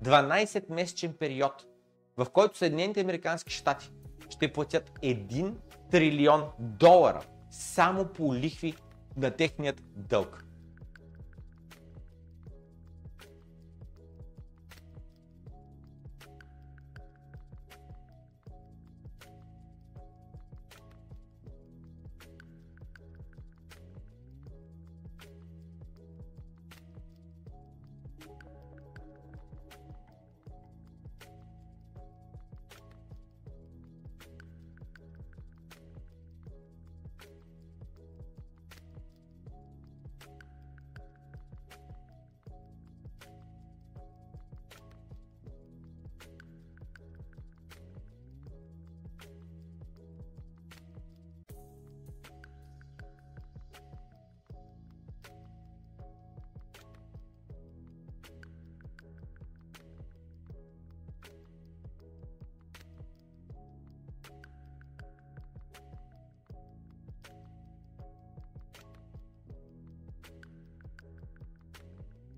12-месечен 0.05 1.13
период, 1.13 1.67
в 2.17 2.27
който 2.33 2.59
Съединените 2.59 3.01
Американски 3.01 3.53
щати 3.53 3.91
ще 4.31 4.53
платят 4.53 4.91
1 4.91 5.55
трилион 5.91 6.45
долара 6.59 7.23
само 7.51 8.07
по 8.07 8.35
лихви 8.35 8.75
на 9.17 9.31
техният 9.31 9.83
дълг. 9.97 10.46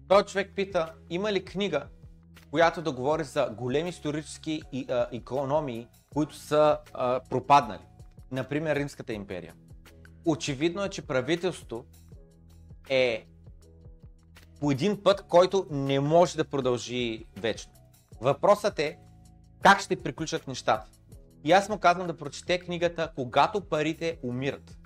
Той 0.08 0.24
човек 0.24 0.52
пита, 0.56 0.94
има 1.10 1.32
ли 1.32 1.44
книга, 1.44 1.86
която 2.50 2.82
да 2.82 2.92
говори 2.92 3.24
за 3.24 3.54
големи 3.58 3.88
исторически 3.88 4.62
и, 4.72 4.86
а, 4.90 5.06
економии, 5.12 5.86
които 6.12 6.34
са 6.34 6.78
а, 6.94 7.20
пропаднали. 7.30 7.82
Например, 8.30 8.76
Римската 8.76 9.12
империя. 9.12 9.54
Очевидно 10.24 10.84
е, 10.84 10.88
че 10.88 11.06
правителството 11.06 11.84
е 12.88 13.26
по 14.60 14.70
един 14.70 15.02
път, 15.02 15.22
който 15.28 15.66
не 15.70 16.00
може 16.00 16.36
да 16.36 16.44
продължи 16.44 17.24
вечно. 17.36 17.72
Въпросът 18.20 18.78
е 18.78 18.98
как 19.62 19.80
ще 19.80 20.02
приключат 20.02 20.48
нещата. 20.48 20.86
И 21.44 21.52
аз 21.52 21.68
му 21.68 21.78
казвам 21.78 22.06
да 22.06 22.16
прочете 22.16 22.58
книгата 22.58 23.12
Когато 23.14 23.60
парите 23.60 24.18
умират. 24.22 24.76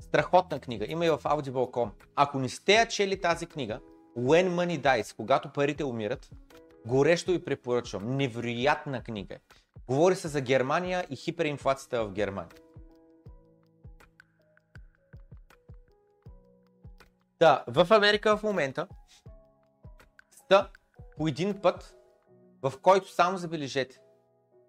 Страхотна 0.00 0.60
книга. 0.60 0.86
Има 0.88 1.06
и 1.06 1.10
в 1.10 1.18
Audible.com. 1.18 1.90
Ако 2.16 2.38
не 2.38 2.48
сте 2.48 2.74
я 2.74 2.88
чели 2.88 3.20
тази 3.20 3.46
книга, 3.46 3.80
When 4.16 4.50
Money 4.50 4.80
Dies, 4.80 5.16
когато 5.16 5.52
парите 5.52 5.84
умират, 5.84 6.30
горещо 6.86 7.32
ви 7.32 7.44
препоръчвам. 7.44 8.16
Невероятна 8.16 9.02
книга. 9.02 9.38
Говори 9.86 10.16
се 10.16 10.28
за 10.28 10.40
Германия 10.40 11.06
и 11.10 11.16
хиперинфлацията 11.16 12.04
в 12.04 12.12
Германия. 12.12 12.52
Да, 17.38 17.64
в 17.68 17.86
Америка 17.90 18.36
в 18.36 18.42
момента 18.42 18.88
са 20.50 20.68
по 21.16 21.28
един 21.28 21.60
път, 21.60 21.96
в 22.62 22.72
който 22.82 23.12
само 23.12 23.38
забележете, 23.38 24.00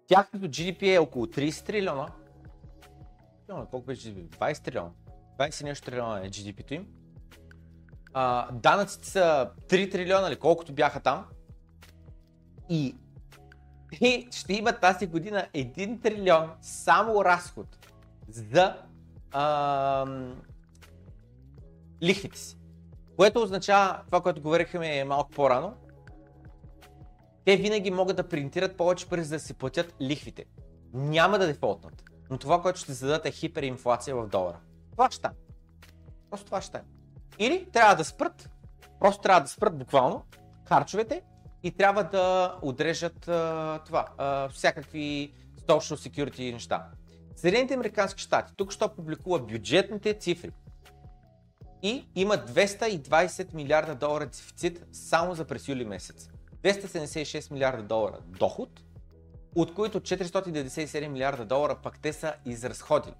тяхното 0.06 0.46
GDP 0.46 0.94
е 0.94 0.98
около 0.98 1.26
30 1.26 1.66
трилиона. 1.66 2.08
Колко 3.46 3.86
беше 3.86 4.14
GDP? 4.14 4.36
20 4.38 4.64
трилиона. 4.64 4.90
20 5.38 5.64
нещо 5.64 5.86
трилиона 5.86 6.20
е 6.20 6.30
GDP-то 6.30 6.74
им 6.74 7.03
данъците 8.52 9.08
са 9.08 9.50
3 9.68 9.90
трилиона 9.90 10.28
или 10.28 10.36
колкото 10.36 10.72
бяха 10.72 11.00
там. 11.00 11.24
И 12.68 12.96
те 13.98 14.28
ще 14.30 14.52
имат 14.52 14.80
тази 14.80 15.06
година 15.06 15.46
1 15.54 16.02
трилион 16.02 16.50
само 16.62 17.24
разход 17.24 17.66
за 18.28 18.76
а, 19.32 20.06
лихвите 22.02 22.38
си. 22.38 22.58
Което 23.16 23.42
означава, 23.42 24.00
това, 24.06 24.20
което 24.20 24.42
говорихме 24.42 25.04
малко 25.04 25.30
по-рано, 25.30 25.74
те 27.44 27.56
винаги 27.56 27.90
могат 27.90 28.16
да 28.16 28.28
принтират 28.28 28.76
повече 28.76 29.08
пари, 29.08 29.24
за 29.24 29.36
да 29.36 29.40
си 29.40 29.54
платят 29.54 29.94
лихвите. 30.00 30.44
Няма 30.92 31.38
да 31.38 31.46
дефолтнат. 31.46 32.02
Но 32.30 32.38
това, 32.38 32.62
което 32.62 32.80
ще 32.80 32.92
зададат 32.92 33.26
е 33.26 33.30
хиперинфлация 33.30 34.16
в 34.16 34.28
долара. 34.28 34.58
Това 34.92 35.10
ще. 35.10 35.28
Просто 36.30 36.46
това 36.46 36.60
ще 36.60 36.68
стане. 36.68 36.84
Или 37.38 37.66
трябва 37.72 37.94
да 37.94 38.04
спрат, 38.04 38.50
просто 39.00 39.22
трябва 39.22 39.40
да 39.40 39.48
спрат 39.48 39.78
буквално 39.78 40.24
харчовете 40.68 41.22
и 41.62 41.70
трябва 41.70 42.04
да 42.04 42.56
отрежат 42.62 43.28
а, 43.28 43.80
това, 43.86 44.06
а, 44.18 44.48
всякакви 44.48 45.34
social 45.66 46.10
security 46.10 46.52
неща. 46.52 46.86
Съединените 47.36 47.74
американски 47.74 48.22
щати 48.22 48.52
тук 48.56 48.72
ще 48.72 48.88
публикува 48.96 49.38
бюджетните 49.38 50.18
цифри 50.18 50.50
и 51.82 52.08
има 52.14 52.34
220 52.34 53.54
милиарда 53.54 53.94
долара 53.94 54.26
дефицит 54.26 54.84
само 54.92 55.34
за 55.34 55.44
през 55.44 55.68
юли 55.68 55.84
месец. 55.84 56.28
276 56.62 57.52
милиарда 57.52 57.82
долара 57.82 58.18
доход, 58.26 58.82
от 59.54 59.74
които 59.74 60.00
497 60.00 61.08
милиарда 61.08 61.44
долара 61.44 61.76
пък 61.82 61.98
те 61.98 62.12
са 62.12 62.34
изразходили. 62.44 63.14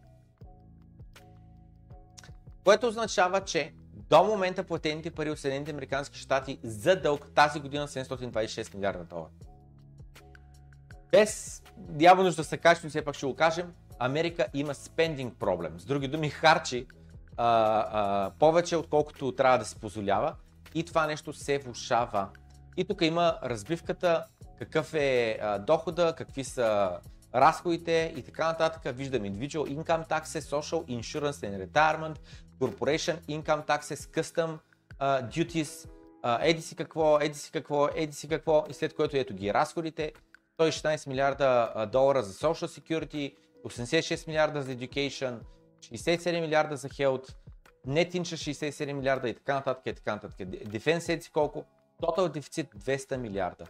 Което 2.64 2.86
означава, 2.86 3.40
че 3.40 3.74
до 4.14 4.24
момента 4.24 4.64
платените 4.64 5.10
пари 5.10 5.30
от 5.30 5.38
Съединените 5.38 5.70
Американски 5.70 6.18
щати 6.18 6.58
за 6.62 6.96
дълг 6.96 7.30
тази 7.34 7.60
година 7.60 7.88
726 7.88 8.74
милиарда 8.74 9.04
долара. 9.04 9.28
Без 11.12 11.62
нужда 12.22 12.42
да 12.42 12.44
се 12.44 12.60
но 12.84 12.90
все 12.90 13.04
пак 13.04 13.14
ще 13.14 13.26
го 13.26 13.34
кажем, 13.34 13.72
Америка 13.98 14.46
има 14.54 14.74
спендинг 14.74 15.38
проблем. 15.38 15.80
С 15.80 15.84
други 15.84 16.08
думи, 16.08 16.30
харчи 16.30 16.86
а, 17.36 17.46
а, 17.46 18.30
повече, 18.38 18.76
отколкото 18.76 19.32
трябва 19.32 19.58
да 19.58 19.64
си 19.64 19.76
позволява 19.80 20.34
и 20.74 20.84
това 20.84 21.06
нещо 21.06 21.32
се 21.32 21.58
влушава. 21.58 22.28
И 22.76 22.84
тук 22.84 23.02
има 23.02 23.38
разбивката, 23.42 24.24
какъв 24.58 24.94
е 24.94 25.38
а, 25.42 25.58
дохода, 25.58 26.14
какви 26.16 26.44
са 26.44 26.98
разходите 27.34 28.12
и 28.16 28.22
така 28.22 28.46
нататък. 28.46 28.96
Виждаме 28.96 29.32
individual 29.32 29.76
income 29.76 30.08
taxes, 30.08 30.40
social 30.40 31.00
insurance 31.00 31.30
and 31.30 31.68
retirement, 31.68 32.16
corporation 32.60 33.16
income 33.28 33.66
taxes, 33.66 34.00
custom 34.16 34.58
uh, 35.00 35.28
duties, 35.28 35.88
uh, 36.24 36.38
еди 36.42 36.62
си 36.62 36.76
какво, 36.76 37.18
еди 37.20 37.38
си 37.38 37.50
какво, 37.50 37.88
еди 37.94 38.12
си 38.12 38.28
какво 38.28 38.64
и 38.70 38.74
след 38.74 38.94
което 38.94 39.16
ето 39.16 39.34
ги 39.34 39.54
разходите. 39.54 40.12
116 40.58 41.08
милиарда 41.08 41.72
а, 41.74 41.86
долара 41.86 42.22
за 42.22 42.32
social 42.32 42.80
security, 42.80 43.34
86 43.64 44.26
милиарда 44.26 44.62
за 44.62 44.76
education, 44.76 45.38
67 45.80 46.40
милиарда 46.40 46.76
за 46.76 46.88
health, 46.88 47.34
net 47.88 48.14
interest 48.14 48.70
67 48.70 48.92
милиарда 48.92 49.28
и 49.28 49.34
така 49.34 49.54
нататък 49.54 49.86
и 49.86 49.94
така 49.94 50.14
нататък. 50.14 50.38
Defense 50.48 51.08
еди 51.08 51.22
си 51.22 51.30
колко, 51.30 51.64
total 52.02 52.28
дефицит 52.28 52.66
200 52.74 53.16
милиарда. 53.16 53.64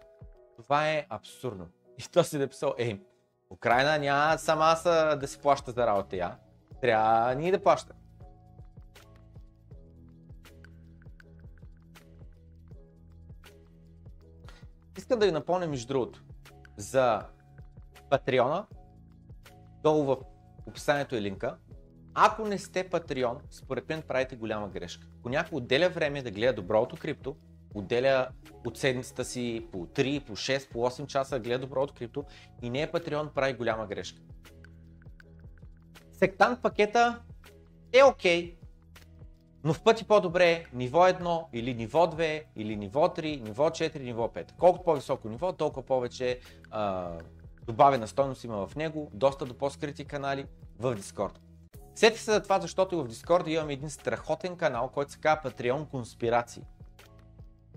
Това 0.57 0.91
е 0.91 1.07
абсурдно. 1.09 1.69
И 1.99 2.03
то 2.13 2.25
си 2.25 2.39
написал, 2.39 2.75
ей, 2.79 3.01
Украина 3.51 3.99
няма 3.99 4.39
сама 4.39 4.77
са 4.77 5.17
да 5.21 5.29
си 5.29 5.39
плаща 5.39 5.73
за 5.73 5.87
работа 5.87 6.17
я. 6.17 6.37
Трябва 6.81 7.35
ние 7.35 7.51
да 7.51 7.63
плащаме. 7.63 8.01
Искам 14.99 15.19
да 15.19 15.27
ви 15.27 15.33
напомня 15.33 15.67
между 15.67 15.89
другото 15.89 16.23
за 16.77 17.23
Патреона. 18.11 18.67
Долу 19.83 20.05
в 20.05 20.17
описанието 20.67 21.17
е 21.17 21.23
линка. 21.23 21.57
Ако 22.15 22.45
не 22.45 22.59
сте 22.59 22.89
Патреон, 22.89 23.39
според 23.51 23.89
мен 23.89 24.03
правите 24.03 24.37
голяма 24.37 24.69
грешка. 24.69 25.07
Ако 25.19 25.29
някой 25.29 25.57
отделя 25.57 25.89
време 25.89 26.23
да 26.23 26.31
гледа 26.31 26.53
доброто 26.53 26.97
крипто, 26.97 27.37
отделя 27.75 28.29
от 28.67 28.79
седмицата 28.79 29.25
си 29.25 29.69
по 29.73 29.87
3, 29.87 30.25
по 30.25 30.33
6, 30.33 30.71
по 30.71 30.79
8 30.79 31.07
часа, 31.07 31.39
гледа 31.39 31.59
доброто 31.59 31.95
крипто 31.95 32.25
и 32.63 32.71
не 32.71 32.83
е 32.83 32.91
Патреон, 32.91 33.31
прави 33.35 33.55
голяма 33.55 33.87
грешка. 33.87 34.23
Сектант 36.13 36.63
пакета 36.63 37.23
е 37.93 38.03
окей, 38.03 38.57
okay, 38.57 38.64
но 39.65 39.75
в 39.75 39.83
пъти 39.83 40.05
по-добре 40.05 40.67
ниво 40.73 40.99
1 40.99 41.45
или 41.53 41.75
ниво 41.75 42.07
2 42.07 42.43
или 42.57 42.77
ниво 42.77 43.09
3, 43.09 43.41
ниво 43.41 43.71
4, 43.71 44.01
ниво 44.01 44.29
5. 44.29 44.53
Колкото 44.59 44.85
по-високо 44.85 45.29
ниво, 45.29 45.53
толкова 45.53 45.87
повече 45.87 46.41
а, 46.71 47.11
добавена 47.67 48.09
стойност 48.09 48.45
има 48.45 48.67
в 48.67 48.77
него, 48.77 49.11
доста 49.13 49.47
до 49.47 49.55
по-скрити 49.55 50.05
канали 50.05 50.47
в 50.79 50.97
Discord. 50.97 51.33
Сетих 51.95 52.21
се 52.21 52.33
за 52.33 52.43
това, 52.43 52.61
защото 52.61 53.05
в 53.05 53.09
Discord 53.09 53.49
имаме 53.49 53.73
един 53.73 53.91
страхотен 53.91 54.57
канал, 54.57 54.91
който 54.95 55.13
се 55.13 55.19
казва 55.19 55.51
Patreon 55.51 55.89
Конспирации. 55.89 56.63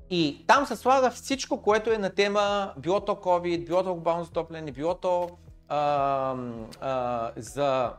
И 0.09 0.43
там 0.47 0.65
се 0.65 0.76
слага 0.76 1.11
всичко, 1.11 1.61
което 1.61 1.91
е 1.91 1.97
на 1.97 2.09
тема, 2.09 2.73
било 2.77 2.99
то 2.99 3.15
COVID, 3.15 3.65
било 3.65 3.84
то 3.84 3.93
глобално 3.93 4.23
затопляне, 4.23 4.72
било 4.72 4.95
то 4.95 5.30
а, 5.68 6.35
а, 6.81 7.31
за, 7.35 7.93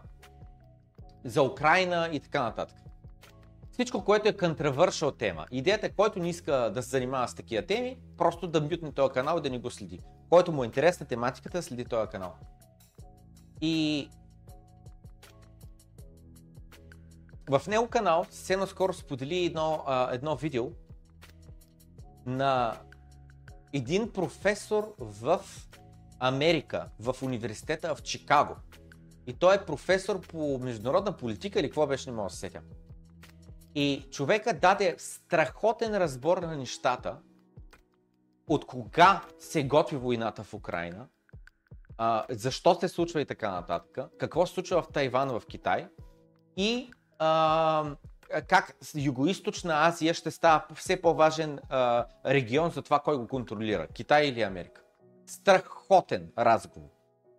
за 1.24 1.42
Украина 1.42 2.08
и 2.12 2.20
така 2.20 2.42
нататък. 2.42 2.76
Всичко, 3.78 4.04
което 4.04 4.28
е 4.28 4.32
контравършал 4.32 5.10
тема. 5.10 5.46
Идеята 5.50 5.92
който 5.92 6.18
не 6.18 6.28
иска 6.28 6.52
да 6.52 6.82
се 6.82 6.88
занимава 6.88 7.28
с 7.28 7.34
такива 7.34 7.66
теми, 7.66 7.98
просто 8.16 8.46
да 8.46 8.60
мютне 8.60 8.92
този 8.92 9.12
канал 9.12 9.38
и 9.38 9.40
да 9.40 9.50
ни 9.50 9.58
го 9.58 9.70
следи. 9.70 10.00
Който 10.30 10.52
му 10.52 10.62
е 10.62 10.66
интересна 10.66 11.06
тематиката, 11.06 11.62
следи 11.62 11.84
този 11.84 12.10
канал. 12.10 12.34
И 13.60 14.08
в 17.50 17.62
него 17.68 17.88
канал 17.88 18.26
съвсем 18.30 18.60
наскоро 18.60 18.92
сподели 18.92 19.44
едно, 19.44 19.82
а, 19.86 20.14
едно 20.14 20.36
видео 20.36 20.70
на 22.26 22.76
един 23.72 24.12
професор 24.12 24.94
в 24.98 25.40
Америка, 26.18 26.88
в 27.00 27.16
университета 27.22 27.94
в 27.94 28.02
Чикаго. 28.02 28.54
И 29.26 29.32
той 29.32 29.54
е 29.54 29.64
професор 29.64 30.20
по 30.20 30.58
международна 30.58 31.16
политика 31.16 31.60
или 31.60 31.68
какво 31.68 31.86
беше, 31.86 32.10
не 32.10 32.16
мога 32.16 32.28
да 32.28 32.34
се 32.34 32.40
сетя. 32.40 32.60
И 33.74 34.06
човека 34.10 34.52
даде 34.52 34.94
страхотен 34.98 35.96
разбор 35.96 36.38
на 36.38 36.56
нещата, 36.56 37.16
от 38.48 38.66
кога 38.66 39.22
се 39.38 39.64
готви 39.64 39.96
войната 39.96 40.42
в 40.44 40.54
Украина, 40.54 41.06
а, 41.98 42.24
защо 42.30 42.74
се 42.74 42.88
случва 42.88 43.20
и 43.20 43.26
така 43.26 43.50
нататък, 43.50 43.98
какво 44.18 44.46
се 44.46 44.54
случва 44.54 44.82
в 44.82 44.88
Тайван, 44.88 45.28
в 45.28 45.42
Китай 45.46 45.88
и 46.56 46.90
а, 47.18 47.96
как 48.48 48.76
Юго-Источна 48.82 49.88
Азия 49.88 50.14
ще 50.14 50.30
става 50.30 50.64
все 50.74 51.00
по-важен 51.02 51.58
а, 51.68 52.06
регион 52.26 52.70
за 52.70 52.82
това 52.82 52.98
кой 52.98 53.16
го 53.16 53.28
контролира, 53.28 53.86
Китай 53.86 54.26
или 54.26 54.42
Америка. 54.42 54.82
Страхотен 55.26 56.32
разговор. 56.38 56.88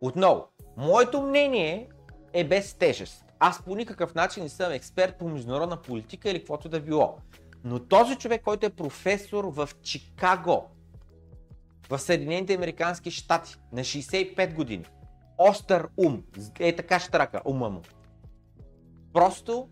Отново, 0.01 0.47
моето 0.77 1.21
мнение 1.21 1.89
е 2.33 2.43
без 2.43 2.73
тежест. 2.73 3.25
Аз 3.39 3.63
по 3.63 3.75
никакъв 3.75 4.15
начин 4.15 4.43
не 4.43 4.49
съм 4.49 4.71
експерт 4.71 5.17
по 5.17 5.29
международна 5.29 5.81
политика 5.81 6.29
или 6.29 6.39
каквото 6.39 6.69
да 6.69 6.79
било. 6.79 7.17
Но 7.63 7.79
този 7.79 8.15
човек, 8.15 8.41
който 8.43 8.65
е 8.65 8.69
професор 8.69 9.43
в 9.43 9.69
Чикаго, 9.81 10.69
в 11.89 11.99
Съединените 11.99 12.53
Американски 12.53 13.11
щати, 13.11 13.55
на 13.71 13.81
65 13.81 14.53
години, 14.53 14.85
остър 15.37 15.87
ум, 15.97 16.23
е 16.59 16.75
така 16.75 16.99
штрака 16.99 17.41
ума 17.45 17.69
му. 17.69 17.81
Просто 19.13 19.69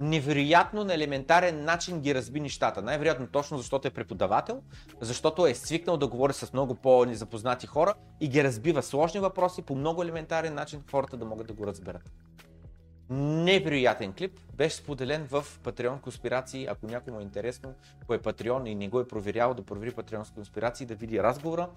невероятно 0.00 0.84
на 0.84 0.94
елементарен 0.94 1.64
начин 1.64 2.00
ги 2.00 2.14
разби 2.14 2.40
нещата. 2.40 2.82
Най-вероятно 2.82 3.26
точно 3.26 3.58
защото 3.58 3.88
е 3.88 3.90
преподавател, 3.90 4.62
защото 5.00 5.46
е 5.46 5.54
свикнал 5.54 5.96
да 5.96 6.08
говори 6.08 6.32
с 6.32 6.52
много 6.52 6.74
по-незапознати 6.74 7.66
хора 7.66 7.94
и 8.20 8.28
ги 8.28 8.44
разбива 8.44 8.82
сложни 8.82 9.20
въпроси 9.20 9.62
по 9.62 9.74
много 9.74 10.02
елементарен 10.02 10.54
начин 10.54 10.82
хората 10.90 11.16
да 11.16 11.24
могат 11.24 11.46
да 11.46 11.52
го 11.52 11.66
разберат 11.66 12.12
невероятен 13.10 14.12
клип. 14.12 14.38
Беше 14.54 14.76
споделен 14.76 15.24
в 15.24 15.44
Patreon 15.64 16.00
конспирации. 16.00 16.66
Ако 16.66 16.86
някой 16.86 17.12
му 17.12 17.20
е 17.20 17.22
интересно, 17.22 17.74
кой 18.06 18.16
е 18.16 18.20
Patreon 18.20 18.68
и 18.68 18.74
не 18.74 18.88
го 18.88 19.00
е 19.00 19.08
проверял, 19.08 19.54
да 19.54 19.62
провери 19.62 19.90
Patreon 19.90 20.34
конспирации, 20.34 20.86
да 20.86 20.94
види 20.94 21.22
разговора. 21.22 21.68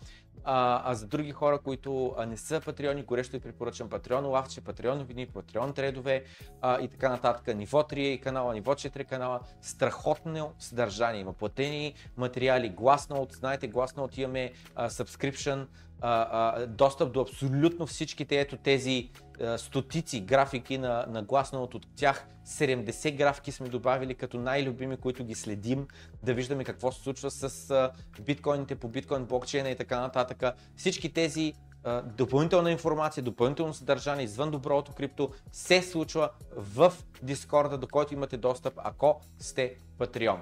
А, 0.43 0.91
а 0.91 0.95
за 0.95 1.07
други 1.07 1.31
хора, 1.31 1.59
които 1.59 2.15
не 2.27 2.37
са 2.37 2.61
Патреони, 2.65 3.03
горещо 3.03 3.31
ви 3.31 3.39
препоръчам 3.39 3.89
Patreon 3.89 4.25
лавче, 4.25 4.61
Patreon 4.61 4.93
новини, 4.93 5.27
Patreon 5.27 5.75
тредове 5.75 6.23
а, 6.61 6.81
и 6.81 6.87
така 6.87 7.09
нататък. 7.09 7.55
Ниво 7.55 7.81
3 7.81 8.19
канала, 8.19 8.53
ниво 8.53 8.73
4 8.73 9.05
канала. 9.05 9.39
Страхотно 9.61 10.53
съдържание. 10.59 11.21
Има 11.21 11.33
платени 11.33 11.93
материали, 12.17 12.71
Glassnote. 12.71 13.35
Знаете, 13.35 13.71
Glassnote 13.71 14.19
имаме 14.19 14.51
а, 14.75 14.89
subscription, 14.89 15.65
а, 16.01 16.27
а, 16.31 16.67
достъп 16.67 17.13
до 17.13 17.21
абсолютно 17.21 17.85
всичките 17.85 18.39
ето 18.39 18.57
тези 18.57 19.09
а, 19.41 19.57
стотици 19.57 20.21
графики 20.21 20.77
на, 20.77 21.05
на 21.09 21.25
Glassnote 21.25 21.75
от 21.75 21.87
тях 21.95 22.27
70 22.47 23.15
графики 23.15 23.51
сме 23.51 23.69
добавили 23.69 24.15
като 24.15 24.39
най-любими, 24.39 24.97
които 24.97 25.23
ги 25.23 25.35
следим, 25.35 25.87
да 26.23 26.33
виждаме 26.33 26.63
какво 26.63 26.91
се 26.91 27.01
случва 27.01 27.31
с 27.31 27.71
а, 27.71 27.91
биткоините 28.21 28.75
по 28.75 28.87
биткоин 28.87 29.25
блокчейна 29.25 29.69
и 29.69 29.75
така 29.75 29.99
нататък. 29.99 30.43
Всички 30.75 31.13
тези 31.13 31.53
а, 31.83 32.01
допълнителна 32.01 32.71
информация, 32.71 33.23
допълнително 33.23 33.73
съдържание 33.73 34.25
извън 34.25 34.51
доброто 34.51 34.93
крипто 34.93 35.31
се 35.51 35.81
случва 35.81 36.29
в 36.55 36.93
Дискорда, 37.23 37.77
до 37.77 37.87
който 37.87 38.13
имате 38.13 38.37
достъп, 38.37 38.73
ако 38.77 39.21
сте 39.39 39.75
Patreon. 39.97 40.39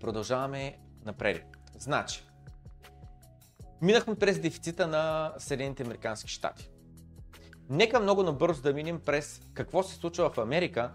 Продължаваме 0.00 0.78
напред. 1.04 1.44
Значи, 1.78 2.26
минахме 3.82 4.14
през 4.14 4.40
дефицита 4.40 4.86
на 4.86 5.32
Съединените 5.38 5.82
Американски 5.82 6.30
щати. 6.30 6.70
Нека 7.70 8.00
много 8.00 8.22
набързо 8.22 8.62
да 8.62 8.72
минем 8.72 9.00
през 9.06 9.40
какво 9.54 9.82
се 9.82 9.94
случва 9.94 10.30
в 10.30 10.38
Америка 10.38 10.92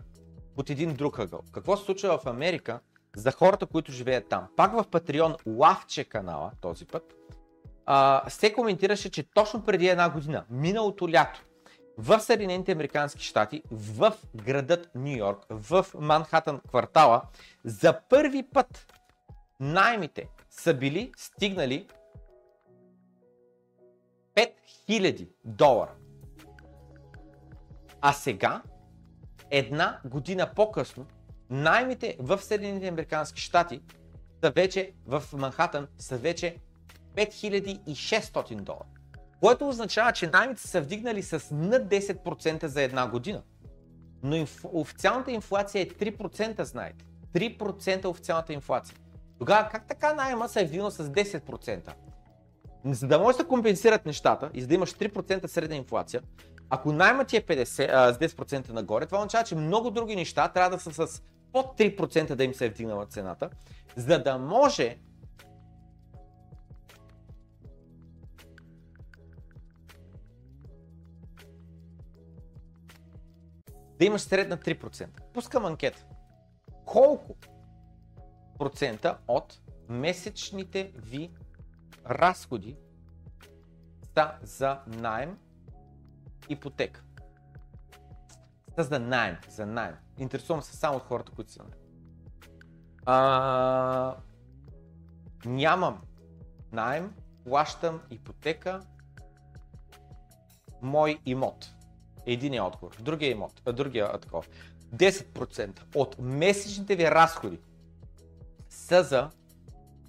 под 0.56 0.70
един 0.70 0.94
друг 0.94 1.20
ъгъл. 1.20 1.42
Какво 1.52 1.78
се 1.78 1.86
случва 1.86 2.18
в 2.18 2.26
Америка 2.26 2.80
за 3.16 3.32
хората, 3.32 3.66
които 3.66 3.92
живеят 3.92 4.30
там. 4.30 4.48
Пак 4.56 4.72
в 4.72 4.86
Patreon 4.92 5.36
Лавче 5.46 6.04
канала 6.04 6.52
този 6.62 6.86
път 6.86 7.14
а, 7.86 8.30
се 8.30 8.54
коментираше, 8.54 9.10
че 9.10 9.24
точно 9.24 9.64
преди 9.64 9.88
една 9.88 10.10
година, 10.10 10.46
миналото 10.50 11.10
лято, 11.10 11.42
в 11.98 12.20
Съединените 12.20 12.72
Американски 12.72 13.24
щати, 13.24 13.64
в 13.72 14.14
градът 14.36 14.90
Нью 14.96 15.18
Йорк, 15.18 15.46
в 15.50 15.86
Манхатън 16.00 16.62
квартала, 16.68 17.22
за 17.64 18.00
първи 18.10 18.44
път 18.44 18.94
наймите 19.60 20.28
са 20.50 20.74
били 20.74 21.12
стигнали 21.18 21.88
5000 24.92 25.28
долара. 25.46 25.94
А 28.02 28.14
сега 28.14 28.62
една 29.52 30.00
година 30.06 30.52
по-късно, 30.56 31.06
наймите 31.50 32.18
в 32.20 32.42
Съединените 32.42 32.88
Американски 32.88 33.42
щати 33.42 33.82
са 34.44 34.52
вече 34.52 34.94
в 35.06 35.24
Манхатън 35.34 35.88
са 35.98 36.18
вече 36.18 36.58
5600 37.16 38.56
долара. 38.56 38.86
Което 39.40 39.70
означава, 39.70 40.12
че 40.12 40.28
наймите 40.28 40.62
са 40.62 40.82
вдигнали 40.82 41.24
с 41.24 41.48
над 41.52 41.84
10% 41.84 42.66
за 42.66 42.82
една 42.82 43.08
година. 43.08 43.44
Но 44.24 44.36
инф... 44.36 44.66
официалната 44.74 45.32
инфлация 45.32 45.82
е 45.82 45.88
3%, 45.88 46.62
знаете. 46.62 47.06
3% 47.34 48.06
официалната 48.06 48.54
инфлация. 48.54 48.98
Тогава 49.40 49.70
как 49.70 49.88
така 49.88 50.14
найема 50.14 50.50
се 50.50 50.62
е 50.62 50.66
вдигнал 50.66 50.92
с 50.92 51.10
10%? 51.10 51.94
За 52.86 53.08
да 53.08 53.20
може 53.20 53.38
да 53.38 53.48
компенсират 53.48 54.06
нещата 54.06 54.50
и 54.54 54.62
за 54.62 54.68
да 54.68 54.74
имаш 54.74 54.94
3% 54.94 55.48
средна 55.48 55.76
инфлация, 55.76 56.22
ако 56.70 56.92
найма 56.92 57.26
ти 57.26 57.38
е 57.38 57.42
50, 57.42 57.90
а, 57.94 58.14
с 58.14 58.18
10% 58.18 58.70
нагоре, 58.70 59.06
това 59.06 59.18
означава, 59.18 59.44
че 59.44 59.56
много 59.56 59.92
други 59.92 60.16
неща 60.16 60.48
трябва 60.48 60.78
да 60.78 60.80
са 60.80 61.08
с 61.08 61.22
под 61.54 61.78
3% 61.78 62.36
да 62.36 62.44
им 62.44 62.54
се 62.54 62.66
е 62.66 62.70
вдигнала 62.70 63.06
цената, 63.06 63.50
за 63.96 64.24
да 64.24 64.38
може 64.38 64.98
да 74.00 74.06
имаш 74.06 74.22
средна 74.22 74.58
3%. 74.58 75.08
Пускам 75.34 75.66
анкета. 75.66 76.06
Колко 76.86 77.36
процента 78.60 79.18
от 79.28 79.62
месечните 79.90 80.92
ви 80.96 81.32
разходи 82.10 82.78
са 84.16 84.32
за 84.42 84.80
найем, 84.88 85.38
ипотека? 86.50 87.04
Са 88.76 88.84
за 88.84 89.00
найем, 89.00 89.38
за 89.50 89.66
найем. 89.66 89.96
Интересувам 90.18 90.62
се 90.62 90.78
само 90.78 90.98
от 90.98 91.04
хората, 91.04 91.32
които 91.32 91.52
са. 91.52 91.64
А, 93.06 94.16
нямам 95.46 96.02
найем, 96.72 97.14
плащам 97.46 98.02
ипотека, 98.10 98.82
мой 100.82 101.20
имот. 101.26 101.72
Единият 102.26 102.68
отговор. 102.68 102.96
Другия 103.00 103.32
имот, 103.32 103.62
другия 103.74 104.20
такова. 104.20 104.44
10% 104.96 105.96
от 105.96 106.16
месечните 106.20 106.96
ви 106.96 107.12
разходи 107.12 107.60
са 108.70 109.04
за 109.04 109.30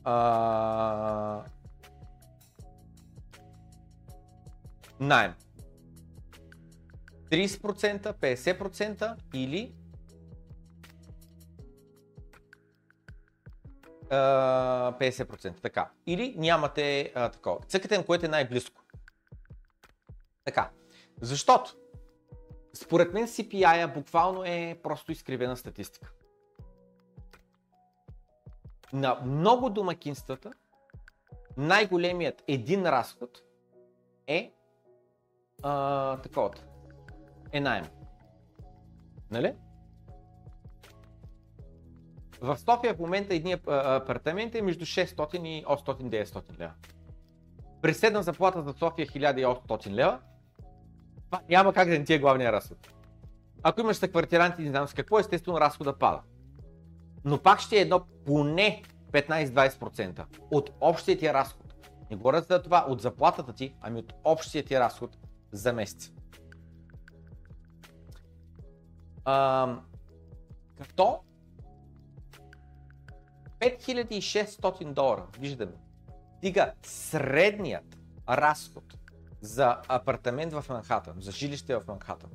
а, 0.05 1.45
найем. 5.03 5.35
30%, 7.31 8.13
50% 8.13 9.17
или 9.35 9.75
а, 14.11 14.93
50%. 15.01 15.61
Така. 15.61 15.91
Или 16.07 16.35
нямате 16.39 17.13
а, 17.15 17.29
такова. 17.29 17.61
Цъкате 17.61 17.99
на 17.99 18.07
което 18.07 18.27
е 18.27 18.29
най-близко. 18.29 18.83
Така. 20.45 20.71
Защото 21.21 21.77
според 22.75 23.13
мен 23.13 23.27
CPI 23.27 23.95
буквално 23.95 24.45
е 24.45 24.81
просто 24.83 25.13
изкривена 25.13 25.57
статистика. 25.57 26.13
На 28.93 29.21
много 29.25 29.71
домакинствата 29.71 30.53
най-големият 31.57 32.43
един 32.49 32.87
разход 32.87 33.43
е 34.27 34.53
а, 35.63 36.17
таковата. 36.17 36.65
Е 37.53 37.61
найем. 37.61 37.85
Нали? 39.31 39.55
В 42.41 42.59
София 42.59 42.95
в 42.95 42.99
момента 42.99 43.35
един 43.35 43.59
апартамент 43.67 44.55
е 44.55 44.63
между 44.63 44.85
600 44.85 45.47
и 45.47 45.65
800-900 45.65 46.59
лева. 46.59 46.73
При 47.83 47.95
средна 47.95 48.23
заплата 48.23 48.63
за 48.63 48.73
София 48.73 49.07
1800 49.07 49.91
лева, 49.91 50.19
това 51.25 51.41
няма 51.49 51.73
как 51.73 51.89
да 51.89 51.99
не 51.99 52.05
ти 52.05 52.15
е 52.15 52.19
главния 52.19 52.53
разход. 52.53 52.79
Ако 53.63 53.81
имаш 53.81 53.97
са 53.97 54.09
квартиранти, 54.09 54.63
не 54.63 54.69
знам 54.69 54.89
с 54.89 54.95
какво, 54.95 55.19
естествено 55.19 55.61
разхода 55.61 55.99
пада. 55.99 56.21
Но 57.25 57.39
пак 57.39 57.61
ще 57.61 57.77
е 57.77 57.81
едно 57.81 58.01
поне 58.27 58.83
15-20% 59.13 60.25
от 60.51 60.71
общия 60.81 61.19
ти 61.19 61.33
разход. 61.33 61.75
Не 62.11 62.17
говоря 62.17 62.41
за 62.41 62.63
това 62.63 62.87
от 62.89 63.01
заплатата 63.01 63.53
ти, 63.53 63.75
ами 63.81 63.99
от 63.99 64.13
общия 64.25 64.65
ти 64.65 64.81
разход 64.81 65.17
за 65.53 65.73
месец. 65.73 66.13
А, 69.25 69.79
като 70.79 71.21
5600 73.61 74.93
долара, 74.93 75.27
виждаме, 75.39 75.73
стига 76.39 76.73
средният 76.83 77.99
разход 78.29 78.85
за 79.41 79.81
апартамент 79.89 80.53
в 80.53 80.65
Манхатън, 80.69 81.21
за 81.21 81.31
жилище 81.31 81.77
в 81.77 81.83
Манхатън. 81.89 82.31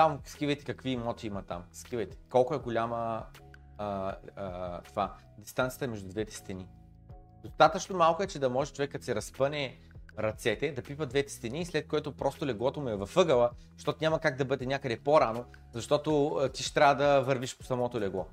Там 0.00 0.20
скивайте 0.24 0.64
какви 0.64 0.90
имоти 0.90 1.26
има 1.26 1.42
там. 1.42 1.64
Скивайте. 1.72 2.16
Колко 2.30 2.54
е 2.54 2.58
голяма 2.58 3.26
а, 3.78 4.14
а, 4.36 4.80
това, 4.80 5.14
дистанцията 5.38 5.88
между 5.88 6.08
двете 6.08 6.34
стени. 6.34 6.68
Достатъчно 7.44 7.96
малко 7.96 8.22
е, 8.22 8.26
че 8.26 8.38
да 8.38 8.50
може 8.50 8.72
човек, 8.72 8.92
като 8.92 9.04
се 9.04 9.14
разпъне 9.14 9.78
ръцете, 10.18 10.72
да 10.72 10.82
пипа 10.82 11.06
двете 11.06 11.32
стени, 11.32 11.64
след 11.64 11.88
което 11.88 12.16
просто 12.16 12.46
леглото 12.46 12.80
му 12.80 12.88
е 12.88 12.96
във 12.96 13.16
ъгъла, 13.16 13.50
защото 13.76 13.98
няма 14.00 14.20
как 14.20 14.36
да 14.36 14.44
бъде 14.44 14.66
някъде 14.66 15.00
по-рано, 15.00 15.44
защото 15.72 16.40
ти 16.54 16.62
ще 16.62 16.74
трябва 16.74 16.94
да 16.94 17.20
вървиш 17.20 17.58
по 17.58 17.64
самото 17.64 18.00
легло. 18.00 18.26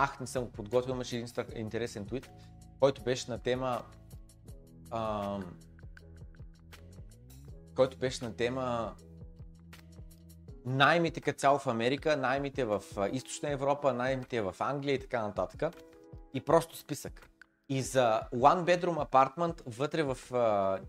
Ах, 0.00 0.20
не 0.20 0.26
съм 0.26 0.44
го 0.44 0.52
подготвил, 0.52 0.92
имаше 0.92 1.16
един 1.16 1.28
интересен 1.56 2.06
твит, 2.06 2.30
който 2.80 3.02
беше 3.02 3.30
на 3.30 3.38
тема 3.38 3.82
а, 4.90 5.38
който 7.74 7.98
беше 7.98 8.24
на 8.24 8.36
тема 8.36 8.94
наймите 10.66 11.20
като 11.20 11.38
цяло 11.38 11.58
в 11.58 11.66
Америка, 11.66 12.16
наймите 12.16 12.64
в 12.64 12.82
Източна 13.12 13.50
Европа, 13.50 13.92
наймите 13.92 14.40
в 14.40 14.54
Англия 14.60 14.94
и 14.94 15.00
така 15.00 15.22
нататък. 15.22 15.76
И 16.34 16.40
просто 16.40 16.76
списък. 16.76 17.30
И 17.68 17.82
за 17.82 18.20
One 18.34 18.64
Bedroom 18.64 19.08
Apartment 19.08 19.62
вътре 19.66 20.02
в 20.02 20.18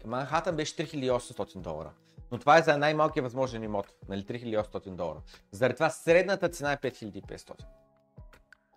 Манхатън 0.06 0.56
беше 0.56 0.76
3800 0.76 1.58
долара. 1.58 1.92
Но 2.32 2.38
това 2.38 2.58
е 2.58 2.62
за 2.62 2.78
най-малкият 2.78 3.24
възможен 3.24 3.64
имот, 3.64 3.88
нали 4.10 4.22
3800 4.22 4.90
долара. 4.90 5.22
Заради 5.52 5.74
това 5.74 5.90
средната 5.90 6.50
цена 6.50 6.72
е 6.72 6.78
5500. 6.78 7.79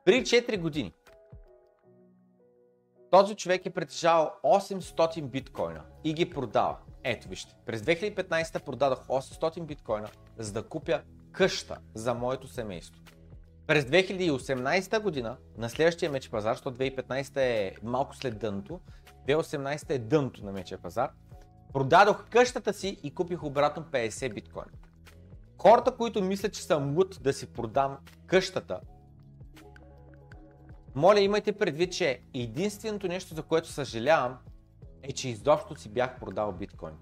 При 0.04 0.22
4 0.22 0.60
години 0.60 0.92
този 3.10 3.34
човек 3.34 3.66
е 3.66 3.70
притежавал 3.70 4.30
800 4.44 5.22
биткоина 5.22 5.84
и 6.04 6.14
ги 6.14 6.30
продава. 6.30 6.76
Ето 7.04 7.28
вижте, 7.28 7.54
през 7.66 7.82
2015 7.82 8.64
продадох 8.64 9.06
800 9.06 9.62
биткоина, 9.62 10.08
за 10.38 10.52
да 10.52 10.62
купя 10.62 11.02
къща 11.32 11.78
за 11.94 12.14
моето 12.14 12.48
семейство. 12.48 13.02
През 13.66 13.84
2018 13.84 15.00
година, 15.00 15.36
на 15.58 15.68
следващия 15.68 16.10
меч 16.10 16.30
пазар, 16.30 16.54
защото 16.54 16.76
2015 16.76 17.36
е 17.36 17.74
малко 17.82 18.16
след 18.16 18.38
дъното, 18.38 18.80
2018 19.28 19.90
е 19.90 19.98
дъното 19.98 20.44
на 20.44 20.52
мече 20.52 20.76
пазар, 20.76 21.10
продадох 21.72 22.24
къщата 22.30 22.72
си 22.72 23.00
и 23.02 23.14
купих 23.14 23.44
обратно 23.44 23.84
50 23.92 24.34
биткоина. 24.34 24.72
Хората, 25.58 25.96
които 25.96 26.22
мислят, 26.22 26.52
че 26.52 26.62
съм 26.62 26.96
луд 26.96 27.18
да 27.20 27.32
си 27.32 27.52
продам 27.52 27.98
къщата, 28.26 28.80
моля 30.94 31.20
имайте 31.20 31.52
предвид, 31.52 31.92
че 31.92 32.20
единственото 32.34 33.08
нещо, 33.08 33.34
за 33.34 33.42
което 33.42 33.68
съжалявам, 33.68 34.38
е, 35.02 35.12
че 35.12 35.28
изобщо 35.28 35.76
си 35.76 35.88
бях 35.88 36.20
продал 36.20 36.52
биткоин. 36.52 36.94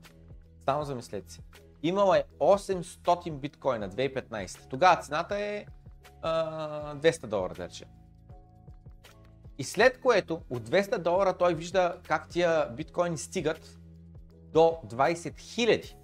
Само 0.65 0.85
замислете 0.85 1.33
си. 1.33 1.41
Имал 1.83 2.15
е 2.15 2.25
800 2.39 3.31
биткоина 3.33 3.91
2015. 3.91 4.69
Тогава 4.69 5.03
цената 5.03 5.39
е 5.39 5.67
а, 6.23 6.97
200 6.97 7.27
долара, 7.27 7.55
да 7.55 7.65
речем. 7.65 7.89
И 9.59 9.65
след 9.65 10.01
което 10.01 10.43
от 10.51 10.71
200 10.71 10.99
долара 10.99 11.37
той 11.39 11.55
вижда 11.55 11.97
как 12.09 12.29
тия 12.29 12.71
биткоини 12.71 13.19
стигат 13.19 13.79
до 14.53 14.79
20 14.87 15.15
000. 15.15 15.95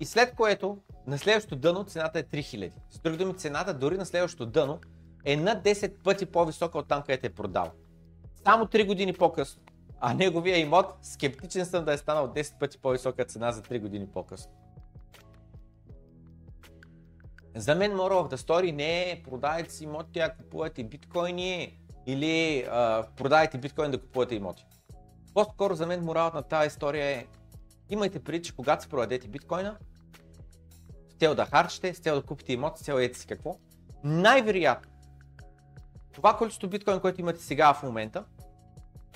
И 0.00 0.04
след 0.04 0.34
което 0.34 0.78
на 1.06 1.18
следващото 1.18 1.56
дъно 1.56 1.84
цената 1.84 2.18
е 2.18 2.22
3000. 2.22 2.72
С 2.90 2.98
други 2.98 3.16
думи, 3.16 3.36
цената 3.36 3.74
дори 3.74 3.96
на 3.96 4.06
следващото 4.06 4.46
дъно 4.46 4.80
е 5.26 5.36
на 5.36 5.62
10 5.62 5.92
пъти 6.02 6.26
по-висока 6.26 6.78
от 6.78 6.88
там, 6.88 7.02
където 7.02 7.26
е 7.26 7.30
продал. 7.30 7.70
Само 8.44 8.64
3 8.64 8.86
години 8.86 9.12
по-късно 9.12 9.62
А 10.00 10.14
неговия 10.14 10.58
имот, 10.58 10.86
скептичен 11.02 11.66
съм 11.66 11.84
да 11.84 11.92
е 11.92 11.98
станал 11.98 12.28
10 12.28 12.58
пъти 12.58 12.78
по-висока 12.78 13.24
цена 13.24 13.52
за 13.52 13.62
3 13.62 13.80
години 13.80 14.06
по-късно. 14.06 14.52
За 17.54 17.74
мен 17.74 17.92
moral 17.92 18.28
of 18.28 18.34
the 18.34 18.36
story 18.36 18.72
не 18.72 19.10
е 19.10 19.22
продавайте 19.22 19.72
си 19.72 19.84
имоти, 19.84 20.18
а 20.18 20.34
купувате 20.34 20.84
биткоини 20.84 21.78
или 22.06 22.66
а, 22.70 23.06
продавайте 23.16 23.58
биткоин 23.58 23.90
да 23.90 24.00
купувате 24.00 24.34
имоти. 24.34 24.66
По-скоро 25.34 25.74
за 25.74 25.86
мен 25.86 26.04
моралът 26.04 26.34
на 26.34 26.42
тази 26.42 26.66
история 26.66 27.06
е 27.06 27.26
имайте 27.90 28.24
предвид, 28.24 28.44
че 28.44 28.56
когато 28.56 28.82
си 28.82 28.88
продадете 28.88 29.28
биткоина, 29.28 29.76
с 31.08 31.14
цел 31.14 31.34
да 31.34 31.46
харчите, 31.46 31.94
с 31.94 31.98
цел 31.98 32.14
да 32.14 32.26
купите 32.26 32.52
имот, 32.52 32.78
с 32.78 32.82
цел 32.82 32.94
ете 32.94 33.18
си 33.18 33.26
какво, 33.26 33.56
най-вероятно 34.04 34.95
това 36.16 36.36
количество 36.36 36.68
биткоин, 36.68 37.00
което 37.00 37.20
имате 37.20 37.40
сега 37.40 37.74
в 37.74 37.82
момента, 37.82 38.24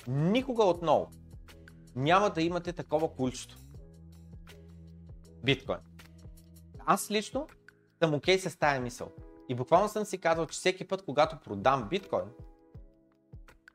никога 0.07 0.63
отново 0.63 1.11
няма 1.95 2.29
да 2.29 2.41
имате 2.41 2.73
такова 2.73 3.15
количество 3.15 3.59
биткоин. 5.43 5.79
Аз 6.85 7.11
лично 7.11 7.47
съм 8.03 8.13
окей 8.13 8.37
okay 8.37 8.49
с 8.49 8.55
тази 8.55 8.79
мисъл. 8.79 9.11
И 9.49 9.55
буквално 9.55 9.89
съм 9.89 10.05
си 10.05 10.17
казал, 10.17 10.45
че 10.45 10.53
всеки 10.53 10.87
път, 10.87 11.05
когато 11.05 11.39
продам 11.39 11.87
биткоин, 11.89 12.25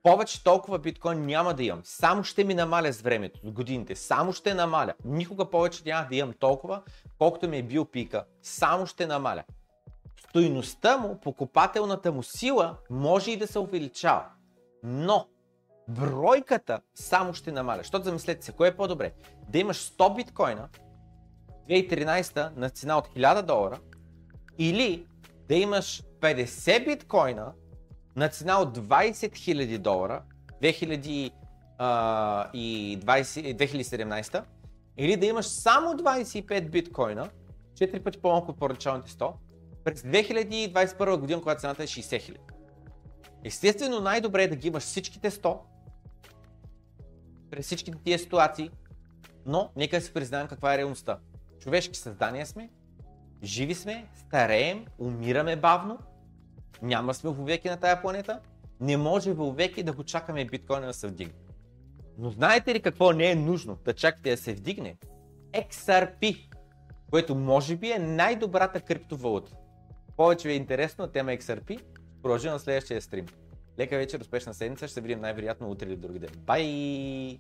повече 0.03 0.45
толкова 0.45 0.79
биткоин 0.79 1.27
няма 1.27 1.55
да 1.55 1.65
имам. 1.65 1.81
Само 1.85 2.25
ще 2.25 2.45
ми 2.45 2.55
намаля 2.55 2.93
с 2.93 3.01
времето, 3.01 3.41
с 3.45 3.51
годините. 3.51 3.97
Само 3.97 4.33
ще 4.33 4.55
намаля. 4.55 4.95
Никога 5.05 5.51
повече 5.51 5.83
няма 5.87 6.09
да 6.09 6.17
имам 6.17 6.35
толкова, 6.39 6.83
колкото 7.19 7.49
ми 7.49 7.59
е 7.59 7.63
бил 7.63 7.85
пика. 7.85 8.25
Само 8.43 8.87
ще 8.87 9.07
намаля. 9.07 9.45
Стойността 10.37 10.97
му, 10.97 11.21
покупателната 11.21 12.13
му 12.13 12.23
сила 12.23 12.77
може 12.91 13.31
и 13.31 13.37
да 13.37 13.47
се 13.47 13.59
увеличава. 13.59 14.25
Но 14.83 15.27
бройката 15.89 16.81
само 16.95 17.35
ще 17.35 17.53
намаля. 17.53 17.79
Защото 17.79 18.05
замислете 18.05 18.45
се, 18.45 18.53
кое 18.53 18.69
е 18.69 18.77
по-добре? 18.77 19.13
Да 19.49 19.59
имаш 19.59 19.91
100 19.91 20.17
биткоина 20.17 20.69
2013 21.69 22.57
на 22.57 22.71
цена 22.71 22.99
от 22.99 23.09
1000 23.09 23.43
долара 23.43 23.79
или 24.59 25.07
да 25.49 25.55
имаш 25.55 26.03
50 26.21 26.85
биткоина 26.85 27.53
на 28.17 28.29
цена 28.29 28.61
от 28.61 28.79
20 28.79 29.13
000 29.13 29.79
долара 29.79 30.23
2020, 30.63 31.33
2017 33.57 34.43
или 34.97 35.17
да 35.17 35.27
имаш 35.27 35.47
само 35.47 35.93
25 35.93 36.71
биткоина, 36.71 37.29
4 37.75 38.03
пъти 38.03 38.19
по-малко 38.19 38.51
от 38.51 38.59
първоначалните 38.59 39.11
100, 39.11 39.33
през 39.87 40.03
2021 40.03 41.17
година, 41.17 41.41
когато 41.41 41.61
цената 41.61 41.83
е 41.83 41.87
60 41.87 42.01
000. 42.01 42.37
Естествено, 43.45 44.01
най-добре 44.01 44.43
е 44.43 44.49
да 44.49 44.57
ги 44.57 44.69
имаш 44.69 44.83
всичките 44.83 45.31
100 45.31 45.59
през 47.51 47.67
всичките 47.67 47.99
тия 48.05 48.19
ситуации, 48.19 48.71
но 49.47 49.71
нека 49.77 50.01
си 50.01 50.13
признаем 50.13 50.49
каква 50.49 50.75
е 50.75 50.79
реалността. 50.79 51.19
Човешки 51.61 51.99
създания 51.99 52.47
сме, 52.47 52.71
живи 53.43 53.75
сме, 53.75 54.07
стареем, 54.15 54.87
умираме 54.99 55.57
бавно, 55.57 55.99
няма 56.83 57.15
сме 57.15 57.31
веки 57.31 57.69
на 57.69 57.77
тая 57.77 58.03
планета, 58.03 58.41
не 58.81 58.97
може 58.97 59.35
веки 59.35 59.83
да 59.83 59.93
го 59.93 60.05
чакаме 60.05 60.45
биткоина 60.45 60.87
да 60.87 60.95
се 60.95 61.07
вдигне. 61.07 61.35
Но 62.19 62.31
знаете 62.31 62.75
ли 62.75 62.83
какво 62.83 63.13
не 63.13 63.31
е 63.31 63.35
нужно 63.35 63.79
да 63.85 63.95
чакате 63.95 64.31
да 64.31 64.37
се 64.37 64.55
вдигне? 64.55 64.97
XRP, 65.53 66.49
което 67.11 67.35
може 67.35 67.77
би 67.77 67.91
е 67.91 67.99
най-добрата 67.99 68.81
криптовалута. 68.81 69.57
Повече 70.17 70.49
ви 70.49 70.55
е 70.55 70.57
интересно 70.57 71.07
тема 71.07 71.31
XRP, 71.31 71.81
продължи 72.23 72.49
на 72.49 72.59
следващия 72.59 73.03
стрим. 73.03 73.27
Лека 73.79 73.97
вечер, 73.97 74.21
успешна 74.21 74.55
седмица, 74.55 74.87
ще 74.87 74.95
се 74.95 75.01
видим 75.01 75.21
най-вероятно 75.21 75.71
утре 75.71 75.87
или 75.87 75.97
други 75.97 76.19
ден. 76.19 76.31
Бай! 76.39 77.39